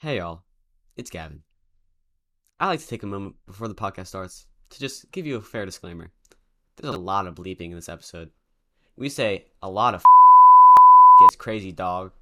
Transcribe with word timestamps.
Hey 0.00 0.16
y'all, 0.16 0.42
it's 0.96 1.10
Gavin. 1.10 1.42
I 2.58 2.66
like 2.66 2.80
to 2.80 2.86
take 2.86 3.02
a 3.02 3.06
moment 3.06 3.34
before 3.46 3.68
the 3.68 3.74
podcast 3.74 4.06
starts 4.08 4.46
to 4.70 4.80
just 4.80 5.10
give 5.12 5.26
you 5.26 5.36
a 5.36 5.40
fair 5.42 5.66
disclaimer. 5.66 6.10
There's 6.76 6.94
a 6.94 6.98
lot 6.98 7.26
of 7.26 7.34
bleeping 7.34 7.66
in 7.70 7.74
this 7.74 7.88
episode. 7.88 8.30
We 8.96 9.08
say 9.10 9.44
a 9.62 9.68
lot 9.68 9.94
of 9.94 10.02
gets 11.20 11.36
crazy 11.36 11.72
dog. 11.72 12.12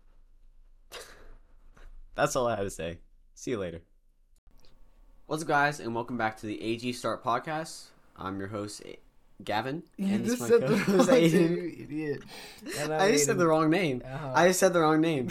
That's 2.17 2.35
all 2.35 2.49
I 2.49 2.57
had 2.57 2.63
to 2.63 2.71
say. 2.71 2.99
See 3.35 3.53
you 3.53 3.59
later. 3.59 3.81
What's 5.27 5.43
up, 5.43 5.49
guys, 5.49 5.79
and 5.79 5.95
welcome 5.95 6.17
back 6.17 6.37
to 6.39 6.47
the 6.47 6.61
AG 6.61 6.93
Start 6.95 7.23
podcast. 7.23 7.91
I'm 8.17 8.39
your 8.41 8.49
host, 8.49 8.83
A- 8.87 8.99
Gavin. 9.45 9.85
You 9.97 10.15
and 10.15 10.25
this 10.25 10.39
just 10.41 10.43
is 10.43 10.49
said 10.49 10.63
the 10.63 10.67
co-host, 10.83 11.09
wrong 11.11 11.19
Aiden. 11.21 11.33
name, 11.33 11.53
you 11.79 11.85
idiot. 11.85 12.23
And 12.81 12.93
I 12.95 13.13
just 13.13 13.27
said 13.27 13.37
Aiden. 13.37 13.39
the 13.39 13.47
wrong 13.47 13.71
name. 13.71 14.03
Uh-huh. 14.05 14.33
I 14.35 14.49
just 14.49 14.59
said 14.59 14.73
the 14.73 14.81
wrong 14.81 15.01
name. 15.01 15.29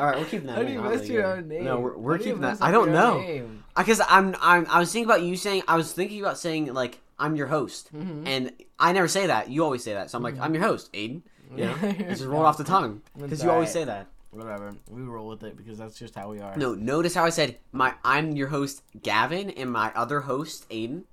All 0.00 0.06
right, 0.06 0.18
we're 0.18 0.24
keeping 0.24 0.46
that. 0.48 0.56
How 0.56 0.62
do 0.62 0.72
you 0.72 0.80
I 0.80 0.82
don't 0.84 0.96
mess 0.96 1.08
your 1.08 1.26
own 1.26 1.48
name? 1.48 1.64
No, 1.64 1.78
we're, 1.80 1.96
we're 1.96 2.12
How 2.12 2.18
do 2.18 2.24
you 2.24 2.30
keeping 2.34 2.42
that. 2.42 2.58
I 2.62 2.70
don't 2.70 2.92
know. 2.92 3.48
Because 3.76 4.00
I'm, 4.08 4.34
I'm, 4.40 4.66
I 4.68 4.78
was 4.78 4.92
thinking 4.92 5.08
about 5.10 5.22
you 5.22 5.36
saying, 5.36 5.62
I 5.68 5.76
was 5.76 5.92
thinking 5.92 6.20
about 6.20 6.38
saying 6.38 6.72
like, 6.72 7.00
I'm 7.18 7.36
your 7.36 7.46
host, 7.46 7.94
Mhm. 7.94 8.26
and 8.26 8.52
I 8.78 8.92
never 8.92 9.06
say 9.08 9.26
that. 9.28 9.48
You 9.48 9.62
always 9.64 9.84
say 9.84 9.94
that, 9.94 10.10
so 10.10 10.18
I'm 10.18 10.24
like, 10.24 10.34
Mhm. 10.36 10.40
I'm 10.42 10.54
your 10.54 10.64
host, 10.64 10.92
Aiden. 10.92 11.22
You 11.56 11.66
know, 11.66 11.74
it 11.82 12.08
just 12.08 12.24
rolled 12.24 12.44
off 12.46 12.58
the 12.58 12.64
tongue 12.64 13.02
because 13.18 13.42
you 13.42 13.50
always 13.50 13.70
say 13.70 13.84
that. 13.84 14.08
Whatever. 14.32 14.74
We 14.88 15.02
roll 15.02 15.28
with 15.28 15.44
it 15.44 15.56
because 15.56 15.78
that's 15.78 15.96
just 15.96 16.16
how 16.16 16.28
we 16.30 16.40
are. 16.40 16.56
No, 16.56 16.74
notice 16.74 17.14
how 17.14 17.24
I 17.24 17.30
said 17.30 17.58
my, 17.70 17.94
I'm 18.04 18.34
your 18.34 18.48
host, 18.48 18.82
Gavin, 19.00 19.50
and 19.50 19.70
my 19.70 19.92
other 19.94 20.22
host, 20.22 20.68
Aiden. 20.70 21.04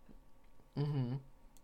Mm-hmm. 0.77 1.13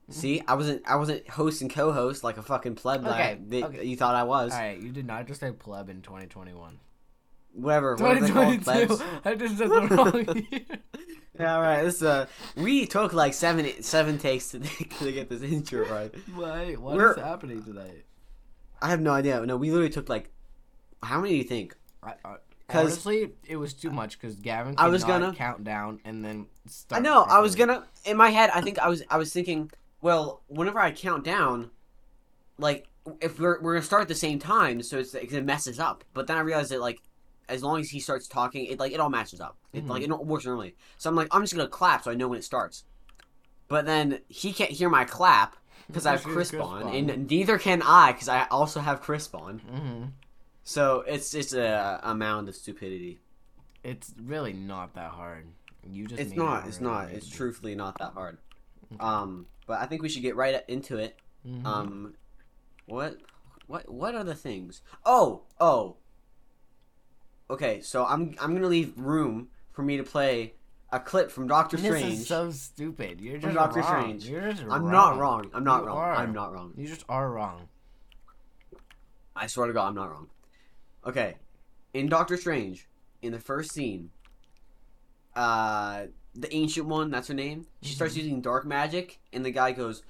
See, 0.10 0.42
I 0.48 0.54
wasn't, 0.54 0.88
I 0.88 0.96
wasn't 0.96 1.28
host 1.28 1.62
and 1.62 1.70
co-host 1.72 2.24
like 2.24 2.38
a 2.38 2.44
fucking 2.44 2.76
pleb 2.76 3.04
that, 3.04 3.12
Okay, 3.14 3.38
that 3.50 3.64
okay. 3.66 3.84
you 3.86 3.98
thought 3.98 4.16
I 4.16 4.24
was. 4.24 4.54
All 4.54 4.60
right, 4.60 4.80
you 4.80 4.90
did 4.92 5.06
not 5.08 5.28
just 5.28 5.40
say 5.42 5.52
pleb 5.52 5.90
in 5.90 6.02
2021. 6.02 6.78
Whatever, 7.58 7.96
what 7.96 8.18
are 8.18 8.20
called, 8.20 8.64
2022. 8.64 8.88
plebs? 8.98 9.04
I 9.26 9.34
just 9.36 9.58
said 9.58 9.70
the 9.70 9.88
wrong 9.88 10.46
year. 10.52 10.80
Yeah, 11.40 11.56
all 11.56 11.62
right. 11.62 11.84
This 11.84 12.04
uh, 12.04 12.28
we 12.56 12.86
took 12.86 13.14
like 13.14 13.34
seven 13.34 13.82
seven 13.82 14.20
takes 14.20 14.50
to, 14.52 14.60
to 15.00 15.12
get 15.12 15.28
this 15.30 15.42
intro 15.42 15.88
right. 15.90 16.14
Why? 16.36 16.74
What 16.74 16.96
We're- 16.98 17.12
is 17.12 17.18
happening 17.18 17.64
tonight? 17.64 18.06
I 18.80 18.90
have 18.90 19.02
no 19.02 19.12
idea. 19.12 19.44
No, 19.44 19.58
we 19.58 19.72
literally 19.72 19.90
took 19.90 20.08
like, 20.08 20.30
how 21.02 21.20
many 21.20 21.32
do 21.34 21.38
you 21.38 21.44
think? 21.44 21.76
I, 22.04 22.14
I, 22.24 22.36
honestly, 22.70 23.32
it 23.48 23.56
was 23.58 23.74
too 23.74 23.90
much 23.90 24.20
because 24.20 24.36
Gavin. 24.36 24.76
I 24.78 24.88
was 24.90 25.04
gonna- 25.04 25.34
count 25.34 25.64
down 25.64 26.00
and 26.06 26.24
then. 26.24 26.46
I 26.92 27.00
know. 27.00 27.24
I 27.24 27.40
was 27.40 27.56
gonna 27.56 27.86
in 28.06 28.18
my 28.18 28.30
head. 28.30 28.52
I 28.54 28.62
think 28.62 28.78
I 28.78 28.88
was. 28.88 29.02
I 29.10 29.18
was 29.18 29.34
thinking. 29.34 29.72
Well, 30.02 30.44
whenever 30.48 30.80
I 30.80 30.92
count 30.92 31.24
down, 31.24 31.72
like 32.60 32.88
if 33.22 33.40
we're 33.40 33.60
we're 33.62 33.74
gonna 33.74 33.84
start 33.86 34.04
at 34.04 34.08
the 34.08 34.16
same 34.16 34.38
time, 34.38 34.84
so 34.84 35.00
it's 35.00 35.16
it 35.16 35.44
messes 35.44 35.80
up. 35.80 36.04
But 36.14 36.28
then 36.28 36.38
I 36.38 36.42
realized 36.42 36.70
that 36.72 36.82
like, 36.82 37.00
as 37.50 37.64
long 37.64 37.80
as 37.80 37.90
he 37.90 38.00
starts 38.00 38.28
talking, 38.28 38.66
it 38.66 38.80
like 38.80 38.92
it 38.92 39.00
all 39.00 39.10
matches 39.10 39.40
up. 39.42 39.58
It 39.74 39.86
Mhm. 39.86 39.90
like 39.90 40.02
it 40.04 40.10
works 40.10 40.46
normally. 40.46 40.76
So 40.98 41.10
I'm 41.10 41.16
like, 41.16 41.28
I'm 41.32 41.42
just 41.42 41.56
gonna 41.56 41.68
clap 41.68 42.04
so 42.04 42.12
I 42.12 42.16
know 42.16 42.28
when 42.28 42.40
it 42.40 42.44
starts. 42.44 42.84
But 43.68 43.86
then 43.86 44.20
he 44.28 44.54
can't 44.54 44.72
hear 44.72 44.90
my 44.90 45.06
clap 45.06 45.56
because 45.88 46.06
I 46.06 46.12
have 46.12 46.22
Krisp, 46.24 46.54
you're 46.54 46.62
on, 46.64 46.94
and 46.94 47.30
neither 47.30 47.58
can 47.58 47.82
I 47.82 48.12
because 48.12 48.30
I 48.30 48.46
also 48.48 48.80
have 48.80 49.02
Krisp 49.02 49.40
on. 49.40 49.60
Mm-hmm. 49.60 50.04
So 50.64 51.02
it's 51.08 51.34
it's 51.34 51.54
a, 51.54 52.00
a 52.04 52.14
mound 52.16 52.50
of 52.50 52.56
stupidity. 52.56 53.20
It's 53.84 54.14
really 54.22 54.54
not 54.54 54.94
that 54.96 55.12
hard. 55.12 55.48
You 55.90 56.08
just. 56.08 56.20
It's 56.22 56.32
it 56.32 56.38
not. 56.38 56.68
It's 56.68 56.82
really 56.82 56.92
not. 56.94 57.08
easy. 57.08 57.18
It's 57.18 57.30
truthfully 57.30 57.76
not 57.76 57.98
that 58.00 58.14
hard. 58.14 58.38
Okay. 58.94 59.00
Um, 59.04 59.46
but 59.66 59.80
I 59.80 59.86
think 59.86 60.02
we 60.02 60.10
should 60.10 60.22
get 60.22 60.36
right 60.36 60.62
into 60.68 60.98
it. 60.98 61.18
Mhm. 61.46 61.66
Um, 61.66 62.14
what, 62.86 63.18
what, 63.68 63.90
what 63.92 64.16
are 64.16 64.24
the 64.24 64.36
things? 64.36 64.82
Oh, 65.06 65.44
oh. 65.60 65.98
Okay, 67.50 67.82
so 67.82 68.06
I'm 68.06 68.36
I'm 68.42 68.54
gonna 68.54 68.68
leave 68.68 68.94
room 68.98 69.48
for 69.72 69.82
me 69.82 69.98
to 69.98 70.04
play 70.04 70.54
a 70.92 71.00
clip 71.00 71.32
from 71.32 71.48
Doctor 71.48 71.78
this 71.78 71.86
Strange. 71.98 72.14
is 72.14 72.28
so 72.28 72.52
stupid. 72.52 73.22
You're 73.22 73.38
just 73.38 73.54
Doctor 73.56 73.82
wrong. 73.82 74.02
Strange. 74.02 74.26
You're 74.28 74.52
just 74.52 74.64
I'm 74.64 74.84
wrong. 74.84 74.92
not 74.92 75.18
wrong. 75.18 75.52
I'm 75.54 75.64
not 75.64 75.82
You 75.82 75.88
wrong. 75.88 75.98
are. 75.98 76.16
I'm 76.16 76.34
not 76.34 76.54
wrong. 76.54 76.74
You 76.78 76.88
just 76.88 77.06
are 77.08 77.30
wrong. 77.30 77.68
I 79.36 79.48
swear 79.48 79.68
to 79.68 79.74
God, 79.74 79.88
I'm 79.90 79.96
not 79.96 80.10
wrong. 80.10 80.28
Okay, 81.06 81.36
in 81.94 82.08
Doctor 82.10 82.36
Strange, 82.38 82.88
in 83.22 83.32
the 83.32 83.40
first 83.40 83.72
scene, 83.72 84.10
uh, 85.36 86.04
the 86.36 86.54
ancient 86.54 86.88
one, 86.88 87.12
that's 87.12 87.28
her 87.28 87.34
name. 87.34 87.66
She 87.82 87.94
starts 87.94 88.14
Mm-hmm. 88.14 88.22
using 88.24 88.42
dark 88.42 88.66
magic, 88.66 89.20
and 89.32 89.46
the 89.46 89.52
guy 89.52 89.72
goes, 89.72 90.04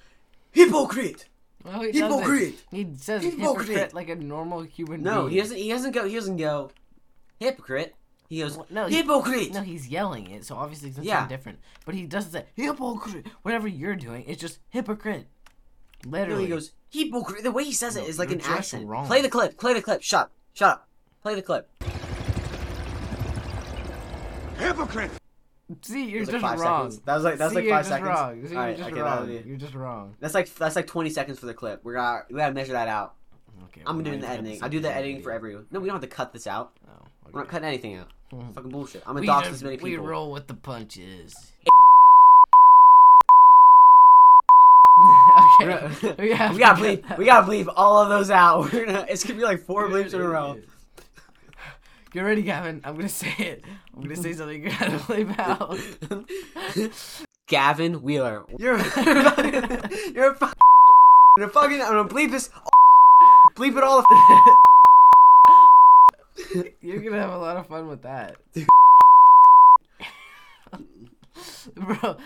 "Hypocrite." 0.50 1.26
Well, 1.64 1.82
he 1.82 1.92
doesn't. 1.92 2.18
Hypocrite. 2.18 2.54
He 2.70 2.86
says 2.96 3.22
Hypocrite. 3.22 3.68
hypocrite 3.68 3.94
like 3.94 4.08
a 4.08 4.16
normal 4.16 4.62
human 4.62 5.02
No, 5.02 5.22
being. 5.22 5.30
he 5.32 5.38
doesn't. 5.40 5.56
He 5.56 5.68
doesn't 5.68 5.92
go. 5.92 6.06
He 6.06 6.14
doesn't 6.14 6.36
go. 6.36 6.70
Hypocrite. 7.38 7.94
He 8.28 8.40
goes. 8.40 8.56
Well, 8.56 8.66
no, 8.70 8.86
he- 8.86 8.96
hypocrite. 8.96 9.52
No, 9.54 9.62
he's 9.62 9.88
yelling 9.88 10.30
it, 10.30 10.44
so 10.44 10.56
obviously 10.56 10.90
it's 10.90 10.98
Yeah. 10.98 11.20
something 11.20 11.36
different. 11.36 11.58
But 11.86 11.94
he 11.94 12.02
doesn't 12.06 12.32
say 12.32 12.44
hypocrite. 12.54 13.26
Whatever 13.42 13.68
you're 13.68 13.96
doing, 13.96 14.24
it's 14.26 14.40
just 14.40 14.58
hypocrite. 14.68 15.26
Literally. 16.06 16.42
No, 16.42 16.46
he 16.46 16.48
goes 16.48 16.72
hypocrite. 16.90 17.42
The 17.42 17.50
way 17.50 17.64
he 17.64 17.72
says 17.72 17.96
it 17.96 18.02
No, 18.02 18.06
is 18.06 18.18
like 18.18 18.30
an 18.30 18.40
accent. 18.42 18.86
wrong. 18.86 19.06
Play 19.06 19.22
the 19.22 19.28
clip. 19.30 19.58
Play 19.58 19.74
the 19.74 19.82
clip. 19.82 20.02
Shut. 20.02 20.26
up. 20.26 20.32
Shut 20.54 20.68
up. 20.70 20.88
Play 21.22 21.34
the 21.34 21.42
clip. 21.42 21.68
Hypocrite! 24.58 25.10
See, 25.82 26.06
you're 26.06 26.24
just 26.24 26.32
like 26.42 26.58
wrong. 26.58 26.90
seconds. 26.90 27.04
That 27.04 27.14
was 27.14 27.24
like 27.24 27.38
that's 27.38 27.54
like 27.54 27.68
five 27.68 27.86
seconds. 27.86 28.08
wrong. 28.08 28.42
See, 28.46 28.52
you're 28.52 28.60
Alright, 28.60 28.76
just 28.76 28.90
okay, 28.90 29.00
that'll 29.00 29.18
wrong. 29.26 29.42
be- 29.42 29.48
You're 29.48 29.56
just 29.56 29.74
wrong. 29.74 30.14
That's 30.18 30.34
like 30.34 30.52
that's 30.54 30.76
like 30.76 30.86
twenty 30.86 31.10
seconds 31.10 31.38
for 31.38 31.46
the 31.46 31.54
clip. 31.54 31.84
We 31.84 31.92
got 31.92 32.16
uh, 32.16 32.22
we 32.30 32.36
gotta 32.36 32.54
measure 32.54 32.72
that 32.72 32.88
out. 32.88 33.14
Okay. 33.64 33.82
I'm 33.86 33.96
well, 33.96 34.04
doing 34.04 34.20
now 34.20 34.26
the 34.28 34.32
you 34.32 34.36
have 34.36 34.36
to 34.36 34.40
editing. 34.40 34.60
say 34.60 34.66
I 34.66 34.68
do 34.68 34.80
the 34.80 34.94
editing 34.94 35.22
for 35.22 35.30
everyone. 35.32 35.66
No, 35.70 35.78
we 35.80 35.86
don't 35.86 35.94
have 36.00 36.08
to 36.08 36.14
cut 36.14 36.32
this 36.32 36.46
out. 36.46 36.72
Oh, 36.88 37.06
We're 37.32 37.40
not 37.40 37.48
cutting 37.48 37.68
anything 37.68 37.96
out. 37.96 38.08
Mhm. 38.32 38.54
Fucking 38.54 38.70
bullshit. 38.70 39.02
I'm 39.06 39.12
gonna 39.14 39.20
We 39.20 39.26
dox 39.26 39.46
just- 39.48 39.56
as 39.56 39.62
many 39.64 39.76
people. 39.76 39.90
We 39.90 39.96
roll 39.96 40.32
with 40.32 40.46
the 40.46 40.54
punches. 40.54 41.34
Okay. 45.60 45.66
gonna- 45.66 46.16
we, 46.18 46.32
have 46.32 46.52
we 46.54 46.58
gotta 46.58 46.80
bleep. 46.82 47.18
We 47.18 47.24
gotta 47.24 47.46
bleep 47.46 47.72
all 47.76 47.98
of 48.02 48.08
those 48.08 48.30
out. 48.30 48.72
We're 48.72 48.86
gonna. 48.86 49.06
It's 49.08 49.22
gonna 49.24 49.38
be 49.38 49.44
like 49.44 49.60
four 49.64 49.88
bleeps 49.88 50.12
in 50.14 50.20
a 50.20 50.28
row. 50.28 50.58
Get 52.12 52.22
ready, 52.22 52.42
Gavin. 52.42 52.80
I'm 52.84 52.96
gonna 52.96 53.08
say 53.08 53.32
it. 53.38 53.64
I'm 53.94 54.02
gonna 54.02 54.16
say 54.16 54.32
something 54.32 54.62
you 54.64 54.70
gotta 54.70 54.98
bleep 54.98 55.38
out. 55.38 55.78
Gavin 57.48 58.02
Wheeler. 58.02 58.44
You're 58.58 58.78
you're 58.78 60.32
a 60.32 60.34
fucking 60.34 60.52
you're 61.36 61.46
a 61.46 61.50
fucking 61.50 61.80
I'm 61.80 61.92
gonna 61.92 62.08
bleep 62.08 62.30
this 62.32 62.50
bleep 63.54 63.76
it 63.76 63.84
all 63.84 64.02
You're 66.80 67.00
gonna 67.00 67.20
have 67.20 67.32
a 67.32 67.38
lot 67.38 67.56
of 67.56 67.66
fun 67.66 67.88
with 67.88 68.02
that. 68.02 68.36
Bro, 71.74 72.16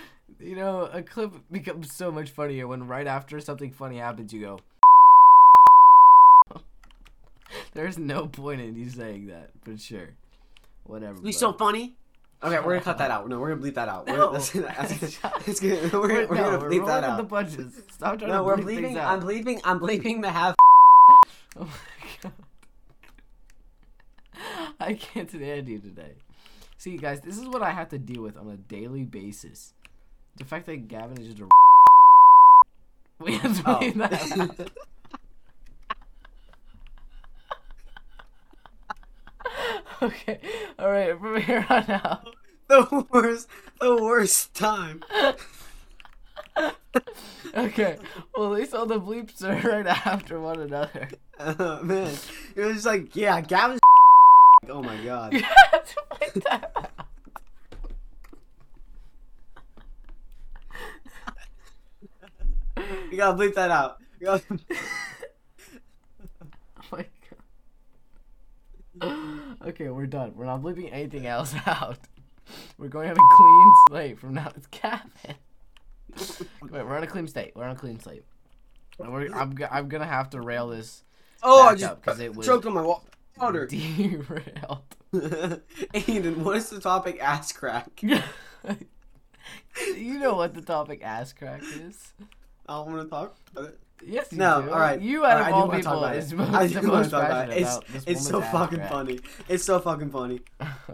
you 0.41 0.57
know, 0.57 0.89
a 0.93 1.03
clip 1.03 1.33
becomes 1.51 1.93
so 1.93 2.11
much 2.11 2.31
funnier 2.31 2.67
when 2.67 2.87
right 2.87 3.07
after 3.07 3.41
something 3.41 3.71
funny 3.71 3.99
happens, 3.99 4.33
you 4.33 4.41
go. 4.41 4.59
There's 7.75 7.99
no 7.99 8.27
point 8.27 8.61
in 8.61 8.77
you 8.77 8.89
saying 8.89 9.27
that, 9.27 9.51
but 9.65 9.81
sure. 9.81 10.11
Whatever. 10.85 11.19
Bro. 11.21 11.31
so 11.33 11.53
funny. 11.53 11.95
Okay, 12.43 12.57
we're 12.59 12.73
gonna 12.75 12.81
cut 12.81 12.99
that 12.99 13.11
uh-huh. 13.11 13.21
out. 13.21 13.29
No, 13.29 13.39
we're 13.39 13.55
gonna 13.55 13.63
bleep 13.63 13.75
that 13.75 13.89
out. 13.89 14.09
We're, 14.09 14.17
No. 14.17 14.33
that's, 14.33 14.51
that's, 14.51 14.93
it's 15.47 15.61
gonna, 15.61 15.89
we're, 15.93 16.27
we're 16.27 16.35
no, 16.37 16.59
gonna 16.59 16.59
we're 16.59 16.87
that 16.87 17.05
out. 17.05 17.17
the 17.17 17.25
punches. 17.25 17.83
Stop 17.93 18.19
trying 18.19 18.31
no, 18.31 18.39
to 18.39 18.45
we're 18.45 18.57
bleep 18.57 18.81
bleeping. 18.81 18.97
out. 18.97 19.13
I'm 19.13 19.21
bleeping. 19.29 19.61
I'm 19.65 19.79
bleeping 19.79 20.23
the 20.23 20.31
half. 20.31 20.57
Oh. 21.59 21.69
I 24.81 24.95
can't 24.95 25.29
stand 25.29 25.69
you 25.69 25.79
today. 25.79 26.13
See, 26.79 26.97
guys, 26.97 27.21
this 27.21 27.39
is 27.39 27.47
what 27.47 27.63
I 27.63 27.71
have 27.71 27.89
to 27.91 27.99
deal 27.99 28.23
with 28.23 28.37
on 28.37 28.49
a 28.49 28.57
daily 28.57 29.05
basis. 29.05 29.75
The 30.37 30.45
fact 30.45 30.67
that 30.67 30.89
Gavin 30.89 31.19
is 31.19 31.29
just 31.29 31.41
a. 31.41 31.49
We 33.21 33.35
have 33.37 33.57
to 33.63 33.71
Oh. 33.71 33.91
that 33.91 34.71
okay, 40.03 40.41
alright, 40.79 41.19
from 41.21 41.41
here 41.41 41.65
on 41.69 41.91
out. 41.91 42.35
the 42.69 43.07
worst. 43.11 43.49
The 43.81 43.95
worst 44.03 44.55
time. 44.55 45.05
Okay, 47.55 47.99
well, 48.35 48.53
at 48.55 48.61
least 48.61 48.75
all 48.75 48.87
the 48.87 49.01
bleeps 49.01 49.43
are 49.45 49.69
right 49.69 49.87
after 49.87 50.41
one 50.41 50.61
another. 50.61 51.09
Uh, 51.39 51.79
man, 51.83 52.13
it 52.57 52.61
was 52.61 52.75
just 52.75 52.87
like 52.87 53.15
yeah, 53.15 53.41
Gavin's. 53.41 53.81
Oh 54.69 54.83
my 54.83 54.97
god. 55.05 55.33
You 55.43 55.43
have 55.43 55.85
to 55.87 56.03
bleep 56.11 56.45
that 56.45 56.73
out. 56.77 57.07
You 63.11 63.17
gotta 63.19 63.39
bleep 63.39 63.55
that 63.55 63.71
out. 63.71 63.99
You 64.21 64.27
gotta- 64.27 64.45
Oh 66.43 66.85
my 66.91 67.07
god. 69.01 69.57
Okay, 69.69 69.89
we're 69.89 70.07
done. 70.07 70.33
We're 70.37 70.47
not 70.47 70.63
bleeping 70.63 70.89
anything 70.93 71.27
else 71.27 71.55
out. 71.67 71.99
We're 72.79 72.89
going 72.89 73.11
on 73.11 73.17
a 73.17 73.37
clean 73.37 73.73
slate 73.89 74.19
from 74.19 74.35
now. 74.35 74.53
It's 74.57 74.67
Gavin. 74.69 75.37
Wait, 76.63 76.85
we're 76.85 76.97
on 76.97 77.03
a 77.03 77.07
clean 77.07 77.27
slate. 77.29 77.53
We're 77.55 77.65
on 77.65 77.77
a 77.77 77.79
clean 77.79 77.99
slate. 78.01 78.25
I'm, 79.01 79.59
I'm 79.71 79.89
gonna 79.89 80.07
have 80.07 80.31
to 80.31 80.41
rail 80.41 80.69
this 80.69 81.03
Oh, 81.43 81.67
I 81.69 81.75
just 81.75 82.01
because 82.01 82.21
it 82.21 82.35
was 82.37 82.47
choked 82.47 82.67
on 82.67 82.75
my 82.75 82.83
wall. 82.83 83.05
Louder. 83.41 83.67
derailed. 83.67 84.97
Aiden, 85.15 86.39
what 86.39 86.57
is 86.57 86.71
the 86.71 86.81
topic? 86.81 87.23
Ass 87.23 87.53
crack. 87.53 88.03
you 88.03 88.19
know 90.19 90.35
what 90.35 90.55
the 90.55 90.63
topic 90.63 91.03
ass 91.03 91.33
crack 91.33 91.63
is. 91.63 92.13
I 92.69 92.75
don't 92.77 92.93
want 92.93 93.03
to 93.03 93.09
talk 93.11 93.37
about 93.55 93.71
it. 93.71 93.79
Yes, 94.05 94.33
you 94.33 94.39
No, 94.39 94.63
do. 94.63 94.71
all 94.71 94.81
right. 94.81 95.01
You 95.01 95.25
out 95.25 95.43
I 95.43 95.49
of 95.49 95.55
all 95.55 95.69
wanna 95.69 95.83
talk 95.83 95.93
people 95.93 96.05
about 96.05 96.17
is 96.17 96.33
it. 96.33 96.37
most, 96.37 96.55
I 96.55 96.67
do 96.67 96.83
most 96.83 97.11
talk 97.11 97.25
about 97.25 97.51
it. 97.51 97.63
about 97.63 97.85
It's 98.07 98.27
so 98.27 98.41
fucking 98.41 98.79
crack. 98.79 98.91
funny. 98.91 99.21
It's 99.49 99.65
so 99.65 99.79
fucking 99.79 100.11
funny. 100.11 100.41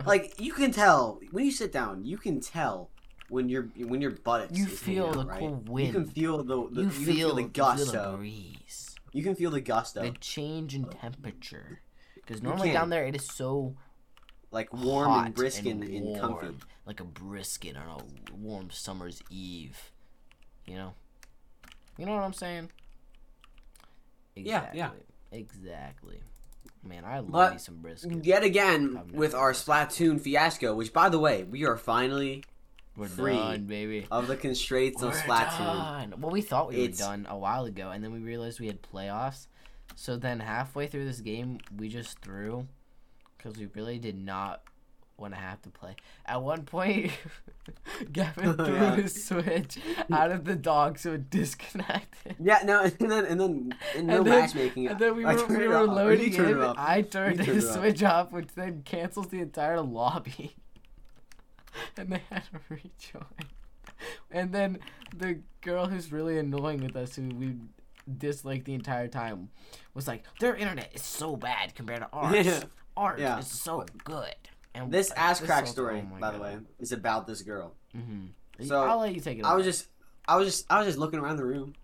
Like 0.05 0.35
you 0.39 0.53
can 0.53 0.73
tell 0.73 1.21
when 1.31 1.45
you 1.45 1.53
sit 1.53 1.73
down, 1.73 2.05
you 2.05 2.19
can 2.19 2.41
tell 2.41 2.91
when 3.29 3.49
your 3.49 3.69
when 3.77 4.01
your 4.03 4.11
buttocks. 4.11 4.59
You 4.59 4.67
feel 4.67 5.07
out, 5.07 5.15
the 5.15 5.27
right? 5.27 5.39
cool 5.39 5.81
You 5.81 5.93
can 5.93 6.07
feel 6.07 6.43
the, 6.43 6.69
the 6.71 6.83
you, 6.83 6.87
you, 6.87 6.91
feel, 6.91 6.93
can 6.93 7.07
feel 7.07 7.35
the 7.35 7.43
you 7.43 7.49
feel 7.49 7.87
the 7.87 8.17
breeze, 8.17 8.95
You 9.13 9.23
can 9.23 9.35
feel 9.35 9.51
the 9.51 9.61
gusto, 9.61 10.03
the 10.03 10.11
change 10.21 10.75
in 10.75 10.85
oh. 10.85 10.91
temperature. 10.91 11.81
Because 12.29 12.43
normally 12.43 12.73
down 12.73 12.91
there 12.91 13.07
it 13.07 13.17
is 13.17 13.25
so 13.27 13.75
like 14.51 14.71
warm 14.75 15.11
and 15.27 15.35
brisk 15.35 15.65
and, 15.65 15.83
and, 15.83 16.09
and 16.09 16.21
comfy. 16.21 16.49
like 16.85 17.01
a 17.01 17.05
brisket 17.05 17.75
on 17.75 18.01
a 18.01 18.35
warm 18.37 18.69
summer's 18.71 19.23
eve. 19.31 19.79
You 20.67 20.77
know, 20.77 20.95
you 21.97 22.05
know 22.05 22.13
what 22.15 22.23
I'm 22.23 22.35
saying? 22.35 22.71
Yeah, 24.37 24.59
Exactly. 24.71 24.79
yeah. 24.79 24.91
Exactly. 25.33 26.21
Man, 26.85 27.05
I 27.05 27.19
love 27.21 27.31
But- 27.31 27.53
me 27.55 27.59
some 27.59 27.77
brisket. 27.79 28.25
Yet 28.25 28.45
again, 28.45 29.11
with 29.13 29.35
our. 29.35 29.53
Splatoon 29.53 30.21
fiasco, 30.21 30.75
which 30.75 30.93
by 30.93 31.09
the 31.09 31.19
way, 31.19 31.45
we 31.45 31.65
are 31.65 31.77
finally 31.77 32.45
We're 32.97 33.09
free 33.09 33.35
done, 33.37 33.65
baby. 33.65 34.07
of 34.11 34.29
the 34.29 34.37
constraints 34.37 35.03
of 35.03 35.13
We're 35.13 35.19
Splatoon. 35.21 35.59
done. 35.59 36.15
Well, 36.21 36.31
we 36.31 36.43
thought 36.43 36.69
we 36.69 36.77
It's- 36.77 37.01
were 37.01 37.07
done 37.07 37.27
a 37.29 37.37
while 37.37 37.65
ago, 37.65 37.91
and 37.91 38.05
then 38.05 38.13
we 38.13 38.21
realized 38.21 38.61
we 38.61 38.67
had 38.69 38.81
playoffs. 38.83 39.47
So 40.01 40.17
then 40.17 40.39
halfway 40.39 40.87
through 40.87 41.07
this 41.07 41.21
game, 41.21 41.59
we 41.77 41.89
just 41.89 42.21
threw 42.21 42.69
because 43.37 43.59
we 43.59 43.67
really 43.75 43.99
did 43.99 44.17
not 44.17 44.63
want 45.17 45.35
to 45.35 45.41
have 45.41 45.61
to 45.63 45.71
play. 45.71 45.97
At 46.25 46.41
one 46.41 46.63
point, 46.63 47.11
Gavin 48.13 48.55
threw 48.57 48.75
Yeah. 48.75 48.95
his 48.95 49.25
switch 49.27 49.77
out 50.13 50.31
of 50.31 50.45
the 50.45 50.55
dock, 50.55 50.99
so 51.01 51.15
it 51.15 51.31
disconnected. 51.31 52.37
Yeah, 52.39 52.61
no, 52.65 52.83
and 52.85 53.11
then 53.11 53.25
and 53.25 53.41
then 53.41 53.75
and 53.97 54.07
no 54.07 54.19
And 54.19 54.27
then- 54.29 54.41
matchmaking. 54.41 54.87
And 54.87 55.01
then 55.01 55.17
we 55.17 55.25
were, 55.25 55.47
we 55.49 55.67
were 55.67 55.83
loading 55.83 56.33
in. 56.33 56.45
it. 56.63 56.75
I 56.79 57.03
turned 57.03 57.39
turned 57.39 57.49
his 57.49 57.69
switch 57.69 58.05
off, 58.05 58.31
which 58.31 58.55
then 58.55 58.83
cancels 58.85 59.27
the 59.27 59.41
entire 59.41 59.81
lobby. 59.81 60.55
and 61.97 62.13
they 62.13 62.23
had 62.31 62.45
to 62.53 62.61
rejoin. 62.69 63.49
And 64.31 64.53
then 64.53 64.79
the 65.17 65.41
girl 65.61 65.87
who's 65.87 66.13
really 66.13 66.39
annoying 66.39 66.85
with 66.85 66.95
us, 66.95 67.17
who 67.17 67.23
we 67.35 67.57
disliked 68.17 68.65
the 68.65 68.75
entire 68.75 69.09
time, 69.09 69.51
was 69.95 70.07
like, 70.09 70.25
"Their 70.41 70.55
internet 70.57 70.91
is 70.95 71.03
so 71.03 71.37
bad 71.37 71.75
compared 71.75 72.01
to 72.01 72.09
ours. 72.13 72.47
Yeah. 72.47 72.63
Ours 72.97 73.21
Yeah. 73.21 73.39
is 73.39 73.47
so 73.49 73.85
good." 74.05 74.35
And 74.75 74.93
This 74.93 75.11
ass 75.13 75.41
crack 75.41 75.65
whole- 75.65 75.73
story, 75.73 76.07
oh 76.15 76.21
by 76.21 76.31
the 76.31 76.39
way, 76.39 76.59
is 76.79 76.93
about 76.93 77.27
this 77.27 77.43
girl. 77.43 77.75
Mm-hmm. 77.97 78.65
So, 78.67 78.83
I'll 78.85 78.99
let 79.01 79.15
you 79.15 79.21
take 79.21 79.39
it. 79.39 79.45
I 79.45 79.55
was 79.55 79.65
just, 79.65 79.89
I 80.27 80.37
was 80.37 80.47
just, 80.47 80.67
I 80.71 80.79
was 80.79 80.87
just 80.87 80.99
looking 80.99 81.19
around 81.19 81.37
the 81.37 81.45
room, 81.47 81.75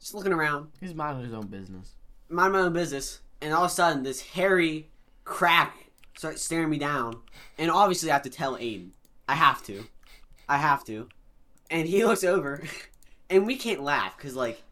just 0.00 0.14
looking 0.14 0.32
around, 0.32 0.68
He's 0.80 0.94
minding 0.94 1.24
his 1.24 1.34
own 1.34 1.46
business. 1.46 1.94
mind 2.28 2.52
my 2.52 2.60
own 2.60 2.72
business, 2.72 3.20
and 3.40 3.52
all 3.52 3.64
of 3.64 3.70
a 3.70 3.74
sudden, 3.74 4.02
this 4.02 4.20
hairy 4.22 4.88
crack 5.24 5.90
starts 6.16 6.42
staring 6.42 6.70
me 6.70 6.78
down, 6.78 7.16
and 7.58 7.70
obviously, 7.70 8.10
I 8.10 8.14
have 8.14 8.22
to 8.22 8.30
tell 8.30 8.56
Aiden. 8.56 8.90
I 9.28 9.34
have 9.34 9.62
to, 9.66 9.84
I 10.48 10.56
have 10.56 10.84
to, 10.86 11.08
and 11.70 11.86
he 11.86 12.04
looks 12.06 12.24
over, 12.24 12.62
and 13.30 13.46
we 13.46 13.56
can't 13.56 13.82
laugh 13.82 14.16
because 14.16 14.34
like, 14.34 14.62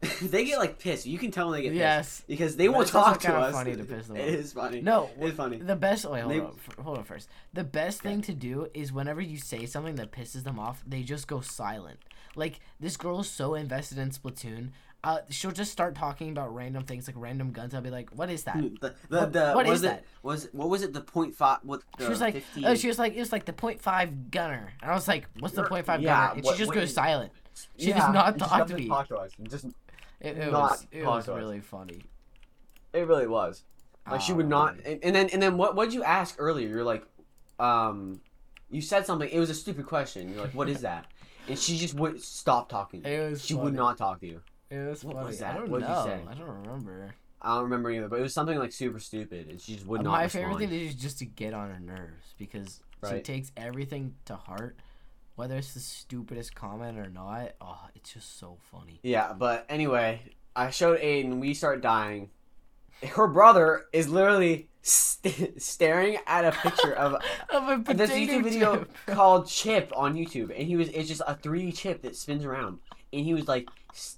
they 0.22 0.44
get 0.46 0.58
like 0.58 0.78
pissed. 0.78 1.04
You 1.06 1.18
can 1.18 1.30
tell 1.30 1.50
when 1.50 1.60
they 1.62 1.68
get 1.68 1.74
pissed 1.74 2.26
because 2.26 2.56
they 2.56 2.68
won't 2.68 2.88
talk 2.88 3.20
to 3.20 3.34
us. 3.34 3.52
funny 3.52 3.76
to 3.76 3.84
piss 3.84 4.06
them 4.06 4.16
off. 4.16 4.22
is 4.22 4.52
funny. 4.52 4.80
No, 4.80 5.10
it's 5.20 5.36
funny. 5.36 5.58
The 5.58 5.76
best. 5.76 6.04
Wait, 6.08 6.20
hold 6.22 6.32
They- 6.32 6.40
on. 6.40 6.56
Hold 6.82 6.98
on 6.98 7.04
first. 7.04 7.28
The 7.52 7.64
best 7.64 8.00
thing 8.00 8.22
to 8.22 8.32
do 8.32 8.68
is 8.72 8.92
whenever 8.92 9.20
you 9.20 9.36
say 9.36 9.66
something 9.66 9.96
that 9.96 10.10
pisses 10.10 10.42
them 10.44 10.58
off, 10.58 10.82
they 10.86 11.02
just 11.02 11.26
go 11.28 11.40
silent. 11.40 11.98
Like 12.34 12.60
this 12.78 12.96
girl 12.96 13.20
is 13.20 13.28
so 13.28 13.54
invested 13.54 13.98
in 13.98 14.10
Splatoon. 14.10 14.70
Uh, 15.02 15.18
she'll 15.30 15.50
just 15.50 15.72
start 15.72 15.94
talking 15.94 16.30
about 16.30 16.54
random 16.54 16.84
things 16.84 17.06
like 17.06 17.16
random 17.18 17.52
guns. 17.52 17.74
I'll 17.74 17.80
be 17.80 17.88
like, 17.90 18.10
"What 18.10 18.28
is 18.30 18.44
that?" 18.44 18.56
The, 18.80 18.94
the, 19.08 19.18
What- 19.18 19.32
the, 19.32 19.52
what 19.52 19.66
was 19.66 19.78
is 19.78 19.84
it, 19.84 19.88
that? 19.88 20.04
Was 20.22 20.48
what 20.52 20.68
was 20.68 20.82
it? 20.82 20.92
The 20.92 21.00
point 21.00 21.34
five? 21.34 21.58
What? 21.62 21.82
The 21.98 22.04
She 22.04 22.10
was 22.10 22.20
like, 22.20 22.34
15? 22.34 22.64
"Oh, 22.66 22.74
she 22.74 22.88
was 22.88 22.98
like, 22.98 23.14
it 23.14 23.18
was 23.18 23.32
like 23.32 23.44
the 23.46 23.52
.5 23.54 24.30
gunner," 24.30 24.72
and 24.82 24.90
I 24.90 24.94
was 24.94 25.08
like, 25.08 25.26
"What's 25.38 25.54
the 25.54 25.62
You're- 25.62 25.82
.5 25.82 26.00
yeah, 26.02 26.28
gunner?" 26.28 26.32
And 26.36 26.44
what- 26.44 26.56
she 26.56 26.58
just 26.64 26.72
goes 26.72 26.92
silent. 26.94 27.32
She 27.78 27.88
Yeah, 27.88 27.98
does 27.98 28.12
not 28.14 28.38
talk 28.38 28.66
to 28.68 28.74
me. 28.74 28.88
Talk 28.88 29.08
to 29.08 29.16
us. 29.16 29.32
Just 29.48 29.66
It, 30.20 30.36
it 30.38 30.50
Not 30.52 30.70
was 30.70 30.86
it 30.92 31.04
was 31.04 31.28
really 31.28 31.60
funny. 31.60 32.02
it 32.92 33.06
really 33.06 33.26
was. 33.26 33.64
Like 34.10 34.20
she 34.20 34.32
would 34.32 34.48
not. 34.48 34.74
Um, 34.74 34.80
And, 34.84 35.04
and 35.04 35.14
then 35.16 35.28
and 35.32 35.42
then 35.42 35.56
what? 35.56 35.76
What 35.76 35.86
did 35.86 35.94
you 35.94 36.02
ask 36.02 36.34
earlier? 36.38 36.68
You're 36.68 36.84
like, 36.84 37.04
um, 37.58 38.20
you 38.70 38.80
said 38.80 39.06
something. 39.06 39.28
It 39.30 39.38
was 39.38 39.50
a 39.50 39.54
stupid 39.54 39.86
question. 39.86 40.32
You're 40.32 40.42
like, 40.42 40.54
what 40.54 40.68
is 40.68 40.80
that? 40.82 41.06
And 41.48 41.58
she 41.58 41.76
just 41.78 41.94
would 41.94 42.22
stop 42.22 42.68
talking. 42.68 43.04
It 43.04 43.30
was. 43.30 43.44
She 43.44 43.54
funny. 43.54 43.64
would 43.64 43.74
not 43.74 43.98
talk 43.98 44.20
to 44.20 44.26
you. 44.26 44.40
It 44.70 44.78
was 44.88 45.02
What 45.04 45.14
funny. 45.14 45.26
was 45.26 45.42
I 45.42 45.46
that? 45.52 45.58
don't 45.58 45.70
What 45.70 45.80
did 45.80 45.88
you 45.88 45.94
say? 46.04 46.20
I 46.28 46.34
don't 46.34 46.62
remember. 46.64 47.14
I 47.42 47.54
don't 47.54 47.64
remember 47.64 47.90
either, 47.90 48.08
but 48.08 48.18
it 48.18 48.22
was 48.22 48.34
something 48.34 48.58
like 48.58 48.70
super 48.72 48.98
stupid, 49.00 49.48
and 49.48 49.60
she 49.60 49.74
just 49.74 49.86
would 49.86 50.02
not. 50.02 50.10
My 50.10 50.24
respond. 50.24 50.44
favorite 50.44 50.58
thing 50.58 50.68
to 50.70 50.78
do 50.78 50.84
is 50.86 50.94
just 50.94 51.18
to 51.20 51.24
get 51.24 51.54
on 51.54 51.70
her 51.70 51.80
nerves 51.80 52.34
because 52.38 52.80
she 53.08 53.20
takes 53.20 53.50
everything 53.56 54.14
to 54.26 54.36
heart, 54.36 54.76
whether 55.40 55.56
it's 55.56 55.72
the 55.72 55.80
stupidest 55.80 56.54
comment 56.54 56.98
or 56.98 57.08
not. 57.08 57.52
Oh, 57.62 57.80
it's 57.94 58.12
just 58.12 58.38
so 58.38 58.58
funny. 58.70 59.00
Yeah, 59.02 59.32
but 59.32 59.64
anyway, 59.70 60.20
I 60.54 60.68
showed 60.68 61.00
Aiden. 61.00 61.40
We 61.40 61.54
start 61.54 61.80
dying. 61.80 62.28
Her 63.02 63.26
brother 63.26 63.86
is 63.94 64.10
literally 64.10 64.68
st- 64.82 65.60
staring 65.62 66.18
at 66.26 66.44
a 66.44 66.52
picture 66.52 66.92
of 66.92 67.14
of 67.48 67.68
a 67.70 67.78
potato 67.78 67.94
this 67.94 68.10
YouTube 68.10 68.42
video 68.44 68.76
chip. 68.80 68.92
called 69.06 69.48
Chip 69.48 69.90
on 69.96 70.14
YouTube, 70.14 70.50
and 70.54 70.68
he 70.68 70.76
was 70.76 70.90
it's 70.90 71.08
just 71.08 71.22
a 71.26 71.34
3D 71.34 71.74
chip 71.74 72.02
that 72.02 72.14
spins 72.16 72.44
around, 72.44 72.78
and 73.10 73.24
he 73.24 73.32
was 73.32 73.48
like, 73.48 73.66
s- 73.94 74.16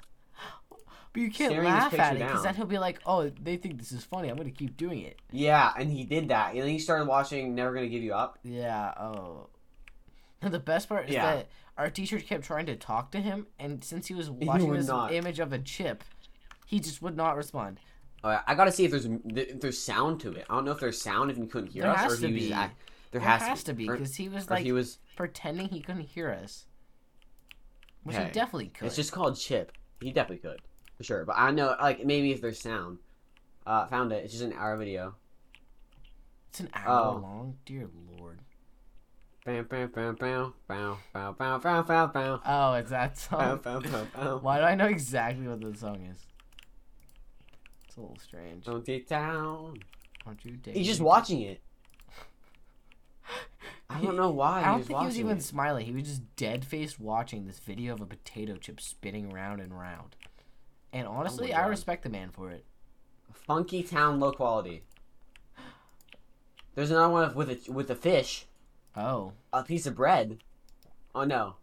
But 1.13 1.23
you 1.23 1.31
can't 1.31 1.55
laugh 1.63 1.97
at 1.97 2.17
it 2.17 2.19
because 2.19 2.43
then 2.43 2.57
he'll 2.57 2.67
be 2.67 2.79
like, 2.79 2.99
"Oh, 3.07 3.31
they 3.41 3.57
think 3.57 3.79
this 3.79 3.93
is 3.93 4.03
funny. 4.03 4.29
I'm 4.29 4.37
gonna 4.37 4.51
keep 4.51 4.77
doing 4.77 5.03
it." 5.03 5.21
yeah, 5.31 5.73
and 5.79 5.89
he 5.89 6.03
did 6.03 6.31
that, 6.31 6.55
and 6.55 6.63
then 6.63 6.69
he 6.71 6.81
started 6.81 7.07
watching 7.07 7.55
Never 7.55 7.73
Gonna 7.75 7.87
Give 7.87 8.03
You 8.03 8.15
Up. 8.15 8.41
Yeah. 8.43 8.93
Oh. 8.99 9.47
And 10.43 10.53
the 10.55 10.59
best 10.59 10.89
part 10.89 11.09
is 11.09 11.15
Yeah. 11.15 11.37
that 11.37 11.49
our 11.79 11.89
teacher 11.89 12.19
kept 12.19 12.45
trying 12.45 12.67
to 12.67 12.77
talk 12.77 13.11
to 13.13 13.21
him, 13.21 13.47
and 13.59 13.83
since 13.83 14.07
he 14.09 14.15
was 14.15 14.29
watching 14.31 14.73
this 14.73 14.89
not. 14.89 15.13
image 15.13 15.39
of 15.39 15.53
a 15.53 15.59
chip, 15.59 16.05
he 16.67 16.81
just 16.81 17.01
would 17.03 17.17
not 17.17 17.37
respond. 17.37 17.81
Uh, 18.23 18.41
I 18.47 18.55
gotta 18.55 18.71
see 18.71 18.85
if 18.85 18.91
there's 18.91 19.07
if 19.07 19.61
there's 19.61 19.79
sound 19.79 20.21
to 20.21 20.33
it. 20.33 20.47
I 20.51 20.55
don't 20.55 20.65
know 20.65 20.71
if 20.73 20.79
there's 20.81 21.01
sound 21.01 21.31
if 21.31 21.39
you 21.39 21.47
couldn't 21.47 21.71
hear 21.71 21.83
There 21.83 21.93
us 21.93 22.01
has 22.03 22.13
or 22.13 22.17
to 22.21 22.29
he 22.29 22.35
was 22.35 22.49
there, 22.51 22.71
There 23.13 23.21
has, 23.21 23.65
to 23.65 23.73
be, 23.73 23.89
because 23.89 24.15
he 24.17 24.29
was 24.29 24.49
like 24.49 24.63
he 24.65 24.71
was. 24.73 24.99
pretending 25.17 25.69
he 25.69 25.81
couldn't 25.81 26.03
hear 26.03 26.31
us, 26.31 26.67
which 28.05 28.17
Hey, 28.17 28.27
he 28.27 28.31
definitely 28.31 28.69
could. 28.69 28.87
It's 28.87 28.97
just 28.97 29.11
called 29.13 29.37
Chip. 29.37 29.73
He 30.01 30.13
definitely 30.13 30.49
could 30.49 30.61
for 30.97 31.03
sure, 31.05 31.25
but 31.25 31.35
I 31.37 31.51
know 31.51 31.75
like 31.81 32.05
maybe 32.05 32.31
if 32.33 32.41
there's 32.41 32.61
sound. 32.61 32.99
Uh, 33.67 33.87
found 33.87 34.13
it. 34.13 34.25
It's 34.25 34.33
just 34.33 34.45
an 34.45 34.53
hour 34.53 34.77
video. 34.77 35.15
It's 36.51 36.61
an 36.61 36.69
hour 36.75 37.15
Oh. 37.17 37.21
long. 37.21 37.59
Dear 37.65 37.89
lord. 38.19 38.41
Oh, 42.47 42.75
it's 42.75 42.91
that 42.91 43.19
song. 43.19 43.59
Why 44.43 44.59
do 44.59 44.65
I 44.65 44.75
know 44.77 44.87
exactly 44.87 45.49
what 45.49 45.61
the 45.61 45.77
song 45.77 46.07
is? 46.13 46.25
It's 47.89 47.97
a 47.97 48.01
little 48.01 48.19
strange. 48.19 48.65
Don't 48.65 48.85
take 48.85 49.09
down. 49.09 49.79
Aren't 50.27 50.45
you? 50.45 50.59
He's 50.73 50.87
just 50.87 51.01
watching 51.01 51.41
it. 51.43 51.61
I 53.91 54.01
don't 54.01 54.17
know 54.17 54.31
why. 54.43 54.61
I 54.63 54.67
don't 54.67 54.85
think 54.85 55.01
he 55.01 55.07
was 55.07 55.19
even 55.19 55.39
it. 55.39 55.43
smiling. 55.43 55.87
He 55.87 55.93
was 55.93 56.05
just 56.05 56.37
dead 56.37 56.65
faced 56.65 57.01
watching 57.01 57.47
this 57.47 57.59
video 57.59 57.95
of 57.95 58.01
a 58.01 58.07
potato 58.07 58.57
chip 58.57 58.81
spinning 58.81 59.29
round 59.31 59.61
and 59.61 59.77
round. 59.77 60.15
And 60.93 61.07
oh 61.09 61.11
honestly, 61.13 61.53
I 61.53 61.59
Oh 61.61 61.63
God. 61.65 61.71
respect 61.71 62.03
the 62.05 62.11
man 62.11 62.31
for 62.31 62.51
it. 62.51 62.65
Funky 63.33 63.83
Town, 63.83 64.21
low 64.21 64.31
quality. 64.33 64.85
There's 66.75 66.91
another 66.91 67.13
one 67.13 67.35
with 67.35 67.51
a 67.51 67.73
with 67.73 67.91
a 67.91 67.95
fish, 67.95 68.47
Oh, 68.97 69.33
a 69.53 69.63
piece 69.63 69.87
of 69.87 69.95
bread. 69.95 70.39
Oh 71.15 71.25
no. 71.25 71.57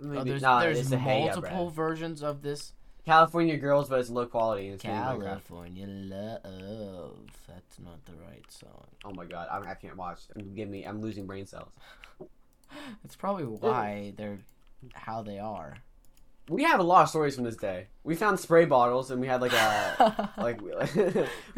Maybe, 0.00 0.18
oh 0.18 0.24
there's 0.24 0.42
no, 0.42 0.60
there's 0.60 0.78
it's 0.78 0.92
a 0.92 0.96
Heya 0.96 1.34
multiple 1.34 1.70
versions 1.70 2.22
of 2.22 2.42
this. 2.42 2.72
California 3.04 3.56
girls, 3.56 3.88
but 3.88 4.00
it's 4.00 4.10
low 4.10 4.26
quality. 4.26 4.68
It's 4.68 4.84
made 4.84 4.90
in 4.90 4.98
Minecraft. 4.98 5.24
California 5.24 5.86
love. 5.88 7.16
That's 7.48 7.78
not 7.80 8.04
the 8.04 8.12
right 8.12 8.44
song. 8.50 8.86
Oh 9.04 9.12
my 9.12 9.24
god, 9.24 9.48
I, 9.50 9.70
I 9.70 9.74
can't 9.74 9.96
watch. 9.96 10.20
Give 10.54 10.68
me, 10.68 10.84
I'm 10.84 11.00
losing 11.00 11.26
brain 11.26 11.46
cells. 11.46 11.72
That's 13.02 13.16
probably 13.16 13.44
why 13.44 14.12
they're 14.16 14.40
how 14.92 15.22
they 15.22 15.38
are. 15.38 15.74
We 16.48 16.64
have 16.64 16.80
a 16.80 16.82
lot 16.82 17.02
of 17.02 17.08
stories 17.10 17.34
from 17.34 17.44
this 17.44 17.56
day. 17.56 17.88
We 18.04 18.14
found 18.14 18.40
spray 18.40 18.64
bottles 18.64 19.10
and 19.10 19.20
we 19.20 19.26
had 19.26 19.40
like 19.40 19.52
a 19.52 20.30
like 20.38 20.60
we, 20.62 20.72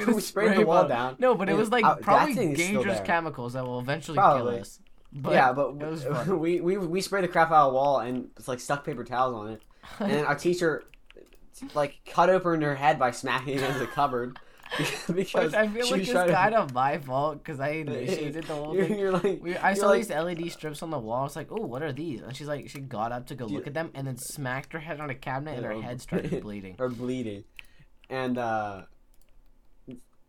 We 0.05 0.13
we 0.15 0.21
sprayed 0.21 0.57
the 0.59 0.65
wall 0.65 0.83
bottle. 0.83 0.89
down. 0.89 1.17
No, 1.19 1.35
but 1.35 1.49
it 1.49 1.55
was 1.55 1.71
like 1.71 1.85
that 1.85 2.01
probably 2.03 2.35
thing 2.35 2.53
is 2.53 2.65
still 2.65 2.83
dangerous 2.83 3.01
chemicals 3.07 3.53
that 3.53 3.65
will 3.65 3.81
eventually 3.81 4.17
Probably. 4.17 4.53
kill 4.55 4.61
us. 4.63 4.81
But 5.13 5.33
yeah, 5.33 5.53
but 5.53 5.77
we, 6.29 6.61
we 6.61 6.77
we 6.79 7.01
sprayed 7.01 7.25
the 7.25 7.29
crap 7.29 7.51
out 7.51 7.67
of 7.67 7.73
the 7.73 7.75
wall 7.75 7.99
and 7.99 8.31
it's 8.37 8.49
like 8.49 8.61
stuck 8.61 8.85
paper 8.85 9.05
towels 9.05 9.35
on 9.35 9.51
it. 9.51 9.63
And 9.99 10.27
our 10.27 10.35
teacher 10.37 10.85
like 11.75 11.99
cut 12.07 12.31
open 12.31 12.63
her 12.63 12.75
head 12.75 12.99
by 12.99 13.11
smacking 13.11 13.55
it 13.55 13.59
against 13.59 13.81
the 13.81 13.87
cupboard. 13.87 14.39
Because 14.79 15.09
Which 15.09 15.35
I 15.35 15.69
feel 15.69 15.91
like 15.91 16.01
it's 16.03 16.13
kind 16.13 16.55
of 16.55 16.73
my 16.73 16.99
fault 16.99 17.39
because 17.43 17.61
I 17.61 17.69
initiated 17.87 18.45
the 18.45 18.55
whole 18.55 18.75
you're, 18.75 18.87
thing. 18.87 18.99
you're 18.99 19.13
like, 19.13 19.43
We, 19.43 19.57
I 19.57 19.75
saw 19.75 19.89
like, 19.89 20.07
these 20.07 20.11
LED 20.11 20.53
strips 20.53 20.83
on 20.83 20.91
the 20.91 20.99
wall. 20.99 21.21
I 21.21 21.23
was 21.25 21.37
like, 21.37 21.49
"Oh, 21.51 21.67
what 21.67 21.83
are 21.83 21.93
these?" 21.93 22.21
And 22.21 22.37
she's 22.37 22.47
like, 22.47 22.69
she 22.69 22.81
got 22.81 23.13
up 23.13 23.27
to 23.29 23.35
go 23.35 23.47
look 23.47 23.67
at 23.67 23.75
them, 23.75 23.91
and 23.95 24.07
then 24.07 24.17
smacked 24.17 24.73
her 24.73 24.79
head 24.79 25.01
on 25.01 25.11
a 25.11 25.15
cabinet, 25.15 25.57
and 25.57 25.67
her 25.67 25.81
head 25.81 26.01
started 26.07 26.43
bleeding. 26.43 26.77
or 26.79 26.89
bleeding, 26.89 27.45
and 28.09 28.39
uh, 28.39 28.83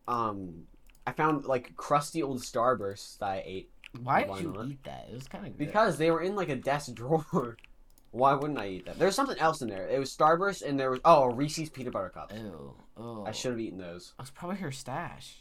um, 0.08 0.64
I 1.06 1.12
found 1.12 1.46
like 1.46 1.76
crusty 1.76 2.24
old 2.24 2.42
Starbursts 2.42 3.18
that 3.20 3.30
I 3.30 3.44
ate 3.46 3.70
Why 4.02 4.24
did 4.24 4.40
you 4.40 4.54
not? 4.54 4.68
eat 4.68 4.84
that? 4.86 5.08
It 5.10 5.14
was 5.14 5.28
kind 5.28 5.46
of 5.46 5.58
because 5.58 5.98
they 5.98 6.12
were 6.12 6.22
in 6.22 6.36
like 6.36 6.50
a 6.50 6.56
desk 6.56 6.94
drawer. 6.94 7.58
Why 8.12 8.34
wouldn't 8.34 8.60
I 8.60 8.68
eat 8.68 8.86
that? 8.88 9.00
There's 9.00 9.16
something 9.16 9.38
else 9.38 9.62
in 9.62 9.70
there. 9.70 9.88
It 9.88 9.98
was 9.98 10.16
Starburst, 10.16 10.64
and 10.64 10.80
there 10.80 10.92
was 10.92 11.00
oh 11.06 11.28
Reese's 11.28 11.70
peanut 11.70 11.94
butter 11.94 12.10
cups. 12.10 12.36
Ew. 12.36 12.74
Oh. 13.04 13.26
I 13.26 13.32
should 13.32 13.52
have 13.52 13.60
eaten 13.60 13.80
those. 13.80 14.14
Was 14.20 14.30
probably 14.30 14.58
her 14.58 14.72
stash. 14.72 15.36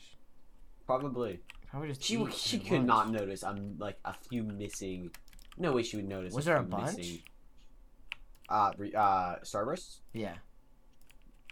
Probably. 0.87 1.41
Probably 1.71 1.89
just. 1.89 2.03
She 2.03 2.25
she 2.33 2.59
could 2.59 2.85
not 2.85 3.11
notice. 3.11 3.45
I'm 3.45 3.77
like 3.79 3.99
a 4.05 4.15
few 4.15 4.43
missing. 4.43 5.11
No 5.59 5.73
way 5.73 5.83
she 5.83 5.97
would 5.97 6.09
notice. 6.09 6.33
Was 6.33 6.47
there 6.47 6.57
a 6.57 6.63
bunch? 6.63 6.97
Missing, 6.97 7.19
uh, 8.49 8.73
re- 8.79 8.95
uh, 8.95 9.37
Starbursts. 9.43 9.99
Yeah. 10.15 10.35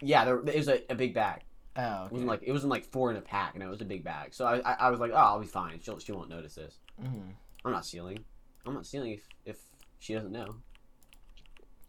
Yeah, 0.01 0.25
there, 0.25 0.39
it 0.39 0.55
was 0.57 0.67
a, 0.69 0.91
a 0.91 0.95
big 0.95 1.13
bag. 1.13 1.41
Oh. 1.75 2.05
It 2.05 2.11
wasn't 2.11 2.27
like 2.29 2.41
it 2.43 2.51
wasn't 2.51 2.71
like 2.71 2.85
four 2.85 3.11
in 3.11 3.17
a 3.17 3.21
pack. 3.21 3.55
No, 3.57 3.67
it 3.67 3.69
was 3.69 3.81
a 3.81 3.85
big 3.85 4.03
bag. 4.03 4.33
So 4.33 4.45
I 4.45 4.59
I, 4.59 4.73
I 4.73 4.89
was 4.89 4.99
like, 4.99 5.11
oh, 5.11 5.17
I'll 5.17 5.39
be 5.39 5.45
fine. 5.47 5.79
She'll 5.81 5.99
she 5.99 6.11
won't 6.11 6.29
notice 6.29 6.55
this. 6.55 6.79
Mhm. 7.01 7.33
I'm 7.63 7.71
not 7.71 7.85
stealing. 7.85 8.23
I'm 8.65 8.73
not 8.73 8.85
stealing 8.85 9.11
if 9.13 9.27
if 9.45 9.57
she 9.99 10.13
doesn't 10.15 10.31
know. 10.31 10.55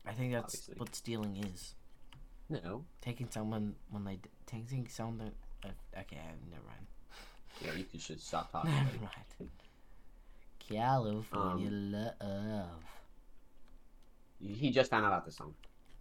I 0.07 0.13
think 0.13 0.33
that's 0.33 0.55
Obviously. 0.55 0.75
what 0.77 0.95
stealing 0.95 1.37
is. 1.53 1.75
No. 2.51 2.85
Taking 3.01 3.29
someone 3.31 3.77
when 3.91 4.05
they 4.05 4.19
taking 4.47 4.87
someone. 4.89 5.31
Uh, 5.65 5.69
okay, 6.01 6.19
never 6.51 6.63
mind. 6.67 6.87
Yeah, 7.65 7.73
you 7.93 7.99
should 8.01 8.21
stop 8.21 8.51
talking. 8.53 8.71
Never 8.71 8.85
buddy. 8.85 8.99
mind. 9.39 9.51
California 10.69 11.69
Um, 11.69 11.93
love. 11.93 12.85
He 14.41 14.71
just 14.71 14.91
found 14.91 15.05
out 15.05 15.09
about 15.09 15.25
this 15.27 15.37
song. 15.37 15.55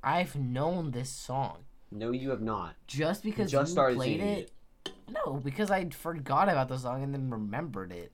I've 0.04 0.36
known 0.36 0.92
this 0.92 1.10
song 1.10 1.66
No, 1.92 2.12
you 2.12 2.30
have 2.30 2.42
not. 2.42 2.76
just 2.88 3.26
You 3.26 3.32
because 3.32 3.52
just 3.52 3.76
you 3.76 3.84
played 3.84 4.00
singing 4.00 4.22
it. 4.22 4.52
No, 5.12 5.42
because 5.44 5.70
I 5.72 5.90
forgot 5.90 6.48
about 6.50 6.70
the 6.70 6.78
song 6.78 7.04
and 7.04 7.14
then 7.14 7.30
remembered 7.30 7.92
it. 7.92 8.12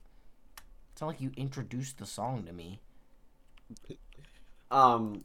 It's 0.91 1.01
not 1.01 1.07
like 1.07 1.21
you 1.21 1.31
introduced 1.37 1.97
the 1.99 2.05
song 2.05 2.45
to 2.45 2.53
me. 2.53 2.79
Um, 4.71 5.23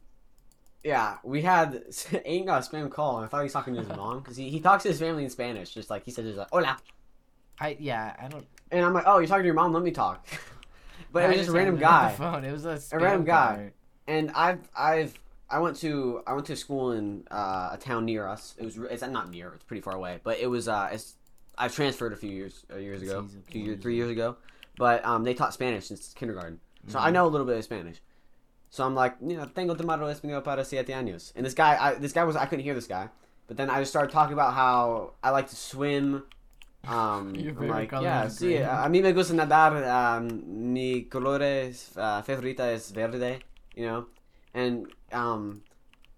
yeah, 0.84 1.18
we 1.22 1.42
had 1.42 1.72
Aiden 1.90 2.46
got 2.46 2.66
a 2.66 2.68
spam 2.70 2.90
call, 2.90 3.16
and 3.16 3.24
I 3.24 3.28
thought 3.28 3.40
he 3.40 3.44
was 3.44 3.52
talking 3.52 3.74
to 3.74 3.80
his 3.80 3.88
mom 3.88 4.18
because 4.20 4.36
he, 4.36 4.48
he 4.50 4.60
talks 4.60 4.82
to 4.84 4.88
his 4.88 4.98
family 4.98 5.24
in 5.24 5.30
Spanish, 5.30 5.70
just 5.74 5.90
like 5.90 6.04
he 6.04 6.10
said, 6.10 6.24
just 6.24 6.38
like 6.38 6.48
hola, 6.50 6.78
I 7.60 7.76
yeah, 7.78 8.16
I 8.18 8.28
don't. 8.28 8.46
and 8.70 8.84
I'm 8.84 8.92
like, 8.94 9.04
oh, 9.06 9.18
you're 9.18 9.28
talking 9.28 9.42
to 9.42 9.46
your 9.46 9.54
mom? 9.54 9.72
Let 9.72 9.82
me 9.82 9.90
talk. 9.90 10.26
but 11.12 11.24
it 11.24 11.28
was 11.28 11.36
just 11.38 11.48
a 11.50 11.52
random 11.52 11.76
guy, 11.78 12.08
The 12.12 12.16
phone. 12.16 12.44
It 12.44 12.52
was 12.52 12.64
a, 12.64 12.80
A 12.92 12.98
random 12.98 13.24
guy. 13.24 13.72
and 14.06 14.30
I've 14.34 14.60
I've 14.76 15.18
I 15.50 15.58
went 15.58 15.76
to 15.78 16.22
I 16.26 16.32
went 16.34 16.46
to 16.46 16.56
school 16.56 16.92
in 16.92 17.24
uh, 17.30 17.70
a 17.72 17.78
town 17.78 18.04
near 18.06 18.26
us. 18.26 18.54
It 18.58 18.64
was 18.64 18.76
it's 18.78 19.02
not 19.02 19.30
near, 19.30 19.52
it's 19.54 19.64
pretty 19.64 19.82
far 19.82 19.94
away, 19.94 20.20
but 20.22 20.38
it 20.38 20.46
was 20.46 20.68
uh, 20.68 20.88
it's 20.92 21.16
I 21.58 21.68
transferred 21.68 22.12
a 22.12 22.16
few 22.16 22.30
years 22.30 22.64
uh, 22.72 22.78
years 22.78 23.02
ago, 23.02 23.26
two 23.50 23.58
years, 23.58 23.82
three 23.82 23.96
years 23.96 24.10
ago, 24.10 24.36
but 24.78 25.04
um, 25.04 25.24
they 25.24 25.34
taught 25.34 25.52
Spanish 25.52 25.86
since 25.88 26.14
kindergarten, 26.14 26.60
so 26.86 26.98
I 26.98 27.10
Mhm. 27.10 27.14
know 27.14 27.26
a 27.26 27.28
little 27.28 27.46
bit 27.46 27.58
of 27.58 27.64
Spanish. 27.64 28.00
So 28.70 28.84
I'm 28.86 28.94
like, 28.94 29.16
you 29.20 29.36
know, 29.36 29.44
tengo 29.46 29.74
tomado 29.74 30.02
español 30.10 30.42
para 30.44 30.64
siete 30.64 30.88
años. 30.94 31.32
And 31.36 31.44
this 31.44 31.54
guy, 31.54 31.76
I, 31.78 31.94
this 31.94 32.12
guy 32.12 32.22
was, 32.24 32.36
I 32.36 32.46
couldn't 32.46 32.64
hear 32.64 32.74
this 32.74 32.86
guy. 32.86 33.08
But 33.48 33.56
then 33.56 33.68
I 33.68 33.80
just 33.80 33.90
started 33.90 34.12
talking 34.12 34.32
about 34.32 34.54
how 34.54 35.14
I 35.22 35.30
like 35.30 35.48
to 35.50 35.56
swim. 35.56 36.22
Um, 36.86 37.34
I'm 37.36 37.68
like, 37.68 37.90
yeah, 37.92 38.24
sí, 38.26 38.40
green. 38.56 38.62
a 38.62 38.88
mí 38.88 39.02
me 39.02 39.12
gusta 39.12 39.34
nadar. 39.34 39.84
Um, 39.86 40.72
mi 40.72 41.02
color 41.02 41.42
es, 41.42 41.96
uh, 41.96 42.22
favorita 42.22 42.60
es 42.72 42.90
verde, 42.92 43.40
you 43.74 43.86
know? 43.86 44.06
And, 44.54 44.86
um, 45.12 45.62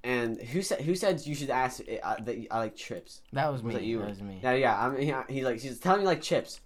and 0.05 0.39
who 0.41 0.61
said, 0.63 0.83
who 0.83 0.95
said 0.95 1.25
you 1.27 1.35
should 1.35 1.51
ask 1.51 1.81
uh, 2.03 2.17
that 2.23 2.37
I 2.51 2.59
like 2.59 2.77
chips? 2.77 3.23
That 3.33 3.51
was 3.51 3.63
me. 3.63 3.73
That 3.73 3.83
you? 3.83 4.01
That 4.01 4.09
was 4.11 4.21
me. 4.23 4.41
Yeah, 4.43 4.53
yeah, 4.55 4.79
I 4.87 4.91
mean, 4.91 5.09
yeah, 5.09 5.25
he's 5.29 5.45
like, 5.45 5.59
he's 5.61 5.79
telling 5.79 6.01
me 6.01 6.07
like 6.07 6.21
chips. 6.21 6.61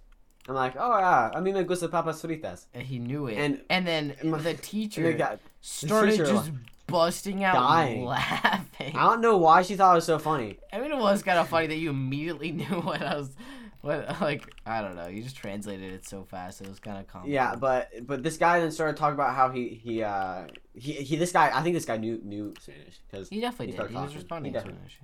I'm 0.49 0.55
like, 0.55 0.75
oh 0.77 0.97
yeah, 0.99 1.31
a 1.33 1.41
mí 1.41 1.53
me 1.53 1.63
gusta 1.63 1.87
papas 1.89 2.21
fritas. 2.21 2.65
And 2.73 2.83
he 2.83 2.99
knew 2.99 3.27
it. 3.27 3.37
And- 3.37 3.61
And, 3.69 3.85
then 3.87 4.15
my- 4.23 4.37
the 4.37 4.53
teacher 4.61 5.11
guy, 5.13 5.37
started 5.61 6.17
just 6.17 6.51
busting 6.87 7.43
out 7.43 7.55
dying. 7.55 8.05
laughing. 8.05 8.95
I 8.95 9.03
don't 9.03 9.21
know 9.21 9.37
why 9.37 9.61
she 9.61 9.75
thought 9.75 9.91
it 9.93 9.95
was 9.95 10.05
so 10.05 10.19
funny. 10.19 10.57
I 10.71 10.79
mean, 10.79 10.91
it 10.91 10.97
was 10.97 11.23
kind 11.23 11.37
of 11.37 11.47
funny 11.47 11.67
that 11.67 11.77
you 11.77 11.89
immediately 11.89 12.51
knew 12.53 12.65
what 12.65 13.01
I 13.01 13.15
was, 13.17 13.35
what 13.81 14.21
like 14.21 14.49
I 14.65 14.81
don't 14.81 14.95
know. 14.95 15.07
You 15.07 15.21
just 15.21 15.35
translated 15.35 15.93
it 15.93 16.07
so 16.07 16.23
fast. 16.23 16.61
It 16.61 16.69
was 16.69 16.79
kind 16.79 16.97
of 16.97 17.07
comical. 17.07 17.31
Yeah, 17.33 17.55
but 17.55 17.89
but 18.07 18.23
this 18.23 18.37
guy 18.37 18.59
then 18.59 18.71
started 18.71 18.97
talking 18.97 19.15
about 19.15 19.35
how 19.35 19.49
he 19.49 19.69
he 19.69 20.03
uh 20.03 20.47
he, 20.73 20.93
he 20.93 21.15
this 21.15 21.31
guy 21.31 21.51
I 21.53 21.61
think 21.61 21.75
this 21.75 21.85
guy 21.85 21.97
knew 21.97 22.19
knew 22.23 22.53
Spanish 22.59 22.99
because 23.09 23.29
he 23.29 23.41
definitely 23.41 23.73
he 23.73 23.77
did. 23.77 23.89
He 23.89 23.95
was 23.95 24.15
responding 24.15 24.53
He 24.53 24.57
in 24.57 24.63
Spanish. 24.63 24.99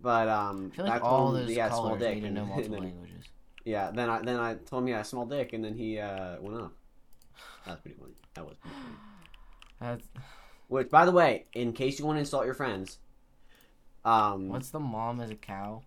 but 0.00 0.28
um 0.28 0.70
I 0.72 0.76
feel 0.76 0.84
like 0.86 1.02
I 1.02 1.06
all 1.06 1.32
those 1.32 1.48
he 1.48 1.54
small 1.54 1.96
dick 1.96 2.14
need 2.14 2.20
to 2.22 2.30
know 2.30 2.46
multiple 2.46 2.74
then, 2.80 2.84
languages. 2.84 3.24
yeah 3.64 3.90
then 3.90 4.08
I 4.10 4.22
then 4.22 4.40
I 4.40 4.54
told 4.54 4.88
him 4.88 4.94
a 4.94 5.04
small 5.04 5.26
dick 5.26 5.52
and 5.52 5.64
then 5.64 5.74
he 5.74 5.98
uh 5.98 6.40
went 6.40 6.58
off. 6.60 6.72
That's 7.66 7.80
pretty 7.80 7.96
funny. 7.98 8.14
That 8.34 8.46
was 8.46 8.56
pretty 8.56 8.76
funny. 8.76 8.96
That's 9.82 10.06
Which 10.68 10.90
by 10.90 11.04
the 11.04 11.12
way, 11.12 11.46
in 11.52 11.72
case 11.72 11.98
you 11.98 12.06
want 12.06 12.16
to 12.16 12.20
insult 12.20 12.44
your 12.46 12.54
friends, 12.54 12.98
um 14.04 14.48
what's 14.52 14.70
the 14.70 14.80
mom 14.80 15.20
as 15.20 15.30
a 15.30 15.34
cow? 15.34 15.82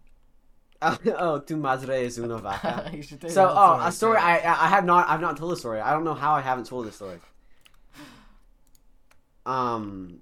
oh 0.81 1.39
tu 1.39 1.55
madre 1.55 2.05
es 2.05 2.17
una 2.19 2.37
vaca. 2.37 2.89
you 2.93 3.01
tell 3.03 3.29
So, 3.29 3.53
oh, 3.55 3.79
a 3.81 3.91
story. 3.91 4.17
I 4.17 4.35
I 4.37 4.67
have 4.67 4.85
not 4.85 5.07
I've 5.09 5.21
not 5.21 5.37
told 5.37 5.51
the 5.51 5.57
story. 5.57 5.79
I 5.79 5.91
don't 5.93 6.03
know 6.03 6.13
how 6.13 6.33
I 6.33 6.41
haven't 6.41 6.65
told 6.65 6.85
this 6.85 6.95
story. 6.95 7.19
Um, 9.45 10.21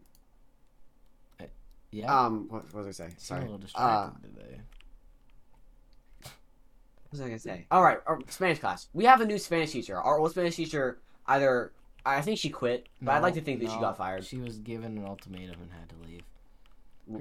yeah. 1.92 2.26
um, 2.26 2.48
what, 2.50 2.66
what 2.74 2.86
was 2.86 3.00
I 3.00 3.08
say? 3.08 3.14
Sorry. 3.18 3.42
a 3.42 3.50
little 3.50 3.62
Uh, 3.76 4.10
today. 4.22 4.60
what 6.22 6.32
was 7.12 7.22
I 7.22 7.26
gonna 7.26 7.40
say? 7.40 7.66
All 7.72 7.82
right, 7.84 8.00
our 8.06 8.20
Spanish 8.30 8.60
class. 8.60 8.90
We 8.94 9.06
have 9.06 9.22
a 9.22 9.26
new 9.26 9.38
Spanish 9.38 9.72
teacher. 9.72 9.98
Our 9.98 10.20
old 10.20 10.32
Spanish 10.32 10.58
teacher 10.58 11.00
either 11.28 11.72
I 12.06 12.22
think 12.22 12.38
she 12.38 12.50
quit, 12.50 12.88
but 13.02 13.14
I'd 13.14 13.24
like 13.24 13.36
to 13.36 13.42
think 13.42 13.62
that 13.62 13.70
she 13.72 13.80
got 13.80 13.98
fired. 13.98 14.26
She 14.26 14.38
was 14.38 14.58
given 14.58 14.98
an 14.98 15.06
ultimatum 15.06 15.56
and 15.62 15.72
had 15.72 15.90
to 15.90 15.96
leave. 16.08 16.24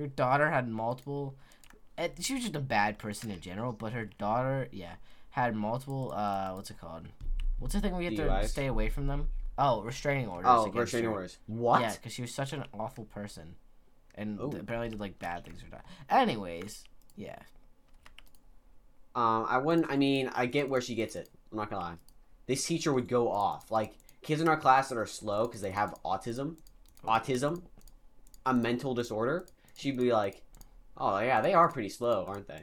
Her 0.01 0.07
daughter 0.09 0.51
had 0.51 0.69
multiple. 0.69 1.35
eh, 1.99 2.09
She 2.21 2.35
was 2.35 2.43
just 2.43 2.57
a 2.57 2.61
bad 2.61 2.99
person 2.99 3.31
in 3.31 3.41
general, 3.41 3.73
but 3.73 3.93
her 3.93 4.07
daughter, 4.19 4.69
yeah, 4.73 4.95
had 5.31 5.55
multiple. 5.55 6.13
Uh, 6.15 6.53
what's 6.55 6.71
it 6.71 6.81
called? 6.81 7.07
What's 7.61 7.75
the 7.75 7.81
thing 7.81 7.97
we 7.97 8.09
get 8.09 8.17
to 8.17 8.49
stay 8.49 8.67
away 8.67 8.89
from 8.89 9.07
them? 9.07 9.29
Oh, 9.57 9.83
restraining 9.83 10.27
orders. 10.29 10.47
Oh, 10.49 10.69
restraining 10.71 11.11
her. 11.11 11.15
orders. 11.15 11.39
What? 11.47 11.83
Yeah, 11.83 11.93
because 11.93 12.13
she 12.13 12.23
was 12.23 12.35
such 12.35 12.53
an 12.53 12.65
awful 12.75 13.05
person, 13.05 13.55
and 14.17 14.41
Oh. 14.41 14.51
apparently 14.51 14.89
did 14.89 14.99
like 15.01 15.19
bad 15.21 15.45
things 15.45 15.63
or 15.63 15.71
that. 15.71 15.85
Anyways, 16.11 16.83
yeah, 17.17 17.39
Um, 19.15 19.47
I 19.49 19.59
wouldn't. 19.59 19.91
I 19.91 19.97
mean, 19.97 20.31
I 20.35 20.47
get 20.47 20.69
where 20.69 20.81
she 20.81 20.95
gets 20.95 21.17
it. 21.17 21.29
I'm 21.51 21.59
not 21.59 21.71
gonna 21.71 21.83
lie. 21.83 21.95
This 22.47 22.67
teacher 22.67 22.93
would 22.93 23.09
go 23.09 23.31
off. 23.31 23.71
Like 23.71 23.93
kids 24.23 24.41
in 24.41 24.49
our 24.49 24.57
class 24.57 24.89
that 24.89 24.99
are 24.99 25.07
slow 25.07 25.47
because 25.47 25.61
they 25.61 25.71
have 25.71 25.95
autism, 26.05 26.57
autism, 27.05 27.63
a 28.47 28.55
mental 28.55 28.95
disorder. 28.95 29.47
She'd 29.77 29.97
be 29.97 30.13
like, 30.13 30.43
"Oh 30.97 31.19
yeah, 31.19 31.41
they 31.41 31.55
are 31.55 31.69
pretty 31.71 31.89
slow, 31.89 32.25
aren't 32.27 32.49
they?" 32.49 32.63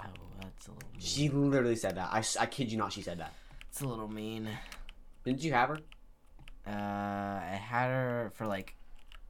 oh, 0.00 0.04
that's 0.40 0.66
a 0.68 0.70
little. 0.72 0.88
Mean. 0.92 1.00
She 1.00 1.28
literally 1.28 1.76
said 1.76 1.96
that. 1.96 2.08
I, 2.12 2.22
I 2.40 2.46
kid 2.46 2.70
you 2.70 2.78
not. 2.78 2.92
She 2.92 3.02
said 3.02 3.18
that. 3.18 3.34
It's 3.70 3.80
a 3.80 3.86
little 3.86 4.08
mean. 4.08 4.48
Didn't 5.24 5.42
you 5.42 5.52
have 5.52 5.68
her? 5.70 5.78
Uh, 6.66 6.70
I 6.70 7.58
had 7.60 7.88
her 7.88 8.32
for 8.34 8.46
like 8.46 8.74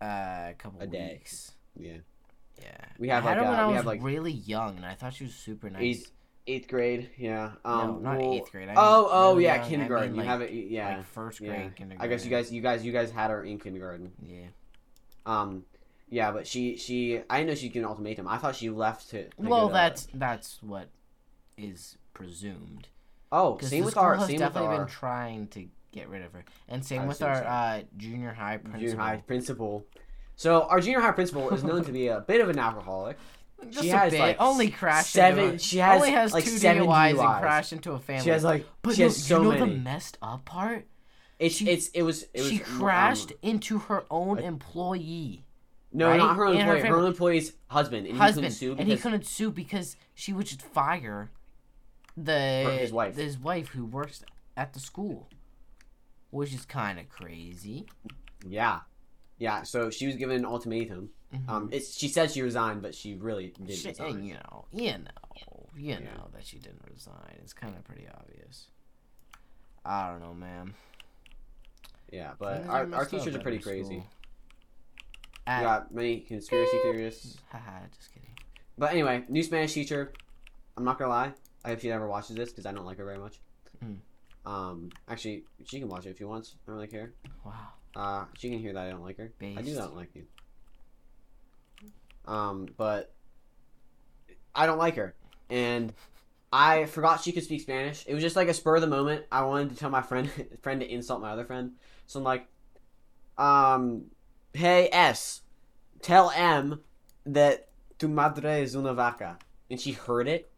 uh, 0.02 0.04
a 0.50 0.54
couple 0.58 0.80
A 0.82 0.86
day. 0.86 1.22
Yeah. 1.76 1.98
Yeah, 2.60 2.76
We 2.98 3.08
have, 3.08 3.24
I 3.24 3.30
had 3.30 3.38
like, 3.38 3.46
her 3.46 3.50
when 3.52 3.58
uh, 3.60 3.62
I 3.62 3.66
we 3.66 3.72
was 3.72 3.76
have, 3.78 3.86
like- 3.86 4.02
really 4.02 4.32
young, 4.32 4.76
and 4.76 4.84
I 4.84 4.92
thought 4.94 5.14
she 5.14 5.24
was 5.24 5.34
super 5.34 5.70
nice. 5.70 6.10
Eighth, 6.50 6.68
grade. 6.68 7.10
Yeah. 7.16 7.52
Um, 7.64 8.02
no, 8.02 8.10
not 8.10 8.18
well- 8.18 8.34
eighth 8.34 8.50
grade. 8.52 8.68
I 8.68 8.74
oh, 8.76 9.02
mean 9.02 9.08
oh 9.12 9.30
really 9.30 9.44
yeah, 9.44 9.54
young. 9.54 9.64
I 9.64 9.68
kindergarten. 9.68 10.12
mean, 10.12 10.20
you 10.20 10.26
have 10.26 10.40
it. 10.42 10.50
Yeah. 10.52 10.96
like 10.96 11.06
first 11.06 11.40
yeah. 11.40 11.48
grade 11.48 11.76
kindergarten. 11.76 12.10
I 12.10 12.12
guess 12.12 12.24
you 12.24 12.30
guys, 12.30 12.52
you 12.52 12.60
guys, 12.60 12.84
you 12.84 12.92
guys 12.92 13.10
had 13.10 13.30
her 13.30 13.44
in 13.44 13.58
kindergarten. 13.58 14.12
Yeah. 14.26 14.46
Um, 15.26 15.64
yeah, 16.08 16.32
but 16.32 16.46
she, 16.46 16.76
she, 16.76 17.20
I 17.30 17.44
know 17.44 17.54
she 17.54 17.70
can 17.70 17.84
ultimatum. 17.84 18.26
I 18.26 18.38
thought 18.38 18.56
she 18.56 18.68
left 18.68 19.10
to. 19.10 19.28
Well, 19.38 19.68
that's 19.68 20.08
that's 20.12 20.58
what 20.62 20.88
is 21.56 21.96
presumed. 22.14 22.88
Oh, 23.32 23.58
same 23.60 23.84
with 23.84 23.96
our, 23.96 24.18
same 24.18 24.28
with 24.28 24.38
definitely 24.38 24.68
our 24.68 24.78
been 24.78 24.86
trying 24.86 25.46
to 25.48 25.66
get 25.92 26.08
rid 26.08 26.22
of 26.22 26.32
her, 26.32 26.44
and 26.68 26.84
same 26.84 27.02
I 27.02 27.06
with 27.06 27.22
our 27.22 27.36
so. 27.36 27.42
uh, 27.42 27.82
junior 27.96 28.32
high 28.32 28.56
principal. 28.56 28.80
junior 28.80 28.96
high 28.96 29.16
principal. 29.18 29.86
So 30.34 30.62
our 30.62 30.80
junior 30.80 31.00
high 31.00 31.12
principal 31.12 31.50
is 31.50 31.62
known 31.62 31.84
to 31.84 31.92
be 31.92 32.08
a 32.08 32.20
bit 32.20 32.40
of 32.40 32.48
an 32.48 32.58
alcoholic. 32.58 33.18
Just 33.68 33.82
She 33.84 33.90
a 33.90 33.96
has, 33.98 34.10
bit. 34.12 34.20
like, 34.20 34.36
only 34.40 34.70
crashed 34.70 35.10
seven- 35.12 35.44
Into 35.44 35.54
a, 35.56 35.58
she 35.58 35.78
has, 35.78 35.96
only 36.00 36.10
has 36.12 36.32
like, 36.32 36.44
two 36.44 36.50
seven 36.50 36.84
DUIs, 36.84 37.14
DUIs. 37.14 37.30
and 37.34 37.40
crashed 37.42 37.72
into 37.72 37.92
a 37.92 37.98
family. 37.98 38.22
She 38.24 38.30
has 38.30 38.42
like 38.44 38.66
but 38.82 38.94
she 38.94 39.02
no, 39.02 39.06
has 39.08 39.16
so 39.24 39.38
you 39.38 39.42
know 39.44 39.50
many. 39.58 39.60
the 39.74 39.78
messed 39.78 40.18
up 40.22 40.44
part? 40.44 40.86
it's 41.38 41.54
she- 41.54 41.68
it's 41.70 41.88
it 41.88 42.02
was 42.02 42.24
it 42.34 42.40
was 42.42 42.48
she 42.50 42.62
um, 42.62 42.78
crashed 42.78 43.32
into 43.42 43.78
her 43.78 44.04
own 44.10 44.38
employee. 44.38 45.44
no, 45.92 46.08
right? 46.08 46.18
not 46.18 46.36
her 46.36 46.46
own 46.46 46.56
In 46.56 46.66
her 46.66 46.76
employee. 46.76 46.88
Her, 46.90 46.96
own 46.96 47.06
employee's 47.06 47.52
husband, 47.68 48.06
and 48.06 48.16
husband, 48.18 48.46
he 48.46 48.50
couldn't 48.50 48.58
sue 48.58 48.70
and 48.72 48.80
he 48.80 48.84
because 48.94 49.02
couldn't 49.02 49.26
sue 49.26 49.50
because 49.50 49.96
she 50.14 50.32
would 50.32 50.46
just 50.46 50.62
fire 50.62 51.30
the 52.16 52.64
Or 52.66 52.70
his 52.72 52.92
wife. 52.92 53.16
his 53.16 53.38
wife 53.38 53.68
who 53.68 53.84
works 53.84 54.22
at 54.56 54.72
the 54.72 54.80
school, 54.80 55.28
which 56.30 56.52
is 56.52 56.64
kind 56.64 56.98
of 56.98 57.08
crazy. 57.08 57.86
Yeah, 58.46 58.80
yeah. 59.38 59.62
So 59.62 59.90
she 59.90 60.06
was 60.06 60.16
given 60.16 60.36
an 60.36 60.44
ultimatum. 60.44 61.10
Um, 61.48 61.68
it's 61.72 61.96
she 61.96 62.08
said 62.08 62.30
she 62.30 62.42
resigned, 62.42 62.82
but 62.82 62.94
she 62.94 63.14
really 63.14 63.48
didn't 63.48 63.70
Shit, 63.76 63.98
resign. 64.00 64.24
you 64.24 64.34
know, 64.34 64.64
you 64.72 64.92
know, 64.92 65.66
you 65.76 65.90
Yeah. 65.92 65.98
know 66.00 66.28
that 66.32 66.44
she 66.44 66.58
didn't 66.58 66.82
resign. 66.92 67.36
It's 67.42 67.52
kind 67.52 67.76
of 67.76 67.84
pretty 67.84 68.06
obvious. 68.12 68.66
I 69.84 70.10
don't 70.10 70.20
know, 70.20 70.34
man. 70.34 70.74
Yeah, 72.12 72.32
but 72.38 72.66
our, 72.66 72.92
our 72.94 73.04
teachers 73.06 73.34
are 73.36 73.38
pretty 73.40 73.60
crazy. 73.60 74.02
At- 75.46 75.62
got 75.62 75.94
many 75.94 76.20
conspiracy 76.20 76.78
theorists. 76.82 77.38
Haha, 77.52 77.86
just 77.96 78.12
kidding. 78.12 78.30
But 78.76 78.90
anyway, 78.92 79.24
new 79.28 79.42
Spanish 79.42 79.72
teacher. 79.72 80.12
I'm 80.76 80.84
not 80.84 80.98
gonna 80.98 81.10
lie. 81.10 81.32
I 81.64 81.68
hope 81.68 81.80
she 81.80 81.88
never 81.88 82.08
watches 82.08 82.36
this 82.36 82.50
because 82.50 82.66
I 82.66 82.72
don't 82.72 82.86
like 82.86 82.98
her 82.98 83.04
very 83.04 83.18
much. 83.18 83.40
Hmm. 83.82 83.94
Um, 84.46 84.90
actually, 85.08 85.44
she 85.64 85.78
can 85.78 85.88
watch 85.88 86.06
it 86.06 86.10
if 86.10 86.18
she 86.18 86.24
wants. 86.24 86.54
I 86.66 86.70
don't 86.70 86.76
really 86.76 86.88
care. 86.88 87.12
Wow. 87.44 87.52
Uh, 87.94 88.24
she 88.38 88.48
can 88.50 88.58
hear 88.58 88.72
that 88.72 88.86
I 88.86 88.90
don't 88.90 89.02
like 89.02 89.18
her. 89.18 89.32
I 89.40 89.62
do 89.62 89.74
not 89.74 89.94
like 89.94 90.14
you. 90.14 90.24
Um, 92.26 92.68
but 92.76 93.12
I 94.54 94.66
don't 94.66 94.78
like 94.78 94.96
her, 94.96 95.14
and 95.48 95.92
I 96.52 96.84
forgot 96.86 97.22
she 97.22 97.32
could 97.32 97.44
speak 97.44 97.60
Spanish. 97.62 98.04
It 98.06 98.14
was 98.14 98.22
just 98.22 98.36
like 98.36 98.48
a 98.48 98.54
spur 98.54 98.76
of 98.76 98.80
the 98.82 98.86
moment. 98.86 99.24
I 99.32 99.42
wanted 99.44 99.70
to 99.70 99.76
tell 99.76 99.90
my 99.90 100.02
friend 100.02 100.30
friend 100.62 100.80
to 100.80 100.86
insult 100.92 101.20
my 101.20 101.30
other 101.30 101.44
friend, 101.44 101.72
so 102.06 102.18
I'm 102.20 102.24
like, 102.24 102.46
um, 103.38 104.06
hey 104.52 104.88
S, 104.92 105.42
tell 106.02 106.30
M 106.34 106.80
that 107.26 107.68
tu 107.98 108.08
madre 108.08 108.62
es 108.62 108.74
una 108.74 108.94
vaca, 108.94 109.38
and 109.70 109.80
she 109.80 109.92
heard 109.92 110.28
it, 110.28 110.50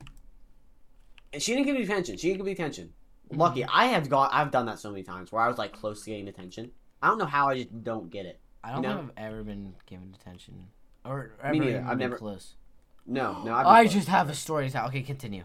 and 1.32 1.40
she 1.42 1.52
didn't 1.54 1.66
give 1.66 1.76
me 1.76 1.82
attention. 1.84 2.16
She 2.16 2.28
didn't 2.28 2.38
give 2.38 2.46
me 2.46 2.52
attention. 2.52 2.92
Lucky, 3.30 3.64
I 3.64 3.86
have 3.86 4.10
got 4.10 4.30
I've 4.34 4.50
done 4.50 4.66
that 4.66 4.78
so 4.78 4.90
many 4.90 5.02
times 5.04 5.32
where 5.32 5.42
I 5.42 5.48
was 5.48 5.56
like 5.56 5.72
close 5.72 6.04
to 6.04 6.10
getting 6.10 6.28
attention. 6.28 6.70
I 7.00 7.08
don't 7.08 7.18
know 7.18 7.24
how 7.24 7.48
I 7.48 7.54
just 7.56 7.82
don't 7.82 8.10
get 8.10 8.26
it. 8.26 8.38
I 8.62 8.72
don't 8.72 8.82
You 8.82 8.88
know? 8.90 8.96
think 8.98 9.10
I've 9.16 9.24
ever 9.24 9.42
been 9.42 9.74
given 9.86 10.14
attention, 10.20 10.68
or 11.04 11.32
Me 11.42 11.48
ever 11.48 11.54
neither. 11.64 11.78
I've 11.80 11.88
been 11.90 11.98
never- 11.98 12.16
close. 12.18 12.54
No, 13.06 13.42
no. 13.42 13.52
I've 13.54 13.66
I 13.66 13.82
close. 13.82 13.94
just 13.94 14.08
have 14.08 14.30
a 14.30 14.34
story 14.34 14.66
to 14.68 14.72
tell. 14.72 14.86
Okay, 14.88 15.02
continue. 15.02 15.44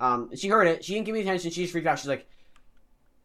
Um, 0.00 0.34
she 0.34 0.48
heard 0.48 0.66
it. 0.66 0.84
She 0.84 0.94
didn't 0.94 1.06
give 1.06 1.14
me 1.14 1.20
attention. 1.20 1.50
She 1.50 1.62
just 1.62 1.72
freaked 1.72 1.86
out. 1.86 1.98
She's 2.00 2.08
like, 2.08 2.28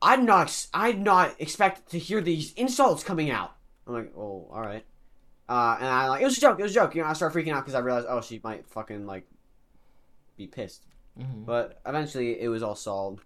"I'm 0.01 0.23
not. 0.25 0.43
ex- 0.43 0.69
I'd 0.73 0.99
not 1.01 1.35
expect 1.39 1.89
to 1.91 1.99
hear 1.99 2.21
these 2.21 2.53
insults 2.53 3.03
coming 3.03 3.31
out." 3.31 3.55
I'm 3.87 3.93
like, 3.93 4.13
"Oh, 4.15 4.47
all 4.51 4.61
right." 4.61 4.85
Uh, 5.49 5.77
and 5.79 5.87
I 5.89 6.07
like 6.09 6.21
it 6.21 6.25
was 6.25 6.37
a 6.37 6.41
joke. 6.41 6.59
It 6.59 6.63
was 6.63 6.71
a 6.71 6.75
joke. 6.75 6.93
You 6.95 7.01
know, 7.01 7.07
I 7.07 7.13
started 7.13 7.37
freaking 7.37 7.53
out 7.53 7.61
because 7.65 7.73
I 7.73 7.79
realized, 7.79 8.05
oh, 8.07 8.21
she 8.21 8.39
might 8.43 8.67
fucking 8.67 9.07
like 9.07 9.27
be 10.37 10.45
pissed. 10.45 10.85
hmm 11.17 11.43
But 11.43 11.81
eventually, 11.87 12.39
it 12.39 12.47
was 12.49 12.61
all 12.61 12.75
solved. 12.75 13.23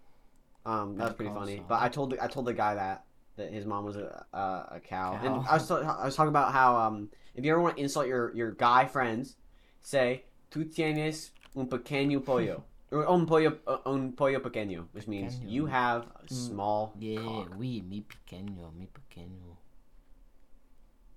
Um, 0.66 0.96
that 0.98 1.04
was 1.06 1.14
pretty 1.14 1.34
funny. 1.34 1.58
Saul. 1.58 1.66
But 1.68 1.82
I 1.82 1.90
told 1.90 2.12
the, 2.12 2.24
I 2.24 2.28
told 2.28 2.46
the 2.46 2.54
guy 2.54 2.76
that 2.76 3.04
that 3.36 3.52
his 3.52 3.66
mom 3.66 3.84
was 3.84 3.98
a 3.98 4.26
a, 4.34 4.38
a 4.76 4.80
cow. 4.82 5.20
and 5.22 5.44
Cow. 5.44 5.46
I 5.50 5.54
was 5.56 5.68
ta- 5.68 5.98
I 6.02 6.06
was 6.06 6.16
talking 6.16 6.30
about 6.30 6.54
how 6.54 6.78
um 6.78 7.10
if 7.36 7.44
you 7.46 7.52
ever 7.52 7.62
want 7.62 7.78
to 7.78 7.84
insult 7.84 8.08
your 8.08 8.34
your 8.36 8.52
guy 8.52 8.86
friends, 8.86 9.36
say 9.82 10.24
tú 10.52 10.66
tienes 10.66 11.32
un 11.56 11.68
pequeño 11.68 12.24
pollo 12.24 12.64
or 12.92 13.08
un 13.08 13.26
pollo 13.26 13.58
uh, 13.68 13.78
un 13.86 14.12
pollo 14.14 14.40
pequeño, 14.40 14.86
which 14.92 15.08
means 15.08 15.36
Pequeño. 15.36 15.50
you 15.52 15.66
have 15.68 16.04
a 16.16 16.24
Mm, 16.26 16.30
small 16.30 16.94
Yeah, 17.00 17.22
cock. 17.22 17.52
oui, 17.58 17.82
mi 17.88 18.02
pequeño, 18.02 18.74
mi 18.76 18.88
pequeño. 18.88 19.58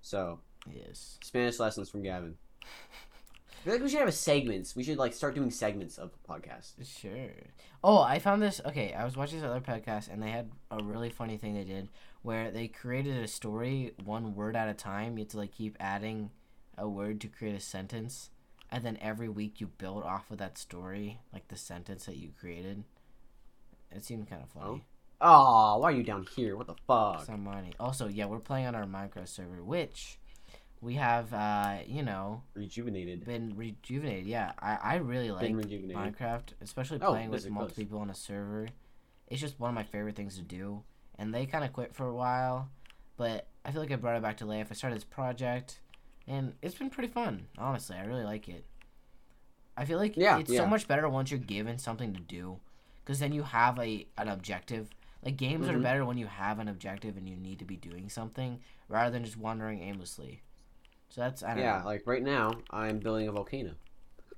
So 0.01 0.39
Yes. 0.69 1.17
Spanish 1.23 1.59
lessons 1.59 1.89
from 1.89 2.03
Gavin. 2.03 2.35
I 2.61 2.65
feel 3.63 3.73
like 3.73 3.81
we 3.83 3.89
should 3.89 3.99
have 3.99 4.09
a 4.09 4.11
segments. 4.11 4.75
We 4.75 4.83
should 4.83 4.97
like 4.97 5.13
start 5.13 5.33
doing 5.33 5.49
segments 5.49 5.97
of 5.97 6.11
the 6.11 6.17
podcast. 6.27 6.73
Sure. 6.83 7.31
Oh, 7.83 7.99
I 8.01 8.19
found 8.19 8.41
this. 8.41 8.59
Okay, 8.65 8.93
I 8.93 9.05
was 9.05 9.15
watching 9.15 9.39
this 9.39 9.47
other 9.47 9.61
podcast, 9.61 10.11
and 10.11 10.21
they 10.21 10.29
had 10.31 10.49
a 10.71 10.83
really 10.83 11.09
funny 11.09 11.37
thing 11.37 11.53
they 11.53 11.63
did 11.63 11.87
where 12.27 12.51
they 12.51 12.67
created 12.67 13.15
a 13.23 13.27
story 13.27 13.93
one 14.03 14.35
word 14.35 14.53
at 14.57 14.67
a 14.67 14.73
time. 14.73 15.17
You 15.17 15.23
have 15.23 15.31
to 15.31 15.37
like 15.37 15.53
keep 15.53 15.77
adding 15.79 16.29
a 16.77 16.87
word 16.87 17.21
to 17.21 17.29
create 17.29 17.55
a 17.55 17.59
sentence, 17.61 18.29
and 18.69 18.83
then 18.83 18.97
every 19.01 19.29
week 19.29 19.61
you 19.61 19.67
build 19.67 20.03
off 20.03 20.29
of 20.29 20.37
that 20.39 20.57
story, 20.57 21.19
like 21.31 21.47
the 21.47 21.55
sentence 21.55 22.05
that 22.05 22.17
you 22.17 22.31
created. 22.37 22.83
It 23.95 24.03
seemed 24.03 24.29
kind 24.29 24.43
of 24.43 24.49
funny. 24.49 24.83
Oh, 25.21 25.77
why 25.79 25.89
are 25.89 25.95
you 25.95 26.03
down 26.03 26.27
here? 26.35 26.57
What 26.57 26.67
the 26.67 26.75
fuck? 26.85 27.23
Some 27.25 27.45
money. 27.45 27.73
Also, 27.79 28.09
yeah, 28.09 28.25
we're 28.25 28.39
playing 28.39 28.67
on 28.67 28.75
our 28.75 28.83
Minecraft 28.83 29.29
server, 29.29 29.63
which 29.63 30.19
we 30.81 30.95
have, 30.95 31.33
uh, 31.33 31.77
you 31.87 32.03
know, 32.03 32.43
Rejuvenated. 32.55 33.25
been 33.25 33.55
rejuvenated. 33.55 34.25
Yeah, 34.25 34.51
I, 34.59 34.77
I 34.83 34.95
really 34.97 35.31
like. 35.31 35.49
Minecraft, 35.49 36.49
especially 36.61 36.99
Oh, 37.01 37.11
playing 37.11 37.29
with 37.31 37.49
multiple 37.49 37.67
close. 37.67 37.75
people 37.77 37.99
on 37.99 38.09
a 38.09 38.13
server. 38.15 38.67
It's 39.27 39.39
just 39.41 39.59
one 39.59 39.69
of 39.69 39.75
my 39.75 39.83
favorite 39.83 40.15
things 40.17 40.35
to 40.35 40.43
do. 40.43 40.83
And 41.19 41.33
they 41.33 41.45
kind 41.45 41.63
of 41.65 41.73
quit 41.73 41.95
for 41.95 42.07
a 42.07 42.13
while, 42.13 42.69
but 43.17 43.47
I 43.65 43.71
feel 43.71 43.81
like 43.81 43.91
I 43.91 43.95
brought 43.95 44.15
it 44.17 44.21
back 44.21 44.37
to 44.37 44.45
life. 44.45 44.67
I 44.69 44.73
started 44.75 44.95
this 44.97 45.03
project, 45.03 45.79
and 46.27 46.53
it's 46.61 46.75
been 46.75 46.89
pretty 46.89 47.11
fun. 47.11 47.47
Honestly, 47.57 47.95
I 47.97 48.05
really 48.05 48.23
like 48.23 48.47
it. 48.47 48.65
I 49.75 49.85
feel 49.85 49.97
like 49.97 50.15
Yeah, 50.17 50.39
it's 50.39 50.51
yeah. 50.51 50.59
so 50.59 50.67
much 50.67 50.87
better 50.87 51.07
once 51.09 51.31
you're 51.31 51.39
given 51.39 51.77
something 51.77 52.13
to 52.13 52.19
do, 52.19 52.59
because 53.03 53.19
then 53.19 53.31
you 53.31 53.43
have 53.43 53.79
a 53.79 54.07
an 54.17 54.27
objective. 54.27 54.89
Like 55.23 55.37
games 55.37 55.67
are 55.67 55.77
Mhm. 55.77 55.81
better 55.83 56.05
when 56.05 56.17
you 56.17 56.27
have 56.27 56.59
an 56.59 56.67
objective 56.67 57.17
and 57.17 57.27
you 57.27 57.35
need 57.35 57.59
to 57.59 57.65
be 57.65 57.75
doing 57.75 58.07
something 58.09 58.61
rather 58.87 59.09
than 59.11 59.23
just 59.23 59.37
wandering 59.37 59.81
aimlessly. 59.81 60.43
So 61.09 61.21
that's 61.21 61.41
I 61.43 61.49
don't 61.55 61.63
Yeah, 61.63 61.79
know. 61.79 61.85
like 61.85 62.05
right 62.05 62.21
now, 62.23 62.51
I'm 62.69 62.99
building 62.99 63.27
a 63.27 63.31
volcano. 63.31 63.75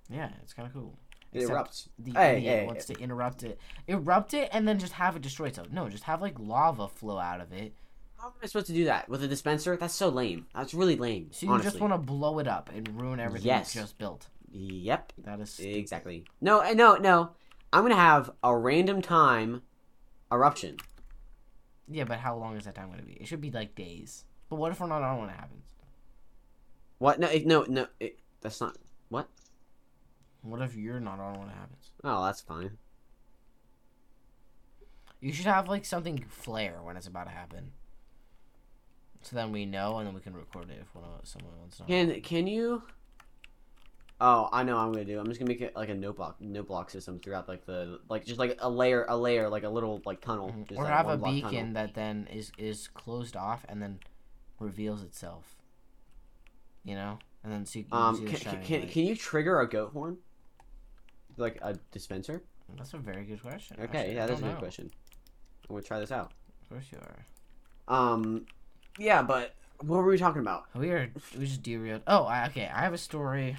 Yeah, 0.09 0.29
it's 0.41 0.53
kind 0.53 0.67
of 0.67 0.73
cool. 0.73 0.97
It 1.31 1.43
erupts. 1.47 1.87
the 1.99 2.11
Hey, 2.13 2.37
idiot 2.37 2.59
hey, 2.61 2.65
wants 2.65 2.85
to 2.85 2.93
interrupt 2.99 3.43
it, 3.43 3.59
erupt 3.87 4.33
it, 4.33 4.49
and 4.51 4.67
then 4.67 4.79
just 4.79 4.93
have 4.93 5.15
it 5.15 5.21
destroy 5.21 5.47
itself. 5.47 5.69
No, 5.71 5.87
just 5.89 6.05
have 6.05 6.21
like 6.21 6.39
lava 6.39 6.87
flow 6.87 7.17
out 7.19 7.39
of 7.41 7.51
it. 7.53 7.73
How 8.17 8.27
am 8.27 8.33
I 8.43 8.47
supposed 8.47 8.67
to 8.67 8.73
do 8.73 8.85
that 8.85 9.07
with 9.07 9.23
a 9.23 9.27
dispenser? 9.27 9.77
That's 9.77 9.93
so 9.93 10.09
lame. 10.09 10.47
That's 10.53 10.73
really 10.73 10.95
lame. 10.97 11.29
So 11.31 11.45
you 11.45 11.51
honestly. 11.53 11.69
just 11.71 11.81
want 11.81 11.93
to 11.93 11.97
blow 11.99 12.39
it 12.39 12.47
up 12.47 12.69
and 12.73 12.99
ruin 12.99 13.19
everything 13.19 13.47
Yes. 13.47 13.73
you 13.75 13.81
just 13.81 13.97
built. 13.97 14.27
Yep, 14.51 15.13
That 15.19 15.39
is 15.39 15.59
exactly. 15.59 16.25
No, 16.41 16.59
eh, 16.61 16.73
no, 16.73 16.95
no. 16.95 17.31
I'm 17.71 17.83
gonna 17.83 17.95
have 17.95 18.31
a 18.43 18.57
random 18.57 19.01
time 19.01 19.61
eruption. 20.31 20.77
yeah, 21.87 22.03
but 22.03 22.17
how 22.19 22.35
long 22.35 22.57
is 22.57 22.65
that 22.65 22.73
time 22.75 22.87
going 22.87 22.99
to 22.99 23.05
be? 23.05 23.13
It 23.13 23.27
should 23.27 23.41
be 23.41 23.51
like 23.51 23.75
days. 23.75 24.25
But 24.49 24.55
what 24.57 24.71
if 24.71 24.79
we're 24.79 24.87
not 24.87 25.03
on 25.03 25.19
when 25.19 25.29
it 25.29 25.35
happens? 25.35 25.65
What? 26.97 27.19
No, 27.19 27.27
it, 27.27 27.45
no, 27.45 27.63
no. 27.69 27.87
It, 27.99 28.19
that's 28.41 28.59
not. 28.59 28.75
What 29.09 29.27
if 30.43 30.75
you're 30.75 30.99
not 30.99 31.19
on 31.19 31.39
when 31.39 31.49
it 31.49 31.55
happens? 31.55 31.91
Oh, 32.03 32.25
that's 32.25 32.41
fine. 32.41 32.77
You 35.21 35.33
should 35.33 35.45
have 35.47 35.67
like 35.67 35.85
something 35.85 36.23
flare 36.29 36.79
when 36.81 36.95
it's 36.95 37.07
about 37.07 37.25
to 37.25 37.31
happen. 37.31 37.71
So 39.21 39.35
then 39.35 39.51
we 39.51 39.65
know, 39.65 39.97
and 39.97 40.07
then 40.07 40.13
we 40.15 40.21
can 40.21 40.33
record 40.33 40.69
it 40.69 40.79
if 40.81 40.95
one 40.95 41.03
of 41.03 41.27
someone 41.27 41.51
wants 41.59 41.77
to. 41.77 41.83
Can 41.83 42.21
Can 42.21 42.47
you? 42.47 42.83
Oh, 44.21 44.49
I 44.51 44.63
know 44.63 44.75
what 44.75 44.81
I'm 44.81 44.91
gonna 44.91 45.05
do. 45.05 45.19
I'm 45.19 45.27
just 45.27 45.39
gonna 45.39 45.49
make 45.49 45.61
it 45.61 45.75
like 45.75 45.89
a 45.89 45.93
note 45.95 46.15
block, 46.17 46.39
note 46.41 46.67
block 46.67 46.89
system 46.89 47.19
throughout 47.19 47.47
like 47.47 47.65
the 47.65 47.99
like 48.09 48.25
just 48.25 48.39
like 48.39 48.57
a 48.61 48.69
layer, 48.69 49.05
a 49.09 49.17
layer, 49.17 49.49
like 49.49 49.63
a 49.63 49.69
little 49.69 50.01
like 50.05 50.21
tunnel. 50.21 50.49
Mhm. 50.51 50.67
just 50.67 50.79
Or 50.79 50.83
like 50.85 50.93
have 50.93 51.07
a 51.09 51.17
beacon 51.17 51.51
tunnel. 51.51 51.73
that 51.73 51.93
then 51.95 52.27
is 52.31 52.51
is 52.57 52.87
closed 52.87 53.35
off 53.35 53.65
and 53.67 53.81
then 53.81 53.99
reveals 54.59 55.03
itself. 55.03 55.55
You 56.85 56.95
know, 56.95 57.19
and 57.43 57.51
then 57.51 57.65
see. 57.65 57.81
You 57.81 57.97
Um, 57.97 58.25
can, 58.25 58.37
can, 58.39 58.63
can, 58.63 58.87
can 58.87 59.03
you 59.05 59.15
trigger 59.15 59.59
a 59.59 59.67
goat 59.69 59.91
horn? 59.91 60.17
Like 61.39 61.57
a 61.61 61.77
dispenser? 61.91 62.43
That's 62.77 62.93
a 62.93 62.97
very 62.97 63.23
good 63.23 63.41
question. 63.41 63.77
Okay, 63.81 63.99
actually. 63.99 64.15
yeah, 64.15 64.25
that's 64.27 64.39
a 64.39 64.43
good 64.43 64.53
know. 64.53 64.59
question. 64.59 64.91
I'm 65.69 65.75
gonna 65.75 65.81
try 65.81 65.99
this 65.99 66.11
out. 66.11 66.31
Of 66.63 66.69
course 66.69 66.85
you 66.91 66.99
are. 66.99 67.25
Um, 67.87 68.45
yeah, 68.97 69.21
but 69.21 69.55
what 69.79 69.97
were 69.97 70.05
we 70.05 70.17
talking 70.17 70.41
about? 70.41 70.65
We 70.75 70.91
are 70.91 71.09
we 71.37 71.45
just 71.45 71.63
derailed. 71.63 72.01
Oh, 72.07 72.23
I, 72.23 72.47
okay. 72.47 72.69
I 72.73 72.81
have 72.81 72.93
a 72.93 72.97
story 72.97 73.57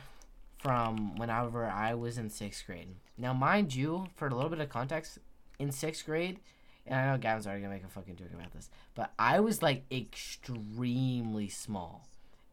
from 0.59 1.16
whenever 1.16 1.64
I 1.64 1.95
was 1.95 2.19
in 2.19 2.29
sixth 2.29 2.66
grade. 2.66 2.88
Now, 3.16 3.33
mind 3.33 3.75
you, 3.75 4.09
for 4.16 4.29
a 4.29 4.35
little 4.35 4.51
bit 4.51 4.61
of 4.61 4.69
context, 4.69 5.19
in 5.59 5.73
sixth 5.73 6.05
grade, 6.05 6.40
and 6.87 6.99
I 6.99 7.12
know 7.12 7.19
Gavin's 7.19 7.47
already 7.47 7.62
gonna 7.62 7.75
make 7.75 7.85
a 7.85 7.88
fucking 7.88 8.16
joke 8.16 8.33
about 8.35 8.53
this, 8.53 8.71
but 8.95 9.12
I 9.19 9.40
was 9.40 9.62
like 9.62 9.85
extremely 9.90 11.49
small. 11.49 12.07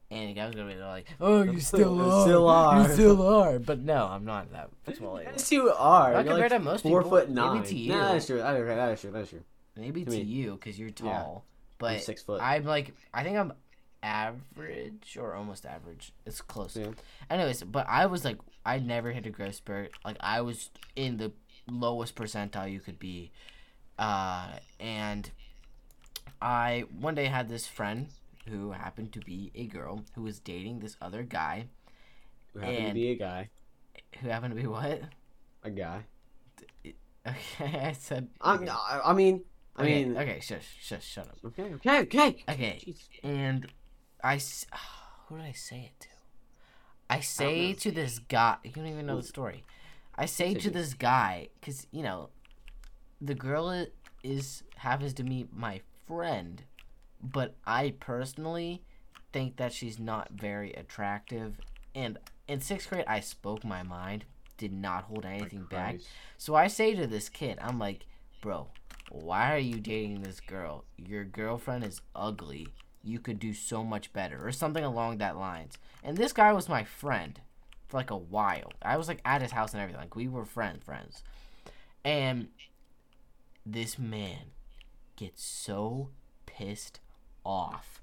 And 0.10 0.34
Gavin's 0.36 0.56
gonna 0.56 0.74
be 0.74 0.80
like, 0.80 1.06
"Oh, 1.20 1.44
you 1.44 1.60
still 1.72 1.96
You 1.96 2.02
are, 2.02 2.22
still 2.24 2.48
are." 2.50 2.82
you 2.88 2.94
still 2.94 3.22
are." 3.28 3.60
But 3.60 3.80
no, 3.80 4.06
I'm 4.08 4.24
not 4.24 4.52
that 4.54 4.70
small. 4.96 5.18
anymore. 5.18 5.34
Yes, 5.36 5.52
you 5.52 5.70
are. 5.70 6.14
Not 6.14 6.26
You're 6.26 6.34
compared 6.36 6.52
like 6.52 6.60
to 6.62 6.64
most 6.66 6.84
four 6.84 7.04
people, 7.04 7.18
foot 7.18 7.30
maybe 7.30 7.36
nine. 7.48 7.64
to 7.64 7.76
you. 7.76 7.92
No, 7.92 8.14
that's 8.14 8.26
true. 8.26 8.38
That 8.38 8.56
is, 8.56 8.68
that 8.68 8.90
is 8.94 9.02
true. 9.02 9.12
That 9.12 9.20
is 9.24 9.30
true. 9.30 9.44
Maybe 9.76 10.06
to 10.06 10.12
to 10.12 10.24
you 10.24 10.54
because 10.54 10.80
you're 10.80 10.90
Yeah. 10.90 10.94
tall, 11.12 11.46
I'm 11.46 11.76
but 11.78 12.02
six 12.02 12.24
foot. 12.24 12.42
I'm 12.42 12.64
like 12.64 12.94
I 13.14 13.24
think 13.24 13.38
I'm 13.38 13.52
average 14.02 15.18
or 15.20 15.34
almost 15.36 15.66
average. 15.66 16.14
It's 16.26 16.42
close. 16.42 16.76
Yeah. 16.78 16.88
Anyways, 17.30 17.64
but 17.64 17.86
I 17.90 18.06
was 18.06 18.24
like 18.26 18.38
I 18.66 18.80
never 18.80 19.12
hit 19.12 19.26
a 19.26 19.30
growth 19.30 19.56
spurt. 19.56 19.92
Like 20.06 20.18
I 20.20 20.42
was 20.42 20.70
in 20.96 21.18
the 21.18 21.32
lowest 21.70 22.16
percentile 22.16 22.72
you 22.72 22.80
could 22.80 22.98
be. 23.00 23.32
Uh 24.00 24.48
and 24.80 25.30
I 26.42 26.86
one 27.00 27.16
day 27.16 27.26
had 27.26 27.50
this 27.50 27.68
friend 27.68 28.08
who 28.50 28.72
happened 28.72 29.12
to 29.14 29.20
be 29.20 29.52
a 29.56 29.66
girl 29.66 30.04
who 30.16 30.24
was 30.24 30.40
dating 30.40 30.80
this 30.80 30.98
other 31.02 31.24
guy 31.24 31.68
Who 32.54 32.60
happened 32.60 32.88
to 32.88 32.94
be 32.94 33.12
a 33.12 33.16
guy. 33.16 33.50
who 34.22 34.30
happened 34.30 34.56
to 34.56 34.62
be 34.62 34.68
what? 34.68 35.02
A 35.64 35.70
guy. 35.70 36.06
Okay, 37.28 37.80
I 37.90 37.92
said. 37.92 38.30
Okay. 38.44 38.70
I, 38.70 39.02
I 39.04 39.14
mean, 39.14 39.42
I 39.76 39.82
okay, 39.84 40.06
mean, 40.06 40.18
okay, 40.18 40.40
shush, 40.40 40.78
shush, 40.82 41.06
shut 41.06 41.28
up. 41.28 41.38
okay, 41.46 41.74
okay, 41.76 42.00
okay. 42.04 42.44
Okay, 42.48 42.80
Jeez. 42.86 43.00
and 43.22 43.68
I. 44.24 44.40
who 45.28 45.36
did 45.38 45.46
I 45.46 45.52
say 45.52 45.92
it 45.92 46.00
to? 46.02 46.08
I 47.10 47.20
say 47.20 47.72
know. 47.72 47.74
to 47.80 47.92
this 47.92 48.20
guy. 48.20 48.56
You 48.64 48.72
don't 48.72 48.88
even 48.88 49.06
know 49.06 49.18
the 49.18 49.24
story. 49.28 49.66
I 50.16 50.26
say 50.26 50.54
to 50.54 50.70
this 50.70 50.94
guy 50.94 51.50
because 51.60 51.86
you 51.92 52.02
know, 52.02 52.30
the 53.20 53.36
girl 53.36 53.68
i- 53.68 53.88
is 54.24 54.64
happens 54.78 55.14
to 55.16 55.24
be 55.24 55.48
my 55.52 55.82
friend, 56.08 56.64
but 57.22 57.56
I 57.66 57.94
personally 58.00 58.82
think 59.34 59.58
that 59.58 59.74
she's 59.74 60.00
not 60.00 60.32
very 60.32 60.74
attractive. 60.74 61.60
And 61.94 62.18
in 62.48 62.62
sixth 62.62 62.90
grade, 62.90 63.06
I 63.08 63.20
spoke 63.20 63.64
my 63.64 63.84
mind, 63.84 64.26
did 64.58 64.74
not 64.74 65.06
hold 65.06 65.26
anything 65.26 65.66
back. 65.70 65.98
So 66.38 66.56
I 66.56 66.68
say 66.68 66.96
to 66.96 67.08
this 67.08 67.30
kid, 67.30 67.58
I'm 67.62 67.80
like, 67.80 68.06
bro, 68.42 68.68
why 69.10 69.54
are 69.54 69.60
you 69.60 69.80
dating 69.80 70.22
this 70.22 70.40
girl? 70.40 70.86
Your 70.98 71.24
girlfriend 71.24 71.84
is 71.84 72.02
ugly. 72.16 72.68
You 73.04 73.20
could 73.20 73.40
do 73.40 73.54
so 73.54 73.84
much 73.84 74.12
better, 74.12 74.46
or 74.46 74.52
something 74.52 74.84
along 74.84 75.18
that 75.18 75.38
lines. 75.38 75.78
And 76.04 76.18
this 76.18 76.34
guy 76.34 76.52
was 76.54 76.68
my 76.68 76.84
friend 76.84 77.40
for 77.88 77.98
like 77.98 78.12
a 78.12 78.18
while. 78.18 78.74
I 78.82 78.98
was 78.98 79.08
like 79.08 79.22
at 79.24 79.42
his 79.42 79.52
house 79.52 79.74
and 79.74 79.82
everything. 79.82 80.02
Like 80.02 80.16
we 80.16 80.28
were 80.28 80.46
friend 80.46 80.84
friends. 80.84 81.24
And 82.04 82.50
this 83.66 83.98
man 83.98 84.52
gets 85.16 85.44
so 85.44 86.10
pissed 86.46 87.00
off. 87.48 88.02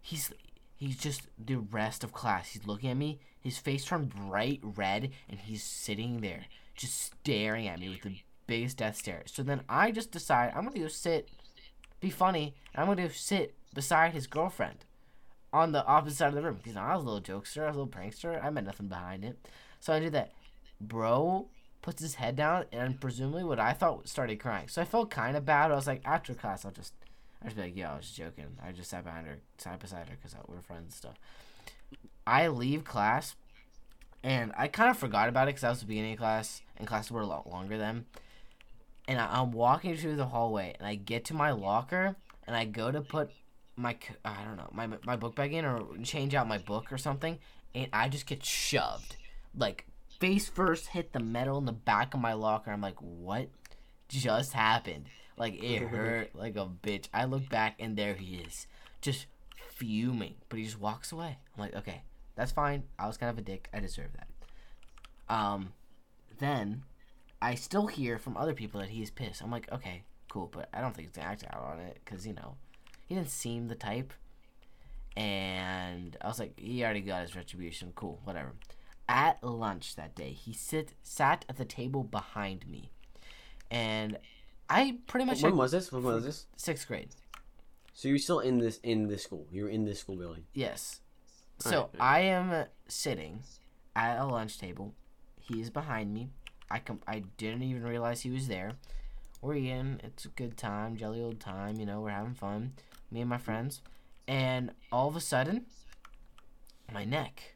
He's 0.00 0.32
he's 0.76 0.96
just 0.96 1.22
the 1.38 1.56
rest 1.56 2.04
of 2.04 2.12
class. 2.12 2.50
He's 2.50 2.66
looking 2.66 2.90
at 2.90 2.96
me. 2.96 3.18
His 3.40 3.58
face 3.58 3.84
turned 3.84 4.14
bright 4.14 4.60
red, 4.62 5.10
and 5.28 5.38
he's 5.40 5.62
sitting 5.62 6.20
there 6.20 6.44
just 6.76 7.00
staring 7.00 7.68
at 7.68 7.78
me 7.78 7.88
with 7.90 8.02
the 8.02 8.18
biggest 8.46 8.78
death 8.78 8.96
stare. 8.96 9.22
So 9.26 9.42
then 9.42 9.62
I 9.68 9.90
just 9.90 10.10
decide 10.10 10.52
I'm 10.54 10.64
gonna 10.64 10.78
go 10.78 10.88
sit, 10.88 11.28
be 12.00 12.10
funny, 12.10 12.54
and 12.74 12.82
I'm 12.82 12.88
gonna 12.88 13.08
go 13.08 13.14
sit 13.14 13.54
beside 13.74 14.12
his 14.12 14.26
girlfriend 14.26 14.84
on 15.52 15.72
the 15.72 15.84
opposite 15.86 16.16
side 16.16 16.28
of 16.28 16.34
the 16.34 16.42
room. 16.42 16.58
Because 16.62 16.76
I 16.76 16.94
was 16.94 17.04
a 17.04 17.08
little 17.08 17.40
jokester, 17.40 17.64
I 17.64 17.68
was 17.68 17.76
a 17.76 17.80
little 17.80 17.86
prankster. 17.88 18.42
I 18.42 18.50
meant 18.50 18.66
nothing 18.66 18.88
behind 18.88 19.24
it. 19.24 19.36
So 19.80 19.92
I 19.92 20.00
do 20.00 20.10
that. 20.10 20.32
Bro 20.80 21.48
puts 21.82 22.00
his 22.00 22.14
head 22.14 22.34
down, 22.34 22.64
and 22.72 22.98
presumably 23.00 23.44
what 23.44 23.60
I 23.60 23.72
thought 23.72 24.08
started 24.08 24.40
crying. 24.40 24.68
So 24.68 24.80
I 24.80 24.86
felt 24.86 25.10
kind 25.10 25.36
of 25.36 25.44
bad. 25.44 25.70
I 25.70 25.74
was 25.74 25.86
like, 25.86 26.00
after 26.04 26.32
class, 26.32 26.64
I'll 26.64 26.70
just, 26.70 26.94
I 27.44 27.48
just 27.48 27.56
be 27.56 27.62
like, 27.62 27.76
yo, 27.76 27.88
I 27.88 27.96
was 27.96 28.10
joking. 28.10 28.56
I 28.64 28.72
just 28.72 28.88
sat 28.88 29.04
behind 29.04 29.26
her, 29.26 29.38
sat 29.58 29.78
beside 29.78 30.08
her, 30.08 30.16
because 30.16 30.34
uh, 30.34 30.38
we're 30.48 30.62
friends 30.62 30.84
and 30.84 30.92
stuff. 30.94 31.14
I 32.26 32.48
leave 32.48 32.84
class, 32.84 33.36
and 34.22 34.50
I 34.56 34.68
kind 34.68 34.90
of 34.90 34.96
forgot 34.96 35.28
about 35.28 35.48
it 35.48 35.50
because 35.50 35.64
I 35.64 35.68
was 35.68 35.80
the 35.80 35.86
beginning 35.86 36.14
of 36.14 36.18
class, 36.18 36.62
and 36.78 36.88
classes 36.88 37.10
were 37.10 37.20
a 37.20 37.26
lot 37.26 37.50
longer 37.50 37.76
then. 37.76 38.06
And 39.06 39.20
I, 39.20 39.40
I'm 39.40 39.52
walking 39.52 39.94
through 39.96 40.16
the 40.16 40.26
hallway, 40.26 40.74
and 40.78 40.88
I 40.88 40.94
get 40.94 41.26
to 41.26 41.34
my 41.34 41.50
locker, 41.52 42.16
and 42.46 42.56
I 42.56 42.64
go 42.64 42.90
to 42.90 43.02
put 43.02 43.30
my 43.76 43.96
I 44.24 44.44
don't 44.44 44.56
know, 44.56 44.70
my 44.72 44.88
my 45.04 45.16
book 45.16 45.34
bag 45.34 45.52
in 45.52 45.64
or 45.64 45.84
change 46.02 46.34
out 46.34 46.48
my 46.48 46.58
book 46.58 46.92
or 46.92 46.98
something, 46.98 47.38
and 47.74 47.88
I 47.92 48.08
just 48.08 48.26
get 48.26 48.44
shoved, 48.44 49.16
like 49.54 49.84
face 50.18 50.48
first 50.48 50.88
hit 50.88 51.12
the 51.12 51.20
metal 51.20 51.58
in 51.58 51.66
the 51.66 51.72
back 51.72 52.14
of 52.14 52.20
my 52.20 52.32
locker. 52.32 52.70
I'm 52.70 52.80
like, 52.80 53.00
what 53.00 53.48
just 54.08 54.52
happened? 54.52 55.06
Like 55.36 55.62
it 55.62 55.82
hurt 55.88 56.34
like 56.34 56.56
a 56.56 56.66
bitch. 56.66 57.08
I 57.12 57.24
look 57.24 57.48
back 57.48 57.76
and 57.78 57.96
there 57.96 58.14
he 58.14 58.36
is, 58.36 58.66
just 59.00 59.26
fuming, 59.68 60.34
but 60.48 60.58
he 60.58 60.64
just 60.64 60.80
walks 60.80 61.12
away. 61.12 61.38
I'm 61.56 61.60
like, 61.60 61.74
okay, 61.74 62.02
that's 62.36 62.52
fine. 62.52 62.84
I 62.98 63.06
was 63.06 63.16
kind 63.16 63.30
of 63.30 63.38
a 63.38 63.42
dick. 63.42 63.68
I 63.72 63.80
deserve 63.80 64.10
that. 64.14 65.34
Um, 65.34 65.72
then 66.38 66.82
I 67.40 67.54
still 67.54 67.86
hear 67.86 68.18
from 68.18 68.36
other 68.36 68.54
people 68.54 68.80
that 68.80 68.90
he's 68.90 69.10
pissed. 69.10 69.42
I'm 69.42 69.50
like, 69.50 69.70
okay, 69.72 70.04
cool, 70.28 70.50
but 70.52 70.68
I 70.72 70.80
don't 70.80 70.94
think 70.94 71.08
he's 71.08 71.16
gonna 71.16 71.28
act 71.28 71.44
out 71.50 71.62
on 71.62 71.80
it 71.80 71.98
because 72.04 72.26
you 72.26 72.34
know 72.34 72.56
he 73.06 73.14
didn't 73.14 73.30
seem 73.30 73.68
the 73.68 73.74
type. 73.74 74.12
And 75.16 76.16
I 76.20 76.26
was 76.26 76.40
like, 76.40 76.58
he 76.58 76.82
already 76.82 77.00
got 77.00 77.22
his 77.22 77.36
retribution. 77.36 77.92
Cool, 77.94 78.20
whatever. 78.24 78.52
At 79.08 79.44
lunch 79.44 79.94
that 79.94 80.16
day, 80.16 80.32
he 80.32 80.52
sit 80.52 80.94
sat 81.02 81.44
at 81.48 81.56
the 81.56 81.64
table 81.64 82.02
behind 82.02 82.66
me, 82.66 82.90
and 83.70 84.18
I 84.74 84.98
pretty 85.06 85.24
much 85.26 85.42
When 85.42 85.56
was 85.56 85.70
this? 85.72 85.92
When 85.92 86.02
was 86.02 86.24
this? 86.24 86.46
sixth 86.56 86.86
grade. 86.88 87.10
So 87.92 88.08
you're 88.08 88.18
still 88.18 88.40
in 88.40 88.58
this 88.58 88.78
in 88.82 89.06
this 89.08 89.22
school. 89.22 89.46
You're 89.50 89.68
in 89.68 89.84
this 89.84 90.00
school 90.00 90.16
building. 90.16 90.44
Yes. 90.52 91.00
All 91.64 91.70
So 91.72 91.80
right. 91.94 92.02
I 92.02 92.20
am 92.22 92.66
sitting 92.88 93.40
at 93.94 94.18
a 94.18 94.26
lunch 94.26 94.58
table. 94.58 94.94
He 95.40 95.60
is 95.60 95.70
behind 95.70 96.12
me. 96.12 96.30
I 96.70 96.80
com- 96.80 97.02
I 97.06 97.20
didn't 97.36 97.62
even 97.62 97.84
realize 97.84 98.22
he 98.22 98.30
was 98.30 98.48
there. 98.48 98.72
We're 99.40 99.54
eating. 99.54 100.00
It's 100.02 100.24
a 100.24 100.28
good 100.28 100.56
time, 100.56 100.96
jelly 100.96 101.20
old 101.22 101.38
time. 101.38 101.76
You 101.78 101.86
know, 101.86 102.00
we're 102.00 102.10
having 102.10 102.34
fun. 102.34 102.72
Me 103.10 103.20
and 103.20 103.30
my 103.30 103.38
friends. 103.38 103.80
And 104.26 104.72
all 104.90 105.06
of 105.08 105.14
a 105.16 105.20
sudden, 105.20 105.66
my 106.92 107.04
neck. 107.04 107.54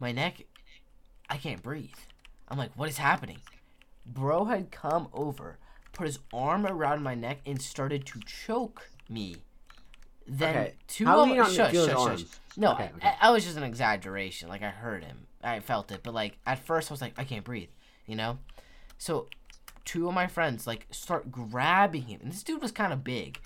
My 0.00 0.12
neck. 0.12 0.46
I 1.28 1.36
can't 1.36 1.62
breathe. 1.62 1.98
I'm 2.48 2.56
like, 2.56 2.70
what 2.76 2.88
is 2.88 2.98
happening? 2.98 3.38
Bro 4.06 4.44
had 4.44 4.70
come 4.70 5.08
over, 5.12 5.58
put 5.94 6.06
his 6.06 6.18
arm 6.32 6.66
around 6.66 7.02
my 7.02 7.14
neck, 7.14 7.38
and 7.46 7.60
started 7.60 8.04
to 8.06 8.20
choke 8.26 8.90
me. 9.08 9.36
Then 10.26 10.56
Okay, 10.56 10.74
two 10.86 11.06
how 11.06 11.20
of 11.22 11.28
he 11.28 11.36
shush, 11.54 11.72
shush, 11.72 11.86
shush. 11.86 12.24
No, 12.56 12.72
Okay, 12.72 12.90
okay. 12.96 13.08
I, 13.20 13.28
I 13.28 13.30
was 13.30 13.44
just 13.44 13.56
an 13.56 13.62
exaggeration. 13.62 14.48
Like 14.48 14.62
I 14.62 14.70
heard 14.70 15.04
him, 15.04 15.26
I 15.42 15.60
felt 15.60 15.90
it, 15.92 16.00
but 16.02 16.14
like 16.14 16.38
at 16.46 16.58
first 16.58 16.90
I 16.90 16.94
was 16.94 17.00
like, 17.00 17.14
I 17.18 17.24
can't 17.24 17.44
breathe, 17.44 17.68
you 18.06 18.16
know. 18.16 18.38
So 18.98 19.28
two 19.84 20.08
of 20.08 20.14
my 20.14 20.26
friends 20.26 20.66
like 20.66 20.86
start 20.90 21.30
grabbing 21.30 22.02
him, 22.02 22.20
and 22.22 22.32
this 22.32 22.42
dude 22.42 22.62
was 22.62 22.72
kind 22.72 22.92
of 22.92 23.04
big, 23.04 23.38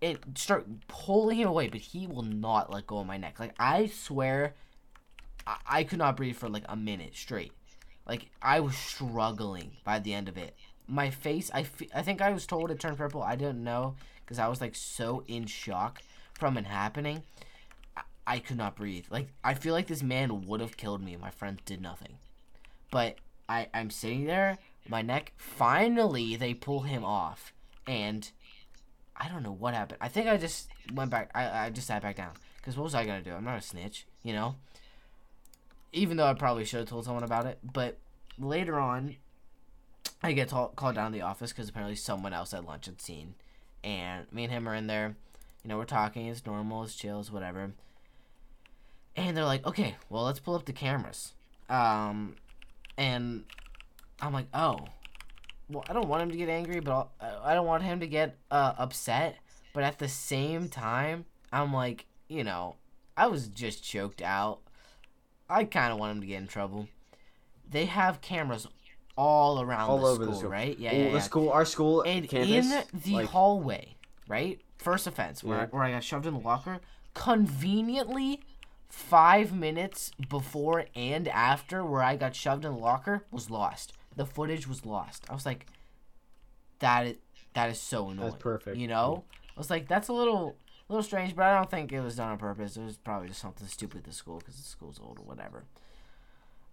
and 0.00 0.18
start 0.34 0.66
pulling 0.88 1.38
him 1.38 1.48
away, 1.48 1.68
but 1.68 1.80
he 1.80 2.06
will 2.06 2.22
not 2.22 2.72
let 2.72 2.86
go 2.86 2.98
of 2.98 3.06
my 3.06 3.16
neck. 3.16 3.40
Like 3.40 3.54
I 3.58 3.86
swear, 3.86 4.54
I, 5.46 5.56
I 5.66 5.84
could 5.84 5.98
not 5.98 6.16
breathe 6.16 6.36
for 6.36 6.48
like 6.48 6.64
a 6.68 6.76
minute 6.76 7.16
straight. 7.16 7.52
Like 8.06 8.30
I 8.40 8.60
was 8.60 8.76
struggling 8.76 9.72
by 9.84 9.98
the 9.98 10.14
end 10.14 10.28
of 10.28 10.36
it. 10.36 10.54
My 10.90 11.10
face, 11.10 11.50
I, 11.54 11.66
I 11.94 12.02
think 12.02 12.20
I 12.20 12.30
was 12.32 12.46
told 12.46 12.70
it 12.70 12.80
turned 12.80 12.98
purple. 12.98 13.22
I 13.22 13.36
didn't 13.36 13.62
know 13.62 13.94
because 14.24 14.40
I 14.40 14.48
was 14.48 14.60
like 14.60 14.74
so 14.74 15.22
in 15.28 15.46
shock 15.46 16.02
from 16.34 16.58
it 16.58 16.66
happening. 16.66 17.22
I, 17.96 18.02
I 18.26 18.38
could 18.40 18.56
not 18.56 18.74
breathe. 18.74 19.06
Like 19.08 19.28
I 19.44 19.54
feel 19.54 19.72
like 19.72 19.86
this 19.86 20.02
man 20.02 20.46
would 20.46 20.60
have 20.60 20.76
killed 20.76 21.02
me 21.02 21.16
my 21.16 21.30
friends 21.30 21.60
did 21.64 21.80
nothing. 21.80 22.18
But 22.90 23.18
I 23.48 23.68
I'm 23.72 23.90
sitting 23.90 24.24
there, 24.24 24.58
my 24.88 25.02
neck. 25.02 25.32
Finally, 25.36 26.36
they 26.36 26.54
pull 26.54 26.80
him 26.80 27.04
off, 27.04 27.52
and 27.86 28.28
I 29.16 29.28
don't 29.28 29.42
know 29.42 29.52
what 29.52 29.74
happened. 29.74 29.98
I 30.00 30.08
think 30.08 30.26
I 30.26 30.36
just 30.36 30.68
went 30.92 31.10
back. 31.10 31.30
I 31.34 31.66
I 31.66 31.70
just 31.70 31.86
sat 31.86 32.02
back 32.02 32.16
down 32.16 32.32
because 32.56 32.76
what 32.76 32.84
was 32.84 32.94
I 32.94 33.04
gonna 33.04 33.22
do? 33.22 33.32
I'm 33.32 33.44
not 33.44 33.58
a 33.58 33.62
snitch, 33.62 34.06
you 34.24 34.32
know. 34.32 34.56
Even 35.92 36.16
though 36.16 36.26
I 36.26 36.34
probably 36.34 36.64
should 36.64 36.80
have 36.80 36.88
told 36.88 37.04
someone 37.04 37.24
about 37.24 37.46
it, 37.46 37.58
but 37.62 37.98
later 38.38 38.78
on, 38.78 39.16
I 40.22 40.32
get 40.32 40.48
ta- 40.48 40.68
called 40.68 40.96
down 40.96 41.12
to 41.12 41.18
the 41.18 41.24
office 41.24 41.52
because 41.52 41.68
apparently 41.68 41.96
someone 41.96 42.32
else 42.32 42.52
at 42.52 42.64
lunch 42.66 42.86
had 42.86 43.00
seen, 43.00 43.34
and 43.82 44.30
me 44.32 44.44
and 44.44 44.52
him 44.52 44.68
are 44.68 44.74
in 44.74 44.86
there. 44.86 45.16
You 45.64 45.68
know, 45.68 45.78
we're 45.78 45.84
talking. 45.84 46.26
It's 46.26 46.44
normal. 46.46 46.84
It's 46.84 46.94
chill. 46.94 47.20
It's 47.20 47.32
whatever. 47.32 47.72
And 49.16 49.36
they're 49.36 49.44
like, 49.44 49.66
okay, 49.66 49.96
well, 50.08 50.24
let's 50.24 50.40
pull 50.40 50.54
up 50.54 50.64
the 50.64 50.72
cameras. 50.72 51.32
Um, 51.68 52.36
and 52.96 53.44
I'm 54.20 54.32
like, 54.32 54.46
oh, 54.54 54.78
well, 55.68 55.84
I 55.88 55.92
don't 55.92 56.08
want 56.08 56.22
him 56.22 56.30
to 56.30 56.36
get 56.36 56.48
angry, 56.48 56.80
but 56.80 56.92
I'll, 56.92 57.42
I 57.42 57.54
don't 57.54 57.66
want 57.66 57.82
him 57.82 58.00
to 58.00 58.06
get 58.06 58.36
uh, 58.50 58.74
upset. 58.78 59.36
But 59.72 59.84
at 59.84 59.98
the 59.98 60.08
same 60.08 60.68
time, 60.68 61.26
I'm 61.52 61.72
like, 61.72 62.06
you 62.28 62.44
know, 62.44 62.76
I 63.16 63.26
was 63.26 63.48
just 63.48 63.84
choked 63.84 64.22
out. 64.22 64.60
I 65.48 65.64
kind 65.64 65.92
of 65.92 65.98
want 65.98 66.12
him 66.12 66.20
to 66.22 66.26
get 66.26 66.38
in 66.40 66.46
trouble. 66.46 66.88
They 67.68 67.84
have 67.86 68.20
cameras 68.20 68.66
all 69.20 69.60
around 69.60 69.90
All 69.90 69.98
the 69.98 70.06
over 70.06 70.14
school, 70.22 70.32
the 70.32 70.38
school. 70.38 70.50
right? 70.50 70.78
Yeah, 70.78 70.92
Well, 70.92 71.00
yeah, 71.00 71.06
the 71.08 71.12
yeah. 71.16 71.18
school, 71.20 71.50
our 71.50 71.64
school 71.66 72.02
And 72.02 72.26
campus, 72.28 72.50
in 72.72 73.00
the 73.04 73.12
like, 73.16 73.26
hallway, 73.28 73.96
right? 74.28 74.58
First 74.78 75.06
offense, 75.06 75.44
where, 75.44 75.58
Yeah. 75.58 75.66
where 75.66 75.82
I 75.82 75.90
got 75.90 76.02
shoved 76.04 76.24
in 76.24 76.32
the 76.34 76.40
locker, 76.40 76.80
conveniently, 77.12 78.40
five 78.88 79.52
minutes 79.52 80.10
before 80.28 80.86
and 80.94 81.28
after 81.28 81.84
where 81.84 82.02
I 82.02 82.16
got 82.16 82.34
shoved 82.34 82.64
in 82.64 82.72
the 82.72 82.78
locker 82.78 83.24
was 83.30 83.50
lost. 83.50 83.92
The 84.16 84.26
footage 84.26 84.66
was 84.66 84.84
lost. 84.86 85.26
I 85.30 85.34
was 85.34 85.44
like, 85.46 85.66
that 86.80 87.06
is, 87.06 87.16
that 87.54 87.68
is 87.70 87.78
so 87.80 88.08
annoying. 88.08 88.30
That's 88.30 88.42
perfect. 88.42 88.76
You 88.78 88.88
know? 88.88 89.24
I 89.56 89.60
was 89.60 89.70
like, 89.70 89.86
that's 89.86 90.08
a 90.08 90.12
little 90.12 90.56
a 90.88 90.92
little 90.92 91.04
strange, 91.04 91.36
but 91.36 91.44
I 91.44 91.54
don't 91.56 91.70
think 91.70 91.92
it 91.92 92.00
was 92.00 92.16
done 92.16 92.30
on 92.30 92.38
purpose. 92.38 92.76
It 92.76 92.82
was 92.84 92.96
probably 92.96 93.28
just 93.28 93.40
something 93.40 93.66
stupid 93.68 93.98
at 93.98 94.04
the 94.04 94.12
school 94.12 94.38
because 94.38 94.56
the 94.56 94.62
school's 94.62 94.98
old 94.98 95.18
or 95.20 95.22
whatever. 95.22 95.64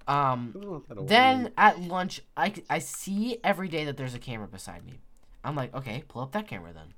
Um, 0.07 0.83
then 1.01 1.51
at 1.57 1.81
lunch, 1.81 2.21
I, 2.37 2.53
I 2.69 2.79
see 2.79 3.37
every 3.43 3.67
day 3.67 3.83
that 3.85 3.97
there's 3.97 4.13
a 4.13 4.19
camera 4.19 4.47
beside 4.47 4.85
me. 4.85 4.99
I'm 5.43 5.55
like, 5.55 5.75
okay, 5.75 6.03
pull 6.07 6.21
up 6.21 6.31
that 6.31 6.47
camera 6.47 6.71
then. 6.73 6.93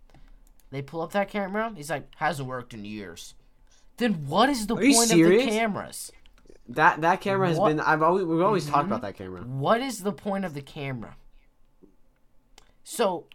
They 0.71 0.83
pull 0.83 1.01
up 1.01 1.11
that 1.13 1.29
camera. 1.29 1.73
He's 1.75 1.89
like, 1.89 2.07
hasn't 2.17 2.47
worked 2.47 2.73
in 2.73 2.85
years. 2.85 3.33
Then 3.97 4.27
what 4.27 4.49
is 4.49 4.67
the 4.67 4.75
Are 4.75 4.81
point 4.81 5.11
of 5.11 5.17
the 5.17 5.45
cameras? 5.47 6.11
that 6.67 7.01
that 7.01 7.19
camera 7.19 7.47
has 7.47 7.57
What- 7.57 7.69
been. 7.69 7.79
I've 7.79 8.03
always 8.03 8.25
we've 8.25 8.41
always 8.41 8.67
talked 8.67 8.83
Mhm. 8.83 8.91
about 8.91 9.01
that 9.01 9.15
camera. 9.17 9.41
What 9.41 9.81
is 9.81 10.03
the 10.03 10.11
point 10.13 10.45
of 10.45 10.53
the 10.53 10.61
camera? 10.61 11.15
So 12.83 13.25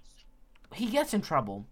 he 0.72 0.86
gets 0.86 1.12
in 1.12 1.20
trouble, 1.20 1.66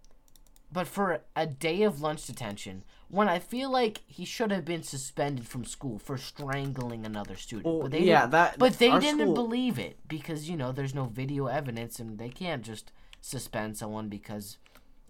but 0.71 0.87
for 0.87 1.21
a 1.35 1.47
day 1.47 1.83
of 1.83 2.01
lunch 2.01 2.25
detention, 2.25 2.83
when 3.13 3.29
I 3.29 3.37
feel 3.37 3.69
like 3.71 4.01
he 4.07 4.25
should 4.25 4.49
have 4.51 4.65
been 4.65 4.81
suspended 4.81 5.45
from 5.47 5.65
school 5.65 5.99
for 5.99 6.17
strangling 6.17 7.05
another 7.05 7.35
student. 7.35 7.81
But 7.81 7.91
they 7.91 7.99
yeah, 8.01 8.21
didn't, 8.21 8.31
that. 8.31 8.57
but 8.57 8.79
they 8.79 8.89
didn't 8.99 9.21
school- 9.21 9.35
believe 9.35 9.77
it 9.77 9.99
because 10.07 10.49
you 10.49 10.57
know 10.57 10.71
there's 10.71 10.95
no 10.95 11.05
video 11.05 11.45
evidence 11.45 11.99
and 11.99 12.17
they 12.17 12.29
can't 12.29 12.63
just 12.63 12.91
suspend 13.21 13.77
someone 13.77 14.09
because 14.09 14.57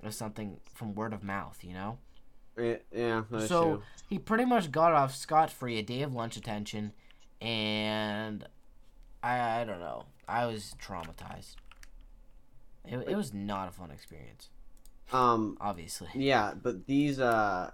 of 0.03 0.13
something 0.13 0.57
from 0.73 0.93
word 0.95 1.13
of 1.13 1.23
mouth, 1.23 1.59
you 1.63 1.73
know. 1.73 1.97
Yeah, 2.57 3.23
so 3.47 3.63
true. 3.63 3.83
he 4.09 4.19
pretty 4.19 4.45
much 4.45 4.69
got 4.69 4.91
off 4.91 5.15
scot 5.15 5.49
free 5.49 5.79
a 5.79 5.81
day 5.81 6.01
of 6.01 6.13
lunch 6.13 6.35
detention, 6.35 6.91
and 7.41 8.45
I 9.23 9.61
I 9.61 9.63
don't 9.63 9.79
know. 9.79 10.03
I 10.27 10.45
was 10.45 10.75
traumatized. 10.79 11.55
It, 12.85 12.97
it 13.07 13.15
was 13.15 13.33
not 13.33 13.69
a 13.69 13.71
fun 13.71 13.91
experience, 13.91 14.49
Um, 15.13 15.57
obviously. 15.61 16.09
yeah, 16.15 16.53
but 16.53 16.85
these 16.85 17.17
uh, 17.17 17.71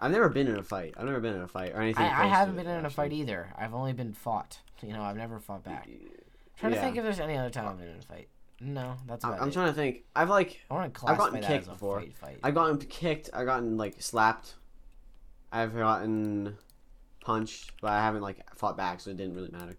I've 0.00 0.10
never 0.12 0.28
been 0.28 0.46
in 0.48 0.56
a 0.56 0.62
fight. 0.62 0.94
I've 0.96 1.04
never 1.06 1.20
been 1.20 1.34
in 1.34 1.42
a 1.42 1.48
fight 1.48 1.72
or 1.74 1.80
anything. 1.82 2.04
I, 2.04 2.24
I 2.24 2.26
haven't 2.26 2.58
it, 2.58 2.64
been 2.64 2.78
in 2.78 2.86
a 2.86 2.90
fight 2.90 3.12
either. 3.12 3.52
I've 3.58 3.74
only 3.74 3.92
been 3.92 4.12
fought. 4.14 4.58
You 4.82 4.92
know, 4.94 5.02
I've 5.02 5.16
never 5.16 5.38
fought 5.38 5.62
back. 5.62 5.88
trying 6.58 6.72
to 6.72 6.80
think 6.80 6.96
if 6.96 7.02
there's 7.04 7.20
any 7.20 7.36
other 7.36 7.50
time 7.50 7.66
I've 7.68 7.78
been 7.78 7.88
in 7.88 7.98
a 7.98 8.02
fight. 8.02 8.28
No, 8.62 8.94
that's 9.06 9.24
I'm 9.24 9.48
it. 9.48 9.52
trying 9.52 9.68
to 9.68 9.72
think. 9.74 10.04
I've 10.14 10.28
like 10.30 10.60
I 10.70 10.74
want 10.74 10.94
to 10.94 11.06
I've 11.06 11.18
gotten 11.18 11.40
kicked 11.42 11.66
before. 11.66 12.00
fight. 12.00 12.14
Fight. 12.16 12.38
I've 12.42 12.54
gotten 12.54 12.78
kicked. 12.78 13.30
I've 13.32 13.46
gotten 13.46 13.76
like 13.76 14.00
slapped. 14.02 14.54
I've 15.52 15.74
gotten 15.74 16.56
punched, 17.22 17.72
but 17.80 17.90
I 17.90 18.00
haven't 18.02 18.22
like 18.22 18.38
fought 18.56 18.76
back, 18.76 19.00
so 19.00 19.10
it 19.10 19.16
didn't 19.16 19.34
really 19.34 19.50
matter. 19.50 19.76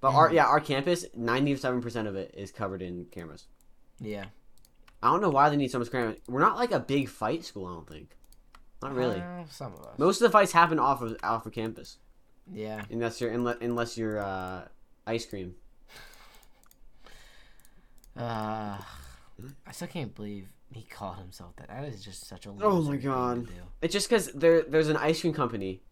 But 0.00 0.14
our 0.14 0.30
Mhm. 0.30 0.34
yeah, 0.34 0.46
our 0.46 0.60
campus, 0.60 1.04
ninety 1.14 1.54
seven 1.56 1.80
percent 1.80 2.08
of 2.08 2.14
it 2.16 2.34
is 2.36 2.50
covered 2.52 2.82
in 2.82 3.06
cameras. 3.06 3.46
yeah. 4.00 4.26
I 5.02 5.08
don't 5.08 5.20
know 5.20 5.28
why 5.30 5.50
they 5.50 5.56
need 5.56 5.70
so 5.70 5.78
much 5.78 5.90
cameras. 5.92 6.16
We're 6.28 6.40
not 6.40 6.56
like 6.56 6.72
a 6.72 6.80
big 6.80 7.08
fight 7.10 7.44
school. 7.44 7.66
I 7.66 7.74
don't 7.74 7.86
think. 7.88 8.16
Not 8.84 8.94
really. 8.94 9.20
Uh, 9.20 9.44
some 9.50 9.72
of 9.72 9.80
us. 9.80 9.98
Most 9.98 10.20
of 10.20 10.26
the 10.26 10.30
fights 10.30 10.52
happen 10.52 10.78
off 10.78 11.00
of 11.00 11.16
off 11.22 11.46
of 11.46 11.52
campus, 11.52 11.98
yeah. 12.52 12.84
unless 12.90 13.20
you're 13.20 13.30
unless, 13.30 13.56
unless 13.60 13.96
you're 13.98 14.18
uh, 14.20 14.62
ice 15.06 15.26
cream. 15.26 15.54
Uh, 18.16 18.78
I 19.66 19.72
still 19.72 19.88
can't 19.88 20.14
believe 20.14 20.46
he 20.72 20.82
called 20.82 21.18
himself 21.18 21.56
that. 21.56 21.66
That 21.66 21.84
is 21.84 22.04
just 22.04 22.28
such 22.28 22.46
a. 22.46 22.50
Oh 22.62 22.80
my 22.82 22.94
God. 22.94 23.48
It's 23.82 23.92
just 23.92 24.08
because 24.08 24.30
there 24.32 24.62
there's 24.62 24.88
an 24.88 24.96
ice 24.96 25.20
cream 25.20 25.32
company. 25.32 25.82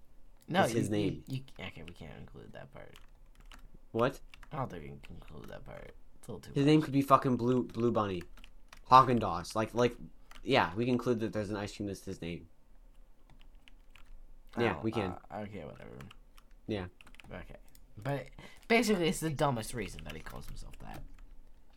No, 0.48 0.60
That's 0.60 0.72
you- 0.72 0.78
his 0.78 0.88
name. 0.88 1.24
You, 1.26 1.40
okay, 1.58 1.82
we 1.84 1.92
can't 1.92 2.12
include 2.20 2.52
that 2.52 2.72
part. 2.72 2.94
What? 3.90 4.20
I 4.52 4.56
don't 4.58 4.70
think 4.70 4.82
we 4.82 4.88
can 4.88 4.98
include 5.10 5.50
that 5.50 5.64
part. 5.64 5.92
It's 6.18 6.28
a 6.28 6.30
little 6.30 6.40
too. 6.40 6.52
His 6.54 6.64
name 6.64 6.80
could 6.80 6.92
be 6.92 7.02
fucking 7.02 7.36
Blue 7.36 7.64
Blue 7.64 7.90
Bunny, 7.90 8.22
Haagen 8.88 9.18
Dazs. 9.18 9.56
Like 9.56 9.74
like, 9.74 9.96
yeah, 10.44 10.70
we 10.76 10.84
can 10.84 10.94
include 10.94 11.18
that 11.20 11.32
there's 11.32 11.50
an 11.50 11.56
ice 11.56 11.76
cream 11.76 11.88
that's 11.88 12.04
his 12.04 12.22
name. 12.22 12.46
Yeah, 14.58 14.76
we 14.82 14.90
can. 14.90 15.14
Uh, 15.30 15.38
okay, 15.38 15.64
whatever. 15.64 15.90
Yeah. 16.66 16.86
Okay, 17.30 17.56
but 18.02 18.26
basically, 18.68 19.08
it's 19.08 19.20
the 19.20 19.30
dumbest 19.30 19.74
reason 19.74 20.02
that 20.04 20.14
he 20.14 20.20
calls 20.20 20.46
himself 20.46 20.74
that. 20.80 21.02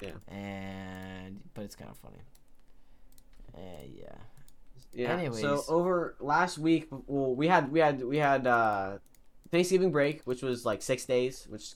Yeah. 0.02 0.36
And 0.36 1.40
but 1.54 1.64
it's 1.64 1.76
kind 1.76 1.90
of 1.90 1.98
funny. 1.98 2.22
Uh, 3.56 3.86
yeah. 3.96 4.16
Yeah. 4.94 5.30
So 5.32 5.64
over 5.68 6.16
last 6.20 6.58
week, 6.58 6.88
well, 6.90 7.36
we 7.36 7.48
had 7.48 7.72
we 7.72 7.80
had 7.80 8.04
we 8.04 8.18
had 8.18 8.48
uh, 8.48 8.98
Thanksgiving 9.52 9.92
break, 9.92 10.22
which 10.24 10.42
was 10.42 10.66
like 10.66 10.82
six 10.82 11.06
days. 11.06 11.48
Which 11.50 11.74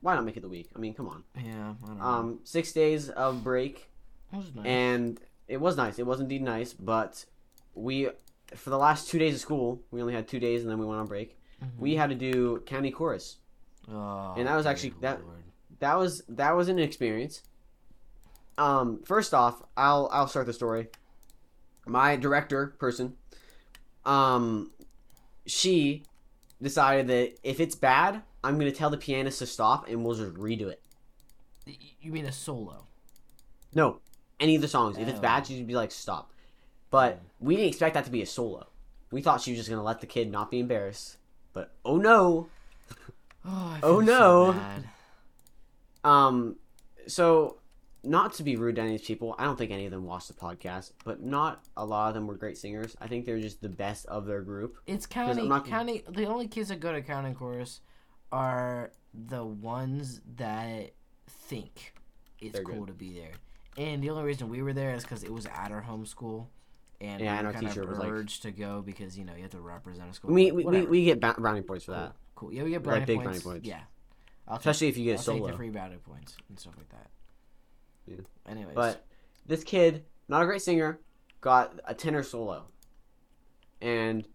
why 0.00 0.14
not 0.14 0.24
make 0.24 0.36
it 0.36 0.40
the 0.40 0.48
week? 0.48 0.68
I 0.74 0.78
mean, 0.78 0.94
come 0.94 1.08
on. 1.08 1.24
Yeah. 1.36 1.74
I 1.82 1.86
don't 1.86 1.98
know. 1.98 2.04
Um, 2.04 2.40
six 2.44 2.72
days 2.72 3.10
of 3.10 3.44
break, 3.44 3.90
nice. 4.32 4.44
and 4.64 5.20
it 5.46 5.60
was 5.60 5.76
nice. 5.76 5.98
It 5.98 6.06
was 6.06 6.20
indeed 6.20 6.42
nice, 6.42 6.72
but 6.72 7.24
we 7.74 8.08
for 8.54 8.70
the 8.70 8.78
last 8.78 9.08
two 9.08 9.18
days 9.18 9.34
of 9.34 9.40
school, 9.40 9.82
we 9.90 10.00
only 10.00 10.14
had 10.14 10.28
two 10.28 10.38
days, 10.40 10.62
and 10.62 10.70
then 10.70 10.78
we 10.78 10.86
went 10.86 11.00
on 11.00 11.06
break. 11.06 11.38
Mhm. 11.62 11.78
We 11.78 11.94
had 11.96 12.10
to 12.10 12.16
do 12.16 12.60
county 12.66 12.90
chorus. 12.90 13.38
Oh, 13.90 14.34
and 14.36 14.46
that 14.46 14.56
was 14.56 14.66
actually- 14.66 14.94
that- 15.00 15.22
Lord. 15.24 15.42
that 15.80 15.94
was 15.94 16.22
that 16.28 16.52
was 16.52 16.68
an 16.68 16.78
experience. 16.78 17.42
Um, 18.56 19.02
first 19.04 19.34
off, 19.34 19.62
I'll 19.76 20.08
I'll 20.12 20.28
start 20.28 20.46
the 20.46 20.52
story. 20.52 20.88
My 21.86 22.16
director 22.16 22.68
person, 22.78 23.16
um, 24.04 24.70
she 25.46 26.04
decided 26.62 27.08
that 27.08 27.38
if 27.42 27.60
it's 27.60 27.74
bad, 27.74 28.22
I'm 28.42 28.58
gonna 28.58 28.72
tell 28.72 28.90
the 28.90 28.96
pianist 28.96 29.40
to 29.40 29.46
stop 29.46 29.88
and 29.88 30.04
we'll 30.04 30.14
just 30.14 30.34
redo 30.34 30.68
it. 30.68 30.80
You 32.00 32.12
mean 32.12 32.26
a 32.26 32.32
solo? 32.32 32.86
No, 33.74 34.00
any 34.38 34.54
of 34.56 34.62
the 34.62 34.68
songs. 34.68 34.96
If 34.98 35.08
it's 35.08 35.18
Oh. 35.18 35.22
bad, 35.22 35.46
she'd 35.46 35.66
be 35.66 35.74
like 35.74 35.90
stop. 35.90 36.30
But 36.94 37.18
we 37.40 37.56
didn't 37.56 37.70
expect 37.70 37.94
that 37.94 38.04
to 38.04 38.10
be 38.12 38.22
a 38.22 38.26
solo. 38.26 38.68
We 39.10 39.20
thought 39.20 39.40
she 39.40 39.50
was 39.50 39.58
just 39.58 39.68
gonna 39.68 39.82
let 39.82 40.00
the 40.00 40.06
kid 40.06 40.30
not 40.30 40.48
be 40.48 40.60
embarrassed. 40.60 41.16
But 41.52 41.72
oh 41.84 41.96
no, 41.96 42.46
Oh, 43.44 43.78
Oh, 43.82 44.00
so 44.00 44.06
no. 44.06 44.52
bad. 44.52 44.84
Um, 46.04 46.56
so 47.08 47.58
not 48.04 48.34
to 48.34 48.44
be 48.44 48.54
rude 48.54 48.76
to 48.76 48.82
any 48.82 48.94
of 48.94 48.98
these 49.00 49.06
people, 49.08 49.34
I 49.38 49.44
don't 49.44 49.56
think 49.56 49.72
any 49.72 49.86
of 49.86 49.90
them 49.90 50.04
watched 50.04 50.28
the 50.28 50.34
podcast, 50.34 50.92
but 51.04 51.20
not 51.20 51.64
a 51.76 51.84
lot 51.84 52.06
of 52.08 52.14
them 52.14 52.28
were 52.28 52.36
great 52.36 52.58
singers. 52.58 52.94
I 53.00 53.08
think 53.08 53.24
they're 53.26 53.40
just 53.40 53.60
the 53.60 53.68
best 53.68 54.06
of 54.06 54.24
their 54.26 54.42
group. 54.42 54.76
It's 54.86 55.06
I'm 55.06 55.10
counting. 55.10 55.48
not- 55.48 55.66
Counting. 55.66 56.02
The 56.08 56.26
only 56.26 56.46
kids 56.46 56.68
that 56.68 56.78
go 56.78 56.92
to 56.92 57.02
counting 57.02 57.34
chorus 57.34 57.80
are 58.30 58.92
the 59.12 59.44
ones 59.44 60.20
that 60.36 60.92
think 61.28 61.92
it's 62.38 62.52
They're 62.52 62.62
cool 62.62 62.80
good. 62.80 62.86
to 62.88 62.92
be 62.92 63.14
there. 63.14 63.32
And 63.76 64.00
the 64.00 64.10
only 64.10 64.22
reason 64.22 64.48
we 64.48 64.62
were 64.62 64.72
there 64.72 64.94
is 64.94 65.02
because 65.02 65.24
it 65.24 65.32
was 65.32 65.46
at 65.46 65.72
our 65.72 65.80
home 65.80 66.06
school, 66.06 66.50
and 67.00 67.20
Yeah, 67.20 67.36
we 67.36 67.42
were 67.42 67.46
our 67.48 67.52
kind 67.52 67.66
teacher 67.68 67.82
of 67.82 67.88
was 67.90 67.98
like- 67.98 68.10
urged 68.10 68.42
to 68.42 68.50
go 68.50 68.82
because 68.82 69.18
you 69.18 69.24
know 69.24 69.34
you 69.34 69.42
have 69.42 69.50
to 69.52 69.60
represent 69.60 70.10
a 70.10 70.14
school. 70.14 70.32
We 70.32 70.50
we, 70.52 70.64
we, 70.64 70.82
we 70.82 71.04
get 71.04 71.20
brownie 71.20 71.62
points 71.62 71.84
for 71.84 71.92
that, 71.92 72.14
Cool. 72.34 72.52
Yeah, 72.52 72.62
we 72.64 72.70
get 72.70 72.76
Like 72.76 72.84
brownie 72.84 73.04
big 73.06 73.16
points. 73.22 73.42
brownie 73.42 73.56
points. 73.60 73.68
Yeah, 73.68 73.80
I'll 74.48 74.56
take, 74.56 74.60
especially 74.60 74.88
if 74.88 74.96
you 74.98 75.04
get 75.04 75.28
I'll 75.28 75.34
a 75.36 75.38
take 75.38 75.46
the 75.50 75.56
free 75.56 75.70
brownie 75.70 75.96
points 75.96 76.36
and 76.48 76.58
stuff 76.58 76.74
like 76.76 76.88
that. 76.90 77.10
Yeah. 78.06 78.16
Anyways, 78.50 78.74
But 78.74 79.04
this 79.46 79.64
kid, 79.64 80.04
not 80.28 80.42
a 80.42 80.44
great 80.46 80.62
singer, 80.62 81.00
got 81.40 81.78
a 81.86 81.94
tenor 81.94 82.22
solo, 82.22 82.64
and 83.80 84.26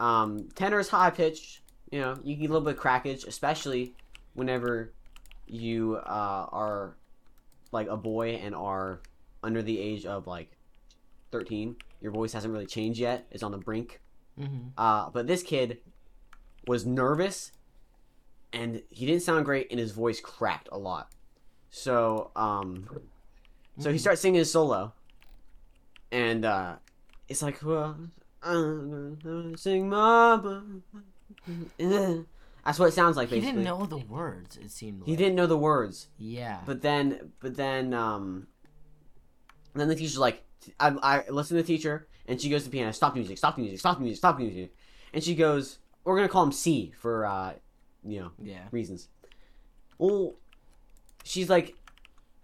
um, 0.00 0.48
tenor 0.54 0.78
is 0.80 0.88
high 0.88 1.10
pitched. 1.10 1.60
You 1.90 2.00
know, 2.00 2.16
you 2.22 2.34
get 2.36 2.50
a 2.50 2.52
little 2.52 2.66
bit 2.66 2.76
of 2.76 2.80
crackage, 2.82 3.26
especially 3.26 3.94
whenever 4.34 4.92
you 5.46 5.96
uh, 5.96 6.46
are 6.52 6.96
like 7.72 7.88
a 7.88 7.96
boy 7.96 8.30
and 8.42 8.54
are 8.54 9.00
under 9.42 9.62
the 9.62 9.78
age 9.78 10.04
of 10.04 10.26
like 10.26 10.50
thirteen. 11.30 11.76
Your 12.06 12.12
voice 12.12 12.32
hasn't 12.34 12.52
really 12.52 12.66
changed 12.66 13.00
yet; 13.00 13.26
is 13.32 13.42
on 13.42 13.50
the 13.50 13.58
brink. 13.58 14.00
hmm 14.38 14.68
Uh, 14.78 15.10
but 15.10 15.26
this 15.26 15.42
kid 15.42 15.78
was 16.68 16.86
nervous, 16.86 17.50
and 18.52 18.80
he 18.90 19.06
didn't 19.06 19.22
sound 19.22 19.44
great, 19.44 19.66
and 19.72 19.80
his 19.80 19.90
voice 19.90 20.20
cracked 20.20 20.68
a 20.70 20.78
lot. 20.78 21.10
So, 21.68 22.30
um, 22.36 22.88
so 23.80 23.90
he 23.90 23.96
Mhm. 23.96 24.00
starts 24.00 24.20
singing 24.20 24.38
his 24.38 24.52
solo, 24.52 24.92
and 26.12 26.44
uh, 26.44 26.76
it's 27.28 27.42
like, 27.42 27.60
well, 27.64 27.98
gonna 28.40 29.58
sing 29.58 29.88
my. 29.88 30.36
That's 31.76 32.78
what 32.78 32.86
it 32.86 32.92
sounds 32.94 33.16
like. 33.16 33.30
he 33.30 33.40
didn't 33.40 33.64
know 33.64 33.84
the 33.84 33.98
words. 33.98 34.56
It 34.58 34.70
seemed. 34.70 35.00
Like. 35.00 35.08
He 35.08 35.16
didn't 35.16 35.34
know 35.34 35.48
the 35.48 35.58
words, 35.58 36.06
Yeah. 36.18 36.60
but 36.66 36.82
then, 36.82 37.32
but 37.40 37.56
then, 37.56 37.92
um, 37.94 38.46
then 39.74 39.88
the 39.88 39.96
teacher's 39.96 40.18
like, 40.18 40.44
I, 40.78 40.88
I 41.02 41.30
listen 41.30 41.56
to 41.56 41.62
the 41.62 41.66
teacher, 41.66 42.06
and 42.26 42.40
she 42.40 42.50
goes 42.50 42.64
to 42.64 42.70
the 42.70 42.76
piano, 42.76 42.92
stop 42.92 43.14
the 43.14 43.20
music, 43.20 43.38
stop 43.38 43.56
the 43.56 43.62
music, 43.62 43.80
stop 43.80 43.96
the 43.96 44.02
music, 44.02 44.18
stop 44.18 44.38
the 44.38 44.44
music, 44.44 44.74
and 45.12 45.22
she 45.22 45.34
goes, 45.34 45.78
we're 46.04 46.16
gonna 46.16 46.28
call 46.28 46.44
him 46.44 46.52
C 46.52 46.92
for, 46.98 47.26
uh, 47.26 47.54
you 48.04 48.20
know, 48.20 48.30
yeah. 48.42 48.64
reasons. 48.70 49.08
Well, 49.98 50.34
she's 51.24 51.48
like, 51.48 51.74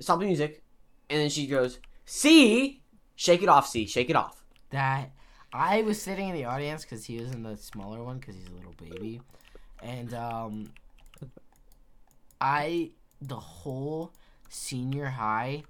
stop 0.01 0.19
the 0.19 0.27
music, 0.27 0.63
and 1.11 1.21
then 1.21 1.29
she 1.29 1.47
goes, 1.47 1.79
C, 2.05 2.83
shake 3.15 3.43
it 3.43 3.49
off, 3.49 3.67
C, 3.67 3.87
shake 3.87 4.11
it 4.11 4.17
off. 4.17 4.43
That 4.71 5.11
I 5.53 5.83
was 5.83 6.01
sitting 6.01 6.29
in 6.29 6.35
the 6.35 6.47
audience 6.47 6.83
because 6.83 7.05
he 7.05 7.19
was 7.19 7.31
in 7.33 7.43
the 7.43 7.57
smaller 7.57 8.03
one 8.03 8.19
because 8.19 8.37
he's 8.37 8.49
a 8.49 8.53
little 8.53 8.75
baby, 8.79 9.21
and 9.83 10.15
um, 10.15 10.73
I 12.41 12.91
the 13.21 13.37
whole 13.37 14.13
senior 14.49 15.07
high 15.07 15.63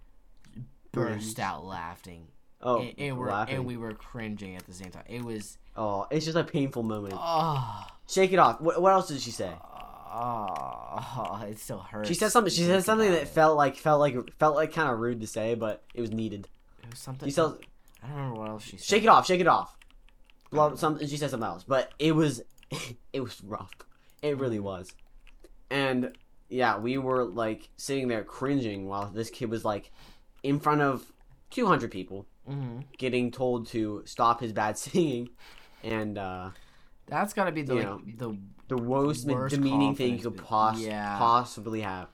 burst 0.92 1.38
out 1.40 1.64
laughing, 1.64 2.28
Oh, 2.62 2.80
and, 2.80 2.94
and, 2.96 3.18
we're, 3.18 3.30
laughing. 3.30 3.56
and 3.56 3.64
we 3.64 3.76
were 3.76 3.92
cringing 3.92 4.56
at 4.56 4.66
the 4.66 4.72
same 4.72 4.90
time. 4.90 5.04
It 5.08 5.24
was 5.24 5.58
oh, 5.76 6.06
it's 6.10 6.24
just 6.24 6.36
a 6.36 6.44
painful 6.44 6.82
moment. 6.82 7.14
oh, 7.16 7.86
Shake 8.08 8.32
it 8.32 8.38
off. 8.38 8.60
What, 8.60 8.80
what 8.80 8.92
else 8.92 9.08
did 9.08 9.20
she 9.20 9.30
say? 9.30 9.52
oh, 10.12 11.44
it 11.48 11.58
still 11.58 11.78
hurts. 11.78 12.08
She 12.08 12.14
said 12.14 12.30
something. 12.30 12.52
She 12.52 12.64
said 12.64 12.84
something 12.84 13.10
that 13.10 13.22
it. 13.22 13.28
felt 13.28 13.56
like 13.56 13.76
felt 13.76 14.00
like 14.00 14.16
felt 14.38 14.54
like 14.54 14.72
kind 14.72 14.90
of 14.90 14.98
rude 14.98 15.20
to 15.20 15.26
say, 15.26 15.54
but 15.54 15.82
it 15.94 16.00
was 16.00 16.12
needed. 16.12 16.48
It 16.82 16.90
was 16.90 16.98
something. 16.98 17.28
She 17.28 17.32
said, 17.32 17.52
I 18.02 18.08
don't 18.08 18.16
remember 18.16 18.40
what 18.40 18.48
else 18.50 18.64
she 18.64 18.76
said. 18.76 18.86
"Shake 18.86 19.02
it 19.04 19.08
off, 19.08 19.26
shake 19.26 19.40
it 19.40 19.46
off." 19.46 19.76
Blah, 20.50 20.74
something. 20.76 21.06
She 21.08 21.16
said 21.16 21.30
something 21.30 21.46
else, 21.46 21.64
but 21.64 21.92
it 21.98 22.14
was 22.14 22.42
it 23.12 23.20
was 23.20 23.42
rough. 23.42 23.72
It 24.22 24.38
really 24.38 24.60
was. 24.60 24.92
And 25.70 26.12
yeah, 26.48 26.78
we 26.78 26.98
were 26.98 27.24
like 27.24 27.68
sitting 27.76 28.08
there 28.08 28.24
cringing 28.24 28.86
while 28.86 29.06
this 29.06 29.30
kid 29.30 29.50
was 29.50 29.64
like 29.64 29.90
in 30.42 30.60
front 30.60 30.82
of 30.82 31.10
200 31.50 31.90
people, 31.90 32.26
hmm 32.46 32.80
getting 32.98 33.30
told 33.30 33.66
to 33.68 34.02
stop 34.04 34.40
his 34.40 34.52
bad 34.52 34.78
singing, 34.84 35.30
and 35.82 36.18
uh, 36.18 36.50
That's 37.06 37.32
gotta 37.32 37.52
be 37.52 37.62
the 37.62 37.74
like, 37.74 37.84
know, 37.84 38.02
the 38.16 38.36
the 38.68 38.76
most 38.76 39.26
Worst 39.26 39.56
demeaning 39.56 39.94
thing 39.94 40.16
you 40.18 40.22
could 40.22 40.36
Yeah. 40.78 41.16
possibly 41.18 41.80
have. 41.82 42.08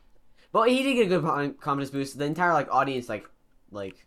But 0.52 0.70
he 0.70 0.82
did 0.82 0.94
get 0.94 1.12
a 1.12 1.20
good 1.20 1.60
confidence 1.60 1.90
boost. 1.90 2.18
The 2.18 2.24
entire 2.24 2.52
like 2.52 2.68
audience 2.70 3.08
like 3.08 3.28
like 3.70 4.06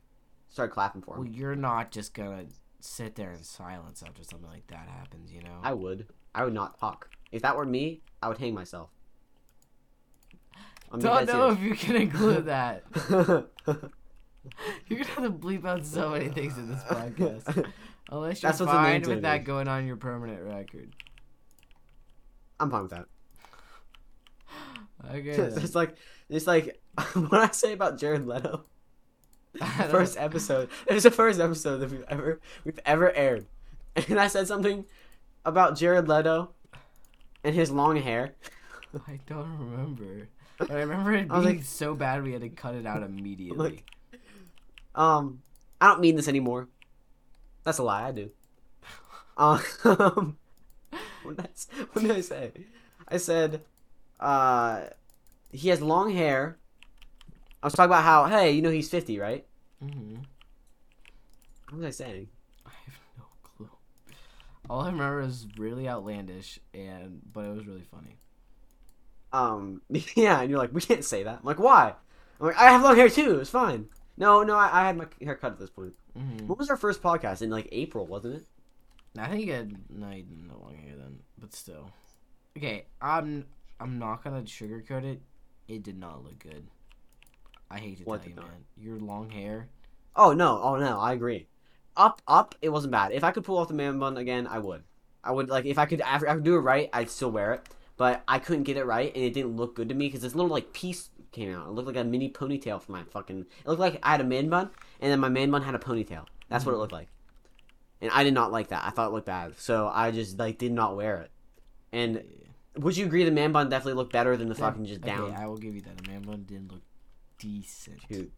started 0.49 0.73
clapping 0.73 1.01
for 1.01 1.15
him. 1.15 1.23
well, 1.23 1.31
you're 1.31 1.55
not 1.55 1.91
just 1.91 2.13
gonna 2.13 2.45
sit 2.79 3.15
there 3.15 3.31
in 3.31 3.43
silence 3.43 4.03
after 4.05 4.23
something 4.23 4.49
like 4.49 4.67
that 4.67 4.87
happens, 4.87 5.31
you 5.31 5.41
know. 5.41 5.59
I 5.63 5.73
would. 5.73 6.07
I 6.33 6.43
would 6.43 6.53
not 6.53 6.79
talk. 6.79 7.09
If 7.31 7.41
that 7.43 7.55
were 7.55 7.65
me, 7.65 8.01
I 8.21 8.27
would 8.27 8.37
hang 8.37 8.53
myself. 8.53 8.89
I'm 10.91 10.99
don't 10.99 11.25
know 11.27 11.51
if 11.51 11.59
you 11.59 11.73
can 11.75 11.95
include 11.95 12.45
that. 12.45 12.83
You're 14.87 14.99
gonna 14.99 15.11
have 15.11 15.23
to 15.23 15.29
bleep 15.31 15.65
out 15.65 15.85
so 15.85 16.09
many 16.09 16.29
things 16.29 16.57
in 16.57 16.69
this 16.69 16.81
podcast, 16.83 17.45
unless 18.09 18.41
you're 18.41 18.49
That's 18.49 18.59
what's 18.59 18.71
fine 18.71 19.01
with 19.03 19.21
that 19.21 19.43
going 19.43 19.67
on 19.67 19.85
your 19.85 19.97
permanent 19.97 20.41
record. 20.43 20.93
I'm 22.59 22.69
fine 22.71 22.81
with 22.83 22.91
that. 22.91 23.05
Okay. 25.09 25.29
It's 25.29 25.55
then. 25.55 25.71
like 25.73 25.95
it's 26.29 26.47
like 26.47 26.79
what 27.13 27.33
I 27.33 27.51
say 27.51 27.73
about 27.73 27.97
Jared 27.99 28.25
Leto. 28.27 28.65
I 29.59 29.81
don't- 29.83 29.91
First 29.91 30.17
episode. 30.17 30.69
It 30.87 30.93
was 30.93 31.03
the 31.03 31.11
first 31.11 31.39
episode 31.39 31.77
that 31.79 31.91
we've 31.91 32.05
ever 32.07 32.39
we've 32.63 32.79
ever 32.85 33.11
aired, 33.13 33.45
and 33.95 34.19
I 34.19 34.27
said 34.27 34.47
something 34.47 34.85
about 35.45 35.75
Jared 35.77 36.07
Leto 36.07 36.51
and 37.43 37.53
his 37.55 37.69
long 37.71 37.97
hair. 37.97 38.35
I 39.07 39.19
don't 39.27 39.57
remember. 39.57 40.27
But 40.57 40.71
I 40.71 40.81
remember 40.81 41.13
it 41.13 41.27
I 41.29 41.37
was 41.37 41.45
being 41.45 41.57
like- 41.57 41.65
so 41.65 41.95
bad 41.95 42.23
we 42.23 42.33
had 42.33 42.41
to 42.41 42.49
cut 42.49 42.75
it 42.75 42.85
out 42.85 43.03
immediately. 43.03 43.83
Um, 44.95 45.41
I 45.79 45.87
don't 45.87 46.01
mean 46.01 46.15
this 46.15 46.27
anymore. 46.27 46.67
That's 47.63 47.77
a 47.77 47.83
lie. 47.83 48.07
I 48.07 48.11
do. 48.11 48.31
Um, 49.37 49.59
what 51.23 51.37
did 51.37 51.45
I, 51.45 51.83
what 51.93 52.01
did 52.01 52.11
I 52.11 52.21
say? 52.21 52.51
I 53.07 53.17
said, 53.17 53.61
uh, 54.19 54.81
he 55.51 55.69
has 55.69 55.81
long 55.81 56.11
hair. 56.13 56.57
I 57.63 57.67
was 57.67 57.73
talking 57.73 57.91
about 57.91 58.03
how, 58.03 58.25
hey, 58.25 58.51
you 58.51 58.61
know 58.61 58.71
he's 58.71 58.89
fifty, 58.89 59.19
right? 59.19 59.45
Mm-hmm. 59.83 60.17
What 61.69 61.77
was 61.81 61.85
I 61.85 61.91
saying? 61.91 62.27
I 62.65 62.71
have 62.85 62.99
no 63.17 63.25
clue. 63.43 63.69
All 64.69 64.81
I 64.81 64.87
remember 64.87 65.21
is 65.21 65.47
really 65.57 65.87
outlandish, 65.87 66.59
and 66.73 67.21
but 67.31 67.45
it 67.45 67.55
was 67.55 67.65
really 67.65 67.85
funny. 67.91 68.17
Um, 69.33 69.81
yeah, 70.15 70.41
and 70.41 70.49
you're 70.49 70.59
like, 70.59 70.73
we 70.73 70.81
can't 70.81 71.05
say 71.05 71.23
that. 71.23 71.39
I'm 71.39 71.45
like, 71.45 71.59
why? 71.59 71.93
I'm 72.39 72.47
like, 72.47 72.57
I 72.57 72.71
have 72.71 72.81
long 72.81 72.95
hair 72.95 73.09
too. 73.09 73.39
It's 73.39 73.49
fine. 73.49 73.87
No, 74.17 74.43
no, 74.43 74.55
I, 74.55 74.81
I 74.81 74.85
had 74.87 74.97
my 74.97 75.05
hair 75.21 75.35
cut 75.35 75.53
at 75.53 75.59
this 75.59 75.69
point. 75.69 75.93
hmm 76.15 76.45
What 76.47 76.57
was 76.59 76.69
our 76.69 76.77
first 76.77 77.01
podcast 77.01 77.41
in 77.41 77.49
like 77.49 77.67
April, 77.71 78.05
wasn't 78.05 78.35
it? 78.35 78.45
I 79.17 79.27
think 79.27 79.45
you 79.45 79.53
had 79.53 79.75
no, 79.89 80.09
you 80.09 80.23
didn't 80.23 80.47
no 80.47 80.59
long 80.61 80.75
hair 80.75 80.95
then, 80.97 81.19
but 81.37 81.53
still. 81.53 81.91
Okay, 82.57 82.85
I'm 83.01 83.45
I'm 83.79 83.99
not 83.99 84.23
gonna 84.23 84.41
sugarcoat 84.43 85.03
it. 85.03 85.21
It 85.67 85.83
did 85.83 85.97
not 85.97 86.23
look 86.23 86.39
good. 86.39 86.67
I 87.69 87.79
hate 87.79 87.99
to 87.99 88.03
What 88.03 88.21
tell 88.21 88.29
you, 88.29 88.35
not? 88.35 88.45
man. 88.45 88.65
Your 88.77 88.99
long 88.99 89.29
hair. 89.29 89.69
Oh 90.15 90.33
no, 90.33 90.59
oh 90.61 90.75
no, 90.77 90.99
I 90.99 91.13
agree. 91.13 91.47
Up, 91.97 92.21
up, 92.27 92.55
it 92.61 92.69
wasn't 92.69 92.91
bad. 92.91 93.11
If 93.11 93.23
I 93.23 93.31
could 93.31 93.43
pull 93.43 93.57
off 93.57 93.67
the 93.67 93.73
man 93.73 93.99
bun 93.99 94.17
again, 94.17 94.47
I 94.47 94.59
would. 94.59 94.83
I 95.23 95.31
would 95.31 95.49
like 95.49 95.65
if 95.65 95.77
I 95.77 95.85
could. 95.85 95.99
If 96.01 96.05
I 96.07 96.33
could 96.35 96.43
do 96.43 96.55
it 96.55 96.59
right, 96.59 96.89
I'd 96.93 97.09
still 97.09 97.31
wear 97.31 97.53
it. 97.53 97.67
But 97.97 98.23
I 98.27 98.39
couldn't 98.39 98.63
get 98.63 98.77
it 98.77 98.85
right, 98.85 99.13
and 99.13 99.23
it 99.23 99.33
didn't 99.33 99.55
look 99.57 99.75
good 99.75 99.89
to 99.89 99.95
me 99.95 100.07
because 100.07 100.21
this 100.21 100.33
little 100.35 100.49
like 100.51 100.73
piece 100.73 101.09
came 101.31 101.53
out. 101.55 101.67
It 101.67 101.71
looked 101.71 101.87
like 101.87 101.97
a 101.97 102.03
mini 102.03 102.29
ponytail 102.29 102.81
for 102.81 102.91
my 102.91 103.03
fucking. 103.03 103.39
It 103.41 103.67
looked 103.67 103.79
like 103.79 103.99
I 104.03 104.11
had 104.11 104.21
a 104.21 104.25
man 104.25 104.49
bun, 104.49 104.69
and 104.99 105.11
then 105.11 105.19
my 105.19 105.29
man 105.29 105.49
bun 105.51 105.61
had 105.61 105.75
a 105.75 105.79
ponytail. 105.79 106.25
That's 106.49 106.65
what 106.65 106.73
it 106.73 106.75
Mhm. 106.75 106.79
looked 106.79 106.93
like. 106.93 107.07
And 108.01 108.11
I 108.11 108.23
did 108.23 108.33
not 108.33 108.51
like 108.51 108.69
that. 108.69 108.83
I 108.83 108.89
thought 108.89 109.09
it 109.09 109.13
looked 109.13 109.27
bad, 109.27 109.57
so 109.59 109.87
I 109.93 110.11
just 110.11 110.37
like 110.39 110.57
did 110.57 110.71
not 110.71 110.95
wear 110.95 111.17
it. 111.21 111.31
And 111.91 112.23
would 112.77 112.97
you 112.97 113.05
agree 113.05 113.23
the 113.23 113.31
man 113.31 113.51
bun 113.51 113.69
definitely 113.69 113.93
looked 113.93 114.11
better 114.13 114.35
than 114.35 114.49
the 114.49 114.55
Yeah, 114.55 114.61
fucking 114.61 114.85
just 114.85 115.01
okay, 115.01 115.11
down? 115.11 115.33
I 115.35 115.45
will 115.47 115.57
give 115.57 115.75
you 115.75 115.81
that. 115.81 115.97
The 115.97 116.09
man 116.11 116.21
bun 116.23 116.43
didn't 116.47 116.71
look 116.71 116.81
decent. 117.37 117.99
Dude, 118.09 118.31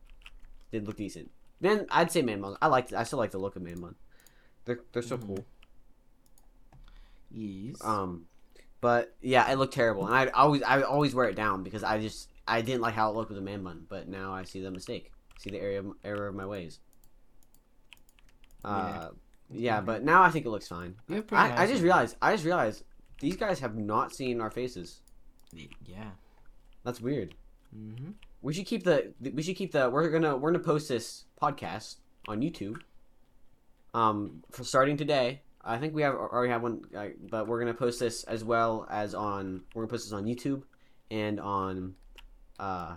did 0.72 0.86
look 0.86 0.98
decent. 0.98 1.32
Man, 1.62 1.88
I'd 1.90 2.12
say 2.12 2.22
man 2.22 2.42
bun. 2.42 2.58
I 2.62 2.68
liked. 2.68 2.94
I 2.94 3.04
still 3.04 3.20
like 3.20 3.32
the 3.32 3.38
look 3.38 3.56
of 3.56 3.62
man 3.62 3.80
bun. 3.80 3.96
They're 4.66 4.82
they're 4.92 5.02
so 5.02 5.18
Mhm. 5.18 5.26
cool. 5.28 5.46
Yes. 7.32 7.78
Um, 7.84 8.26
but 8.82 9.16
yeah, 9.22 9.50
it 9.52 9.56
looked 9.56 9.74
terrible, 9.74 10.06
and 10.06 10.14
I 10.16 10.28
always 10.28 10.62
I 10.64 10.82
always 10.82 11.16
wear 11.16 11.28
it 11.30 11.36
down 11.36 11.64
because 11.64 11.84
I 11.84 12.00
just 12.00 12.30
I 12.48 12.62
didn't 12.62 12.82
like 12.82 12.94
how 12.94 13.10
it 13.10 13.16
looked 13.16 13.30
with 13.30 13.38
a 13.38 13.42
man 13.42 13.64
bun. 13.64 13.86
But 13.88 14.08
now 14.08 14.34
I 14.34 14.44
see 14.44 14.62
the 14.62 14.72
mistake. 14.72 15.12
See 15.40 15.50
the 15.50 15.60
area 15.60 15.84
error 16.04 16.28
of 16.28 16.36
my 16.36 16.46
ways. 16.46 16.80
Uh, 18.64 19.10
yeah, 19.52 19.82
but 19.82 20.04
now 20.04 20.24
I 20.24 20.30
think 20.30 20.46
it 20.46 20.50
looks 20.50 20.68
fine. 20.68 20.96
I, 21.32 21.64
I 21.64 21.68
just 21.68 21.84
realized 21.84 22.16
I 22.22 22.32
just 22.34 22.46
realized 22.46 22.84
these 23.20 23.36
guys 23.36 23.60
have 23.60 23.76
not 23.76 24.14
seen 24.14 24.42
our 24.42 24.50
faces. 24.50 25.02
Yeah. 25.86 26.12
That's 26.84 27.00
weird. 27.00 27.36
Mm-hmm. 27.76 28.12
We 28.42 28.54
should 28.54 28.66
keep 28.66 28.84
the 28.84 29.14
we 29.20 29.42
should 29.42 29.56
keep 29.56 29.72
the 29.72 29.90
we're 29.90 30.10
gonna 30.10 30.36
we're 30.36 30.52
gonna 30.52 30.64
post 30.64 30.90
this 30.90 31.26
podcast 31.42 31.96
on 32.28 32.42
YouTube. 32.42 32.78
Um, 33.94 34.44
for 34.52 34.64
starting 34.64 34.98
today, 34.98 35.42
I 35.62 35.78
think 35.78 35.94
we 35.94 36.02
have 36.02 36.16
already 36.16 36.52
have 36.52 36.64
one, 36.64 36.82
uh, 36.96 37.08
but 37.30 37.48
we're 37.48 37.60
gonna 37.60 37.74
post 37.74 38.00
this 38.00 38.24
as 38.26 38.44
well 38.44 38.88
as 38.90 39.14
on 39.16 39.62
we're 39.74 39.84
gonna 39.84 39.92
post 39.92 40.06
this 40.06 40.14
on 40.14 40.26
YouTube 40.26 40.64
and 41.10 41.40
on 41.40 41.96
uh 42.64 42.96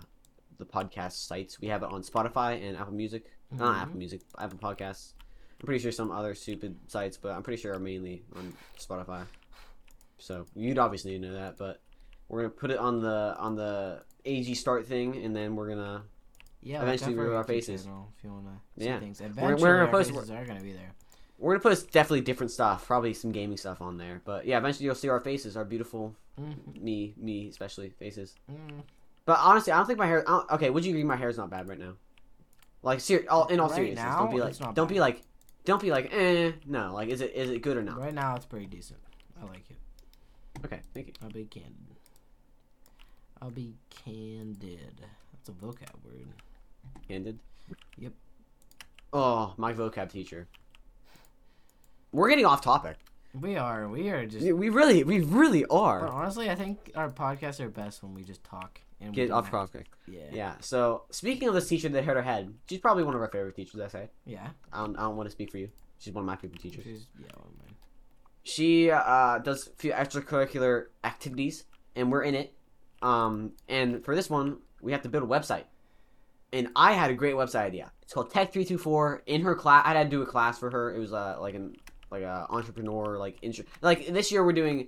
the 0.57 0.65
podcast 0.65 1.13
sites. 1.27 1.59
We 1.61 1.67
have 1.67 1.83
it 1.83 1.89
on 1.91 2.01
Spotify 2.01 2.49
and 2.67 2.75
Apple 2.77 2.93
Music, 2.93 3.25
not 3.51 3.75
Mhm. 3.75 3.81
Apple 3.81 3.97
Music, 3.97 4.21
Apple 4.39 4.57
Podcasts. 4.57 5.13
I'm 5.59 5.65
pretty 5.65 5.81
sure 5.83 5.91
some 5.91 6.09
other 6.11 6.33
stupid 6.33 6.75
sites, 6.87 7.15
but 7.17 7.31
I'm 7.35 7.43
pretty 7.43 7.61
sure 7.61 7.73
are 7.75 7.79
mainly 7.79 8.23
on 8.35 8.53
Spotify. 8.79 9.23
So 10.17 10.45
you'd 10.55 10.79
obviously 10.79 11.17
know 11.19 11.33
that, 11.33 11.57
but 11.57 11.81
we're 12.27 12.39
gonna 12.41 12.49
put 12.63 12.71
it 12.71 12.79
on 12.79 13.01
the 13.01 13.35
on 13.37 13.55
the 13.55 14.03
AG 14.25 14.53
start 14.55 14.85
thing, 14.87 15.15
and 15.23 15.35
then 15.35 15.55
we're 15.55 15.69
gonna 15.69 16.03
Yeah. 16.61 16.81
Eventually 16.81 17.13
reveal 17.13 17.35
our 17.37 17.43
faces. 17.43 17.83
channel 17.83 18.11
If 18.17 18.23
you 18.23 18.31
wanna 18.31 18.59
see 18.79 18.85
Yeah. 18.85 18.99
things. 18.99 19.19
we're 19.21 19.27
Eventually, 19.27 19.61
gonna 19.71 19.91
post- 19.91 20.11
faces 20.11 20.31
are 20.31 20.45
gonna 20.45 20.61
be 20.61 20.73
there. 20.73 20.91
we're 21.37 21.53
gonna 21.53 21.63
post 21.69 21.91
definitely 21.91 22.21
different 22.21 22.51
stuff, 22.51 22.87
probably 22.87 23.13
some 23.13 23.31
gaming 23.31 23.57
stuff 23.57 23.79
on 23.79 23.97
there. 23.97 24.21
But 24.25 24.47
yeah, 24.47 24.57
eventually 24.57 24.85
you'll 24.85 24.95
see 24.95 25.07
our 25.09 25.19
faces, 25.19 25.55
our 25.55 25.63
beautiful 25.65 26.15
Mhm. 26.39 26.81
me 26.81 27.13
me 27.15 27.47
especially 27.47 27.89
faces. 27.91 28.35
Mm. 28.51 28.81
But 29.27 29.39
honestly, 29.41 29.73
I 29.73 29.77
don't 29.77 29.85
think 29.85 29.99
my 29.99 30.07
hair. 30.07 30.23
Okay, 30.51 30.69
would 30.69 30.85
you 30.85 30.91
agree 30.91 31.03
my 31.03 31.17
hair 31.17 31.27
is 31.27 31.37
not 31.37 31.49
bad 31.49 31.67
right 31.67 31.77
now? 31.77 31.95
Like, 32.81 33.01
ser- 33.01 33.25
all, 33.29 33.45
in 33.47 33.59
all 33.59 33.67
Right 33.67 33.75
seriousness, 33.75 34.05
now, 34.05 34.19
don't 34.19 34.31
be 34.31 34.39
like, 34.39 34.73
don't 34.73 34.87
be 34.87 34.99
like, 35.01 35.21
don't 35.65 35.81
be 35.81 35.91
like, 35.91 36.13
eh, 36.13 36.53
no. 36.65 36.93
Like, 36.93 37.09
is 37.09 37.19
it 37.19 37.33
is 37.35 37.49
it 37.49 37.61
good 37.61 37.75
or 37.75 37.83
not? 37.83 37.99
Right 37.99 38.13
now, 38.13 38.37
it's 38.37 38.45
pretty 38.45 38.67
decent. 38.67 39.01
I 39.37 39.45
like 39.45 39.69
it. 39.69 39.75
Okay, 40.65 40.79
thank 40.93 41.07
you. 41.07 41.13
I'll 41.21 41.29
be 41.29 41.43
candid. 41.43 41.75
I'll 43.41 43.51
be 43.51 43.75
candid. 43.89 45.01
That's 45.33 45.49
a 45.49 45.51
vocab 45.51 46.05
word. 46.05 46.29
Candid. 47.05 47.37
Yep. 47.97 48.13
Oh, 49.11 49.53
my 49.57 49.73
vocab 49.73 50.09
teacher. 50.09 50.47
We're 52.13 52.29
getting 52.29 52.45
off 52.45 52.61
topic. 52.61 52.95
We 53.37 53.57
are. 53.57 53.89
We 53.89 54.07
are 54.07 54.25
just. 54.25 54.49
We 54.53 54.69
really, 54.69 55.03
we 55.03 55.19
really 55.19 55.65
are. 55.65 55.99
But 55.99 56.11
are. 56.11 56.21
honestly, 56.21 56.49
I 56.49 56.55
think 56.55 56.91
our 56.95 57.09
podcasts 57.09 57.59
are 57.59 57.67
best 57.67 58.01
when 58.01 58.13
we 58.13 58.23
just 58.23 58.41
talk 58.45 58.79
and 58.99 59.13
Get 59.13 59.31
off 59.31 59.51
topic. 59.51 59.87
Yeah. 60.07 60.21
Yeah. 60.31 60.53
So 60.59 61.03
speaking 61.11 61.47
of 61.47 61.53
this 61.53 61.67
teacher 61.67 61.89
that 61.89 62.03
hit 62.03 62.15
her 62.15 62.21
head, 62.21 62.53
she's 62.67 62.79
probably 62.79 63.03
one 63.03 63.13
of 63.13 63.21
our 63.21 63.29
favorite 63.29 63.55
teachers. 63.55 63.79
I 63.79 63.87
say. 63.87 64.09
Yeah. 64.25 64.47
I 64.73 64.79
don't, 64.79 64.97
I 64.97 65.01
don't 65.03 65.17
want 65.17 65.27
to 65.27 65.31
speak 65.31 65.51
for 65.51 65.57
you. 65.57 65.69
She's 65.99 66.13
one 66.13 66.23
of 66.23 66.27
my 66.27 66.35
favorite 66.35 66.61
teachers. 66.61 66.83
She's, 66.83 67.07
yeah. 67.19 67.27
Well. 67.35 67.47
She 68.43 68.89
uh, 68.89 69.39
does 69.39 69.67
a 69.67 69.71
few 69.71 69.91
extracurricular 69.91 70.85
activities, 71.03 71.65
and 71.97 72.09
we're 72.09 72.23
in 72.23 72.33
it. 72.33 72.53
Um, 73.01 73.51
and 73.67 74.05
for 74.05 74.15
this 74.15 74.29
one, 74.29 74.59
we 74.81 74.93
have 74.93 75.01
to 75.01 75.09
build 75.09 75.23
a 75.23 75.27
website. 75.27 75.65
And 76.53 76.69
I 76.73 76.93
had 76.93 77.11
a 77.11 77.13
great 77.13 77.35
website 77.35 77.65
idea. 77.65 77.91
It's 78.03 78.13
called 78.13 78.31
Tech 78.31 78.53
Three 78.53 78.63
Two 78.63 78.77
Four. 78.77 79.21
In 79.25 79.41
her 79.41 79.53
class, 79.53 79.83
I 79.85 79.93
had 79.93 80.03
to 80.05 80.09
do 80.09 80.21
a 80.21 80.25
class 80.25 80.57
for 80.57 80.71
her. 80.71 80.95
It 80.95 80.99
was 80.99 81.11
uh, 81.11 81.35
like 81.41 81.55
an 81.55 81.75
like 82.09 82.23
a 82.23 82.47
entrepreneur 82.49 83.17
like 83.17 83.37
intro. 83.41 83.65
Like 83.81 84.07
this 84.07 84.31
year, 84.31 84.45
we're 84.45 84.53
doing. 84.53 84.87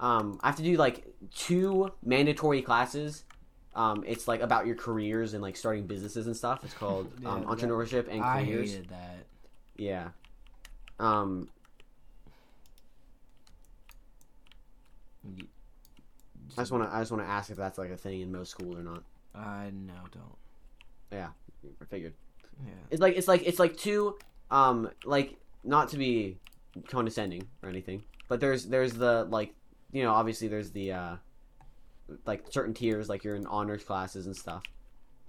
Um, 0.00 0.40
I 0.42 0.46
have 0.46 0.56
to 0.56 0.62
do 0.62 0.78
like 0.78 1.06
two 1.34 1.90
mandatory 2.02 2.62
classes. 2.62 3.24
Um, 3.74 4.04
it's 4.06 4.28
like 4.28 4.40
about 4.40 4.66
your 4.66 4.76
careers 4.76 5.34
and 5.34 5.42
like 5.42 5.56
starting 5.56 5.86
businesses 5.86 6.26
and 6.26 6.36
stuff. 6.36 6.64
It's 6.64 6.74
called 6.74 7.10
Yeah, 7.20 7.30
um, 7.30 7.40
that- 7.40 7.48
entrepreneurship 7.48 8.08
and 8.10 8.22
I 8.22 8.44
hated 8.44 8.88
that. 8.90 9.26
Yeah. 9.76 10.08
Um, 11.00 11.48
I 16.56 16.60
just 16.60 16.70
want 16.70 16.84
to 16.88 16.94
I 16.94 17.00
just 17.00 17.10
want 17.10 17.24
to 17.24 17.28
ask 17.28 17.50
if 17.50 17.56
that's 17.56 17.78
like 17.78 17.90
a 17.90 17.96
thing 17.96 18.20
in 18.20 18.30
most 18.30 18.50
schools 18.50 18.76
or 18.76 18.82
not. 18.82 19.02
I 19.34 19.70
no, 19.72 19.94
don't. 20.12 20.36
Yeah, 21.10 21.28
I 21.80 21.84
figured. 21.86 22.14
Yeah. 22.64 22.72
It's 22.90 23.00
like 23.00 23.16
it's 23.16 23.26
like 23.26 23.42
it's 23.44 23.58
like 23.58 23.76
two 23.76 24.16
um 24.50 24.90
like 25.04 25.36
not 25.64 25.88
to 25.90 25.96
be 25.96 26.38
condescending 26.88 27.48
or 27.62 27.68
anything, 27.68 28.04
but 28.28 28.38
there's 28.40 28.66
there's 28.66 28.92
the 28.92 29.24
like 29.24 29.52
you 29.90 30.04
know 30.04 30.12
obviously 30.12 30.46
there's 30.46 30.70
the 30.70 30.92
uh 30.92 31.16
like 32.26 32.44
certain 32.50 32.74
tiers 32.74 33.08
like 33.08 33.24
you're 33.24 33.36
in 33.36 33.46
honors 33.46 33.82
classes 33.84 34.26
and 34.26 34.36
stuff. 34.36 34.62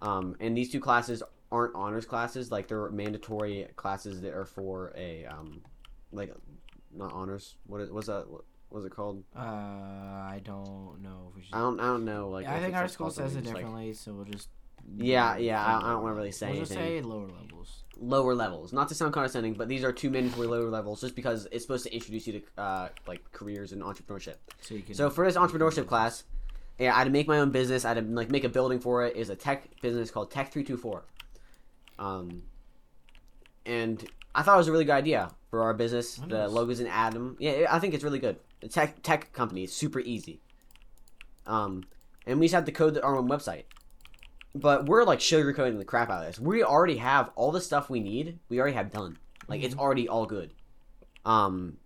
Um 0.01 0.35
and 0.39 0.55
these 0.57 0.71
two 0.71 0.79
classes 0.79 1.23
aren't 1.51 1.75
honors 1.75 2.05
classes. 2.05 2.51
Like 2.51 2.67
they're 2.67 2.89
mandatory 2.89 3.67
classes 3.75 4.21
that 4.21 4.33
are 4.33 4.45
for 4.45 4.93
a 4.97 5.25
um, 5.25 5.61
like 6.11 6.33
not 6.93 7.13
honors. 7.13 7.55
What 7.67 7.81
is 7.81 7.91
what's 7.91 8.07
that? 8.07 8.29
What 8.29 8.43
was 8.71 8.85
it 8.85 8.91
called? 8.91 9.23
Uh, 9.35 9.39
I 9.39 10.41
don't 10.43 11.01
know 11.01 11.27
if 11.29 11.35
we 11.35 11.43
should. 11.43 11.53
I 11.53 11.59
don't 11.59 11.79
I 11.79 11.83
don't 11.83 12.03
know. 12.03 12.29
Like 12.29 12.47
I 12.47 12.59
think 12.59 12.75
our 12.75 12.87
school 12.87 13.09
says 13.11 13.35
it 13.35 13.43
just, 13.43 13.53
like, 13.53 13.63
differently, 13.63 13.93
so 13.93 14.13
we'll 14.13 14.25
just. 14.25 14.49
Yeah, 14.97 15.37
yeah, 15.37 15.63
I- 15.63 15.77
I 15.77 15.91
don't 15.93 16.03
wanna 16.03 16.13
really 16.15 16.31
say 16.31 16.51
We'll 16.51 16.59
just 16.59 16.71
anything. 16.73 17.01
say 17.03 17.07
lower 17.07 17.27
levels. 17.27 17.83
lower 17.97 18.35
levels. 18.35 18.71
Not 18.73 18.87
to 18.89 18.95
sound 18.95 19.13
condescending, 19.13 19.53
but 19.53 19.67
these 19.67 19.83
are 19.83 19.91
two 19.91 20.09
mandatory 20.11 20.47
lower 20.47 20.69
levels 20.69 21.01
just 21.01 21.15
because 21.15 21.47
it's 21.51 21.63
supposed 21.63 21.85
to 21.85 21.93
introduce 21.93 22.27
you 22.27 22.33
to 22.41 22.61
uh, 22.61 22.89
like 23.07 23.31
careers 23.31 23.71
and 23.71 23.81
entrepreneurship. 23.81 24.35
So 24.61 24.75
you 24.75 24.81
can. 24.81 24.93
So 24.93 25.09
for 25.09 25.25
this 25.25 25.37
entrepreneurship 25.37 25.87
class, 25.87 26.23
yeah, 26.25 26.34
I 26.79 26.83
had 26.83 27.03
to 27.05 27.09
make 27.09 27.27
my 27.27 27.39
own 27.39 27.51
business. 27.51 27.85
I 27.85 27.93
had 27.93 28.05
to 28.07 28.13
like 28.13 28.29
make 28.29 28.43
a 28.43 28.49
building 28.49 28.79
for 28.79 29.05
it. 29.05 29.15
Is 29.15 29.29
a 29.29 29.35
tech 29.35 29.81
business 29.81 30.11
called 30.11 30.31
Tech 30.31 30.51
Three 30.51 30.63
Two 30.63 30.77
Four. 30.77 31.05
Um, 31.97 32.43
and 33.65 34.05
I 34.33 34.41
thought 34.41 34.55
it 34.55 34.57
was 34.57 34.67
a 34.67 34.71
really 34.71 34.85
good 34.85 34.91
idea 34.93 35.31
for 35.49 35.63
our 35.63 35.73
business. 35.73 36.15
The 36.15 36.25
Nice. 36.43 36.51
logos 36.51 36.79
in 36.79 36.87
Atom. 36.87 37.37
Yeah, 37.39 37.67
I 37.69 37.79
think 37.79 37.93
it's 37.93 38.03
really 38.03 38.19
good. 38.19 38.37
The 38.61 38.67
tech 38.67 39.01
tech 39.03 39.31
company 39.33 39.63
is 39.63 39.73
super 39.73 39.99
easy. 39.99 40.41
Um, 41.47 41.83
and 42.27 42.39
we 42.39 42.47
just 42.47 42.55
have 42.55 42.65
to 42.65 42.71
code 42.71 42.97
our 42.99 43.15
own 43.15 43.29
website. 43.29 43.63
But 44.53 44.85
we're 44.85 45.03
like 45.03 45.19
sugarcoating 45.19 45.77
the 45.77 45.85
crap 45.85 46.09
out 46.09 46.21
of 46.21 46.27
this. 46.27 46.39
We 46.39 46.63
already 46.63 46.97
have 46.97 47.29
all 47.35 47.51
the 47.51 47.61
stuff 47.61 47.89
we 47.89 47.99
need. 47.99 48.39
We 48.49 48.59
already 48.59 48.75
have 48.75 48.91
done. 48.91 49.17
Like 49.47 49.63
it's 49.63 49.75
already 49.75 50.07
all 50.07 50.25
good. 50.25 50.53
Um, 51.25 51.77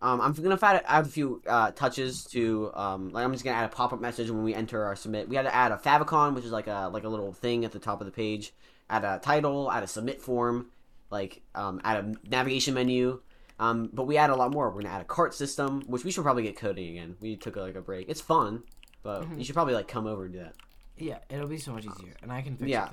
um, 0.00 0.20
I'm 0.20 0.32
gonna 0.32 0.58
add, 0.62 0.82
add 0.86 1.04
a 1.06 1.08
few 1.08 1.42
uh, 1.46 1.72
touches 1.72 2.24
to 2.26 2.70
um, 2.74 3.10
like 3.10 3.24
I'm 3.24 3.32
just 3.32 3.44
gonna 3.44 3.56
add 3.56 3.64
a 3.64 3.68
pop 3.68 3.92
up 3.92 4.00
message 4.00 4.30
when 4.30 4.44
we 4.44 4.54
enter 4.54 4.84
our 4.84 4.94
submit. 4.94 5.28
We 5.28 5.34
had 5.36 5.42
to 5.42 5.54
add 5.54 5.72
a 5.72 5.76
favicon, 5.76 6.34
which 6.34 6.44
is 6.44 6.52
like 6.52 6.68
a 6.68 6.88
like 6.92 7.04
a 7.04 7.08
little 7.08 7.32
thing 7.32 7.64
at 7.64 7.72
the 7.72 7.80
top 7.80 8.00
of 8.00 8.06
the 8.06 8.12
page. 8.12 8.52
Add 8.88 9.04
a 9.04 9.18
title, 9.20 9.70
add 9.72 9.82
a 9.82 9.88
submit 9.88 10.20
form, 10.22 10.66
like 11.10 11.42
um, 11.54 11.80
add 11.82 12.04
a 12.04 12.28
navigation 12.30 12.74
menu. 12.74 13.20
Um, 13.60 13.90
but 13.92 14.04
we 14.04 14.16
add 14.16 14.30
a 14.30 14.36
lot 14.36 14.52
more. 14.52 14.70
We're 14.70 14.82
gonna 14.82 14.94
add 14.94 15.00
a 15.00 15.04
cart 15.04 15.34
system, 15.34 15.82
which 15.88 16.04
we 16.04 16.12
should 16.12 16.22
probably 16.22 16.44
get 16.44 16.56
coding 16.56 16.90
again. 16.90 17.16
We 17.20 17.34
took 17.34 17.56
like 17.56 17.74
a 17.74 17.80
break. 17.80 18.08
It's 18.08 18.20
fun, 18.20 18.62
but 19.02 19.22
Mhm. 19.22 19.38
you 19.38 19.44
should 19.44 19.54
probably 19.54 19.74
like 19.74 19.88
come 19.88 20.06
over 20.06 20.26
and 20.26 20.32
do 20.32 20.38
that. 20.38 20.54
Yeah, 20.96 21.18
it'll 21.28 21.48
be 21.48 21.58
so 21.58 21.72
much 21.72 21.84
easier, 21.86 22.14
and 22.22 22.32
I 22.32 22.42
can 22.42 22.56
fix 22.56 22.70
Yeah. 22.70 22.88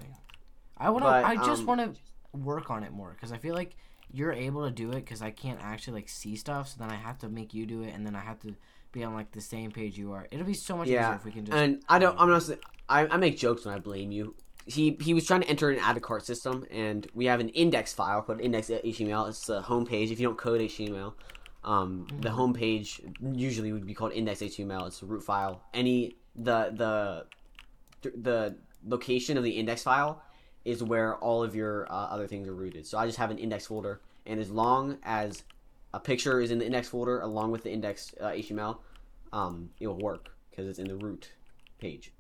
I 0.78 0.90
want 0.90 1.04
to. 1.04 1.10
But, 1.12 1.26
I 1.26 1.36
just 1.36 1.62
um, 1.62 1.68
want 1.68 1.82
to 1.82 2.00
work 2.38 2.72
on 2.72 2.84
it 2.84 2.92
more 2.92 3.12
because 3.12 3.32
I 3.32 3.38
feel 3.38 3.54
like 3.54 3.76
you're 4.12 4.34
able 4.34 4.66
to 4.66 4.72
do 4.72 4.92
it 4.92 4.96
because 4.96 5.22
I 5.22 5.32
can't 5.32 5.60
actually 5.62 5.94
like 6.02 6.10
see 6.10 6.36
stuff. 6.36 6.70
So 6.70 6.76
then 6.80 6.90
I 6.92 6.96
have 6.96 7.18
to 7.20 7.30
make 7.30 7.54
you 7.54 7.66
do 7.66 7.82
it, 7.84 7.94
and 7.94 8.06
then 8.06 8.16
I 8.16 8.22
have 8.22 8.40
to 8.42 8.56
be 8.92 9.04
on 9.04 9.14
like 9.14 9.32
the 9.32 9.42
same 9.42 9.72
page 9.72 9.98
you 9.98 10.14
are. 10.14 10.28
It'll 10.32 10.46
be 10.46 10.54
so 10.54 10.78
much 10.78 10.88
Yeah, 10.88 11.02
easier 11.08 11.16
if 11.16 11.26
we 11.26 11.32
can 11.32 11.46
just. 11.46 11.58
And 11.58 11.84
I 11.90 12.00
don't. 12.00 12.20
I'm 12.20 12.30
not. 12.30 12.50
I, 12.88 13.08
I 13.08 13.18
make 13.18 13.38
jokes 13.38 13.66
when 13.66 13.74
I 13.76 13.80
blame 13.80 14.12
you. 14.12 14.36
He 14.68 14.98
he 15.02 15.14
was 15.14 15.26
trying 15.26 15.42
to 15.42 15.48
enter 15.50 15.70
an 15.70 15.80
add 15.80 15.94
to 15.94 16.00
cart 16.00 16.26
system, 16.26 16.66
and 16.72 17.06
we 17.14 17.26
have 17.26 17.40
an 17.40 17.50
index 17.50 17.94
file 17.94 18.22
called 18.22 18.42
index.html. 18.42 19.30
It's 19.30 19.46
the 19.46 19.62
home 19.62 19.86
page. 19.86 20.12
If 20.12 20.20
you 20.20 20.28
don't 20.28 20.38
code 20.38 20.62
HTML, 20.62 21.14
um, 21.64 22.08
the 22.22 22.30
Mhm. 22.30 22.34
home 22.34 22.54
page 22.54 23.02
usually 23.22 23.72
would 23.74 23.86
be 23.86 23.94
called 23.94 24.14
index.html. 24.14 24.88
It's 24.88 25.02
a 25.04 25.06
root 25.06 25.24
file. 25.24 25.62
Any 25.74 26.16
the 26.36 26.72
the 26.74 28.12
the 28.16 28.56
location 28.84 29.38
of 29.38 29.44
the 29.44 29.52
index 29.52 29.84
file 29.84 30.22
is 30.66 30.84
where 30.84 31.16
all 31.18 31.44
of 31.44 31.56
your 31.56 31.86
uh, 31.92 31.96
other 32.08 32.28
things 32.28 32.48
are 32.48 32.54
rooted. 32.56 32.86
So 32.86 32.98
I 32.98 33.06
just 33.06 33.18
have 33.20 33.32
an 33.32 33.38
index 33.38 33.68
folder, 33.68 34.02
and 34.26 34.40
as 34.40 34.50
long 34.50 34.98
as 35.04 35.44
a 35.94 36.00
picture 36.00 36.42
is 36.42 36.52
in 36.52 36.58
the 36.60 36.66
index 36.66 36.90
folder 36.90 37.22
along 37.22 37.52
with 37.52 37.64
the 37.64 37.72
index 37.72 38.14
uh, 38.20 38.26
HTML, 38.30 38.78
um, 39.32 39.70
it 39.80 39.88
will 39.88 39.98
work 40.00 40.30
because 40.50 40.68
it's 40.68 40.80
in 40.80 40.88
the 40.88 40.96
root 40.98 41.32
page. 41.80 42.12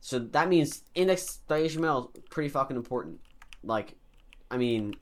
So 0.00 0.18
that 0.18 0.48
means 0.48 0.82
index.html 0.94 2.16
is 2.16 2.22
pretty 2.30 2.48
fucking 2.48 2.76
important. 2.76 3.20
Like, 3.62 3.94
I 4.50 4.56
mean, 4.56 4.96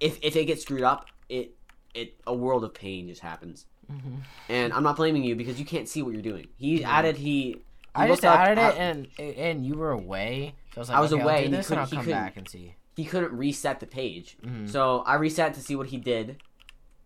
if 0.00 0.18
if 0.22 0.36
it 0.36 0.44
gets 0.46 0.62
screwed 0.62 0.82
up, 0.82 1.06
it 1.28 1.54
it 1.94 2.14
a 2.26 2.34
world 2.34 2.64
of 2.64 2.74
pain 2.74 3.08
just 3.08 3.20
happens. 3.22 3.66
Mhm. 3.90 4.18
And 4.48 4.72
I'm 4.72 4.82
not 4.82 4.96
blaming 4.96 5.24
you 5.24 5.34
because 5.34 5.58
you 5.58 5.64
can't 5.66 5.88
see 5.88 6.02
what 6.02 6.12
you're 6.12 6.22
doing. 6.22 6.46
He 6.56 6.80
Yeah. 6.80 6.90
added 6.90 7.16
he. 7.16 7.62
I 7.94 8.08
looked 8.08 8.22
just 8.22 8.38
added 8.38 8.58
how- 8.58 8.70
it, 8.70 8.76
and 8.78 9.08
and 9.18 9.66
you 9.66 9.74
were 9.74 9.90
away. 9.90 10.54
So 10.74 10.78
I 10.78 10.80
was 10.80 10.88
like, 10.88 10.98
I 10.98 11.00
was 11.00 11.12
okay, 11.12 11.22
away, 11.22 11.44
and 11.44 11.52
he 11.54 11.56
this, 11.58 11.70
and 11.70 11.80
couldn't- 11.80 11.90
he 11.90 11.96
couldn't- 12.06 12.12
back 12.24 12.36
and 12.36 12.48
see. 12.48 12.74
he 12.96 13.04
couldn't 13.04 13.32
reset 13.32 13.80
the 13.80 13.86
page. 13.86 14.36
Mhm. 14.42 14.68
So 14.70 15.00
I 15.00 15.14
reset 15.14 15.54
to 15.54 15.60
see 15.60 15.76
what 15.76 15.88
he 15.88 15.98
did, 15.98 16.42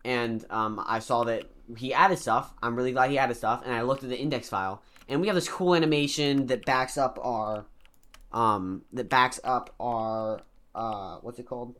and 0.04 0.44
um, 0.50 0.82
I 0.86 0.98
saw 1.00 1.24
that 1.24 1.50
he 1.76 1.92
added 1.92 2.18
stuff. 2.18 2.54
I'm 2.62 2.76
really 2.76 2.92
glad 2.92 3.10
he 3.10 3.18
added 3.18 3.36
stuff, 3.36 3.62
and 3.64 3.74
I 3.74 3.82
looked 3.82 4.04
at 4.04 4.08
the 4.10 4.18
index 4.18 4.48
file, 4.48 4.82
and 5.08 5.20
we 5.20 5.26
have 5.26 5.34
this 5.34 5.48
cool 5.48 5.74
animation 5.74 6.46
that 6.46 6.64
backs 6.64 6.96
up 6.96 7.18
our, 7.22 7.66
um, 8.32 8.82
that 8.92 9.08
backs 9.08 9.40
up 9.42 9.74
our, 9.80 10.40
uh, 10.74 11.18
what's 11.22 11.38
it 11.40 11.46
called? 11.46 11.74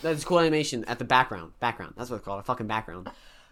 That's 0.00 0.24
cool 0.24 0.40
animation 0.40 0.84
at 0.86 0.98
the 0.98 1.04
background. 1.04 1.52
Background. 1.60 1.92
That's 1.96 2.08
what 2.08 2.16
it's 2.16 2.24
called. 2.24 2.40
A 2.40 2.42
fucking 2.42 2.66
background. 2.66 3.10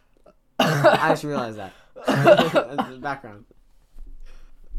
I 0.59 1.11
just 1.11 1.25
realized 1.25 1.59
that. 1.59 1.73
Background. 3.03 3.45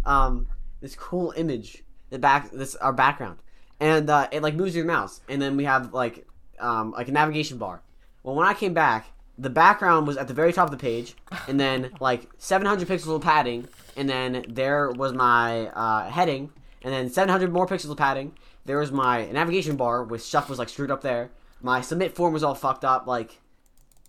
Um, 0.05 0.47
this 0.81 0.95
cool 0.95 1.31
image. 1.37 1.83
The 2.11 2.19
back. 2.19 2.51
This 2.51 2.75
our 2.75 2.93
background 2.93 3.39
and 3.81 4.09
uh, 4.09 4.27
it 4.31 4.43
like 4.43 4.53
moves 4.53 4.75
your 4.75 4.85
mouse, 4.85 5.21
and 5.27 5.41
then 5.41 5.57
we 5.57 5.65
have 5.65 5.93
like 5.93 6.25
um, 6.59 6.91
like 6.91 7.09
a 7.09 7.11
navigation 7.11 7.57
bar. 7.57 7.81
Well, 8.23 8.35
when 8.35 8.47
I 8.47 8.53
came 8.53 8.75
back, 8.75 9.07
the 9.37 9.49
background 9.49 10.05
was 10.05 10.17
at 10.17 10.27
the 10.27 10.35
very 10.35 10.53
top 10.53 10.65
of 10.65 10.71
the 10.71 10.77
page, 10.77 11.15
and 11.47 11.59
then 11.59 11.91
like 11.99 12.29
700 12.37 12.87
pixels 12.87 13.15
of 13.15 13.23
padding, 13.23 13.67
and 13.97 14.07
then 14.07 14.45
there 14.47 14.91
was 14.91 15.13
my 15.13 15.67
uh, 15.69 16.09
heading, 16.09 16.51
and 16.83 16.93
then 16.93 17.09
700 17.09 17.51
more 17.51 17.65
pixels 17.65 17.89
of 17.89 17.97
padding. 17.97 18.33
There 18.65 18.77
was 18.77 18.91
my 18.91 19.25
navigation 19.31 19.75
bar, 19.75 20.03
which 20.03 20.21
stuff 20.21 20.47
was 20.47 20.59
like 20.59 20.69
screwed 20.69 20.91
up 20.91 21.01
there. 21.01 21.31
My 21.63 21.81
submit 21.81 22.15
form 22.15 22.33
was 22.33 22.43
all 22.43 22.53
fucked 22.53 22.85
up. 22.85 23.07
Like, 23.07 23.39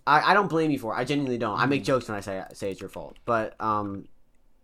I, 0.05 0.31
I 0.31 0.33
don't 0.35 0.49
blame 0.49 0.69
you 0.69 0.77
for 0.77 0.93
it. 0.93 0.97
I 0.97 1.03
genuinely 1.03 1.39
don't. 1.39 1.59
I 1.59 1.65
make 1.65 1.83
jokes 1.83 2.07
when 2.07 2.15
I 2.15 2.21
say 2.21 2.43
say 2.53 2.69
it's 2.69 2.79
your 2.79 2.89
fault, 2.91 3.17
but 3.25 3.59
um, 3.59 4.07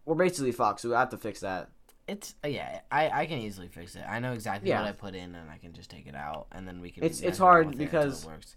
we're 0.06 0.14
basically 0.14 0.52
fucked, 0.52 0.82
so 0.82 0.90
we 0.90 0.96
have 0.96 1.10
to 1.10 1.18
fix 1.18 1.40
that. 1.40 1.70
It's 2.10 2.36
uh, 2.44 2.48
yeah, 2.48 2.82
I, 2.92 3.10
I 3.22 3.26
can 3.26 3.40
easily 3.40 3.68
fix 3.68 3.96
it. 3.96 4.04
I 4.08 4.20
know 4.20 4.34
exactly 4.34 4.70
Yeah. 4.70 4.82
what 4.82 4.90
I 4.90 4.92
put 4.94 5.16
in, 5.16 5.36
and 5.36 5.50
I 5.50 5.58
can 5.58 5.74
just 5.74 5.90
take 5.90 6.08
it 6.08 6.16
out, 6.16 6.48
and 6.52 6.68
then 6.68 6.82
we 6.82 6.90
can. 6.92 7.04
It's- 7.04 7.22
it's 7.22 7.38
hard 7.38 7.68
with 7.68 7.80
it 7.80 7.84
until 7.84 8.02
because- 8.02 8.24
it 8.24 8.28
works. 8.28 8.56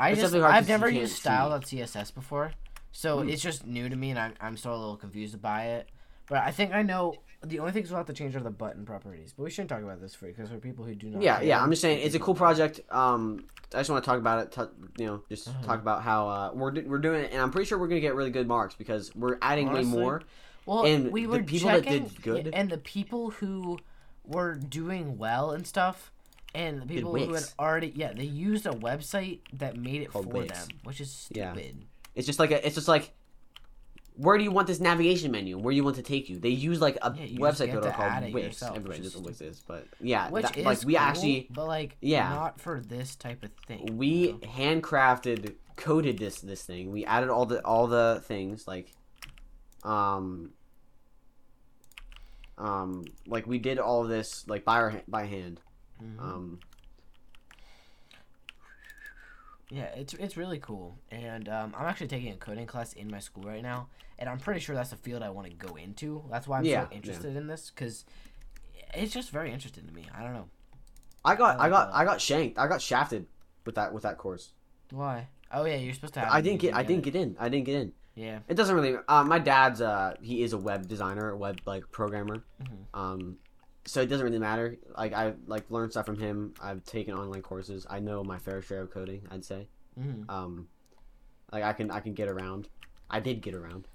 I 0.00 0.14
just 0.14 0.32
I've 0.34 0.68
never 0.68 0.88
used 0.88 1.16
style.css 1.16 2.14
before, 2.14 2.52
so 2.92 3.18
Mm. 3.18 3.32
it's 3.32 3.42
just 3.42 3.66
new 3.66 3.88
to 3.88 3.96
me, 3.96 4.10
and 4.10 4.18
I'm 4.18 4.34
I'm 4.40 4.56
still 4.56 4.72
a 4.74 4.78
little 4.78 4.96
confused 4.96 5.40
by 5.42 5.64
it. 5.76 5.88
But 6.28 6.38
I 6.38 6.52
think 6.52 6.72
I 6.72 6.82
know 6.82 7.14
the 7.42 7.58
only 7.58 7.72
things 7.72 7.90
we'll 7.90 7.96
have 7.98 8.06
to 8.06 8.12
change 8.12 8.36
are 8.36 8.40
the 8.40 8.50
button 8.50 8.84
properties. 8.84 9.32
But 9.36 9.42
we 9.44 9.50
shouldn't 9.50 9.70
talk 9.70 9.82
about 9.82 10.00
this 10.00 10.14
for 10.14 10.26
you 10.28 10.34
because 10.34 10.50
for 10.50 10.58
people 10.58 10.84
who 10.84 10.94
do 10.94 11.08
not. 11.10 11.22
yeah 11.22 11.40
yeah 11.40 11.62
i'm 11.62 11.70
just 11.70 11.80
saying 11.82 12.00
it's 12.04 12.14
a 12.16 12.18
cool 12.18 12.34
project 12.34 12.80
um 12.90 13.44
i 13.74 13.78
just 13.78 13.88
want 13.90 14.02
to 14.02 14.08
talk 14.10 14.18
about 14.18 14.40
it 14.44 14.52
t- 14.52 15.02
you 15.02 15.06
know 15.06 15.22
just 15.28 15.46
Uh-huh. 15.48 15.64
talk 15.64 15.80
about 15.80 16.02
how 16.02 16.28
uh, 16.28 16.50
we're, 16.52 16.72
do- 16.72 16.84
we're 16.88 16.98
doing 16.98 17.22
it 17.24 17.30
and 17.32 17.40
i'm 17.40 17.52
pretty 17.52 17.66
sure 17.68 17.78
we're 17.78 17.86
gonna 17.86 18.00
get 18.00 18.16
really 18.16 18.32
good 18.32 18.48
marks 18.48 18.74
because 18.74 19.14
we're 19.14 19.38
adding 19.40 19.68
Honestly, 19.68 19.92
way 19.94 20.00
more 20.00 20.22
Well, 20.68 20.84
and 20.84 21.10
we 21.10 21.22
the 21.22 21.28
were 21.30 21.42
people 21.42 21.70
that 21.70 21.84
checking, 21.84 22.04
did 22.04 22.22
good- 22.22 22.50
and 22.52 22.68
the 22.70 22.78
people 22.78 23.30
who 23.30 23.78
were 24.24 24.54
doing 24.54 25.16
well 25.16 25.52
and 25.52 25.66
stuff, 25.66 26.12
and 26.54 26.82
the 26.82 26.86
people 26.86 27.16
who 27.16 27.32
had 27.34 27.44
already 27.58 27.92
yeah 27.96 28.12
they 28.12 28.24
used 28.24 28.66
a 28.66 28.70
website 28.72 29.40
that 29.54 29.76
made 29.76 30.02
it 30.02 30.10
Called 30.10 30.26
for 30.26 30.40
Wix. 30.40 30.58
them, 30.66 30.68
which 30.84 31.00
is 31.00 31.28
Yeah. 31.32 31.52
stupid. 31.52 31.84
it's 32.14 32.26
just 32.26 32.38
like 32.38 32.50
a, 32.50 32.64
it's 32.66 32.74
just 32.74 32.88
like 32.88 33.12
where 34.16 34.36
do 34.36 34.42
you 34.42 34.50
want 34.50 34.66
this 34.66 34.80
navigation 34.80 35.30
menu 35.30 35.56
where 35.56 35.70
do 35.72 35.76
you 35.76 35.84
want 35.84 35.94
to 35.96 36.02
take 36.02 36.28
you 36.28 36.38
they 36.40 36.48
use 36.48 36.80
like 36.80 36.96
a 37.02 37.14
Yeah, 37.16 37.38
website 37.38 37.70
builder 37.70 37.90
called 37.92 38.32
wix 38.34 38.46
yourself, 38.46 38.76
everybody 38.76 39.00
knows 39.02 39.14
what 39.16 39.26
wix 39.26 39.40
is 39.40 39.62
but 39.66 39.86
yeah 40.00 40.28
Which 40.28 40.42
that- 40.42 40.56
is 40.56 40.64
like 40.66 40.82
we 40.84 40.94
cool, 40.94 41.00
actually 41.02 41.46
but 41.50 41.66
like 41.68 41.96
yeah. 42.00 42.28
not 42.28 42.60
for 42.60 42.80
this 42.80 43.14
type 43.14 43.44
of 43.44 43.50
thing. 43.68 43.96
we 43.96 44.08
you 44.08 44.32
know? 44.32 44.38
handcrafted 44.48 45.54
coded 45.76 46.18
this 46.18 46.40
this 46.40 46.62
thing 46.64 46.90
we 46.90 47.04
added 47.04 47.28
all 47.30 47.46
the 47.46 47.64
all 47.64 47.86
the 47.86 48.20
things 48.26 48.66
like 48.66 48.92
um 49.84 50.50
um 52.58 53.04
like 53.26 53.46
we 53.46 53.58
did 53.58 53.78
all 53.78 54.02
of 54.02 54.08
this 54.08 54.46
like 54.48 54.64
by 54.64 54.76
our, 54.76 55.02
by 55.08 55.24
hand 55.26 55.60
Mhm. 56.02 56.20
um 56.20 56.58
Yeah, 59.70 59.84
it's 59.96 60.14
it's 60.14 60.36
really 60.38 60.58
cool, 60.58 60.96
and 61.10 61.46
um, 61.48 61.74
I'm 61.76 61.84
actually 61.86 62.06
taking 62.08 62.32
a 62.32 62.36
coding 62.36 62.66
class 62.66 62.94
in 62.94 63.10
my 63.10 63.18
school 63.18 63.42
right 63.44 63.62
now, 63.62 63.88
and 64.18 64.26
I'm 64.26 64.38
pretty 64.38 64.60
sure 64.60 64.74
that's 64.74 64.88
the 64.90 64.96
field 64.96 65.22
I 65.22 65.28
want 65.28 65.46
to 65.46 65.52
go 65.52 65.76
into. 65.76 66.24
That's 66.30 66.48
why 66.48 66.58
I'm 66.58 66.64
Yeah, 66.64 66.84
so 66.84 66.88
yeah. 66.90 66.96
interested 66.96 67.36
in 67.36 67.46
this 67.48 67.70
because 67.70 68.06
it's 68.94 69.12
just 69.12 69.28
very 69.30 69.52
interesting 69.52 69.86
to 69.86 69.92
me. 69.92 70.06
I 70.16 70.22
don't 70.22 70.32
know 70.32 70.48
I 71.22 71.34
got 71.34 71.60
I 71.60 71.66
I, 71.66 71.68
got. 71.68 71.90
I 71.92 72.04
got 72.06 72.20
shanked. 72.20 72.58
I 72.58 72.66
got 72.66 72.80
shafted 72.80 73.26
with 73.66 73.74
that 73.74 73.92
with 73.92 74.04
that 74.04 74.16
course. 74.16 74.52
why. 74.90 75.28
Oh 75.52 75.66
yeah, 75.66 75.76
you're 75.76 75.92
supposed 75.92 76.14
to 76.14 76.20
have. 76.20 76.32
I 76.32 76.40
didn't 76.40 76.60
get 76.60 76.74
I 76.74 76.82
didn't 76.82 77.04
get 77.04 77.14
in. 77.14 77.36
I 77.38 77.50
didn't 77.50 77.66
get 77.66 77.74
in. 77.74 77.92
Yeah. 78.18 78.40
It 78.48 78.54
doesn't 78.54 78.74
really. 78.74 78.96
Uh, 79.06 79.22
my 79.24 79.38
dad's 79.38 79.80
uh 79.80 80.14
he 80.20 80.42
is 80.42 80.52
a 80.52 80.58
web 80.58 80.88
designer, 80.88 81.30
a 81.30 81.36
web 81.36 81.60
like 81.66 81.90
programmer. 81.92 82.42
Mhm. 82.60 82.78
Um, 83.00 83.36
so 83.84 84.00
it 84.02 84.06
doesn't 84.06 84.24
really 84.26 84.38
matter. 84.40 84.76
Like 84.96 85.12
I 85.12 85.34
like 85.46 85.70
learned 85.70 85.92
stuff 85.92 86.04
from 86.06 86.18
him. 86.18 86.52
I've 86.60 86.84
taken 86.84 87.14
online 87.14 87.42
courses. 87.42 87.86
I 87.88 88.00
know 88.00 88.24
my 88.24 88.38
fair 88.38 88.60
share 88.60 88.82
of 88.82 88.90
coding. 88.90 89.22
I'd 89.30 89.44
say. 89.44 89.68
hmm 89.96 90.22
Um, 90.28 90.68
like 91.52 91.62
I 91.62 91.72
can 91.72 91.90
I 91.90 92.00
can 92.00 92.14
get 92.14 92.28
around. 92.28 92.68
I 93.08 93.20
did 93.20 93.40
get 93.40 93.54
around. 93.54 93.86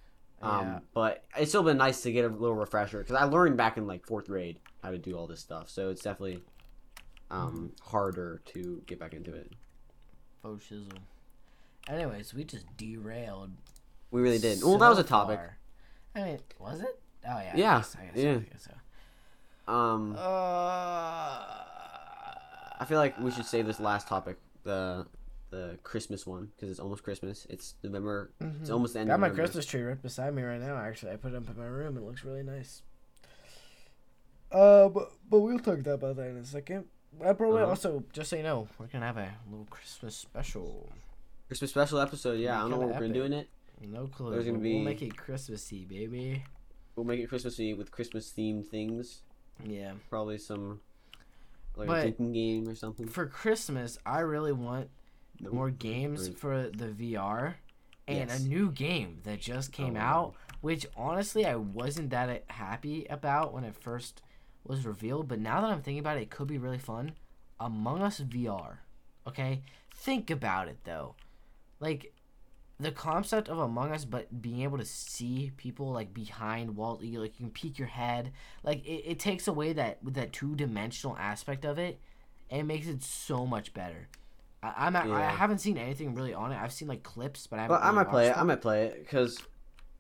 Um, 0.42 0.60
Yeah. 0.68 0.80
but 0.94 1.24
it's 1.38 1.52
still 1.52 1.64
been 1.64 1.78
nice 1.78 2.02
to 2.04 2.12
get 2.12 2.26
a 2.26 2.30
little 2.30 2.56
refresher 2.56 3.00
because 3.00 3.16
I 3.16 3.26
learned 3.26 3.58
back 3.58 3.78
in 3.78 3.88
like 3.88 4.06
fourth 4.08 4.28
grade 4.28 4.60
how 4.82 4.92
to 4.92 4.98
do 4.98 5.18
all 5.18 5.28
this 5.28 5.40
stuff. 5.42 5.70
So 5.70 5.90
it's 5.90 6.02
definitely 6.02 6.44
um, 7.30 7.72
Mm-hmm. 7.74 7.90
harder 7.92 8.42
to 8.54 8.82
get 8.86 9.00
back 9.00 9.14
into 9.14 9.34
it. 9.34 9.52
Faux 10.42 10.64
shizzle. 10.66 10.98
Anyways, 11.88 12.34
we 12.34 12.44
just 12.46 12.66
derailed. 12.78 13.52
We 14.14 14.22
really 14.22 14.38
did. 14.40 14.62
well, 14.64 14.78
that 14.78 14.90
was 14.90 15.00
a 15.00 15.04
topic. 15.04 15.38
far. 15.40 15.58
I 16.16 16.24
mean, 16.24 16.40
was 16.60 16.80
it? 16.82 17.00
Oh 17.26 17.40
yeah. 17.40 17.52
I 17.54 17.58
Yeah, 17.58 17.78
guess- 17.80 17.96
I 18.00 18.06
guess, 18.06 18.16
yeah. 18.24 18.32
I 18.32 18.36
guess 18.52 18.68
so. 19.68 19.74
Um, 19.74 20.16
Uh, 20.16 20.22
I 22.80 22.86
feel 22.88 22.98
like 23.00 23.18
we 23.20 23.32
should 23.32 23.46
save 23.46 23.66
this 23.66 23.80
last 23.80 24.08
topic, 24.08 24.38
the 24.64 25.08
the 25.50 25.78
Christmas 25.84 26.26
one, 26.28 26.52
because 26.56 26.70
it's 26.72 26.80
almost 26.80 27.04
Christmas. 27.04 27.46
It's 27.50 27.76
November. 27.84 28.32
It's 28.40 28.70
Mhm. 28.70 28.74
almost 28.74 28.94
the 28.94 29.00
end. 29.02 29.08
Got 29.10 29.16
of 29.16 29.20
my. 29.22 29.30
Christmas 29.30 29.66
tree 29.66 29.82
right 29.82 30.02
beside 30.02 30.34
me 30.34 30.42
right 30.44 30.60
now. 30.62 30.76
Actually, 30.78 31.12
I 31.14 31.16
put 31.18 31.34
it 31.34 31.36
up 31.38 31.48
in 31.50 31.58
my 31.58 31.66
room. 31.66 31.96
It 31.98 32.02
looks 32.04 32.24
really 32.24 32.44
nice. 32.44 32.82
Uh, 34.52 34.90
but 34.90 35.12
but 35.30 35.40
we'll 35.40 35.60
talk 35.60 35.80
about 35.80 36.00
that 36.16 36.28
in 36.28 36.38
a 36.38 36.46
second. 36.46 36.86
I 37.24 37.34
probably 37.34 37.62
Uh-huh. 37.62 37.70
also 37.72 38.04
just 38.14 38.30
so 38.30 38.36
you 38.36 38.44
know, 38.44 38.68
we're 38.80 38.88
gonna 38.88 39.06
have 39.06 39.18
a 39.18 39.32
little 39.50 39.66
Christmas 39.70 40.16
special. 40.16 40.90
Christmas 41.48 41.70
special 41.72 42.00
episode. 42.00 42.40
Yeah, 42.40 42.58
I 42.58 42.62
don't 42.62 42.72
know 42.72 42.78
what 42.78 42.88
we're 42.90 43.00
gonna 43.00 43.14
do 43.14 43.24
in 43.24 43.34
it. 43.34 43.50
No 43.88 44.08
clue. 44.08 44.32
There's 44.32 44.46
gonna 44.46 44.60
be- 44.60 44.76
We'll 44.76 44.84
make 44.84 45.02
it 45.02 45.16
Christmassy, 45.18 45.86
baby. 45.86 46.44
We'll 46.96 47.06
make 47.06 47.20
it 47.20 47.28
Christmassy 47.28 47.74
with 47.74 47.92
Christmas 47.92 48.32
themed 48.32 48.68
things. 48.68 49.24
Yeah. 49.64 49.94
Probably 50.10 50.38
some 50.38 50.82
like 51.76 51.88
But- 51.88 51.98
a 52.00 52.02
drinking 52.04 52.34
game 52.34 52.68
or 52.70 52.76
something. 52.76 53.08
For 53.08 53.26
Christmas, 53.26 53.98
I 54.06 54.20
really 54.20 54.52
want 54.54 54.90
No. 55.40 55.52
more 55.52 55.72
games 55.72 56.30
Right. 56.30 56.38
for 56.38 56.70
the 56.70 56.90
VR, 56.92 57.56
and 58.08 58.30
Yes. 58.30 58.40
a 58.44 58.48
new 58.48 58.72
game 58.72 59.20
that 59.24 59.40
just 59.42 59.72
came 59.72 59.96
Oh, 59.98 60.00
out, 60.00 60.36
which 60.62 60.86
honestly 60.96 61.46
I 61.46 61.56
wasn't 61.56 62.12
that 62.12 62.50
happy 62.52 63.06
about 63.06 63.54
when 63.54 63.64
it 63.64 63.76
first 63.76 64.22
was 64.64 64.86
revealed. 64.86 65.28
But 65.28 65.40
now 65.40 65.62
that 65.62 65.72
I'm 65.72 65.82
thinking 65.82 66.00
about 66.00 66.18
it, 66.18 66.22
it 66.24 66.30
could 66.30 66.48
be 66.48 66.58
really 66.60 66.78
fun. 66.80 67.14
Among 67.60 68.02
Us 68.02 68.20
VR. 68.20 68.80
Okay, 69.26 69.64
think 69.92 70.30
about 70.30 70.68
it 70.68 70.84
though, 70.84 71.16
like 71.80 72.13
the 72.80 72.92
concept 72.92 73.50
of 73.50 73.60
Among 73.60 73.92
Us, 73.92 74.06
but 74.06 74.42
being 74.42 74.62
able 74.62 74.78
to 74.78 74.86
see 74.86 75.52
people 75.58 75.92
like 75.92 76.14
behind 76.14 76.76
walls, 76.76 77.04
you 77.04 77.20
like 77.20 77.40
you 77.40 77.46
can 77.46 77.52
peek 77.52 77.78
your 77.78 77.88
head. 77.88 78.32
Like 78.64 78.86
it, 78.86 79.04
it 79.12 79.20
takes 79.20 79.48
away 79.48 79.74
that 79.74 80.00
that 80.04 80.34
two 80.34 80.56
dimensional 80.56 81.16
aspect 81.18 81.66
of 81.66 81.78
it, 81.78 82.00
and 82.50 82.62
it 82.62 82.64
makes 82.66 82.88
it 82.88 83.04
so 83.04 83.46
much 83.46 83.74
better. 83.74 84.08
I, 84.62 84.74
I'm 84.78 84.96
at, 84.96 85.08
I 85.08 85.30
haven't 85.30 85.60
seen 85.60 85.78
anything 85.78 86.16
really 86.16 86.34
on 86.34 86.52
it. 86.52 86.62
I've 86.62 86.74
seen 86.74 86.88
like 86.88 87.04
clips, 87.04 87.48
but 87.48 87.60
I 87.60 87.64
haven't. 87.64 87.80
Well, 87.80 87.88
I 87.88 87.92
might 87.92 88.10
play 88.10 88.26
it. 88.26 88.30
watched 88.30 88.40
I 88.40 88.44
might 88.44 88.62
play 88.62 88.86
it 88.86 89.00
because 89.04 89.40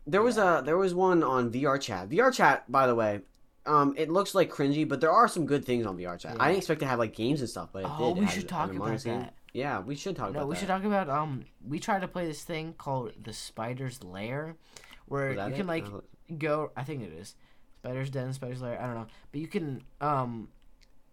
there 0.07 0.21
was 0.21 0.37
a 0.37 0.61
there 0.65 0.77
was 0.77 0.93
one 0.93 1.23
on 1.23 1.51
VR 1.51 1.79
chat. 1.79 2.09
VR 2.09 2.33
chat, 2.33 2.69
by 2.71 2.87
the 2.87 2.95
way, 2.95 3.21
um, 3.65 3.93
it 3.97 4.09
looks 4.09 4.35
like 4.35 4.51
cringy, 4.51 4.87
but 4.87 4.99
there 4.99 5.11
are 5.11 5.27
some 5.27 5.45
good 5.45 5.63
things 5.63 5.85
on 5.85 5.97
VR 5.97 6.19
chat. 6.19 6.37
I 6.39 6.47
didn't 6.47 6.59
expect 6.59 6.81
to 6.81 6.87
have 6.87 6.99
like 6.99 7.15
games 7.15 7.39
and 7.41 7.49
stuff, 7.49 7.69
but 7.71 7.83
it 7.83 7.89
Oh. 7.89 8.13
We 8.13 8.27
should 8.27 8.49
talk 8.49 8.73
about 8.73 8.99
that. 8.99 9.33
Yeah, 9.53 9.79
we 9.81 9.95
should 9.95 10.15
talk 10.15 10.33
No, 10.33 10.39
about 10.39 10.47
we 10.49 10.55
that. 10.55 10.59
should 10.59 10.67
talk 10.67 10.83
about 10.83 11.09
um. 11.09 11.45
We 11.65 11.79
tried 11.79 12.01
to 12.01 12.07
play 12.07 12.25
this 12.25 12.43
thing 12.43 12.73
called 12.77 13.13
the 13.23 13.33
Spider's 13.33 14.03
Lair, 14.03 14.55
where 15.05 15.33
you 15.33 15.39
it? 15.39 15.55
can 15.55 15.67
like 15.67 15.85
Uh, 15.85 16.01
go. 16.37 16.71
I 16.75 16.83
think 16.83 17.03
it 17.03 17.13
is 17.13 17.35
Spider's 17.83 18.09
Den, 18.09 18.33
Spider's 18.33 18.61
Lair. 18.61 18.81
I 18.81 18.85
don't 18.87 18.95
know, 18.95 19.07
but 19.31 19.39
you 19.41 19.47
can 19.47 19.83
um 20.01 20.49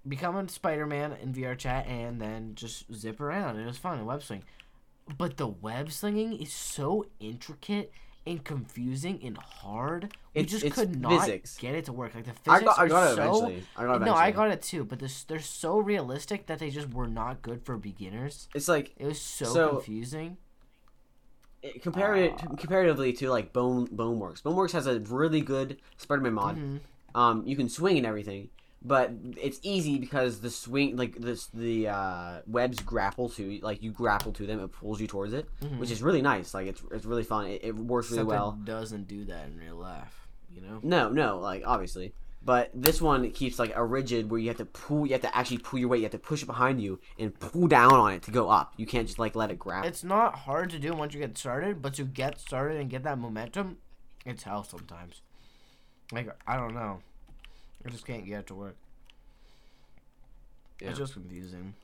become 0.08 0.36
a 0.36 0.48
Spider-Man 0.48 1.12
in 1.22 1.34
VR 1.34 1.54
chat 1.56 1.86
and 1.86 2.18
then 2.20 2.54
just 2.54 2.90
zip 2.94 3.20
around. 3.20 3.58
It 3.58 3.66
was 3.66 3.76
fun 3.76 3.98
and 3.98 4.06
web 4.06 4.22
swing, 4.22 4.42
but 5.18 5.36
the 5.36 5.46
web 5.46 5.92
slinging 5.92 6.32
is 6.32 6.50
so 6.52 7.04
intricate 7.20 7.92
and 8.26 8.44
confusing 8.44 9.18
and 9.22 9.36
hard. 9.38 10.14
We 10.34 10.42
It's- 10.42 10.50
just 10.52 10.64
it's 10.64 10.74
could 10.74 11.00
not 11.00 11.20
physics. 11.24 11.56
get 11.58 11.74
it 11.74 11.86
to 11.86 11.92
work. 11.92 12.14
Like 12.14 12.24
the 12.26 12.32
physics 12.32 12.48
I 12.48 12.60
got, 12.64 12.78
I 12.78 12.82
are 12.84 12.88
got 12.88 13.10
it 13.12 13.14
so 13.16 13.22
eventually. 13.22 13.62
I 13.76 13.84
got 13.84 14.02
no, 14.02 14.14
I 14.14 14.30
got 14.30 14.50
it 14.50 14.62
too, 14.62 14.84
but 14.84 14.98
this 14.98 15.24
they're 15.24 15.40
so 15.40 15.78
realistic 15.78 16.46
that 16.46 16.58
they 16.58 16.70
just 16.70 16.92
were 16.92 17.08
not 17.08 17.42
good 17.42 17.64
for 17.64 17.76
beginners. 17.76 18.48
It's 18.54 18.68
like 18.68 18.92
It 18.98 19.06
was 19.06 19.20
so, 19.20 19.44
So- 19.46 19.68
confusing. 19.76 20.36
it, 21.62 21.82
compared 21.82 22.32
Ah. 22.38 22.46
comparatively 22.56 23.12
to 23.14 23.30
like 23.30 23.52
Bone 23.52 23.86
Boneworks. 23.88 24.42
Boneworks 24.42 24.72
has 24.72 24.86
a 24.86 25.00
really 25.00 25.40
good 25.40 25.78
Spider-Man 25.98 26.32
mod. 26.34 26.56
Mhm. 26.56 26.80
Um, 27.14 27.46
you 27.46 27.56
can 27.56 27.68
swing 27.68 27.96
and 27.98 28.06
everything, 28.06 28.48
but 28.82 29.12
it's 29.40 29.58
easy 29.62 29.98
because 29.98 30.40
the 30.40 30.50
swing, 30.50 30.96
like 30.96 31.16
this, 31.16 31.46
the 31.48 31.88
uh, 31.88 32.40
webs 32.46 32.80
grapple 32.80 33.28
to, 33.30 33.58
like 33.62 33.82
you 33.82 33.90
grapple 33.92 34.32
to 34.32 34.46
them, 34.46 34.60
it 34.60 34.68
pulls 34.72 35.00
you 35.00 35.06
towards 35.06 35.32
it, 35.32 35.48
Mhm. 35.60 35.78
which 35.78 35.90
is 35.90 36.02
really 36.02 36.22
nice. 36.22 36.54
Like 36.54 36.66
it's 36.66 36.82
it's 36.90 37.04
really 37.04 37.24
fun. 37.24 37.46
It, 37.46 37.60
it 37.64 37.76
works 37.76 38.10
really 38.10 38.22
Except 38.22 38.28
well. 38.30 38.58
it 38.60 38.64
doesn't 38.64 39.06
do 39.08 39.24
that 39.26 39.46
in 39.48 39.58
real 39.58 39.76
life. 39.76 40.26
You 40.54 40.62
know. 40.62 40.80
No, 40.82 41.08
no, 41.10 41.38
like 41.38 41.62
obviously, 41.66 42.12
but 42.42 42.70
this 42.74 43.00
one 43.02 43.30
keeps 43.32 43.58
like 43.58 43.72
a 43.76 43.84
rigid 43.84 44.30
where 44.30 44.40
you 44.40 44.48
have 44.48 44.56
to 44.56 44.64
pull, 44.64 45.06
you 45.06 45.12
have 45.12 45.20
to 45.22 45.36
actually 45.36 45.58
pull 45.58 45.78
your 45.78 45.88
weight, 45.88 45.98
you 45.98 46.04
have 46.04 46.12
to 46.12 46.18
push 46.18 46.42
it 46.42 46.46
behind 46.46 46.80
you 46.82 46.98
and 47.18 47.38
pull 47.38 47.68
down 47.68 47.92
on 47.92 48.14
it 48.14 48.22
to 48.22 48.30
go 48.30 48.48
up. 48.48 48.72
You 48.78 48.86
can't 48.86 49.06
just 49.06 49.18
like 49.18 49.36
let 49.36 49.50
it 49.50 49.58
grab. 49.58 49.84
It's 49.84 50.02
not 50.02 50.34
hard 50.40 50.70
to 50.70 50.78
do 50.78 50.92
once 50.94 51.12
you 51.14 51.20
get 51.20 51.36
started, 51.38 51.80
but 51.82 51.94
to 51.94 52.04
get 52.04 52.40
started 52.40 52.80
and 52.80 52.88
get 52.90 53.02
that 53.04 53.18
momentum, 53.18 53.76
it's 54.24 54.42
hell 54.42 54.64
sometimes. 54.64 55.20
Like 56.12 56.28
I 56.46 56.56
don't 56.56 56.74
know, 56.74 57.00
I 57.84 57.90
just 57.90 58.06
can't 58.06 58.24
get 58.26 58.40
it 58.40 58.46
to 58.48 58.54
work. 58.54 58.76
Yeah. 60.80 60.90
It's 60.90 60.98
just 60.98 61.14
confusing. 61.14 61.74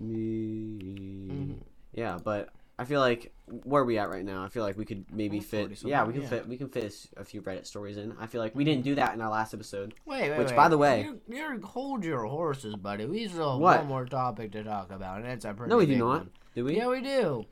Me. 0.00 0.14
Mm-hmm. 0.14 1.52
Yeah, 1.94 2.18
but 2.22 2.50
I 2.78 2.84
feel 2.84 3.00
like 3.00 3.32
where 3.64 3.82
are 3.82 3.84
we 3.84 3.98
at 3.98 4.08
right 4.08 4.24
now? 4.24 4.44
I 4.44 4.48
feel 4.48 4.62
like 4.62 4.78
we 4.78 4.84
could 4.84 5.04
maybe 5.12 5.40
fit. 5.40 5.82
Yeah, 5.82 6.04
we 6.04 6.12
can 6.12 6.22
yeah. 6.22 6.28
fit. 6.28 6.48
We 6.48 6.56
can 6.56 6.68
fit 6.68 6.94
a 7.16 7.24
few 7.24 7.42
Reddit 7.42 7.66
stories 7.66 7.96
in. 7.96 8.14
I 8.20 8.26
feel 8.26 8.40
like 8.40 8.54
we 8.54 8.64
didn't 8.64 8.84
do 8.84 8.94
that 8.94 9.14
in 9.14 9.20
our 9.20 9.30
last 9.30 9.52
episode. 9.52 9.94
Wait, 10.06 10.30
wait, 10.30 10.38
Which, 10.38 10.48
wait. 10.48 10.56
by 10.56 10.68
the 10.68 10.78
way- 10.78 11.02
you, 11.02 11.20
you 11.28 11.60
hold 11.64 12.04
your 12.04 12.24
horses, 12.26 12.76
buddy. 12.76 13.04
We 13.06 13.26
still 13.28 13.52
have 13.52 13.60
What? 13.60 13.78
one 13.80 13.88
more 13.88 14.04
topic 14.06 14.52
to 14.52 14.62
talk 14.62 14.92
about, 14.92 15.22
and 15.22 15.26
it's 15.28 15.44
a 15.44 15.52
pretty 15.52 15.70
No, 15.70 15.78
we 15.78 15.86
do 15.86 15.96
not. 15.96 16.06
one. 16.06 16.30
Do 16.54 16.64
we? 16.64 16.76
Yeah, 16.76 16.88
we 16.88 17.00
do. 17.00 17.46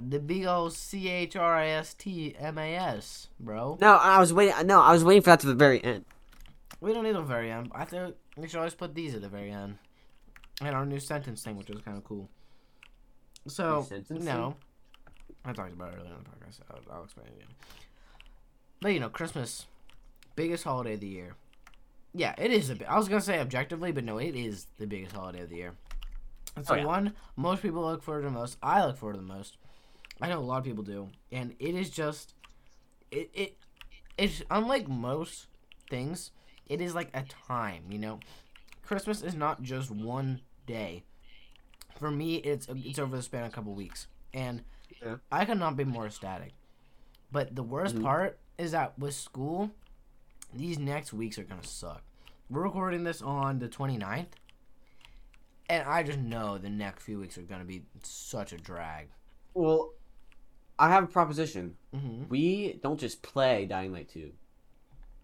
The 0.00 0.20
big 0.20 0.46
old 0.46 0.72
C 0.72 1.08
H 1.08 1.36
R 1.36 1.56
I 1.56 1.66
S 1.68 1.92
T 1.94 2.34
M 2.38 2.56
A 2.58 2.76
S, 2.76 3.28
bro. 3.40 3.76
No, 3.80 3.96
I 3.96 4.18
was 4.20 4.32
waiting. 4.32 4.66
No, 4.66 4.80
I 4.80 4.92
was 4.92 5.04
waiting 5.04 5.22
for 5.22 5.30
that 5.30 5.40
to 5.40 5.46
the 5.48 5.54
very 5.54 5.82
end. 5.84 6.04
We 6.82 6.92
don't 6.92 7.04
need 7.04 7.14
the 7.14 7.22
very 7.22 7.48
end. 7.52 7.70
I 7.72 7.84
think 7.84 8.16
we 8.36 8.48
should 8.48 8.58
always 8.58 8.74
put 8.74 8.92
these 8.92 9.14
at 9.14 9.22
the 9.22 9.28
very 9.28 9.52
end. 9.52 9.78
And 10.60 10.74
our 10.74 10.84
new 10.84 10.98
sentence 10.98 11.40
thing, 11.42 11.56
which 11.56 11.68
was 11.70 11.80
kind 11.80 11.96
of 11.96 12.02
cool. 12.02 12.28
So, 13.46 13.86
no. 14.10 14.56
I 15.44 15.52
talked 15.52 15.72
about 15.72 15.92
it 15.92 15.98
earlier 16.00 16.12
in 16.12 16.24
the 16.24 16.30
podcast. 16.30 16.56
so 16.58 16.62
I'll, 16.70 16.96
I'll 16.96 17.04
explain 17.04 17.28
it 17.28 17.34
again. 17.36 17.54
But, 18.80 18.88
you 18.94 18.98
know, 19.00 19.08
Christmas, 19.08 19.66
biggest 20.34 20.64
holiday 20.64 20.94
of 20.94 21.00
the 21.00 21.06
year. 21.06 21.36
Yeah, 22.14 22.34
it 22.36 22.50
is. 22.50 22.68
A, 22.70 22.74
bi- 22.74 22.84
I 22.86 22.98
was 22.98 23.08
going 23.08 23.20
to 23.20 23.24
say 23.24 23.38
objectively, 23.38 23.92
but 23.92 24.02
no, 24.02 24.18
it 24.18 24.34
is 24.34 24.66
the 24.78 24.86
biggest 24.88 25.14
holiday 25.14 25.42
of 25.42 25.50
the 25.50 25.56
year. 25.56 25.74
It's 26.56 26.68
Oh, 26.68 26.74
the 26.74 26.80
yeah. 26.80 26.86
one 26.86 27.12
most 27.36 27.62
people 27.62 27.82
look 27.82 28.02
forward 28.02 28.22
to 28.22 28.26
the 28.26 28.32
most. 28.32 28.58
I 28.60 28.84
look 28.84 28.96
forward 28.98 29.14
to 29.14 29.20
the 29.20 29.26
most. 29.26 29.56
I 30.20 30.28
know 30.28 30.38
a 30.38 30.40
lot 30.40 30.58
of 30.58 30.64
people 30.64 30.82
do. 30.82 31.10
And 31.30 31.54
it 31.60 31.76
is 31.76 31.90
just. 31.90 32.34
It, 33.12 33.30
it 33.32 33.56
It's 34.18 34.42
unlike 34.50 34.88
most 34.88 35.46
things 35.88 36.32
it 36.68 36.80
is 36.80 36.94
like 36.94 37.10
a 37.14 37.22
time, 37.22 37.84
you 37.90 37.98
know. 37.98 38.20
Christmas 38.82 39.22
is 39.22 39.34
not 39.34 39.62
just 39.62 39.90
one 39.90 40.40
day. 40.66 41.04
For 41.98 42.10
me, 42.10 42.36
it's 42.36 42.66
it's 42.68 42.98
over 42.98 43.16
the 43.16 43.22
span 43.22 43.44
of 43.44 43.48
a 43.48 43.54
couple 43.54 43.74
weeks, 43.74 44.06
and 44.34 44.62
Yeah. 45.02 45.16
I 45.30 45.44
could 45.44 45.58
not 45.58 45.76
be 45.76 45.84
more 45.84 46.06
ecstatic. 46.06 46.52
But 47.30 47.54
the 47.56 47.62
worst 47.62 47.96
Mhm. 47.96 48.02
part 48.02 48.38
is 48.58 48.72
that 48.72 48.98
with 48.98 49.14
school, 49.14 49.70
these 50.52 50.78
next 50.78 51.12
weeks 51.12 51.38
are 51.38 51.44
gonna 51.44 51.64
suck. 51.64 52.02
We're 52.50 52.62
recording 52.62 53.04
this 53.04 53.22
on 53.22 53.58
the 53.60 53.68
29th, 53.68 54.36
and 55.68 55.88
I 55.88 56.02
just 56.02 56.18
know 56.18 56.58
the 56.58 56.68
next 56.68 57.02
few 57.04 57.18
weeks 57.20 57.38
are 57.38 57.42
gonna 57.42 57.64
be 57.64 57.84
such 58.02 58.52
a 58.52 58.58
drag. 58.58 59.08
Well, 59.54 59.92
I 60.78 60.88
have 60.90 61.04
a 61.04 61.06
proposition. 61.06 61.76
Mm-hmm. 61.94 62.28
We 62.28 62.74
don't 62.82 62.98
just 62.98 63.22
play 63.22 63.64
Dying 63.66 63.92
Light 63.92 64.08
2. 64.08 64.32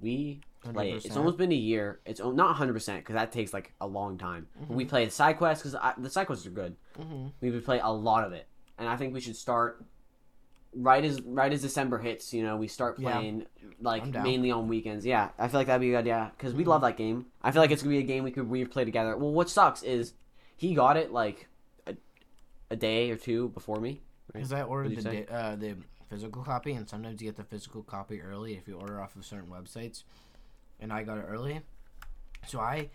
We 0.01 0.41
play 0.63 0.93
it. 0.93 1.05
It's 1.05 1.17
almost 1.17 1.37
been 1.39 1.53
a 1.53 1.57
year. 1.57 2.01
It's 2.05 2.21
not 2.21 2.57
100% 2.57 2.97
because 2.97 3.15
that 3.15 3.33
takes 3.33 3.53
like 3.53 3.73
a 3.81 3.87
long 3.87 4.19
time. 4.19 4.47
But 4.61 4.71
we 4.77 4.85
play 4.85 5.05
the 5.05 5.11
side 5.11 5.39
quests 5.39 5.65
because 5.65 5.95
the 5.99 6.11
side 6.11 6.27
quests 6.27 6.47
are 6.47 6.51
good. 6.51 6.77
Mm-hmm. 6.99 7.27
We 7.41 7.51
would 7.51 7.65
play 7.65 7.81
a 7.81 7.89
lot 7.91 8.25
of 8.25 8.33
it, 8.33 8.47
and 8.79 8.89
I 8.89 8.97
think 8.97 9.15
we 9.15 9.21
should 9.21 9.37
start 9.37 9.85
right 10.75 11.03
as 11.05 11.21
right 11.23 11.53
as 11.53 11.63
December 11.63 11.99
hits. 11.99 12.33
You 12.33 12.43
know, 12.45 12.57
we 12.57 12.69
start 12.69 12.99
Yeah. 12.99 13.13
playing 13.13 13.47
like 13.81 14.07
mainly 14.07 14.51
on 14.51 14.69
weekends. 14.69 15.05
Yeah, 15.07 15.31
I 15.39 15.49
feel 15.49 15.61
like 15.61 15.67
that'd 15.69 15.81
be 15.81 15.89
a 15.89 15.93
good 15.93 15.99
idea 16.11 16.33
because 16.37 16.55
we 16.55 16.65
Mhm. 16.65 16.69
love 16.69 16.81
that 16.83 16.97
game. 16.97 17.27
I 17.43 17.51
feel 17.51 17.63
like 17.63 17.71
it's 17.71 17.83
gonna 17.83 17.95
be 17.95 17.99
a 18.01 18.03
game 18.03 18.25
we 18.25 18.31
could 18.31 18.49
replay 18.49 18.85
together. 18.85 19.17
Well, 19.17 19.33
what 19.33 19.49
sucks 19.49 19.83
is 19.83 20.13
he 20.57 20.75
got 20.75 20.97
it 20.97 21.13
like 21.13 21.49
a, 21.87 21.97
a 22.71 22.77
day 22.77 23.11
or 23.11 23.17
two 23.17 23.49
before 23.49 23.81
me. 23.81 24.01
Right. 24.35 24.41
Because 24.41 24.53
I 24.53 24.63
ordered 24.63 24.97
the 24.97 25.33
uh, 25.35 25.57
the 25.57 25.77
physical 26.09 26.43
copy, 26.43 26.73
and 26.73 26.89
sometimes 26.89 27.21
you 27.21 27.29
get 27.29 27.37
the 27.37 27.45
physical 27.45 27.83
copy 27.83 28.21
early 28.21 28.55
if 28.55 28.67
you 28.69 28.75
order 28.79 29.01
off 29.01 29.17
of 29.17 29.25
certain 29.25 29.49
websites. 29.51 30.05
And 30.81 30.93
I 30.93 31.03
got 31.03 31.19
it 31.19 31.25
early, 31.29 31.61
so 32.47 32.61
I, 32.61 32.89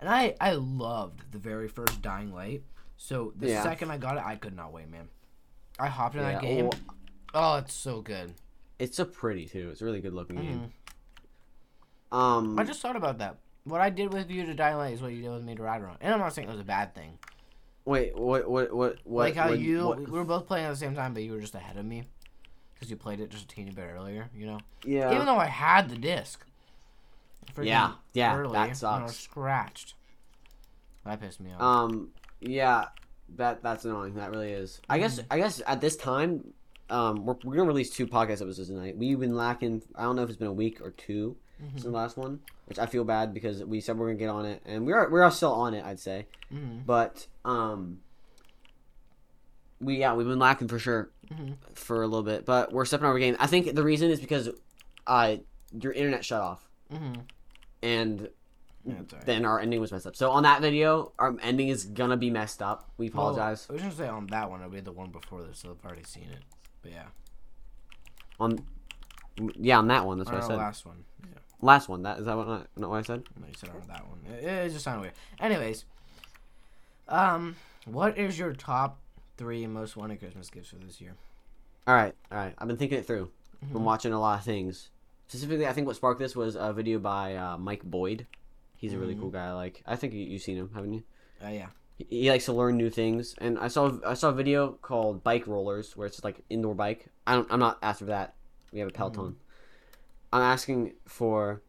and 0.00 0.08
I 0.08 0.34
I 0.40 0.52
loved 0.52 1.32
the 1.32 1.38
very 1.38 1.68
first 1.68 2.00
Dying 2.02 2.32
Light. 2.32 2.62
So 2.96 3.32
the 3.36 3.48
Yeah. 3.48 3.62
second 3.62 3.90
I 3.90 3.98
got 3.98 4.16
it, 4.16 4.22
I 4.24 4.36
could 4.36 4.56
not 4.56 4.72
wait, 4.72 4.88
man. 4.90 5.08
I 5.78 5.88
hopped 5.88 6.14
in 6.14 6.22
Yeah, 6.22 6.32
that 6.32 6.42
game. 6.42 6.64
well- 6.70 6.80
Oh, 7.34 7.56
it's 7.58 7.74
so 7.74 8.00
good. 8.00 8.32
It's 8.78 8.96
so 8.96 9.04
pretty 9.04 9.44
too. 9.46 9.68
It's 9.70 9.82
a 9.82 9.84
really 9.84 10.00
good 10.00 10.14
looking 10.14 10.36
Mhm. 10.36 10.42
game. 10.42 10.72
Um, 12.12 12.58
I 12.58 12.64
just 12.64 12.80
thought 12.80 12.96
about 12.96 13.18
that. 13.18 13.36
What 13.64 13.80
I 13.80 13.90
did 13.90 14.12
with 14.12 14.30
you 14.30 14.46
to 14.46 14.54
Dying 14.54 14.76
Light 14.76 14.94
is 14.94 15.02
what 15.02 15.12
you 15.12 15.20
did 15.22 15.30
with 15.30 15.42
me 15.44 15.54
to 15.56 15.62
Ride 15.62 15.82
Around. 15.82 15.98
And 16.00 16.14
I'm 16.14 16.20
not 16.20 16.32
saying 16.32 16.48
it 16.48 16.52
was 16.52 16.60
a 16.60 16.64
bad 16.64 16.94
thing. 16.94 17.18
wait, 17.84 18.16
what, 18.18 18.48
what, 18.50 18.72
what, 18.74 19.06
what? 19.06 19.24
like 19.26 19.36
how 19.36 19.48
what- 19.50 19.58
you, 19.60 19.86
what- 19.86 19.98
we 19.98 20.06
were 20.18 20.24
both 20.24 20.46
playing 20.46 20.64
at 20.66 20.70
the 20.70 20.76
same 20.76 20.94
time, 20.94 21.12
but 21.14 21.22
you 21.22 21.32
were 21.32 21.40
just 21.40 21.54
ahead 21.54 21.76
of 21.76 21.84
me. 21.84 22.04
Because 22.76 22.90
you 22.90 22.96
played 22.96 23.20
it 23.20 23.30
just 23.30 23.44
a 23.44 23.48
teeny 23.48 23.70
bit 23.70 23.82
earlier, 23.94 24.28
you 24.36 24.46
know? 24.46 24.60
yeah. 24.84 25.12
Even 25.14 25.24
though 25.26 25.38
I 25.38 25.46
had 25.46 25.88
the 25.88 25.96
disc. 25.96 26.44
Yeah, 27.62 27.92
yeah, 28.12 28.36
early, 28.36 28.52
that 28.52 28.58
and 28.58 28.84
I 28.84 29.02
was 29.02 29.12
sucks. 29.12 29.16
scratched. 29.16 29.94
That 31.04 31.20
pissed 31.20 31.40
me 31.40 31.52
off. 31.54 31.62
Um, 31.62 32.08
yeah, 32.40 32.86
that 33.36 33.62
that's 33.62 33.84
annoying. 33.86 34.14
That 34.16 34.30
really 34.30 34.50
is. 34.52 34.80
I 34.90 34.98
guess 34.98 35.18
Mm-hmm. 35.20 35.32
I 35.32 35.38
guess 35.38 35.62
at 35.66 35.80
this 35.80 35.96
time, 35.96 36.52
um, 36.90 37.24
we're, 37.24 37.36
we're 37.44 37.54
gonna 37.56 37.68
release 37.68 37.88
two 37.90 38.06
podcast 38.06 38.42
episodes 38.42 38.68
tonight. 38.68 38.98
We've 38.98 39.18
been 39.18 39.34
lacking. 39.36 39.82
I 39.94 40.02
don't 40.02 40.16
know 40.16 40.22
if 40.22 40.28
it's 40.28 40.38
been 40.38 40.48
a 40.48 40.52
week 40.52 40.80
or 40.82 40.90
2 40.90 41.36
Mhm. 41.62 41.70
since 41.70 41.84
the 41.84 41.90
last 41.90 42.18
one, 42.18 42.40
which 42.66 42.78
I 42.78 42.84
feel 42.84 43.04
bad 43.04 43.32
because 43.32 43.64
we 43.64 43.80
said 43.80 43.96
we 43.96 44.04
are 44.04 44.08
gonna 44.08 44.18
get 44.18 44.28
on 44.28 44.44
it, 44.44 44.60
and 44.66 44.84
we 44.84 44.92
are 44.92 45.08
we 45.08 45.20
are 45.20 45.30
still 45.30 45.52
on 45.54 45.72
it. 45.72 45.82
I'd 45.84 46.00
say, 46.00 46.26
Mhm. 46.52 46.84
but 46.84 47.26
um, 47.46 48.00
we 49.80 49.96
yeah 49.98 50.14
we've 50.14 50.26
been 50.26 50.38
lacking 50.38 50.68
for 50.68 50.78
sure 50.78 51.10
Mhm. 51.30 51.56
for 51.74 52.02
a 52.02 52.06
little 52.06 52.22
bit, 52.22 52.44
but 52.44 52.72
we're 52.72 52.84
stepping 52.84 53.06
up 53.06 53.10
our 53.12 53.18
game. 53.18 53.36
I 53.38 53.46
think 53.46 53.74
the 53.74 53.82
reason 53.82 54.10
is 54.10 54.20
because, 54.20 54.48
uh, 55.06 55.36
your 55.80 55.92
internet 55.92 56.24
shut 56.24 56.40
off, 56.42 56.68
Mhm. 56.92 57.22
and 57.82 58.30
Yeah, 58.84 58.94
it's 59.00 59.24
then 59.24 59.44
our 59.44 59.58
ending 59.58 59.80
was 59.80 59.90
messed 59.90 60.06
up. 60.06 60.14
So 60.14 60.30
on 60.30 60.44
that 60.44 60.60
video, 60.62 61.12
our 61.18 61.36
ending 61.42 61.68
is 61.68 61.84
gonna 61.86 62.16
be 62.16 62.30
messed 62.30 62.62
up. 62.62 62.88
We 62.96 63.10
Well, 63.10 63.28
apologize. 63.30 63.66
I 63.68 63.72
was 63.72 63.82
gonna 63.82 63.94
say 63.94 64.08
on 64.08 64.26
that 64.28 64.48
one, 64.48 64.60
it'll 64.60 64.70
be 64.72 64.80
the 64.80 64.92
one 64.92 65.10
before 65.10 65.42
this, 65.42 65.58
so 65.58 65.70
I've 65.72 65.84
already 65.84 66.04
seen 66.04 66.30
it. 66.30 66.42
But 66.82 66.92
yeah. 66.92 67.06
On 68.38 68.58
yeah, 69.56 69.78
on 69.78 69.88
that 69.88 70.06
one. 70.06 70.18
That's 70.18 70.30
Or 70.30 70.34
what 70.34 70.44
I 70.44 70.46
said. 70.46 70.56
last 70.56 70.86
one. 70.86 71.04
Yeah. 71.28 71.38
Last 71.60 71.88
one. 71.88 72.02
That 72.04 72.18
is 72.20 72.26
that 72.26 72.36
what 72.36 72.48
I, 72.48 72.62
not 72.76 72.90
what 72.90 72.98
I 72.98 73.02
said? 73.02 73.24
No, 73.38 73.46
you 73.46 73.52
said 73.54 73.70
on 73.70 73.82
that 73.88 74.06
one. 74.08 74.20
It, 74.26 74.44
it 74.44 74.68
just 74.70 74.84
sounded 74.84 75.00
weird. 75.02 75.14
Anyways, 75.40 75.84
um, 77.08 77.56
what 77.84 78.16
is 78.16 78.38
your 78.38 78.52
top 78.52 78.98
three 79.36 79.66
most 79.66 79.96
wanted 79.96 80.18
Christmas 80.18 80.50
gifts 80.50 80.70
for 80.70 80.76
this 80.76 81.00
year? 81.00 81.14
All 81.86 81.94
right, 81.94 82.14
all 82.32 82.38
right. 82.38 82.54
I've 82.58 82.68
been 82.68 82.76
thinking 82.76 82.98
it 82.98 83.06
through. 83.06 83.30
Mhm. 83.64 83.72
Been 83.72 83.84
watching 83.84 84.12
a 84.12 84.20
lot 84.20 84.38
of 84.38 84.44
things. 84.44 84.90
Specifically, 85.28 85.66
I 85.66 85.72
think 85.72 85.86
what 85.86 85.96
sparked 85.96 86.20
this 86.20 86.36
was 86.36 86.56
a 86.56 86.72
video 86.72 86.98
by 86.98 87.34
uh, 87.34 87.58
Mike 87.58 87.82
Boyd. 87.84 88.26
He's 88.76 88.92
a 88.92 88.98
really 88.98 89.14
cool 89.14 89.30
guy. 89.30 89.52
Like. 89.52 89.82
I 89.86 89.96
think 89.96 90.12
you, 90.12 90.20
you've 90.20 90.42
seen 90.42 90.56
him, 90.56 90.70
haven't 90.74 90.92
you? 90.92 91.02
Uh, 91.44 91.48
yeah. 91.48 91.66
He, 91.96 92.06
he 92.10 92.30
likes 92.30 92.44
to 92.44 92.52
learn 92.52 92.76
new 92.76 92.90
things. 92.90 93.34
And 93.38 93.58
I 93.58 93.68
saw 93.68 93.98
I 94.06 94.14
saw 94.14 94.28
a 94.28 94.32
video 94.32 94.72
called 94.72 95.24
Bike 95.24 95.46
Rollers, 95.46 95.96
where 95.96 96.06
it's 96.06 96.16
just 96.16 96.24
like 96.24 96.42
indoor 96.50 96.74
bike. 96.74 97.08
I 97.26 97.34
don't. 97.34 97.50
I'm 97.50 97.60
not 97.60 97.78
asking 97.82 98.06
for 98.06 98.12
that. 98.12 98.34
We 98.72 98.80
have 98.80 98.88
a 98.88 98.92
Peloton. 98.92 99.36
I'm 100.32 100.42
asking 100.42 100.94
for 101.06 101.62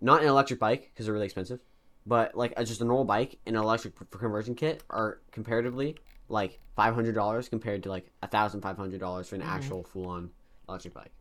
not 0.00 0.22
an 0.22 0.28
electric 0.28 0.58
bike 0.58 0.90
because 0.92 1.06
they're 1.06 1.12
really 1.12 1.26
expensive, 1.26 1.60
but 2.06 2.34
like 2.34 2.52
a, 2.56 2.64
just 2.64 2.80
a 2.80 2.84
normal 2.84 3.04
bike 3.04 3.38
and 3.46 3.54
an 3.56 3.62
electric 3.62 3.94
conversion 4.10 4.54
kit 4.54 4.82
are 4.90 5.20
comparatively 5.30 5.96
like 6.28 6.58
five 6.76 6.94
hundred 6.94 7.14
dollars 7.14 7.48
compared 7.48 7.82
to 7.84 7.88
like 7.88 8.10
a 8.22 8.26
thousand 8.28 8.60
five 8.60 8.76
hundred 8.76 9.00
dollars 9.00 9.28
for 9.28 9.34
an 9.36 9.42
Mhm. 9.42 9.46
actual 9.48 9.82
full 9.84 10.06
on 10.08 10.30
electric 10.68 10.94
bike. 10.94 11.12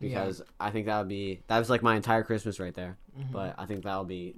Yeah. 0.00 0.08
Because 0.08 0.42
I 0.60 0.70
think 0.70 0.86
that 0.86 0.98
would 0.98 1.08
be 1.08 1.42
that 1.46 1.58
was 1.58 1.70
like 1.70 1.82
my 1.82 1.96
entire 1.96 2.22
Christmas 2.22 2.60
right 2.60 2.74
there. 2.74 2.98
Mhm. 3.18 3.32
But 3.32 3.54
I 3.58 3.66
think 3.66 3.84
that 3.84 3.96
would 3.98 4.08
be 4.08 4.36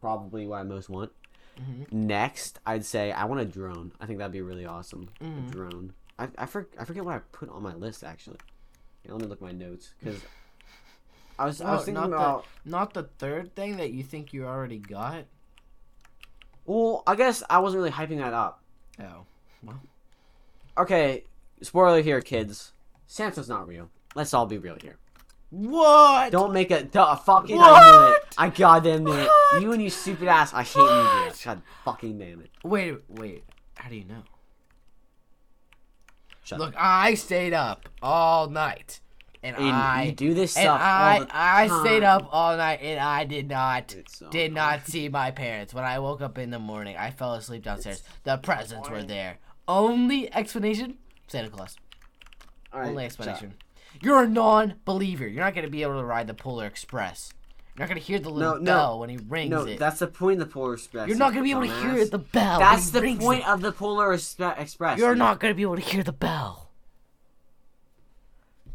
probably 0.00 0.46
what 0.46 0.60
I 0.60 0.62
most 0.64 0.88
want. 0.90 1.12
Mhm. 1.58 1.92
Next, 1.92 2.58
I'd 2.66 2.84
say 2.84 3.12
I 3.12 3.24
want 3.24 3.40
a 3.40 3.44
drone. 3.44 3.92
I 4.00 4.06
think 4.06 4.18
that'd 4.18 4.32
be 4.32 4.42
really 4.42 4.66
awesome. 4.66 5.08
A 5.20 5.50
drone. 5.50 5.92
I 6.18 6.28
I, 6.38 6.46
for, 6.46 6.68
I 6.78 6.84
forget 6.84 7.04
what 7.04 7.14
I 7.14 7.18
put 7.32 7.48
on 7.48 7.62
my 7.62 7.74
list 7.74 8.04
actually. 8.04 8.38
Here, 9.02 9.12
let 9.12 9.20
me 9.22 9.26
look 9.28 9.38
at 9.38 9.42
my 9.42 9.52
notes 9.52 9.94
because 9.98 10.20
I 11.38 11.46
was 11.46 11.60
I 11.60 11.72
was 11.72 11.84
thinking 11.84 11.94
not 12.02 12.10
the- 12.10 12.16
about. 12.16 12.44
Not 12.64 12.94
the 12.94 13.04
third 13.18 13.54
thing 13.56 13.78
that 13.78 13.90
you 13.92 14.02
think 14.02 14.32
you 14.32 14.44
already 14.46 14.78
got. 14.78 15.24
Well, 16.64 17.02
I 17.06 17.16
guess 17.16 17.42
I 17.50 17.58
wasn't 17.58 17.80
really 17.82 17.90
hyping 17.92 18.18
that 18.18 18.32
up. 18.34 18.61
Oh. 19.00 19.24
Well. 19.62 19.80
Okay, 20.78 21.24
spoiler 21.60 22.02
here, 22.02 22.20
kids. 22.20 22.72
Santa's 23.06 23.48
not 23.48 23.68
real. 23.68 23.90
Let's 24.14 24.34
all 24.34 24.46
be 24.46 24.58
real 24.58 24.76
here. 24.80 24.96
What? 25.50 26.32
Don't 26.32 26.52
make 26.54 26.70
a 26.70 26.82
duh, 26.82 27.14
fucking. 27.14 27.58
I 27.60 28.08
knew 28.08 28.14
it. 28.14 28.22
I 28.38 28.48
goddamn 28.48 29.04
knew 29.04 29.12
it. 29.12 29.28
You 29.60 29.72
and 29.72 29.82
you 29.82 29.90
stupid 29.90 30.28
ass. 30.28 30.54
I 30.54 30.62
hate 30.62 30.76
you. 30.76 30.82
What? 30.82 31.34
dude. 31.34 31.44
God 31.44 31.62
fucking 31.84 32.18
damn 32.18 32.40
it. 32.40 32.50
Wait, 32.64 32.96
wait. 33.08 33.44
How 33.74 33.90
do 33.90 33.96
you 33.96 34.04
know? 34.04 34.22
Shut 36.42 36.58
Look, 36.58 36.74
I 36.76 37.14
stayed 37.14 37.52
up 37.52 37.88
all 38.02 38.48
night, 38.48 39.00
and 39.42 39.56
I 39.56 40.04
you 40.04 40.12
do 40.12 40.34
this 40.34 40.56
and 40.56 40.68
I 40.68 41.26
I 41.30 41.68
stayed 41.82 42.02
up 42.02 42.28
all 42.30 42.56
night, 42.56 42.80
and 42.82 43.00
I 43.00 43.24
did 43.24 43.48
not 43.48 43.94
so 44.08 44.28
did 44.30 44.52
not 44.52 44.86
see 44.86 45.08
my 45.08 45.30
parents. 45.30 45.74
When 45.74 45.84
I 45.84 45.98
woke 45.98 46.20
up 46.20 46.38
in 46.38 46.50
the 46.50 46.58
morning, 46.58 46.96
I 46.96 47.10
fell 47.10 47.34
asleep 47.34 47.64
downstairs. 47.64 48.02
The 48.24 48.36
presents 48.36 48.88
were 48.88 49.02
there. 49.02 49.38
Only 49.66 50.32
explanation: 50.32 50.98
Santa 51.26 51.50
Claus. 51.50 51.76
Right, 52.72 52.88
Only 52.88 53.04
explanation. 53.04 53.54
You're 54.00 54.22
a 54.22 54.28
non-believer. 54.28 55.26
You're 55.26 55.44
not 55.44 55.54
gonna 55.54 55.68
be 55.68 55.82
able 55.82 55.98
to 56.00 56.04
ride 56.04 56.26
the 56.26 56.34
Polar 56.34 56.66
Express. 56.66 57.32
You're 57.76 57.82
not 57.84 57.88
gonna 57.88 58.00
hear 58.00 58.18
the 58.18 58.30
little 58.30 58.54
No, 58.54 58.58
no. 58.58 58.64
bell 58.64 58.98
when 59.00 59.10
he 59.10 59.16
rings 59.16 59.50
No, 59.50 59.66
it. 59.66 59.78
that's 59.78 59.98
the 59.98 60.06
point 60.06 60.40
of 60.40 60.48
the 60.48 60.52
Polar 60.52 60.74
Express. 60.74 61.08
You're 61.08 61.16
not 61.18 61.32
gonna 61.32 61.44
be 61.44 61.50
able 61.50 61.66
to 61.66 61.80
hear 61.80 62.06
the 62.06 62.18
bell. 62.18 62.58
That's 62.58 62.90
he 62.92 63.00
the 63.00 63.16
point 63.16 63.40
it. 63.40 63.48
of 63.48 63.60
the 63.60 63.72
Polar 63.72 64.12
Express. 64.12 64.98
You're 64.98 65.14
not 65.14 65.40
gonna 65.40 65.54
be 65.54 65.62
able 65.62 65.76
to 65.76 65.82
hear 65.82 66.02
the 66.02 66.12
bell. 66.12 66.61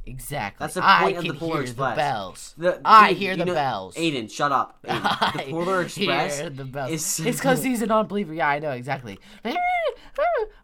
Exactly. 0.07 0.63
That's 0.63 0.75
the 0.75 0.83
I 0.85 1.09
of 1.09 1.23
can 1.23 1.33
the 1.33 1.39
Polar 1.39 1.53
hear 1.55 1.61
Express. 1.63 1.95
the 1.95 1.95
bells. 2.01 2.55
The- 2.57 2.81
I 2.85 3.09
dude, 3.09 3.17
hear 3.17 3.35
the 3.35 3.45
know- 3.45 3.53
bells. 3.53 3.95
Aiden, 3.95 4.31
shut 4.31 4.51
up. 4.53 4.79
Aiden. 4.87 5.33
The 5.45 5.51
Polar 5.51 5.81
Express. 5.81 6.39
hear 6.39 6.49
the 6.49 6.63
bells. 6.65 6.91
is- 6.91 7.19
It's 7.25 7.37
because 7.39 7.61
he's 7.63 7.81
a 7.81 7.87
non-believer. 7.87 8.33
Yeah, 8.33 8.47
I 8.47 8.59
know 8.59 8.71
exactly. 8.71 9.19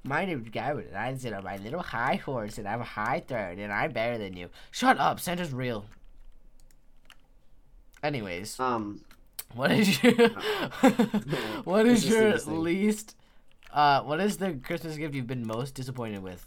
My 0.06 0.26
name's 0.26 0.50
Gavin, 0.50 0.86
and 0.88 0.98
I 0.98 1.16
sit 1.16 1.34
on 1.34 1.44
my 1.44 1.58
little 1.58 1.82
high 1.82 2.16
horse, 2.16 2.58
and 2.58 2.68
I'm 2.68 2.82
a 2.82 2.86
high 2.86 3.20
third, 3.26 3.60
and 3.60 3.72
I'm 3.72 3.92
better 3.92 4.18
than 4.18 4.36
you. 4.36 4.50
Shut 4.72 4.98
up. 4.98 5.20
Santa's 5.20 5.54
real. 5.54 5.86
Anyways, 8.02 8.60
Um, 8.60 9.02
what 9.54 9.72
is 9.72 10.02
your 10.04 10.14
what 11.64 11.84
This 11.86 12.06
is 12.06 12.06
is 12.06 12.10
your 12.48 12.56
least? 12.58 13.16
Uh, 13.72 14.02
what 14.04 14.20
is 14.20 14.38
the 14.38 14.54
Christmas 14.54 14.98
gift 14.98 15.14
you've 15.16 15.28
been 15.28 15.46
most 15.48 15.74
disappointed 15.76 16.22
with? 16.22 16.46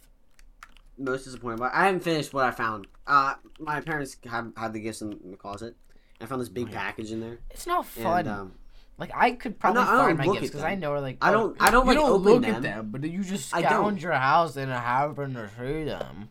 Most 0.99 1.24
disappointed, 1.24 1.59
but 1.59 1.72
I 1.74 1.86
haven't 1.86 2.03
finished 2.03 2.32
what 2.32 2.44
I 2.44 2.51
found. 2.51 2.86
Uh, 3.07 3.34
my 3.59 3.80
parents 3.80 4.16
had 4.28 4.53
had 4.57 4.72
the 4.72 4.80
gifts 4.80 5.03
in 5.03 5.18
the 5.30 5.36
closet. 5.36 5.76
I 6.20 6.26
found 6.26 6.40
this 6.40 6.49
big 6.49 6.68
Oh, 6.70 6.72
package 6.72 7.12
in 7.12 7.20
there, 7.20 7.38
It's 7.51 7.66
not 7.66 7.84
fun. 7.86 8.20
and 8.20 8.28
um, 8.28 8.53
Like 8.99 9.11
I 9.14 9.32
could 9.32 9.59
probably 9.59 9.82
not- 9.82 9.88
I 9.90 9.97
don't 9.97 10.07
find 10.07 10.18
my 10.18 10.24
look 10.24 10.34
gifts 10.36 10.47
at 10.47 10.53
because 10.53 10.64
I 10.64 10.70
them. 10.70 10.80
know 10.80 10.99
like 11.01 11.18
I 11.20 11.28
oh, 11.30 11.32
don't- 11.32 11.57
I 11.62 11.70
don't, 11.70 11.84
you 11.84 11.88
like, 11.92 11.99
don't 11.99 12.11
open 12.11 12.22
look 12.32 12.42
them. 12.42 12.55
at 12.55 12.62
them, 12.62 12.88
but 12.90 13.05
you 13.05 13.22
just 13.22 13.55
I 13.55 13.61
don't. 13.62 13.70
scourge 13.72 14.03
your 14.03 14.12
house 14.12 14.57
and 14.57 14.70
happen 14.72 15.34
to 15.34 15.51
see 15.59 15.84
them. 15.84 16.30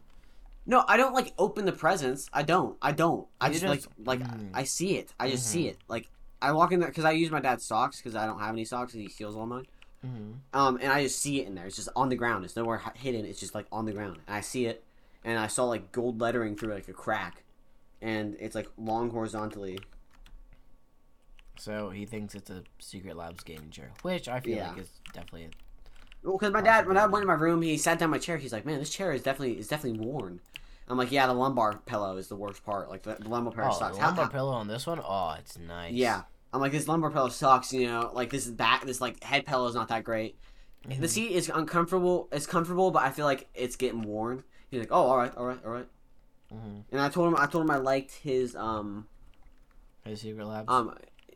no, 0.65 0.83
I 0.87 0.97
don't 0.97 1.13
like 1.13 1.33
open 1.37 1.65
the 1.65 1.71
presents. 1.71 2.27
I 2.33 2.41
don't. 2.41 2.75
I 2.81 2.91
don't. 2.91 3.27
I 3.39 3.47
You 3.47 3.53
just, 3.59 3.63
just- 3.65 3.87
like 3.99 4.21
like 4.21 4.27
mm. 4.27 4.49
I 4.55 4.63
see 4.63 4.97
it. 4.97 5.13
I 5.19 5.29
just 5.29 5.45
see 5.47 5.65
Mhm. 5.65 5.69
it. 5.69 5.77
Like 5.87 6.09
I 6.41 6.51
walk 6.53 6.71
in 6.71 6.79
there 6.79 6.89
because 6.89 7.05
I 7.05 7.11
use 7.11 7.29
my 7.29 7.39
dad's 7.39 7.63
socks 7.63 7.97
because 7.97 8.15
I 8.15 8.25
don't 8.25 8.39
have 8.39 8.49
any 8.53 8.65
socks 8.65 8.93
and 8.93 9.03
he 9.03 9.09
steals 9.09 9.35
all 9.35 9.45
mine. 9.45 9.65
Mm-hmm. 10.05 10.31
Um, 10.59 10.77
and 10.81 10.91
I 10.91 11.03
just 11.03 11.19
see 11.19 11.41
it 11.41 11.47
in 11.47 11.55
there. 11.55 11.65
It's 11.65 11.75
just 11.75 11.89
on 11.95 12.09
the 12.09 12.15
ground. 12.15 12.45
It's 12.45 12.55
nowhere 12.55 12.81
hidden. 12.95 13.25
It's 13.25 13.39
just 13.39 13.55
like 13.55 13.65
on 13.71 13.85
the 13.85 13.91
ground, 13.93 14.17
and 14.27 14.35
I 14.35 14.41
see 14.41 14.65
it, 14.67 14.83
and 15.23 15.39
I 15.39 15.47
saw 15.47 15.65
like 15.65 15.91
gold 15.91 16.21
lettering 16.21 16.55
through 16.55 16.73
like 16.73 16.87
a 16.87 16.93
crack, 16.93 17.43
and 18.01 18.35
it's 18.39 18.53
like 18.55 18.67
long 18.77 19.09
horizontally. 19.09 19.79
So 21.57 21.89
he 21.89 22.05
thinks 22.05 22.35
it's 22.35 22.49
a 22.49 22.63
Secretlabs 22.81 23.43
gaming 23.45 23.69
chair, 23.69 23.91
which 24.01 24.27
I 24.27 24.39
feel 24.41 24.57
Yeah. 24.57 24.69
like 24.71 24.79
is 24.79 24.89
definitely. 25.13 25.45
A 25.45 25.49
Well, 26.27 26.37
because 26.37 26.51
my 26.51 26.61
dad, 26.61 26.87
when 26.87 26.97
I 26.97 27.05
went 27.05 27.23
in 27.23 27.27
my 27.27 27.33
room, 27.33 27.61
he 27.61 27.77
sat 27.77 27.99
down 27.99 28.07
in 28.07 28.11
my 28.11 28.17
chair. 28.17 28.37
He's 28.37 28.51
like, 28.51 28.65
"Man, 28.65 28.79
this 28.79 28.89
chair 28.89 29.11
is 29.13 29.21
definitely 29.23 29.57
is 29.57 29.67
definitely 29.67 30.05
worn." 30.05 30.41
I'm 30.87 30.97
like, 30.97 31.11
"Yeah, 31.11 31.27
the 31.27 31.33
lumbar 31.33 31.77
pillow 31.85 32.17
is 32.17 32.27
the 32.27 32.35
worst 32.35 32.63
part. 32.65 32.89
Like 32.89 33.03
the, 33.03 33.15
the 33.15 33.29
lumbar 33.29 33.53
pillow 33.53 33.69
Oh, 33.71 33.79
sucks." 33.79 33.97
the 33.97 34.03
lumbar 34.03 34.25
how- 34.25 34.31
pillow 34.31 34.51
on 34.51 34.67
this 34.67 34.85
one. 34.85 34.99
Oh, 35.03 35.35
it's 35.39 35.57
nice. 35.57 35.93
yeah, 35.93 36.23
I'm 36.55 36.61
like, 36.61 36.71
this 36.71 36.87
lumbar 36.87 37.11
pillow 37.11 37.27
sucks. 37.29 37.73
You 37.73 37.87
know, 37.87 38.11
like 38.13 38.29
this 38.29 38.47
back, 38.47 38.85
this 38.85 39.01
like 39.01 39.21
head 39.23 39.45
pillow 39.45 39.67
is 39.67 39.75
not 39.75 39.89
that 39.89 40.03
great. 40.05 40.37
The 40.87 40.95
Mhm. 40.95 41.09
seat 41.09 41.31
is 41.31 41.49
uncomfortable. 41.53 42.29
It's 42.31 42.45
comfortable, 42.47 42.91
but 42.91 43.03
I 43.03 43.11
feel 43.11 43.25
like 43.25 43.49
it's 43.53 43.75
getting 43.75 44.03
worn. 44.03 44.43
He's 44.69 44.79
like, 44.79 44.91
"Oh, 44.91 45.01
all 45.07 45.17
right, 45.17 45.35
all 45.35 45.45
right, 45.45 45.59
all 45.65 45.71
right." 45.71 45.87
Mhm. 46.53 46.83
And 46.91 47.01
I 47.01 47.09
told 47.09 47.27
him, 47.27 47.35
I 47.37 47.45
told 47.47 47.65
him 47.65 47.71
I 47.71 47.77
liked 47.77 48.11
his 48.13 48.55
um 48.55 49.07
His 50.05 50.23
Secretlabs. 50.23 50.65
um, 50.69 50.95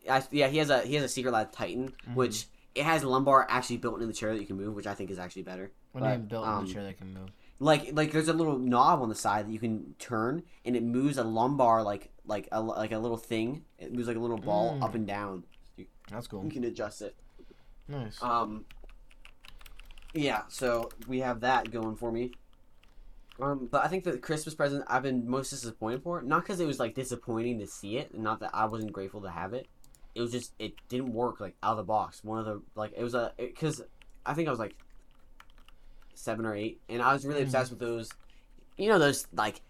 I, 0.09 0.23
yeah, 0.31 0.47
he 0.47 0.57
has 0.59 0.69
a 0.69 0.81
he 0.83 0.95
has 0.95 1.03
a 1.17 1.21
Secretlab 1.21 1.51
Titan, 1.51 1.93
Mhm. 2.09 2.15
which 2.15 2.45
it 2.75 2.83
has 2.85 3.03
lumbar 3.03 3.45
actually 3.49 3.77
built 3.77 3.95
into 3.95 4.05
the 4.07 4.13
chair 4.13 4.33
that 4.33 4.39
you 4.39 4.47
can 4.47 4.55
move, 4.55 4.73
which 4.75 4.87
I 4.87 4.93
think 4.93 5.09
is 5.11 5.19
actually 5.19 5.43
better. 5.43 5.71
what 5.91 6.01
do 6.01 6.05
you 6.07 6.17
mean 6.19 6.27
built 6.27 6.45
in 6.45 6.49
um, 6.53 6.65
the 6.67 6.71
chair 6.73 6.83
that 6.83 6.97
can 6.99 7.11
move? 7.13 7.29
Like 7.59 7.89
like 7.93 8.11
there's 8.11 8.27
a 8.29 8.33
little 8.33 8.57
knob 8.59 9.01
on 9.01 9.09
the 9.09 9.15
side 9.15 9.47
that 9.47 9.51
you 9.51 9.59
can 9.59 9.95
turn, 9.99 10.43
and 10.63 10.75
it 10.75 10.83
moves 10.83 11.17
a 11.17 11.23
lumbar 11.23 11.81
like 11.83 12.11
like 12.29 12.47
a 12.51 12.61
like 12.61 12.91
a 12.93 12.97
little 12.99 13.17
thing. 13.17 13.65
It 13.77 13.91
moves 13.93 14.07
like 14.07 14.15
a 14.17 14.19
little 14.19 14.37
ball 14.37 14.75
Mm. 14.77 14.83
up 14.83 14.95
and 14.95 15.05
down. 15.05 15.43
That's 16.09 16.27
cool. 16.27 16.43
You 16.45 16.51
can 16.51 16.63
adjust 16.63 17.01
it. 17.01 17.15
Nice. 17.87 18.21
Um. 18.23 18.65
Yeah, 20.13 20.43
so 20.47 20.89
we 21.07 21.19
have 21.19 21.41
that 21.41 21.71
going 21.71 21.95
for 21.95 22.11
me. 22.11 22.31
Um, 23.39 23.67
but 23.71 23.83
I 23.85 23.87
think 23.87 24.03
the 24.03 24.17
Christmas 24.17 24.53
present 24.55 24.83
I've 24.87 25.03
been 25.03 25.29
most 25.29 25.49
disappointed 25.51 26.03
for, 26.03 26.21
not 26.21 26.41
because 26.43 26.59
it 26.59 26.65
was 26.65 26.79
like 26.79 26.93
disappointing 26.95 27.59
to 27.59 27.67
see 27.67 27.97
it, 27.97 28.17
not 28.17 28.39
that 28.41 28.49
I 28.53 28.65
wasn't 28.65 28.91
grateful 28.91 29.21
to 29.21 29.29
have 29.29 29.53
it. 29.53 29.67
It 30.15 30.21
was 30.21 30.31
just 30.31 30.53
it 30.59 30.73
didn't 30.89 31.13
work 31.13 31.39
like 31.39 31.55
out 31.63 31.71
of 31.71 31.77
the 31.77 31.83
box. 31.83 32.23
One 32.23 32.39
of 32.39 32.45
the 32.45 32.61
like 32.75 32.93
it 32.97 33.03
was 33.03 33.13
a 33.13 33.31
because 33.37 33.81
I 34.25 34.33
think 34.33 34.47
I 34.47 34.51
was 34.51 34.59
like 34.59 34.75
seven 36.15 36.45
or 36.45 36.55
eight, 36.55 36.81
and 36.89 37.01
I 37.01 37.13
was 37.13 37.25
really 37.25 37.41
Mhm. 37.41 37.45
obsessed 37.45 37.69
with 37.71 37.79
those. 37.79 38.09
You 38.77 38.89
know 38.89 38.99
those 38.99 39.27
like 39.33 39.61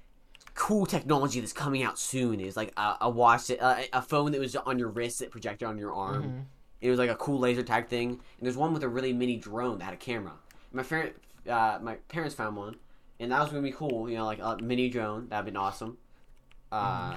cool 0.60 0.86
technology 0.86 1.40
that's 1.40 1.54
coming 1.54 1.84
out 1.84 1.98
soon 1.98 2.42
is 2.42 2.58
like 2.58 2.74
a, 2.76 2.98
a 3.02 3.10
watch 3.10 3.48
that 3.48 3.64
uh, 3.64 3.82
a 3.94 4.02
phone 4.02 4.34
that 4.34 4.42
was 4.42 4.58
on 4.58 4.78
your 4.78 4.90
wrist 4.90 5.20
that 5.20 5.32
projected 5.32 5.66
on 5.66 5.78
your 5.78 5.94
arm. 5.94 6.24
Mhm. 6.24 6.44
It 6.82 6.90
was 6.90 7.00
like 7.00 7.10
a 7.10 7.16
cool 7.16 7.40
laser 7.40 7.64
tag 7.64 7.88
thing, 7.88 8.10
and 8.10 8.20
there's 8.42 8.58
one 8.58 8.74
with 8.74 8.84
a 8.84 8.90
really 8.90 9.14
mini 9.14 9.38
drone 9.38 9.78
that 9.80 9.86
had 9.86 9.94
a 9.94 9.98
camera. 9.98 10.34
My 10.74 10.84
parent, 10.84 11.16
uh, 11.50 11.80
my 11.82 11.96
parents 12.10 12.36
found 12.36 12.58
one, 12.58 12.76
and 13.22 13.32
that 13.32 13.40
was 13.40 13.50
gonna 13.50 13.62
be 13.62 13.72
cool. 13.72 14.10
You 14.10 14.18
know, 14.18 14.26
like 14.26 14.40
a 14.40 14.58
mini 14.62 14.90
drone. 14.90 15.30
That'd 15.30 15.46
been 15.46 15.56
awesome. 15.58 15.98
Uh, 16.72 17.16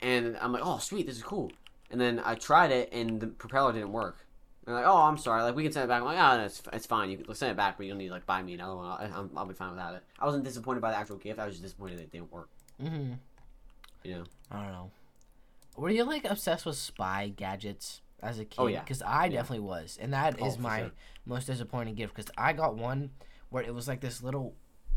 and 0.00 0.36
I'm 0.40 0.52
like, 0.52 0.62
oh 0.64 0.78
sweet, 0.78 1.06
this 1.06 1.16
is 1.16 1.22
cool. 1.22 1.50
And 1.90 1.98
then 1.98 2.20
I 2.22 2.34
tried 2.34 2.70
it, 2.70 2.92
and 2.92 3.18
the 3.20 3.28
propeller 3.28 3.72
didn't 3.72 3.92
work. 3.92 4.26
They're 4.64 4.74
like, 4.74 4.86
oh, 4.86 4.96
I'm 4.96 5.18
sorry. 5.18 5.42
Like 5.42 5.54
we 5.54 5.62
can 5.62 5.72
send 5.72 5.84
it 5.84 5.88
back. 5.88 6.00
I'm 6.00 6.06
like, 6.06 6.18
oh, 6.18 6.38
no, 6.38 6.44
it's, 6.44 6.62
it's 6.72 6.86
fine. 6.86 7.10
You 7.10 7.18
can 7.18 7.34
send 7.34 7.50
it 7.52 7.56
back, 7.56 7.76
but 7.76 7.86
you'll 7.86 7.96
need 7.96 8.08
to 8.08 8.14
like 8.14 8.24
buy 8.26 8.42
me 8.42 8.54
another 8.54 8.76
one. 8.76 8.86
I, 8.86 9.10
I'm, 9.14 9.30
I'll 9.36 9.44
be 9.44 9.54
fine 9.54 9.70
without 9.70 9.94
it. 9.94 10.02
I 10.18 10.24
wasn't 10.24 10.44
disappointed 10.44 10.80
by 10.80 10.90
the 10.90 10.96
actual 10.96 11.16
gift. 11.16 11.38
I 11.38 11.44
was 11.46 11.54
just 11.54 11.62
disappointed 11.62 11.98
that 11.98 12.04
it 12.04 12.12
didn't 12.12 12.32
work. 12.32 12.48
Mm-hmm. 12.82 13.12
You 14.04 14.14
know. 14.14 14.24
I 14.50 14.62
don't 14.62 14.72
know. 14.72 14.90
Were 15.76 15.90
you 15.90 16.04
like 16.04 16.24
obsessed 16.24 16.64
with 16.66 16.76
spy 16.76 17.32
gadgets 17.34 18.00
as 18.22 18.38
a 18.38 18.44
kid? 18.44 18.54
Oh, 18.58 18.66
yeah. 18.68 18.80
Because 18.80 19.02
I 19.02 19.24
Yeah. 19.26 19.32
definitely 19.40 19.66
was, 19.66 19.98
and 20.00 20.12
that 20.14 20.36
Oh, 20.40 20.46
is 20.46 20.58
my 20.58 20.80
sure. 20.80 20.90
most 21.26 21.46
disappointing 21.46 21.94
gift. 21.94 22.14
Because 22.14 22.30
I 22.38 22.52
got 22.52 22.76
one 22.76 23.10
where 23.50 23.62
it 23.62 23.74
was 23.74 23.86
like 23.88 24.00
this 24.00 24.22
little, 24.22 24.54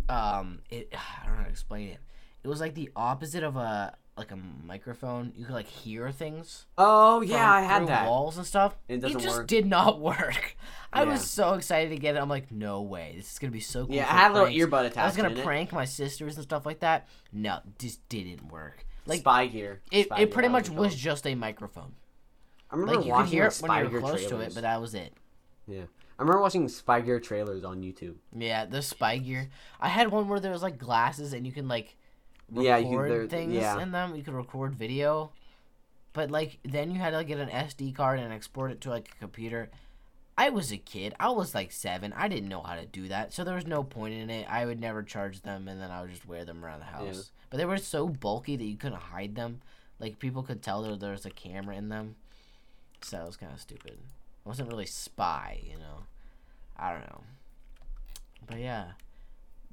um, 0.07 0.59
it 0.69 0.93
I 1.23 1.25
don't 1.25 1.33
know 1.33 1.39
how 1.39 1.43
to 1.45 1.49
explain 1.49 1.89
it. 1.89 1.99
It 2.43 2.47
was 2.47 2.61
like 2.61 2.75
the 2.75 2.89
opposite 2.95 3.43
of 3.43 3.55
a 3.57 3.95
like 4.17 4.31
a 4.31 4.37
microphone. 4.65 5.31
You 5.35 5.45
could 5.45 5.53
like 5.55 5.67
hear 5.67 6.11
things. 6.11 6.65
Oh 6.77 7.21
yeah, 7.21 7.51
I 7.51 7.61
had 7.61 7.87
that. 7.87 8.07
walls 8.07 8.37
and 8.37 8.45
stuff. 8.45 8.75
It 8.87 9.03
It, 9.03 9.17
just 9.17 9.37
work. 9.37 9.47
did 9.47 9.65
not 9.65 9.99
work. 10.01 10.55
I 10.91 11.03
Yeah. 11.03 11.11
was 11.11 11.29
so 11.29 11.53
excited 11.53 11.89
to 11.89 11.97
get 11.97 12.15
it. 12.15 12.19
I'm 12.19 12.29
like, 12.29 12.51
no 12.51 12.81
way, 12.81 13.13
this 13.17 13.31
is 13.33 13.39
gonna 13.39 13.51
be 13.51 13.59
so 13.59 13.85
cool. 13.85 13.95
Yeah, 13.95 14.03
I 14.09 14.13
had 14.13 14.31
a 14.31 14.33
little 14.33 14.47
pranks. 14.47 14.65
earbud 14.65 14.79
attached. 14.85 14.97
I 14.97 15.05
was 15.05 15.15
gonna 15.17 15.29
in 15.29 15.37
it. 15.37 15.43
prank 15.45 15.71
my 15.71 15.85
sisters 15.85 16.35
and 16.35 16.43
stuff 16.43 16.65
like 16.65 16.79
that. 16.79 17.07
No, 17.31 17.59
just 17.79 18.07
didn't 18.09 18.51
work. 18.51 18.85
Like 19.05 19.19
Spy 19.19 19.47
Gear. 19.47 19.81
it, 19.91 20.05
Spy 20.07 20.19
it 20.21 20.31
pretty 20.31 20.49
much 20.49 20.69
was 20.69 20.89
called. 20.91 20.99
just 20.99 21.27
a 21.27 21.35
microphone. 21.35 21.93
I 22.69 22.75
remember 22.75 22.95
Like 22.97 23.05
you 23.05 23.11
could 23.11 23.17
watching 23.17 23.31
hear 23.31 23.43
like, 23.45 23.51
it 23.53 23.61
when 23.61 23.69
Spy 23.69 23.81
you're 23.81 23.89
Gear 23.91 23.99
close 24.01 24.19
to 24.19 24.25
it, 24.25 24.29
trailers. 24.29 24.53
but 24.55 24.61
that 24.61 24.81
was 24.81 24.93
it. 24.95 25.13
Yeah. 25.67 25.83
I 26.19 26.23
remember 26.23 26.41
watching 26.41 26.67
Spy 26.67 26.99
Gear 27.01 27.19
trailers 27.19 27.63
on 27.63 27.81
YouTube. 27.83 28.15
Yeah, 28.35 28.65
the 28.65 28.81
spy 28.81 29.19
gear. 29.19 29.49
I 29.79 29.87
had 29.87 30.09
one 30.11 30.27
where 30.27 30.39
there 30.39 30.51
was 30.51 30.63
like 30.63 30.79
glasses 30.79 31.31
and 31.33 31.45
you 31.45 31.51
can 31.53 31.67
like 31.67 31.95
record 32.49 32.63
Yeah, 32.63 32.77
you 32.77 32.97
could- 32.97 33.29
things 33.29 33.53
yeah. 33.53 33.79
in 33.79 33.91
them. 33.91 34.15
You 34.15 34.23
could 34.23 34.33
record 34.33 34.75
video, 34.75 35.31
but 36.13 36.31
like 36.31 36.59
then 36.63 36.91
you 36.91 36.99
had 36.99 37.11
to 37.11 37.17
like, 37.17 37.27
get 37.27 37.39
an 37.39 37.49
SD 37.49 37.95
card 37.95 38.19
and 38.19 38.31
export 38.33 38.71
it 38.71 38.81
to 38.81 38.89
like 38.89 39.09
a 39.15 39.19
computer. 39.19 39.69
I 40.39 40.49
was 40.49 40.71
a 40.71 40.77
kid. 40.77 41.15
I 41.19 41.29
was 41.29 41.55
like 41.55 41.71
seven. 41.71 42.13
I 42.13 42.27
didn't 42.27 42.49
know 42.49 42.61
how 42.61 42.75
to 42.75 42.85
do 42.85 43.07
that, 43.07 43.33
so 43.33 43.43
there 43.43 43.55
was 43.55 43.65
no 43.65 43.83
point 43.83 44.13
in 44.13 44.29
it. 44.29 44.45
I 44.47 44.65
would 44.65 44.79
never 44.79 45.01
charge 45.01 45.41
them, 45.41 45.67
and 45.67 45.81
then 45.81 45.89
I 45.89 46.01
would 46.01 46.11
just 46.11 46.27
wear 46.27 46.45
them 46.45 46.63
around 46.63 46.79
the 46.79 46.85
house. 46.85 47.15
Yeah. 47.15 47.21
But 47.49 47.57
they 47.57 47.65
were 47.65 47.77
so 47.77 48.07
bulky 48.07 48.55
that 48.55 48.63
you 48.63 48.77
couldn't 48.77 48.99
hide 49.01 49.33
them. 49.35 49.61
Like 49.99 50.19
people 50.19 50.43
could 50.43 50.61
tell 50.61 50.83
there 50.83 50.95
there 50.95 51.11
was 51.11 51.25
a 51.25 51.31
camera 51.31 51.75
in 51.75 51.89
them, 51.89 52.17
so 53.01 53.19
it 53.21 53.25
was 53.25 53.35
kind 53.37 53.51
of 53.51 53.59
stupid. 53.59 53.93
It 53.93 54.47
wasn't 54.47 54.69
really 54.69 54.85
spy, 54.85 55.59
you 55.63 55.77
know. 55.79 56.03
I 56.77 56.91
don't 56.91 57.09
know. 57.09 57.23
But 58.45 58.59
yeah, 58.59 58.91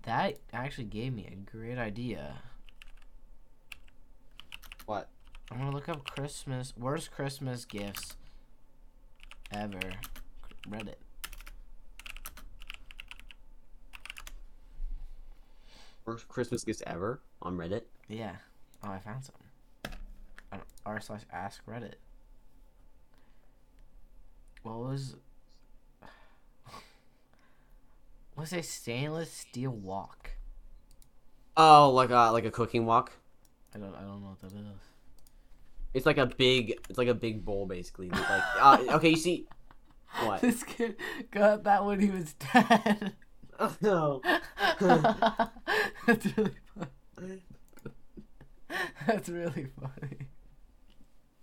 that 0.04 0.38
actually 0.52 0.84
gave 0.84 1.12
me 1.12 1.28
a 1.30 1.50
great 1.50 1.76
idea. 1.78 2.36
What? 4.86 5.08
I'm 5.50 5.58
gonna 5.58 5.70
look 5.70 5.88
up 5.88 6.04
Christmas 6.08 6.74
worst 6.76 7.10
Christmas 7.10 7.64
gifts 7.64 8.16
ever. 9.50 9.80
Reddit. 10.68 10.96
Worst 16.04 16.28
Christmas 16.28 16.64
gifts 16.64 16.82
ever 16.86 17.20
on 17.40 17.56
Reddit. 17.56 17.82
Yeah. 18.08 18.36
Oh, 18.82 18.90
I 18.90 18.98
found 18.98 19.24
some. 19.24 19.34
On 20.52 20.60
r 20.84 21.00
slash 21.00 21.22
ask 21.32 21.64
Reddit. 21.66 21.94
What 24.62 24.78
was? 24.78 25.16
Was 28.36 28.52
a 28.52 28.62
stainless 28.62 29.30
steel 29.30 29.70
wok? 29.70 30.30
Oh, 31.56 31.90
like 31.90 32.10
a 32.10 32.30
like 32.32 32.44
a 32.44 32.50
cooking 32.50 32.84
wok. 32.84 33.12
I 33.74 33.78
don't. 33.78 33.94
I 33.94 34.00
don't 34.00 34.22
know 34.22 34.28
what 34.28 34.40
that 34.40 34.52
is. 34.52 34.66
It's 35.94 36.06
like 36.06 36.18
a 36.18 36.26
big. 36.26 36.78
It's 36.88 36.98
like 36.98 37.08
a 37.08 37.14
big 37.14 37.44
bowl 37.44 37.66
basically. 37.66 38.10
Like 38.10 38.42
uh, 38.60 38.78
okay, 38.92 39.10
you 39.10 39.16
see. 39.16 39.46
What? 40.22 40.40
This 40.40 40.62
kid 40.62 40.96
got 41.32 41.64
that 41.64 41.84
when 41.84 42.00
he 42.00 42.10
was 42.10 42.34
dead. 42.34 43.14
Oh, 43.58 43.76
no. 43.80 44.20
That's 46.06 46.26
really 46.36 46.54
funny. 47.16 47.44
That's 49.06 49.28
really 49.28 49.66
funny. 49.80 50.28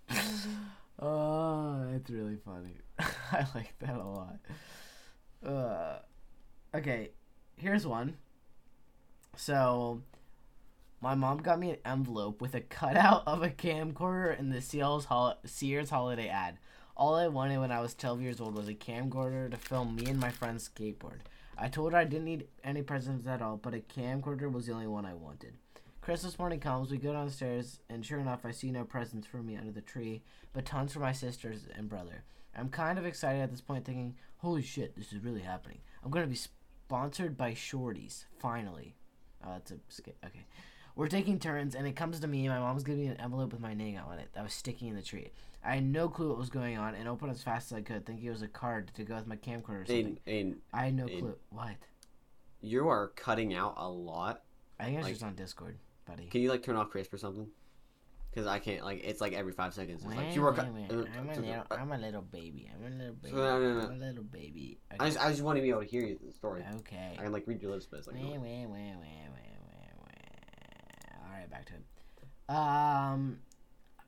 Oh, 1.04 1.84
that's 1.90 2.08
really 2.10 2.36
funny. 2.36 2.76
I 3.32 3.44
like 3.56 3.74
that 3.80 3.96
a 3.96 4.06
lot. 4.06 4.38
Uh, 5.44 5.98
okay, 6.76 7.10
here's 7.56 7.84
one. 7.84 8.16
So, 9.34 10.02
my 11.02 11.16
mom 11.16 11.38
got 11.38 11.58
me 11.58 11.70
an 11.70 11.78
envelope 11.84 12.40
with 12.40 12.54
a 12.54 12.60
cutout 12.60 13.24
of 13.26 13.42
a 13.42 13.50
camcorder 13.50 14.38
in 14.38 14.50
the 14.50 14.60
Sears, 14.60 15.06
hol- 15.06 15.36
Sears 15.44 15.90
holiday 15.90 16.28
ad. 16.28 16.58
All 16.96 17.16
I 17.16 17.26
wanted 17.26 17.58
when 17.58 17.72
I 17.72 17.80
was 17.80 17.94
12 17.94 18.22
years 18.22 18.40
old 18.40 18.54
was 18.54 18.68
a 18.68 18.74
camcorder 18.74 19.50
to 19.50 19.56
film 19.56 19.96
me 19.96 20.06
and 20.06 20.20
my 20.20 20.30
friend's 20.30 20.68
skateboard. 20.68 21.18
I 21.58 21.66
told 21.68 21.92
her 21.92 21.98
I 21.98 22.04
didn't 22.04 22.26
need 22.26 22.46
any 22.62 22.82
presents 22.82 23.26
at 23.26 23.42
all, 23.42 23.56
but 23.56 23.74
a 23.74 23.80
camcorder 23.80 24.50
was 24.50 24.66
the 24.66 24.74
only 24.74 24.86
one 24.86 25.04
I 25.04 25.14
wanted. 25.14 25.54
Christmas 26.00 26.38
morning 26.38 26.60
comes, 26.60 26.90
we 26.90 26.98
go 26.98 27.12
downstairs, 27.12 27.80
and 27.88 28.06
sure 28.06 28.20
enough, 28.20 28.44
I 28.44 28.52
see 28.52 28.70
no 28.70 28.84
presents 28.84 29.26
for 29.26 29.38
me 29.38 29.56
under 29.56 29.72
the 29.72 29.80
tree, 29.80 30.22
but 30.52 30.64
tons 30.64 30.92
for 30.92 31.00
my 31.00 31.12
sisters 31.12 31.66
and 31.76 31.88
brother. 31.88 32.22
I'm 32.56 32.68
kind 32.68 32.98
of 32.98 33.06
excited 33.06 33.40
at 33.40 33.50
this 33.50 33.60
point, 33.60 33.84
thinking, 33.84 34.14
holy 34.36 34.62
shit, 34.62 34.94
this 34.96 35.12
is 35.12 35.24
really 35.24 35.40
happening. 35.40 35.78
I'm 36.04 36.10
going 36.12 36.24
to 36.24 36.30
be 36.30 36.36
sponsored 36.36 37.36
by 37.36 37.54
Shorty's, 37.54 38.26
finally. 38.38 38.94
Oh, 39.44 39.50
that's 39.52 39.72
a 39.72 39.78
skip. 39.88 40.16
Okay. 40.24 40.46
We're 40.94 41.08
taking 41.08 41.38
turns, 41.38 41.74
and 41.74 41.86
it 41.86 41.96
comes 41.96 42.20
to 42.20 42.26
me, 42.26 42.48
my 42.48 42.58
mom's 42.58 42.82
giving 42.84 43.02
me 43.02 43.08
an 43.08 43.16
envelope 43.18 43.52
with 43.52 43.60
my 43.60 43.72
name 43.74 43.98
on 44.06 44.18
it 44.18 44.28
that 44.34 44.42
was 44.44 44.52
sticking 44.52 44.88
in 44.88 44.96
the 44.96 45.02
tree. 45.02 45.30
I 45.64 45.76
had 45.76 45.84
no 45.84 46.08
clue 46.08 46.28
what 46.28 46.38
was 46.38 46.50
going 46.50 46.76
on, 46.76 46.94
and 46.94 47.08
opened 47.08 47.30
as 47.30 47.42
fast 47.42 47.72
as 47.72 47.78
I 47.78 47.80
could, 47.82 48.04
thinking 48.04 48.26
it 48.26 48.30
was 48.30 48.42
a 48.42 48.48
card 48.48 48.90
to 48.94 49.04
go 49.04 49.14
with 49.14 49.26
my 49.26 49.36
camcorder 49.36 49.82
or 49.82 49.86
something. 49.86 50.18
Aiden, 50.26 50.50
Aiden, 50.50 50.54
I 50.72 50.84
had 50.86 50.94
no 50.94 51.06
clue. 51.06 51.36
What? 51.50 51.74
you 52.64 52.88
are 52.88 53.08
cutting 53.16 53.54
out 53.54 53.74
a 53.76 53.88
lot. 53.88 54.42
I 54.78 54.84
think 54.84 54.98
it's 54.98 55.04
Like- 55.04 55.12
just 55.14 55.24
on 55.24 55.34
Discord, 55.34 55.78
buddy. 56.06 56.26
Can 56.26 56.42
you 56.42 56.48
like 56.50 56.62
turn 56.62 56.76
off 56.76 56.90
Krisp 56.90 57.12
or 57.12 57.18
something? 57.18 57.48
Because 58.30 58.46
I 58.46 58.60
can't. 58.60 58.84
Like 58.84 59.02
it's 59.04 59.20
like 59.20 59.32
every 59.32 59.52
five 59.52 59.74
seconds. 59.74 60.04
It's 60.04 60.14
like 60.14 60.34
you 60.34 60.44
are. 60.46 60.52
wait, 60.52 60.56
cut- 60.56 60.72
wait. 60.72 60.90
uh, 60.90 61.04
I'm 61.18 61.28
a 61.28 61.34
little, 61.34 61.64
I'm 61.70 61.92
a 61.92 61.98
little 61.98 62.22
baby. 62.22 62.70
I'm 62.74 62.86
a 62.92 62.96
little 62.96 63.14
baby. 63.14 63.36
no, 63.36 63.60
no, 63.60 63.74
no. 63.74 63.86
I'm 63.88 63.92
a 63.92 64.06
little 64.06 64.22
baby. 64.24 64.78
I 64.98 65.06
just, 65.06 65.20
I 65.20 65.30
just 65.30 65.42
want 65.42 65.56
to 65.56 65.62
be 65.62 65.70
able 65.70 65.80
to 65.80 65.86
hear 65.86 66.02
you 66.02 66.18
the 66.24 66.32
story. 66.32 66.64
okay. 66.76 67.16
I 67.18 67.22
can 67.24 67.32
like 67.32 67.46
read 67.46 67.60
your 67.60 67.72
lips, 67.72 67.86
but 67.90 67.98
it's 67.98 68.06
like. 68.06 68.16
Wait, 68.16 68.24
wait, 68.24 68.38
wait, 68.40 68.66
wait, 68.68 68.68
wait, 68.70 68.96
wait, 69.00 69.92
wait. 70.02 70.22
All 71.24 71.31
right, 71.42 71.50
back 71.50 71.66
to 71.66 71.74
it. 71.74 72.54
Um, 72.54 73.38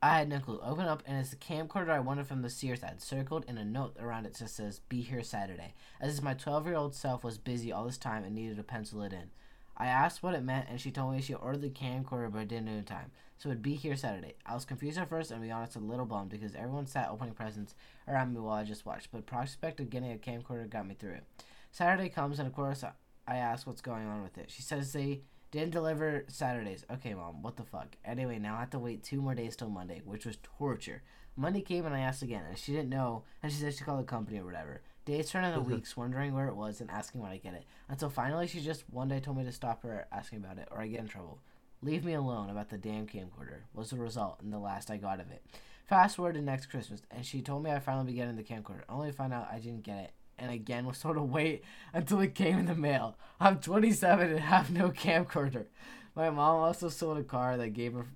I 0.03 0.19
had 0.19 0.29
no 0.29 0.39
clue. 0.39 0.61
Open 0.63 0.87
up, 0.87 1.03
and 1.07 1.19
it's 1.19 1.31
the 1.31 1.37
camcorder 1.37 1.91
I 1.91 2.01
wanted 2.01 2.27
from 2.27 2.43
the 2.43 2.51
Sears 2.51 2.83
ad, 2.83 3.01
circled, 3.01 3.45
and 3.49 3.59
a 3.59 3.65
note 3.65 3.97
around 3.99 4.27
it 4.27 4.37
just 4.39 4.57
says 4.57 4.81
"Be 4.89 5.01
here 5.01 5.23
Saturday." 5.23 5.75
As 6.01 6.19
if 6.19 6.25
my 6.25 6.35
twelve-year-old 6.35 6.95
self 6.95 7.25
was 7.25 7.39
busy 7.39 7.73
all 7.73 7.85
this 7.85 7.99
time 7.99 8.25
and 8.25 8.35
needed 8.35 8.57
to 8.57 8.63
pencil 8.63 9.03
it 9.03 9.13
in. 9.13 9.31
I 9.77 9.87
asked 9.87 10.23
what 10.23 10.35
it 10.35 10.45
meant, 10.45 10.69
and 10.69 10.81
she 10.81 10.91
told 10.91 11.15
me 11.15 11.21
she 11.21 11.35
ordered 11.35 11.63
the 11.63 11.71
camcorder 11.71 12.31
but 12.33 12.49
didn't 12.49 12.67
know 12.67 12.73
in 12.73 12.85
time, 12.85 13.11
so 13.39 13.49
it'd 13.49 13.63
be 13.63 13.75
here 13.75 13.97
Saturday. 13.97 14.35
I 14.47 14.55
was 14.55 14.65
confused 14.65 14.99
at 14.99 15.09
first, 15.09 15.31
and 15.31 15.41
to 15.41 15.47
be 15.47 15.51
honest, 15.51 15.77
a 15.77 15.81
little 15.81 16.07
bummed 16.07 16.31
because 16.31 16.55
everyone 16.55 16.87
sat 16.87 17.09
opening 17.11 17.35
presents 17.35 17.75
around 18.07 18.35
me 18.35 18.41
while 18.41 18.55
I 18.55 18.65
just 18.65 18.87
watched. 18.87 19.09
But 19.11 19.27
prospect 19.27 19.81
of 19.81 19.91
getting 19.91 20.13
a 20.13 20.17
camcorder 20.17 20.69
got 20.69 20.87
me 20.87 20.95
through 20.95 21.15
it. 21.15 21.25
Saturday 21.73 22.09
comes, 22.09 22.39
and 22.39 22.47
of 22.47 22.55
course, 22.55 22.85
I 23.27 23.37
ask 23.37 23.67
what's 23.67 23.81
going 23.81 24.07
on 24.07 24.23
with 24.23 24.39
it. 24.39 24.51
She 24.51 24.63
says 24.63 24.93
they 24.93 25.23
didn't 25.55 25.71
deliver 25.71 26.25
Saturdays. 26.27 26.85
Okay, 26.93 27.15
mom, 27.15 27.41
what 27.41 27.57
the 27.57 27.63
fuck? 27.63 27.97
Anyway, 28.05 28.41
now 28.41 28.57
I 28.57 28.61
have 28.61 28.71
to 28.71 28.79
wait 28.79 29.05
two 29.05 29.23
more 29.23 29.37
days 29.37 29.55
till 29.55 29.71
Monday, 29.71 30.03
which 30.05 30.27
was 30.27 30.37
torture. 30.43 31.03
Monday 31.37 31.61
came 31.61 31.87
and 31.87 31.95
I 31.95 32.01
asked 32.01 32.23
again, 32.23 32.43
and 32.49 32.59
she 32.59 32.73
didn't 32.73 32.89
know, 32.89 33.23
and 33.41 33.53
she 33.53 33.59
said 33.59 33.73
she 33.73 33.85
called 33.85 34.01
the 34.01 34.05
company 34.05 34.41
or 34.41 34.45
whatever. 34.45 34.83
Days 35.05 35.31
turned 35.31 35.47
into 35.47 35.61
weeks, 35.75 35.97
wondering 35.97 36.35
where 36.35 36.49
it 36.49 36.57
was 36.57 36.81
and 36.81 36.91
asking 36.91 37.21
when 37.21 37.31
I 37.31 37.37
get 37.37 37.55
it. 37.55 37.67
Until 37.89 38.11
finally, 38.11 38.49
she 38.49 38.61
just 38.61 38.83
one 38.91 39.07
day 39.09 39.21
told 39.21 39.37
me 39.37 39.45
to 39.45 39.53
stop 39.53 39.85
her 39.85 40.09
asking 40.11 40.39
about 40.39 40.59
it, 40.59 40.67
or 40.73 40.81
I 40.81 40.89
get 40.89 41.01
in 41.01 41.07
trouble. 41.07 41.39
Leave 41.83 42.05
me 42.05 42.15
alone 42.15 42.51
about 42.51 42.71
the 42.71 42.79
damn 42.79 43.07
camcorder 43.07 43.63
was 43.73 43.91
the 43.91 43.97
result, 43.97 44.41
and 44.43 44.53
the 44.53 44.59
last 44.59 44.91
I 44.91 44.97
got 44.97 45.21
of 45.21 45.31
it. 45.31 45.45
Fast 45.87 46.17
forward 46.17 46.35
to 46.35 46.43
next 46.43 46.67
Christmas, 46.67 47.03
and 47.13 47.25
she 47.25 47.43
told 47.43 47.63
me 47.63 47.71
I 47.71 47.79
finally 47.79 48.07
be 48.07 48.15
getting 48.15 48.35
the 48.35 48.43
camcorder, 48.43 48.83
only 48.89 49.11
to 49.11 49.17
find 49.17 49.33
out 49.33 49.49
I 49.53 49.61
didn't 49.61 49.85
get 49.85 49.99
it 49.99 50.13
and 50.39 50.51
again 50.51 50.87
was 50.87 50.99
told 51.01 51.17
to 51.17 51.23
wait 51.23 51.63
until 51.93 52.21
it 52.21 52.35
came 52.35 52.59
in 52.59 52.67
the 52.67 52.75
mail. 52.75 53.17
I'm 53.41 53.59
27 53.59 54.31
and 54.31 54.41
have 54.41 54.71
no 54.71 54.91
camcorder. 54.91 55.67
My 56.15 56.31
mom 56.31 56.57
also 56.63 56.89
sold 56.89 57.19
a 57.19 57.23
car 57.25 57.57
that 57.57 57.71
gave 57.71 57.93
her 57.95 58.07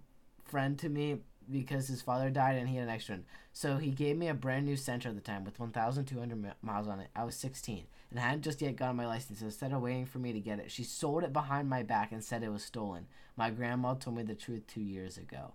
friend 0.44 0.78
to 0.78 0.88
me 0.88 1.18
because 1.50 1.88
his 1.88 2.02
father 2.02 2.30
died 2.30 2.56
and 2.56 2.68
he 2.68 2.76
had 2.76 2.84
an 2.88 2.94
extra 2.94 3.16
one. 3.16 3.24
So 3.52 3.76
he 3.78 3.90
gave 3.90 4.16
me 4.16 4.28
a 4.28 4.34
brand 4.34 4.66
new 4.66 4.76
Sentra 4.76 5.06
at 5.06 5.14
the 5.16 5.20
time 5.20 5.44
with 5.44 5.58
1,200 5.58 6.54
miles 6.62 6.86
on 6.88 7.00
it. 7.00 7.08
I 7.16 7.24
was 7.24 7.34
16 7.34 7.84
and 8.10 8.20
hadn't 8.20 8.42
just 8.42 8.62
yet 8.62 8.76
gotten 8.76 8.96
my 8.96 9.06
license. 9.06 9.40
So 9.40 9.46
instead 9.46 9.72
of 9.72 9.82
waiting 9.82 10.06
for 10.06 10.18
me 10.18 10.32
to 10.32 10.40
get 10.40 10.60
it, 10.60 10.70
she 10.70 10.84
sold 10.84 11.24
it 11.24 11.32
behind 11.32 11.68
my 11.68 11.82
back 11.82 12.12
and 12.12 12.22
said 12.22 12.42
it 12.42 12.52
was 12.52 12.62
stolen. 12.62 13.06
My 13.36 13.50
grandma 13.50 13.94
told 13.94 14.16
me 14.16 14.22
the 14.22 14.34
truth 14.34 14.66
two 14.66 14.80
years 14.82 15.16
ago. 15.18 15.52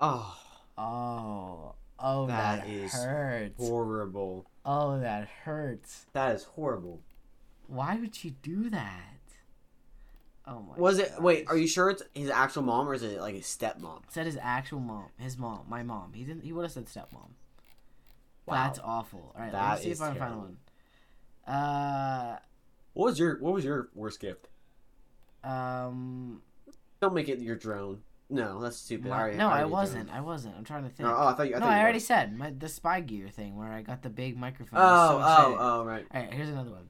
Oh, 0.00 0.36
Oh, 0.80 1.74
oh, 1.98 2.26
that, 2.28 2.60
That 2.64 2.68
is 2.68 2.92
hurts. 2.92 3.58
horrible. 3.58 4.46
Oh, 4.70 5.00
that 5.00 5.26
hurts. 5.44 6.04
That 6.12 6.34
is 6.36 6.44
horrible. 6.44 7.00
Why 7.68 7.96
would 7.96 8.14
she 8.14 8.30
do 8.42 8.68
that? 8.68 9.14
Oh 10.46 10.60
my. 10.60 10.76
Was 10.76 10.98
it? 10.98 11.12
Wait, 11.18 11.46
are 11.48 11.56
you 11.56 11.66
sure 11.66 11.88
it's 11.88 12.02
his 12.14 12.28
actual 12.28 12.62
mom 12.64 12.86
or 12.86 12.92
is 12.92 13.02
it 13.02 13.18
like 13.18 13.34
his 13.34 13.46
stepmom? 13.46 14.02
Said 14.10 14.26
his 14.26 14.38
actual 14.40 14.80
mom, 14.80 15.06
his 15.18 15.38
mom, 15.38 15.60
my 15.68 15.82
mom. 15.82 16.12
He 16.12 16.22
didn't. 16.22 16.44
He 16.44 16.52
would 16.52 16.64
have 16.64 16.72
said 16.72 16.84
stepmom. 16.84 17.30
Wow. 18.44 18.54
That's 18.66 18.78
awful. 18.78 19.32
All 19.34 19.40
right, 19.42 19.52
That 19.52 19.78
me 19.78 19.84
see 19.84 19.90
if 19.90 20.02
I 20.02 20.10
can 20.10 20.18
find 20.18 20.36
one. 20.38 20.56
Uh, 21.46 22.38
What 22.92 23.06
was 23.06 23.18
your 23.18 23.38
What 23.40 23.54
was 23.54 23.64
your 23.64 23.88
worst 23.94 24.20
gift? 24.20 24.48
um, 25.44 26.42
Don't 27.00 27.14
make 27.14 27.30
it 27.30 27.40
your 27.40 27.56
drone. 27.56 28.02
No, 28.30 28.60
that's 28.60 28.76
stupid. 28.76 29.10
I 29.10 29.20
already- 29.20 29.36
no, 29.38 29.48
I 29.48 29.62
did 29.62 29.70
wasn't. 29.70 30.10
I 30.10 30.20
wasn't. 30.20 30.56
I'm 30.56 30.64
trying 30.64 30.82
to 30.82 30.88
oh, 30.88 30.92
think. 30.92 31.08
No, 31.08 31.16
oh, 31.16 31.26
I 31.28 31.32
thought 31.32 31.48
you. 31.48 31.54
I 31.54 31.58
no, 31.58 31.64
thought 31.64 31.72
I 31.72 31.76
you 31.76 31.82
already 31.82 31.96
were. 31.96 32.00
said 32.00 32.36
my 32.36 32.50
the 32.50 32.68
spy 32.68 33.00
gear 33.00 33.28
thing 33.28 33.56
where 33.56 33.72
I 33.72 33.82
got 33.82 34.02
the 34.02 34.10
big 34.10 34.36
microphone. 34.36 34.78
Oh, 34.80 34.82
so 34.82 35.22
oh, 35.22 35.56
oh, 35.58 35.84
right. 35.84 36.04
All 36.12 36.20
right, 36.20 36.32
here's 36.32 36.48
another 36.48 36.70
one. 36.70 36.88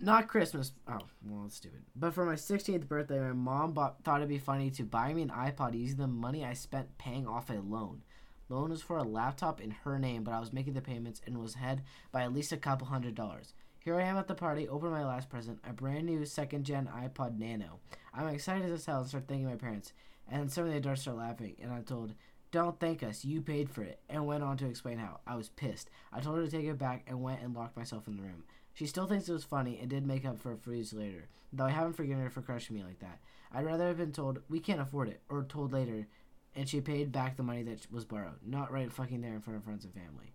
Not 0.00 0.28
Christmas. 0.28 0.72
Oh, 0.86 0.98
well, 1.24 1.44
that's 1.44 1.56
stupid. 1.56 1.82
But 1.96 2.12
for 2.12 2.26
my 2.26 2.34
16th 2.34 2.86
birthday, 2.88 3.20
my 3.20 3.32
mom 3.32 3.72
bought, 3.72 4.02
thought 4.04 4.18
it'd 4.18 4.28
be 4.28 4.38
funny 4.38 4.70
to 4.72 4.82
buy 4.82 5.14
me 5.14 5.22
an 5.22 5.30
iPod 5.30 5.78
using 5.78 5.96
the 5.96 6.06
money 6.06 6.44
I 6.44 6.52
spent 6.52 6.98
paying 6.98 7.26
off 7.26 7.48
a 7.48 7.54
loan. 7.54 8.02
Loan 8.50 8.70
was 8.70 8.82
for 8.82 8.98
a 8.98 9.02
laptop 9.02 9.60
in 9.60 9.70
her 9.70 9.98
name, 9.98 10.22
but 10.22 10.34
I 10.34 10.40
was 10.40 10.52
making 10.52 10.74
the 10.74 10.82
payments 10.82 11.22
and 11.24 11.38
was 11.38 11.54
ahead 11.54 11.82
by 12.12 12.22
at 12.22 12.34
least 12.34 12.52
a 12.52 12.58
couple 12.58 12.86
hundred 12.88 13.14
dollars. 13.14 13.54
Here 13.78 13.98
I 13.98 14.04
am 14.04 14.16
at 14.16 14.28
the 14.28 14.34
party, 14.34 14.68
open 14.68 14.90
my 14.90 15.04
last 15.04 15.30
present, 15.30 15.60
a 15.68 15.72
brand 15.72 16.06
new 16.06 16.24
second 16.24 16.64
gen 16.64 16.88
iPod 16.94 17.38
Nano. 17.38 17.80
I'm 18.12 18.28
excited 18.28 18.70
as 18.70 18.86
hell 18.86 19.00
and 19.00 19.08
start 19.08 19.24
thanking 19.28 19.46
my 19.46 19.56
parents. 19.56 19.92
And 20.30 20.50
suddenly 20.50 20.78
they 20.78 20.94
start 20.94 21.16
laughing, 21.18 21.56
and 21.62 21.72
I'm 21.72 21.84
told, 21.84 22.14
Don't 22.50 22.78
thank 22.80 23.02
us, 23.02 23.24
you 23.24 23.40
paid 23.42 23.68
for 23.70 23.82
it, 23.82 24.00
and 24.08 24.26
went 24.26 24.42
on 24.42 24.56
to 24.58 24.66
explain 24.66 24.98
how. 24.98 25.20
I 25.26 25.36
was 25.36 25.50
pissed. 25.50 25.90
I 26.12 26.20
told 26.20 26.38
her 26.38 26.44
to 26.44 26.50
take 26.50 26.64
it 26.66 26.78
back 26.78 27.04
and 27.06 27.22
went 27.22 27.42
and 27.42 27.54
locked 27.54 27.76
myself 27.76 28.08
in 28.08 28.16
the 28.16 28.22
room. 28.22 28.44
She 28.72 28.86
still 28.86 29.06
thinks 29.06 29.28
it 29.28 29.32
was 29.32 29.44
funny 29.44 29.78
and 29.78 29.88
did 29.88 30.06
make 30.06 30.24
up 30.24 30.40
for 30.40 30.52
a 30.52 30.70
years 30.70 30.92
later, 30.92 31.28
though 31.52 31.64
I 31.64 31.70
haven't 31.70 31.92
forgiven 31.92 32.22
her 32.22 32.30
for 32.30 32.42
crushing 32.42 32.76
me 32.76 32.82
like 32.82 32.98
that. 33.00 33.20
I'd 33.52 33.66
rather 33.66 33.86
have 33.86 33.98
been 33.98 34.12
told, 34.12 34.40
we 34.48 34.58
can't 34.58 34.80
afford 34.80 35.08
it, 35.08 35.20
or 35.28 35.44
told 35.44 35.72
later, 35.72 36.08
and 36.56 36.68
she 36.68 36.80
paid 36.80 37.12
back 37.12 37.36
the 37.36 37.42
money 37.44 37.62
that 37.62 37.86
was 37.90 38.04
borrowed, 38.04 38.40
not 38.44 38.72
right 38.72 38.92
fucking 38.92 39.20
there 39.20 39.34
in 39.34 39.40
front 39.40 39.58
of 39.58 39.64
friends 39.64 39.84
and 39.84 39.94
family. 39.94 40.34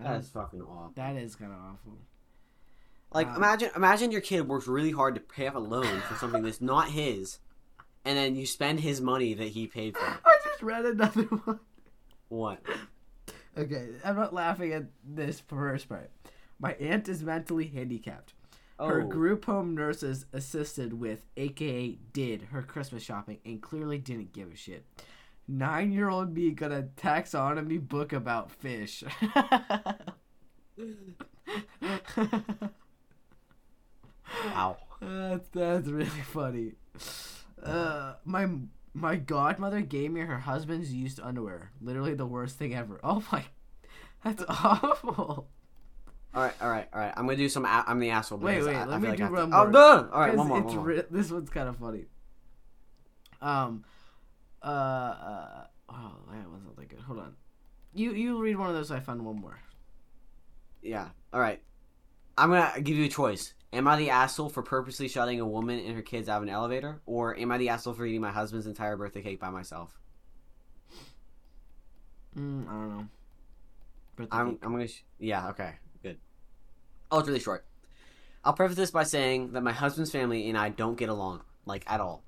That 0.00 0.20
is 0.20 0.28
fucking 0.28 0.62
awful. 0.62 0.92
that 0.94 1.16
is 1.16 1.36
kind 1.36 1.52
of 1.52 1.58
awful. 1.58 1.98
Like 3.12 3.26
Um, 3.28 3.36
imagine 3.36 3.70
imagine 3.76 4.10
your 4.12 4.20
kid 4.22 4.48
works 4.48 4.66
really 4.66 4.92
hard 4.92 5.14
to 5.16 5.20
pay 5.20 5.46
off 5.48 5.56
a 5.56 5.58
loan 5.58 6.00
for 6.02 6.14
something 6.14 6.42
that's 6.42 6.60
not 6.60 6.90
his, 6.90 7.38
and 8.04 8.16
then 8.16 8.34
you 8.36 8.46
spend 8.46 8.80
his 8.80 9.00
money 9.00 9.34
that 9.34 9.48
he 9.48 9.66
paid 9.66 9.96
for. 9.96 10.04
I 10.24 10.38
just 10.44 10.62
read 10.62 10.84
another 10.84 11.22
one. 11.44 11.60
What? 12.28 12.62
Okay, 13.58 13.88
I'm 14.04 14.16
not 14.16 14.32
laughing 14.32 14.72
at 14.72 14.84
this 15.04 15.40
first 15.40 15.88
part. 15.88 16.10
My 16.58 16.74
aunt 16.74 17.08
is 17.08 17.22
mentally 17.22 17.66
handicapped. 17.66 18.34
Oh, 18.78 18.86
Her 18.88 19.02
group 19.02 19.44
home 19.44 19.74
nurses 19.74 20.26
assisted 20.32 20.94
with, 20.94 21.26
aka 21.36 21.98
did, 22.12 22.42
her 22.52 22.62
Christmas 22.62 23.02
shopping 23.02 23.38
and 23.44 23.60
clearly 23.60 23.98
didn't 23.98 24.32
give 24.32 24.50
a 24.52 24.56
shit. 24.56 24.86
Nine 25.46 25.92
year 25.92 26.08
old 26.08 26.32
me 26.34 26.50
got 26.52 26.70
a 26.72 26.88
taxonomy 26.96 27.80
book 27.86 28.12
about 28.12 28.50
fish. 28.52 29.02
wow. 34.46 34.76
that's, 35.00 35.48
that's 35.48 35.88
really 35.88 36.06
funny. 36.32 36.72
Uh, 37.64 38.14
my 38.24 38.48
my 38.94 39.16
godmother 39.16 39.80
gave 39.82 40.10
me 40.10 40.20
her 40.20 40.38
husband's 40.38 40.92
used 40.92 41.20
underwear. 41.20 41.70
Literally 41.80 42.14
the 42.14 42.26
worst 42.26 42.56
thing 42.56 42.74
ever. 42.74 43.00
Oh 43.04 43.22
my, 43.32 43.44
that's 44.24 44.42
awful. 44.48 45.48
All 46.32 46.42
right, 46.44 46.54
all 46.62 46.70
right, 46.70 46.86
all 46.92 47.00
right. 47.00 47.12
I'm 47.16 47.24
gonna 47.26 47.36
do 47.36 47.48
some. 47.48 47.64
A- 47.64 47.84
I'm 47.86 47.98
the 47.98 48.10
asshole. 48.10 48.38
Wait, 48.38 48.62
wait, 48.64 48.76
I, 48.76 48.84
let 48.84 48.96
I 48.96 48.98
me 48.98 49.08
like 49.08 49.16
do 49.18 49.24
I 49.24 49.30
one 49.30 49.40
to- 49.40 49.46
more. 49.48 49.66
Oh, 49.66 49.70
done. 49.70 50.08
All 50.12 50.20
right, 50.20 50.36
one 50.36 50.46
more. 50.48 50.58
it's 50.58 50.66
One 50.66 50.76
more. 50.76 50.84
re- 50.86 51.02
this 51.10 51.30
one's 51.30 51.50
kind 51.50 51.68
of 51.68 51.76
funny. 51.76 52.04
Um, 53.40 53.84
uh, 54.62 54.66
uh, 54.66 55.64
oh, 55.88 56.12
that 56.30 56.48
wasn't 56.50 56.76
that 56.76 56.88
good. 56.88 57.00
Hold 57.00 57.18
on. 57.20 57.34
You 57.94 58.12
you 58.12 58.40
read 58.40 58.56
one 58.56 58.68
of 58.68 58.74
those. 58.76 58.88
so 58.88 58.96
I 58.96 59.00
found 59.00 59.24
one 59.24 59.40
more. 59.40 59.58
Yeah. 60.82 61.08
All 61.32 61.40
right. 61.40 61.60
I'm 62.38 62.50
gonna 62.50 62.80
give 62.80 62.96
you 62.96 63.06
a 63.06 63.08
choice. 63.08 63.54
Am 63.72 63.86
I 63.86 63.96
the 63.96 64.10
asshole 64.10 64.48
for 64.48 64.62
purposely 64.62 65.06
shutting 65.06 65.38
a 65.40 65.46
woman 65.46 65.78
and 65.78 65.94
her 65.94 66.02
kids 66.02 66.28
out 66.28 66.38
of 66.38 66.42
an 66.42 66.48
elevator, 66.48 67.00
or 67.06 67.38
am 67.38 67.52
I 67.52 67.58
the 67.58 67.68
asshole 67.68 67.94
for 67.94 68.04
eating 68.04 68.20
my 68.20 68.32
husband's 68.32 68.66
entire 68.66 68.96
birthday 68.96 69.22
cake 69.22 69.38
by 69.38 69.50
myself? 69.50 69.98
Mm, 72.36 72.68
I 72.68 72.72
don't 72.72 72.98
know. 72.98 73.06
Birthday 74.16 74.36
I'm. 74.36 74.50
cake. 74.50 74.58
I'm 74.62 74.72
gonna. 74.72 74.88
Sh- 74.88 75.04
yeah. 75.18 75.48
Okay. 75.50 75.74
Good. 76.02 76.18
Oh, 77.12 77.18
it's 77.20 77.28
really 77.28 77.40
short. 77.40 77.64
I'll 78.44 78.54
preface 78.54 78.76
this 78.76 78.90
by 78.90 79.04
saying 79.04 79.52
that 79.52 79.62
my 79.62 79.72
husband's 79.72 80.10
family 80.10 80.48
and 80.48 80.56
I 80.56 80.70
don't 80.70 80.96
get 80.96 81.08
along, 81.08 81.42
like 81.66 81.84
at 81.88 82.00
all. 82.00 82.24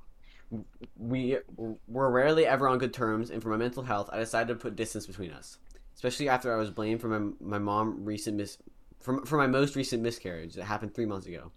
We 0.97 1.39
we're 1.57 2.11
rarely 2.11 2.47
ever 2.47 2.69
on 2.69 2.79
good 2.79 2.93
terms, 2.93 3.31
and 3.31 3.43
for 3.43 3.49
my 3.49 3.57
mental 3.57 3.83
health, 3.83 4.11
I 4.13 4.19
decided 4.19 4.49
to 4.49 4.61
put 4.61 4.77
distance 4.77 5.07
between 5.07 5.33
us. 5.33 5.59
Especially 5.95 6.29
after 6.29 6.53
I 6.53 6.57
was 6.59 6.71
blamed 6.71 7.01
for 7.01 7.09
my 7.09 7.33
my 7.41 7.59
mom 7.59 8.05
recent 8.05 8.37
mis 8.37 8.59
for, 9.03 9.25
for 9.27 9.37
my 9.37 9.47
most 9.47 9.77
recent 9.77 10.03
miscarriage 10.03 10.55
that 10.55 10.65
happened 10.65 10.95
three 10.95 11.07
months 11.07 11.27
ago. 11.27 11.51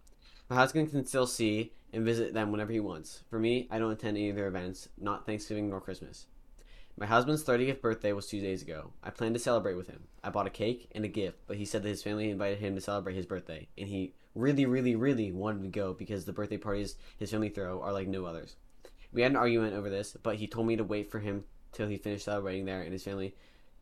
My 0.50 0.56
husband 0.56 0.92
can 0.92 1.06
still 1.06 1.28
see 1.28 1.74
and 1.94 2.04
visit 2.04 2.34
them 2.34 2.52
whenever 2.52 2.72
he 2.72 2.80
wants. 2.80 3.24
For 3.30 3.40
me, 3.40 3.68
I 3.72 3.80
don't 3.80 3.92
attend 3.92 4.18
any 4.18 4.30
of 4.30 4.36
their 4.36 4.48
events, 4.48 4.90
not 4.98 5.26
Thanksgiving 5.26 5.70
nor 5.70 5.82
Christmas. 5.82 6.28
My 6.98 7.06
husband's 7.06 7.44
30th 7.44 7.82
birthday 7.82 8.14
was 8.14 8.28
two 8.28 8.40
days 8.40 8.62
ago. 8.62 8.94
I 9.04 9.10
planned 9.10 9.36
to 9.36 9.40
celebrate 9.40 9.74
with 9.74 9.88
him. 9.88 10.04
I 10.24 10.30
bought 10.30 10.48
a 10.48 10.52
cake 10.52 10.90
and 10.94 11.04
a 11.04 11.10
gift, 11.10 11.40
but 11.46 11.58
he 11.58 11.66
said 11.66 11.84
that 11.84 11.90
his 11.90 12.04
family 12.04 12.30
invited 12.30 12.60
him 12.60 12.74
to 12.76 12.82
celebrate 12.82 13.16
his 13.16 13.26
birthday, 13.26 13.68
and 13.78 13.88
he 13.88 14.14
really, 14.34 14.66
really, 14.66 14.96
really 14.96 15.32
wanted 15.32 15.64
to 15.64 15.68
go 15.68 15.94
because 15.94 16.26
the 16.26 16.34
birthday 16.34 16.58
parties 16.58 16.96
his 17.18 17.32
family 17.32 17.50
throw 17.50 17.82
are 17.82 17.92
like 17.92 18.08
no 18.08 18.26
others. 18.26 18.56
We 19.12 19.22
had 19.22 19.32
an 19.32 19.38
argument 19.38 19.74
over 19.74 19.90
this, 19.90 20.16
but 20.24 20.36
he 20.36 20.48
told 20.48 20.68
me 20.68 20.78
to 20.78 20.84
wait 20.84 21.12
for 21.12 21.20
him 21.20 21.44
till 21.74 21.88
he 21.88 21.98
finished 21.98 22.26
celebrating 22.26 22.66
there 22.66 22.82
and 22.82 22.94
his 22.94 23.04
family, 23.04 23.36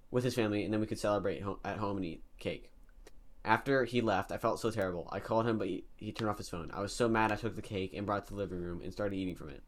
with 0.10 0.24
his 0.24 0.36
family, 0.36 0.64
and 0.64 0.74
then 0.74 0.82
we 0.82 0.88
could 0.88 1.00
celebrate 1.00 1.44
at 1.64 1.78
home 1.78 1.98
and 1.98 2.06
eat 2.06 2.24
cake. 2.40 2.72
After 3.46 3.84
he 3.84 4.00
left, 4.02 4.32
I 4.32 4.38
felt 4.38 4.60
so 4.60 4.72
terrible. 4.72 5.10
I 5.12 5.20
called 5.20 5.48
him, 5.48 5.58
but 5.58 5.68
he, 5.68 5.84
he 5.98 6.12
turned 6.12 6.30
off 6.30 6.38
his 6.38 6.50
phone. 6.50 6.72
I 6.74 6.80
was 6.80 6.94
so 6.94 7.10
mad 7.10 7.32
I 7.32 7.36
took 7.36 7.56
the 7.56 7.62
cake 7.62 7.94
and 7.94 8.06
brought 8.06 8.24
it 8.24 8.28
to 8.28 8.34
the 8.34 8.40
living 8.40 8.62
room 8.62 8.82
and 8.82 8.94
started 8.94 9.16
eating 9.18 9.36
from 9.36 9.50
it. 9.50 9.62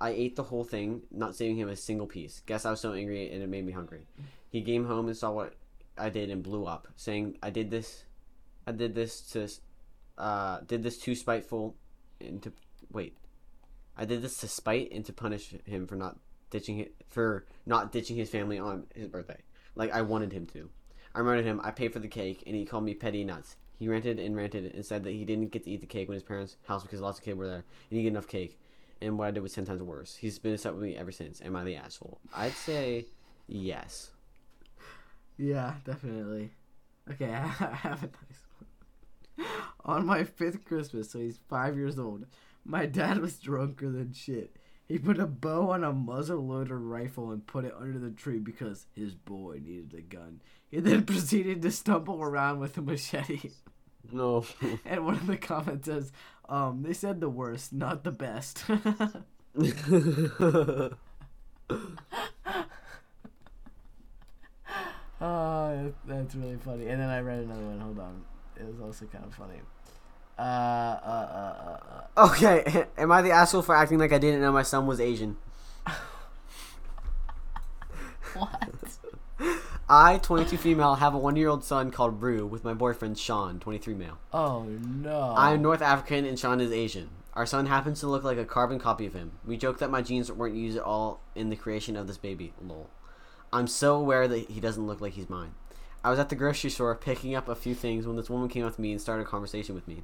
I 0.00 0.10
ate 0.10 0.36
the 0.36 0.44
whole 0.44 0.62
thing, 0.62 1.02
not 1.10 1.34
saving 1.34 1.56
him 1.56 1.68
a 1.68 1.76
single 1.76 2.06
piece. 2.06 2.40
Guess 2.46 2.64
I 2.64 2.70
was 2.70 2.80
so 2.80 2.92
angry 2.92 3.32
and 3.32 3.42
it 3.42 3.48
made 3.48 3.66
me 3.66 3.72
hungry. 3.72 4.06
He 4.50 4.62
came 4.62 4.84
home 4.84 5.08
and 5.08 5.16
saw 5.16 5.32
what 5.32 5.54
I 5.98 6.10
did 6.10 6.30
and 6.30 6.42
blew 6.42 6.66
up, 6.66 6.86
saying 6.96 7.38
I 7.42 7.50
did 7.50 7.70
this, 7.70 8.04
I 8.66 8.72
did 8.72 8.94
this 8.94 9.20
to, 9.32 9.48
uh, 10.18 10.60
did 10.66 10.82
this 10.82 10.98
too 10.98 11.14
spiteful, 11.14 11.74
and 12.20 12.42
to 12.42 12.52
wait, 12.92 13.16
I 13.96 14.04
did 14.04 14.22
this 14.22 14.36
to 14.38 14.48
spite 14.48 14.92
and 14.92 15.04
to 15.06 15.12
punish 15.12 15.54
him 15.64 15.86
for 15.86 15.96
not 15.96 16.18
ditching 16.50 16.78
it 16.78 16.94
for 17.08 17.46
not 17.64 17.90
ditching 17.90 18.16
his 18.16 18.30
family 18.30 18.58
on 18.58 18.84
his 18.94 19.08
birthday, 19.08 19.40
like 19.74 19.92
I 19.92 20.02
wanted 20.02 20.32
him 20.32 20.46
to. 20.48 20.70
I 21.16 21.20
reminded 21.20 21.46
him 21.46 21.62
I 21.64 21.70
paid 21.70 21.94
for 21.94 21.98
the 21.98 22.08
cake, 22.08 22.42
and 22.46 22.54
he 22.54 22.66
called 22.66 22.84
me 22.84 22.92
petty 22.92 23.24
nuts. 23.24 23.56
He 23.78 23.88
ranted 23.88 24.18
and 24.18 24.36
ranted 24.36 24.74
and 24.74 24.84
said 24.84 25.02
that 25.04 25.12
he 25.12 25.24
didn't 25.24 25.50
get 25.50 25.64
to 25.64 25.70
eat 25.70 25.80
the 25.80 25.86
cake 25.86 26.08
when 26.08 26.14
his 26.14 26.22
parents' 26.22 26.56
house 26.68 26.82
because 26.82 27.00
lots 27.00 27.18
of 27.18 27.24
kids 27.24 27.38
were 27.38 27.46
there, 27.46 27.56
and 27.56 27.64
he 27.88 27.96
didn't 27.96 28.04
get 28.04 28.10
enough 28.10 28.28
cake. 28.28 28.58
And 29.00 29.16
what 29.16 29.28
I 29.28 29.30
did 29.30 29.42
was 29.42 29.54
ten 29.54 29.64
times 29.64 29.82
worse. 29.82 30.16
He's 30.16 30.38
been 30.38 30.52
upset 30.52 30.74
with 30.74 30.82
me 30.82 30.94
ever 30.94 31.10
since. 31.10 31.40
Am 31.40 31.56
I 31.56 31.64
the 31.64 31.76
asshole? 31.76 32.20
I'd 32.34 32.52
say 32.52 33.06
yes. 33.46 34.10
Yeah, 35.38 35.74
definitely. 35.86 36.50
Okay, 37.10 37.32
I 37.34 37.40
have 37.40 38.02
a 38.02 38.06
nice 38.06 38.44
one. 38.58 39.46
On 39.86 40.04
my 40.04 40.22
fifth 40.22 40.66
Christmas, 40.66 41.10
so 41.10 41.18
he's 41.18 41.38
five 41.48 41.76
years 41.76 41.98
old, 41.98 42.26
my 42.62 42.84
dad 42.84 43.20
was 43.20 43.38
drunker 43.38 43.90
than 43.90 44.12
shit. 44.12 44.56
He 44.86 44.98
put 44.98 45.18
a 45.18 45.26
bow 45.26 45.70
on 45.70 45.82
a 45.82 45.92
muzzle 45.92 46.46
loader 46.46 46.78
rifle 46.78 47.32
and 47.32 47.46
put 47.46 47.64
it 47.64 47.74
under 47.78 47.98
the 47.98 48.10
tree 48.10 48.38
because 48.38 48.86
his 48.94 49.14
boy 49.14 49.60
needed 49.64 49.94
a 49.94 50.02
gun. 50.02 50.40
He 50.70 50.80
then 50.80 51.04
proceeded 51.06 51.62
to 51.62 51.70
stumble 51.70 52.20
around 52.22 52.60
with 52.60 52.76
a 52.78 52.82
machete. 52.82 53.50
No. 54.12 54.44
And 54.84 55.04
one 55.04 55.14
of 55.14 55.26
the 55.26 55.36
comments 55.36 55.86
says, 55.86 56.12
um, 56.48 56.82
they 56.82 56.92
said 56.92 57.20
the 57.20 57.28
worst, 57.28 57.72
not 57.72 58.04
the 58.04 58.12
best. 58.12 58.64
Oh, 65.20 65.92
that's 66.06 66.34
really 66.34 66.56
funny. 66.56 66.86
And 66.88 67.00
then 67.00 67.08
I 67.08 67.20
read 67.20 67.40
another 67.40 67.62
one. 67.62 67.80
Hold 67.80 67.98
on. 67.98 68.24
it 68.56 68.66
was 68.66 68.80
also 68.80 69.06
kind 69.06 69.24
of 69.24 69.34
funny. 69.34 69.60
Uh, 70.38 70.42
uh, 70.42 70.44
uh, 71.04 71.54
uh, 71.66 71.78
uh. 72.20 72.26
Okay, 72.26 72.84
am 72.98 73.10
I 73.10 73.22
the 73.22 73.30
asshole 73.30 73.62
for 73.62 73.74
acting 73.74 73.98
like 73.98 74.12
I 74.12 74.18
didn't 74.18 74.42
know 74.42 74.52
my 74.52 74.62
son 74.62 74.86
was 74.86 75.00
Asian? 75.00 75.36
What? 78.34 78.70
I, 79.88 80.18
22 80.18 80.56
female, 80.56 80.96
have 80.96 81.14
a 81.14 81.18
one-year-old 81.18 81.62
son 81.62 81.92
called 81.92 82.20
Rue 82.20 82.44
with 82.44 82.64
my 82.64 82.74
boyfriend 82.74 83.16
Sean, 83.16 83.60
23 83.60 83.94
male. 83.94 84.18
Oh 84.32 84.64
no. 84.64 85.32
I'm 85.36 85.62
North 85.62 85.80
African 85.80 86.24
and 86.24 86.36
Sean 86.36 86.60
is 86.60 86.72
Asian. 86.72 87.10
Our 87.34 87.46
son 87.46 87.66
happens 87.66 88.00
to 88.00 88.08
look 88.08 88.24
like 88.24 88.36
a 88.36 88.44
carbon 88.44 88.80
copy 88.80 89.06
of 89.06 89.14
him. 89.14 89.38
We 89.44 89.56
joke 89.56 89.78
that 89.78 89.90
my 89.90 90.02
genes 90.02 90.32
weren't 90.32 90.56
used 90.56 90.76
at 90.76 90.82
all 90.82 91.20
in 91.36 91.50
the 91.50 91.56
creation 91.56 91.94
of 91.94 92.08
this 92.08 92.18
baby. 92.18 92.52
Lol. 92.60 92.90
I'm 93.52 93.68
so 93.68 93.94
aware 93.94 94.26
that 94.26 94.50
he 94.50 94.58
doesn't 94.58 94.88
look 94.88 95.00
like 95.00 95.12
he's 95.12 95.30
mine. 95.30 95.54
I 96.02 96.10
was 96.10 96.18
at 96.18 96.30
the 96.30 96.34
grocery 96.34 96.70
store 96.70 96.96
picking 96.96 97.36
up 97.36 97.48
a 97.48 97.54
few 97.54 97.76
things 97.76 98.08
when 98.08 98.16
this 98.16 98.30
woman 98.30 98.48
came 98.48 98.64
up 98.64 98.74
to 98.74 98.80
me 98.80 98.90
and 98.90 99.00
started 99.00 99.22
a 99.22 99.26
conversation 99.26 99.76
with 99.76 99.86
me. 99.86 100.02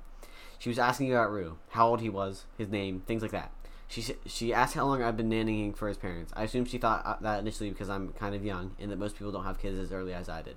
She 0.60 0.68
was 0.68 0.78
asking 0.78 1.10
about 1.10 1.32
Rue, 1.32 1.58
how 1.70 1.88
old 1.88 2.00
he 2.00 2.08
was, 2.08 2.44
his 2.56 2.68
name, 2.68 3.00
things 3.00 3.22
like 3.22 3.32
that. 3.32 3.50
She 3.92 4.02
she 4.24 4.54
asked 4.54 4.74
how 4.74 4.86
long 4.86 5.02
I've 5.02 5.18
been 5.18 5.28
nannying 5.28 5.76
for 5.76 5.86
his 5.86 5.98
parents. 5.98 6.32
I 6.34 6.44
assume 6.44 6.64
she 6.64 6.78
thought 6.78 7.04
uh, 7.04 7.16
that 7.20 7.40
initially 7.40 7.68
because 7.68 7.90
I'm 7.90 8.08
kind 8.14 8.34
of 8.34 8.42
young 8.42 8.74
and 8.80 8.90
that 8.90 8.98
most 8.98 9.16
people 9.16 9.30
don't 9.32 9.44
have 9.44 9.60
kids 9.60 9.78
as 9.78 9.92
early 9.92 10.14
as 10.14 10.30
I 10.30 10.40
did. 10.40 10.56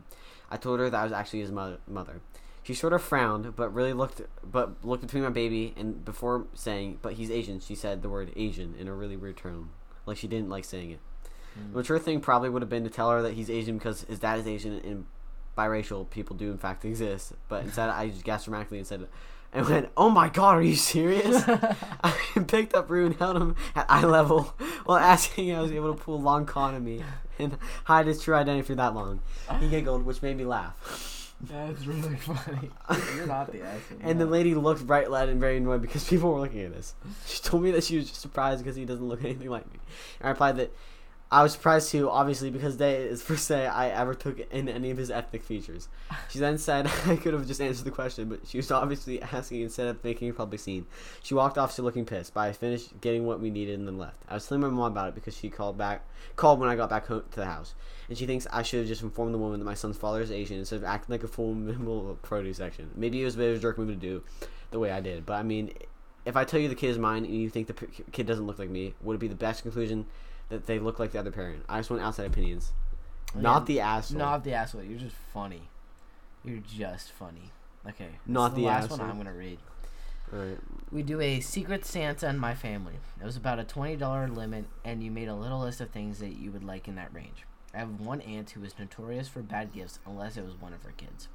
I 0.50 0.56
told 0.56 0.80
her 0.80 0.90
that 0.90 0.98
I 0.98 1.04
was 1.04 1.12
actually 1.12 1.42
his 1.42 1.52
mo- 1.52 1.80
mother. 1.86 2.22
She 2.64 2.74
sort 2.74 2.94
of 2.94 3.02
frowned, 3.02 3.58
but 3.58 3.74
really 3.74 3.92
looked, 3.92 4.22
but 4.42 4.86
looked 4.86 5.02
between 5.02 5.24
my 5.24 5.30
baby 5.30 5.74
and 5.76 6.06
before 6.06 6.46
saying, 6.54 7.00
"But 7.02 7.14
he's 7.14 7.30
Asian," 7.30 7.60
she 7.60 7.76
said 7.76 8.02
the 8.02 8.10
word 8.10 8.32
"Asian" 8.38 8.74
in 8.80 8.88
a 8.88 8.94
really 8.94 9.18
weird 9.18 9.36
tone, 9.36 9.68
like 10.06 10.16
she 10.16 10.30
didn't 10.30 10.50
like 10.50 10.64
saying 10.64 10.92
it. 10.92 11.00
The 11.56 11.78
mature 11.80 12.00
thing 12.00 12.22
probably 12.22 12.50
would 12.50 12.62
have 12.62 12.70
been 12.70 12.86
to 12.86 12.90
tell 12.90 13.12
her 13.12 13.22
that 13.22 13.34
he's 13.34 13.50
Asian 13.50 13.78
because 13.78 14.04
his 14.04 14.20
dad 14.20 14.40
is 14.40 14.48
Asian 14.48 14.80
and 14.80 15.06
biracial 15.58 16.10
people 16.10 16.38
do 16.38 16.52
in 16.52 16.58
fact 16.58 16.86
exist. 16.92 17.34
But 17.50 17.66
instead, 17.66 17.90
I 17.90 18.08
just 18.08 18.24
gasped 18.24 18.46
dramatically 18.46 18.78
and 18.78 18.88
said, 18.88 19.08
and 19.56 19.68
went, 19.68 19.90
"Oh 19.98 20.10
my 20.10 20.30
god, 20.30 20.58
are 20.58 20.62
you 20.62 20.76
serious?" 20.76 21.44
I 22.04 22.14
picked 22.48 22.76
up 22.76 22.90
Rue 22.90 23.08
and 23.08 23.16
held 23.16 23.38
him 23.38 23.56
at 23.76 23.86
eye 23.90 24.04
level 24.04 24.54
while 24.84 24.98
asking 24.98 25.48
if 25.48 25.58
I 25.58 25.62
was 25.62 25.72
able 25.72 25.94
to 25.96 26.00
pull 26.00 26.22
long 26.22 26.46
con 26.46 26.76
on 26.76 26.84
me 26.84 27.04
and 27.40 27.58
hide 27.86 28.08
his 28.08 28.22
true 28.22 28.36
identity 28.36 28.64
for 28.64 28.76
that 28.76 28.94
long. 28.94 29.22
He 29.60 29.70
giggled, 29.70 30.06
which 30.06 30.22
made 30.22 30.38
me 30.38 30.46
laugh. 30.46 31.34
That's 31.42 31.86
really 31.86 32.16
funny. 32.18 32.70
You're 33.16 33.28
not 33.28 33.52
the 33.52 33.62
asshole. 33.62 33.98
And 34.02 34.20
the 34.20 34.26
lady 34.26 34.56
looked 34.56 34.86
bright 34.88 35.10
red 35.10 35.30
and 35.30 35.40
very 35.40 35.58
annoyed 35.58 35.82
because 35.82 36.08
people 36.08 36.32
were 36.32 36.40
looking 36.40 36.62
at 36.62 36.74
us. 36.74 36.96
She 37.26 37.42
told 37.42 37.64
me 37.64 37.72
that 37.72 37.84
she 37.84 37.98
was 37.98 38.08
just 38.08 38.22
surprised 38.22 38.64
because 38.64 38.76
he 38.76 38.86
doesn't 38.86 39.06
look 39.06 39.24
anything 39.24 39.50
like 39.50 39.66
me. 39.72 39.80
And 40.20 40.28
I 40.28 40.30
replied 40.30 40.58
that 40.58 40.72
I 41.32 41.42
was 41.42 41.54
surprised 41.54 41.90
too, 41.90 42.10
obviously, 42.10 42.52
because 42.52 42.78
they 42.78 42.96
is 43.04 43.22
first 43.22 43.48
day 43.50 43.66
I 43.66 43.90
ever 43.90 44.14
took 44.14 44.40
in 44.52 44.70
any 44.70 44.92
of 44.92 44.98
his 44.98 45.10
ethnic 45.10 45.44
features. 45.44 45.88
She 46.30 46.40
then 46.40 46.58
said 46.58 46.88
I 47.08 47.16
could 47.16 47.34
have 47.34 47.48
just 47.48 47.60
answered 47.60 47.86
the 47.86 47.92
question, 47.92 48.30
but 48.30 48.48
she 48.48 48.58
was 48.58 48.72
obviously 48.72 49.22
asking 49.34 49.62
instead 49.62 49.88
of 49.88 50.04
making 50.04 50.30
a 50.30 50.34
public 50.34 50.60
scene. 50.60 50.86
She 51.24 51.34
walked 51.34 51.58
off, 51.58 51.72
still 51.72 51.86
looking 51.86 52.06
pissed, 52.06 52.34
but 52.34 52.42
I 52.42 52.54
finished 52.54 53.02
getting 53.02 53.26
what 53.26 53.40
we 53.40 53.50
needed 53.50 53.80
and 53.80 53.88
then 53.88 53.98
left. 53.98 54.18
I 54.30 54.36
was 54.36 54.48
telling 54.48 54.62
my 54.62 54.70
mom 54.70 54.92
about 54.92 55.10
it 55.10 55.16
because 55.16 55.36
she 55.36 55.50
called 55.50 55.78
back, 55.78 56.06
called 56.36 56.60
when 56.60 56.70
I 56.70 56.76
got 56.76 56.90
back 56.90 57.08
home 57.08 57.24
to 57.32 57.40
the 57.40 57.46
house, 57.46 57.74
and 58.08 58.18
she 58.18 58.28
thinks 58.28 58.46
I 58.52 58.62
should 58.62 58.80
have 58.80 58.88
just 58.88 59.02
informed 59.02 59.34
the 59.34 59.40
woman 59.40 59.60
that 59.60 59.66
my 59.66 59.74
son's 59.74 59.98
father 59.98 60.22
is 60.22 60.32
Asian 60.32 60.60
instead 60.60 60.78
of 60.78 60.84
acting 60.84 61.14
like 61.14 61.24
a 61.24 61.28
fool 61.28 61.52
in 61.54 61.66
the 61.66 62.16
produce 62.22 62.58
section. 62.58 62.92
Maybe 62.96 63.22
it 63.22 63.26
was 63.26 63.36
a 63.36 63.40
bit 63.40 63.52
of 63.52 63.58
a 63.58 63.60
jerk 63.60 63.80
move 63.80 63.88
to 63.88 63.96
do, 63.96 64.24
the 64.70 64.80
way 64.80 64.92
I 64.92 65.02
did, 65.02 65.26
but 65.26 65.34
I 65.34 65.44
mean, 65.44 65.72
if 66.24 66.36
I 66.36 66.44
tell 66.44 66.60
you 66.60 66.70
the 66.70 66.76
kid 66.76 66.90
is 66.90 66.98
mine 66.98 67.26
and 67.26 67.34
you 67.34 67.50
think 67.50 67.68
the 67.68 67.88
kid 68.12 68.26
doesn't 68.26 68.46
look 68.46 68.60
like 68.60 68.70
me, 68.70 68.94
would 69.02 69.16
it 69.16 69.20
be 69.20 69.28
the 69.28 69.36
best 69.36 69.64
conclusion 69.64 70.06
that 70.50 70.66
they 70.66 70.80
look 70.80 71.00
like 71.00 71.12
the 71.12 71.20
other 71.20 71.32
parent? 71.32 71.64
I 71.68 71.80
just 71.80 71.90
want 71.90 72.02
outside 72.02 72.26
opinions, 72.26 72.72
not 73.34 73.66
the 73.66 73.80
asshole. 73.80 74.18
Not 74.18 74.44
the 74.44 74.54
asshole. 74.54 74.84
You're 74.84 75.00
just 75.00 75.16
funny. 75.34 75.70
You're 76.44 76.60
just 76.60 77.12
funny. 77.12 77.52
Okay. 77.88 78.10
Not 78.26 78.56
the 78.56 78.62
last 78.62 78.90
one. 78.92 79.02
I'm 79.02 79.18
gonna 79.18 79.34
read. 79.34 79.60
Alright. 80.34 80.58
We 80.92 81.04
do 81.04 81.22
a 81.22 81.40
Secret 81.40 81.86
Santa 81.86 82.28
in 82.30 82.40
my 82.40 82.56
family. 82.56 82.96
It 83.22 83.26
was 83.26 83.38
about 83.38 83.60
a 83.60 83.64
twenty 83.64 83.96
dollar 83.96 84.28
limit, 84.28 84.66
and 84.84 85.04
you 85.04 85.12
made 85.12 85.28
a 85.28 85.36
little 85.36 85.60
list 85.60 85.82
of 85.82 85.92
things 85.92 86.20
that 86.20 86.38
you 86.38 86.52
would 86.52 86.64
like 86.64 86.88
in 86.88 86.96
that 86.96 87.14
range. 87.14 87.46
I 87.74 87.80
have 87.80 88.00
one 88.00 88.22
aunt 88.22 88.52
who 88.52 88.64
is 88.64 88.80
notorious 88.80 89.28
for 89.28 89.42
bad 89.42 89.74
gifts 89.74 90.00
unless 90.06 90.38
it 90.38 90.46
was 90.46 90.60
one 90.60 90.74
of 90.74 90.84
her 90.84 90.94
kids. 90.96 91.28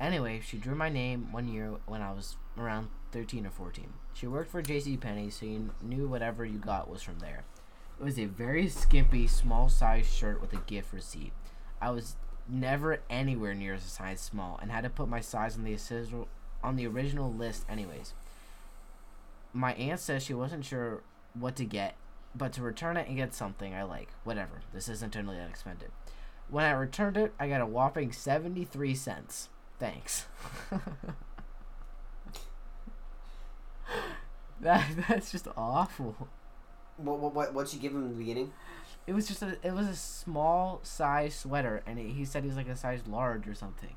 Anyway, 0.00 0.40
she 0.44 0.56
drew 0.56 0.74
my 0.74 0.88
name 0.88 1.32
one 1.32 1.48
year 1.48 1.74
when 1.86 2.00
I 2.00 2.12
was 2.12 2.36
around 2.56 2.88
13 3.12 3.46
or 3.46 3.50
14. 3.50 3.92
She 4.14 4.26
worked 4.26 4.50
for 4.50 4.62
J.C. 4.62 4.96
Penney, 4.96 5.28
so 5.28 5.44
you 5.44 5.70
knew 5.82 6.06
whatever 6.06 6.44
you 6.44 6.58
got 6.58 6.88
was 6.88 7.02
from 7.02 7.18
there. 7.18 7.44
It 8.00 8.04
was 8.04 8.18
a 8.18 8.26
very 8.26 8.68
skimpy, 8.68 9.26
small 9.26 9.68
size 9.68 10.06
shirt 10.10 10.40
with 10.40 10.52
a 10.52 10.62
gift 10.66 10.92
receipt. 10.92 11.32
I 11.80 11.90
was 11.90 12.16
never 12.48 13.00
anywhere 13.10 13.54
near 13.54 13.74
as 13.74 13.84
a 13.84 13.88
size 13.88 14.20
small 14.20 14.58
and 14.62 14.70
had 14.70 14.84
to 14.84 14.90
put 14.90 15.08
my 15.08 15.20
size 15.20 15.56
on 15.56 15.64
the 15.64 15.74
original 15.74 16.28
on 16.62 16.76
the 16.76 16.86
original 16.86 17.32
list 17.32 17.64
anyways. 17.68 18.14
My 19.52 19.74
aunt 19.74 20.00
says 20.00 20.22
she 20.22 20.34
wasn't 20.34 20.64
sure 20.64 21.02
what 21.34 21.56
to 21.56 21.64
get, 21.64 21.96
but 22.34 22.52
to 22.54 22.62
return 22.62 22.96
it 22.96 23.08
and 23.08 23.16
get 23.16 23.34
something 23.34 23.74
I 23.74 23.82
like. 23.82 24.10
Whatever. 24.24 24.62
This 24.72 24.88
isn't 24.88 25.12
totally 25.12 25.38
unexpected. 25.38 25.90
When 26.48 26.64
I 26.64 26.72
returned 26.72 27.16
it, 27.16 27.34
I 27.38 27.48
got 27.48 27.60
a 27.60 27.66
whopping 27.66 28.12
73 28.12 28.94
cents. 28.94 29.48
Thanks. 29.78 30.26
that 34.60 34.88
that's 35.08 35.30
just 35.30 35.48
awful. 35.56 36.28
What 36.98 37.18
what 37.18 37.34
what 37.34 37.54
what'd 37.54 37.72
you 37.72 37.80
give 37.80 37.92
him 37.92 38.04
in 38.04 38.08
the 38.10 38.14
beginning? 38.18 38.52
It 39.06 39.14
was 39.14 39.26
just 39.26 39.42
a 39.42 39.56
it 39.62 39.72
was 39.72 39.86
a 39.88 39.96
small 39.96 40.80
size 40.82 41.34
sweater, 41.34 41.82
and 41.86 41.98
it, 41.98 42.10
he 42.10 42.24
said 42.26 42.42
he 42.42 42.48
was 42.48 42.56
like 42.56 42.68
a 42.68 42.76
size 42.76 43.00
large 43.08 43.48
or 43.48 43.54
something, 43.54 43.94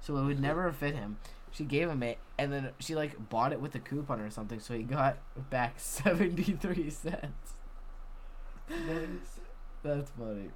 so 0.00 0.16
it 0.18 0.24
would 0.24 0.40
never 0.40 0.70
fit 0.72 0.94
him. 0.94 1.16
She 1.52 1.64
gave 1.64 1.88
him 1.88 2.02
it, 2.02 2.18
and 2.38 2.52
then 2.52 2.70
she 2.78 2.94
like 2.94 3.28
bought 3.30 3.52
it 3.52 3.60
with 3.60 3.74
a 3.74 3.78
coupon 3.78 4.20
or 4.20 4.30
something, 4.30 4.60
so 4.60 4.74
he 4.74 4.82
got 4.82 5.16
back 5.48 5.74
seventy 5.80 6.52
three 6.52 6.90
cents. 6.90 7.54
That's 9.82 10.10
funny. 10.10 10.50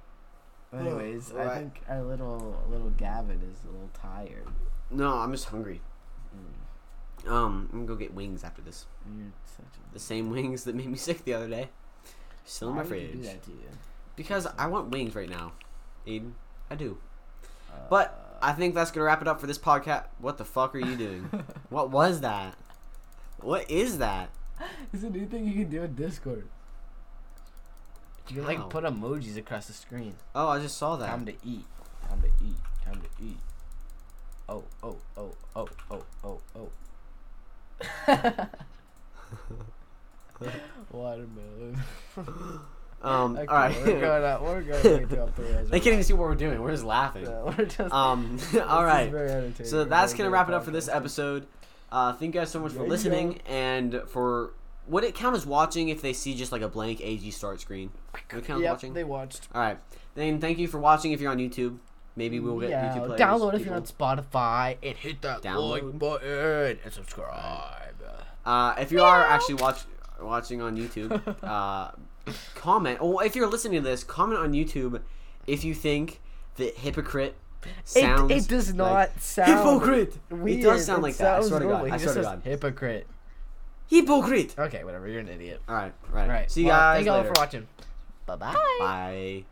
Anyways, 0.73 1.31
I 1.31 1.39
Alright. 1.39 1.57
think 1.57 1.81
our 1.89 2.03
little 2.03 2.61
little 2.69 2.89
Gavin 2.91 3.41
is 3.51 3.63
a 3.63 3.71
little 3.71 3.89
tired. 3.93 4.47
No, 4.91 5.13
I'm 5.19 5.31
just 5.31 5.45
hungry. 5.45 5.81
Mm, 7.25 7.31
Um, 7.31 7.69
I'm 7.71 7.79
gonna 7.79 7.87
go 7.87 7.95
get 7.95 8.13
wings 8.13 8.43
after 8.43 8.61
this. 8.61 8.85
you're 9.17 9.31
such 9.45 9.65
a 9.89 9.93
The 9.93 9.99
same 9.99 10.29
wings 10.29 10.63
that 10.65 10.75
made 10.75 10.87
me 10.87 10.97
sick 10.97 11.23
the 11.25 11.33
other 11.33 11.47
day. 11.49 11.69
Still 12.45 12.69
in 12.69 12.75
my 12.75 12.83
would 12.83 12.91
you 12.91 13.07
fridge. 13.07 13.11
do 13.13 13.21
that 13.23 13.43
to 13.43 13.51
you? 13.51 13.69
Because 14.15 14.47
I 14.57 14.67
want 14.67 14.89
wings 14.91 15.13
right 15.15 15.29
now. 15.29 15.53
Aiden, 16.07 16.33
I 16.69 16.75
do. 16.75 16.97
Uh, 17.69 17.77
But 17.89 18.37
I 18.41 18.53
think 18.53 18.75
that's 18.75 18.91
gonna 18.91 19.05
wrap 19.05 19.21
it 19.21 19.27
up 19.27 19.41
for 19.41 19.47
this 19.47 19.57
podcast. 19.57 20.05
What 20.19 20.37
the 20.37 20.45
fuck 20.45 20.73
are 20.75 20.79
you 20.79 20.95
doing? 20.95 21.43
what 21.69 21.89
was 21.91 22.21
that? 22.21 22.55
What 23.39 23.69
is 23.69 23.97
that? 23.97 24.29
It's 24.93 25.03
a 25.03 25.09
new 25.09 25.25
thing 25.25 25.45
you 25.45 25.53
can 25.53 25.69
do 25.69 25.83
in 25.83 25.95
Discord. 25.95 26.47
You 28.29 28.37
can 28.37 28.45
like 28.45 28.69
put 28.69 28.83
emojis 28.85 29.35
across 29.37 29.67
the 29.67 29.73
screen. 29.73 30.15
Oh, 30.33 30.47
I 30.47 30.59
just 30.59 30.77
saw 30.77 30.95
that. 30.95 31.07
Time 31.07 31.25
to 31.25 31.33
eat. 31.43 31.65
Time 32.07 32.21
to 32.21 32.27
eat. 32.43 32.55
Time 32.85 33.01
to 33.01 33.23
eat. 33.23 33.37
Oh, 34.47 34.63
oh, 34.81 34.97
oh, 35.17 35.33
oh, 35.55 35.67
oh, 35.91 36.03
oh, 36.23 36.39
oh. 38.07 38.47
Watermelon. 40.91 41.77
Um, 43.01 43.37
Okay, 43.37 43.45
all 43.47 43.55
right. 43.55 43.85
We're 43.85 43.99
going 44.01 44.23
up. 44.23 44.41
We're 44.41 44.61
going 44.61 45.07
to 45.09 45.23
up 45.23 45.35
the 45.35 45.43
rails. 45.43 45.69
they 45.69 45.79
can't 45.79 45.93
even 45.93 46.03
see 46.03 46.13
what 46.13 46.27
we're 46.27 46.33
doing. 46.33 46.59
We're 46.59 46.71
just 46.71 46.85
laughing. 46.85 47.25
Yeah, 47.25 47.43
we're 47.43 47.65
just. 47.65 47.93
Um, 47.93 48.39
all 48.67 48.83
right. 48.83 49.53
So 49.63 49.83
that's 49.83 50.13
gonna 50.15 50.31
wrap 50.31 50.47
it 50.47 50.55
up 50.55 50.63
for 50.63 50.71
this 50.71 50.87
episode. 50.87 51.45
Uh, 51.91 52.13
thank 52.13 52.33
you 52.33 52.41
guys 52.41 52.49
so 52.49 52.59
much 52.59 52.71
for 52.71 52.87
listening 52.87 53.41
and 53.47 54.01
for. 54.07 54.53
Would 54.87 55.03
it 55.03 55.13
count 55.13 55.35
as 55.35 55.45
watching 55.45 55.89
if 55.89 56.01
they 56.01 56.13
see 56.13 56.33
just 56.33 56.51
like 56.51 56.63
a 56.63 56.67
blank 56.69 56.99
AG 57.01 57.29
start 57.31 57.61
screen? 57.61 57.91
Would 58.31 58.43
it 58.43 58.47
count 58.47 58.63
as 58.63 58.69
watching? 58.69 58.93
they 58.93 59.03
watched. 59.03 59.49
All 59.53 59.61
right. 59.61 59.77
Then 60.15 60.39
thank 60.39 60.57
you 60.57 60.67
for 60.67 60.79
watching. 60.79 61.11
If 61.11 61.21
you're 61.21 61.31
on 61.31 61.37
YouTube, 61.37 61.77
maybe 62.15 62.39
we'll 62.39 62.59
get 62.59 62.71
yeah, 62.71 62.91
YouTube 62.95 63.05
players. 63.05 63.21
download 63.21 63.53
if 63.53 63.59
people. 63.59 63.65
you're 63.65 63.75
on 63.75 63.83
Spotify 63.83 64.77
and 64.81 64.97
hit 64.97 65.21
that 65.21 65.43
Download. 65.43 65.69
like 65.69 65.99
button 65.99 66.79
and 66.83 66.93
subscribe. 66.93 67.93
Uh, 68.45 68.73
if 68.79 68.91
you 68.91 69.01
are 69.03 69.23
actually 69.25 69.55
watch 69.55 69.81
watching 70.21 70.61
on 70.61 70.77
YouTube, 70.77 71.11
uh, 71.43 71.91
comment. 72.55 73.01
Well, 73.01 73.19
if 73.19 73.35
you're 73.35 73.47
listening 73.49 73.81
to 73.83 73.87
this, 73.89 74.03
comment 74.03 74.39
on 74.39 74.53
YouTube 74.53 75.01
if 75.47 75.63
you 75.63 75.73
think 75.73 76.21
that 76.57 76.75
hypocrite 76.77 77.35
sounds. 77.83 78.31
it, 78.31 78.37
it 78.37 78.47
does 78.47 78.69
like- 78.69 78.77
not 78.77 79.21
sound 79.21 79.51
hypocrite. 79.51 80.17
Weird. 80.29 80.59
it 80.59 80.63
does 80.63 80.85
sound 80.85 81.03
like 81.03 81.17
that. 81.17 81.27
I 81.27 81.35
sounds 81.39 81.47
swear 81.47 81.59
to 81.59 81.65
God. 81.65 81.71
normal. 81.71 81.93
I 81.93 81.97
He 81.97 82.03
swear 82.03 82.15
to 82.15 82.21
God. 82.21 82.41
Hypocrite. 82.43 83.07
Hypocrite. 83.87 84.55
Okay, 84.57 84.83
whatever. 84.83 85.07
You're 85.07 85.19
an 85.19 85.29
idiot. 85.29 85.61
All 85.67 85.75
right. 85.75 85.93
Right. 86.11 86.27
Right. 86.27 86.51
See 86.51 86.61
you 86.61 86.67
well, 86.67 86.79
guys 86.79 86.95
Thank 86.97 87.05
you 87.05 87.11
all 87.11 87.23
for 87.23 87.33
watching. 87.39 87.67
Bye 88.25 88.35
bye. 88.35 88.53
Bye. 88.79 89.45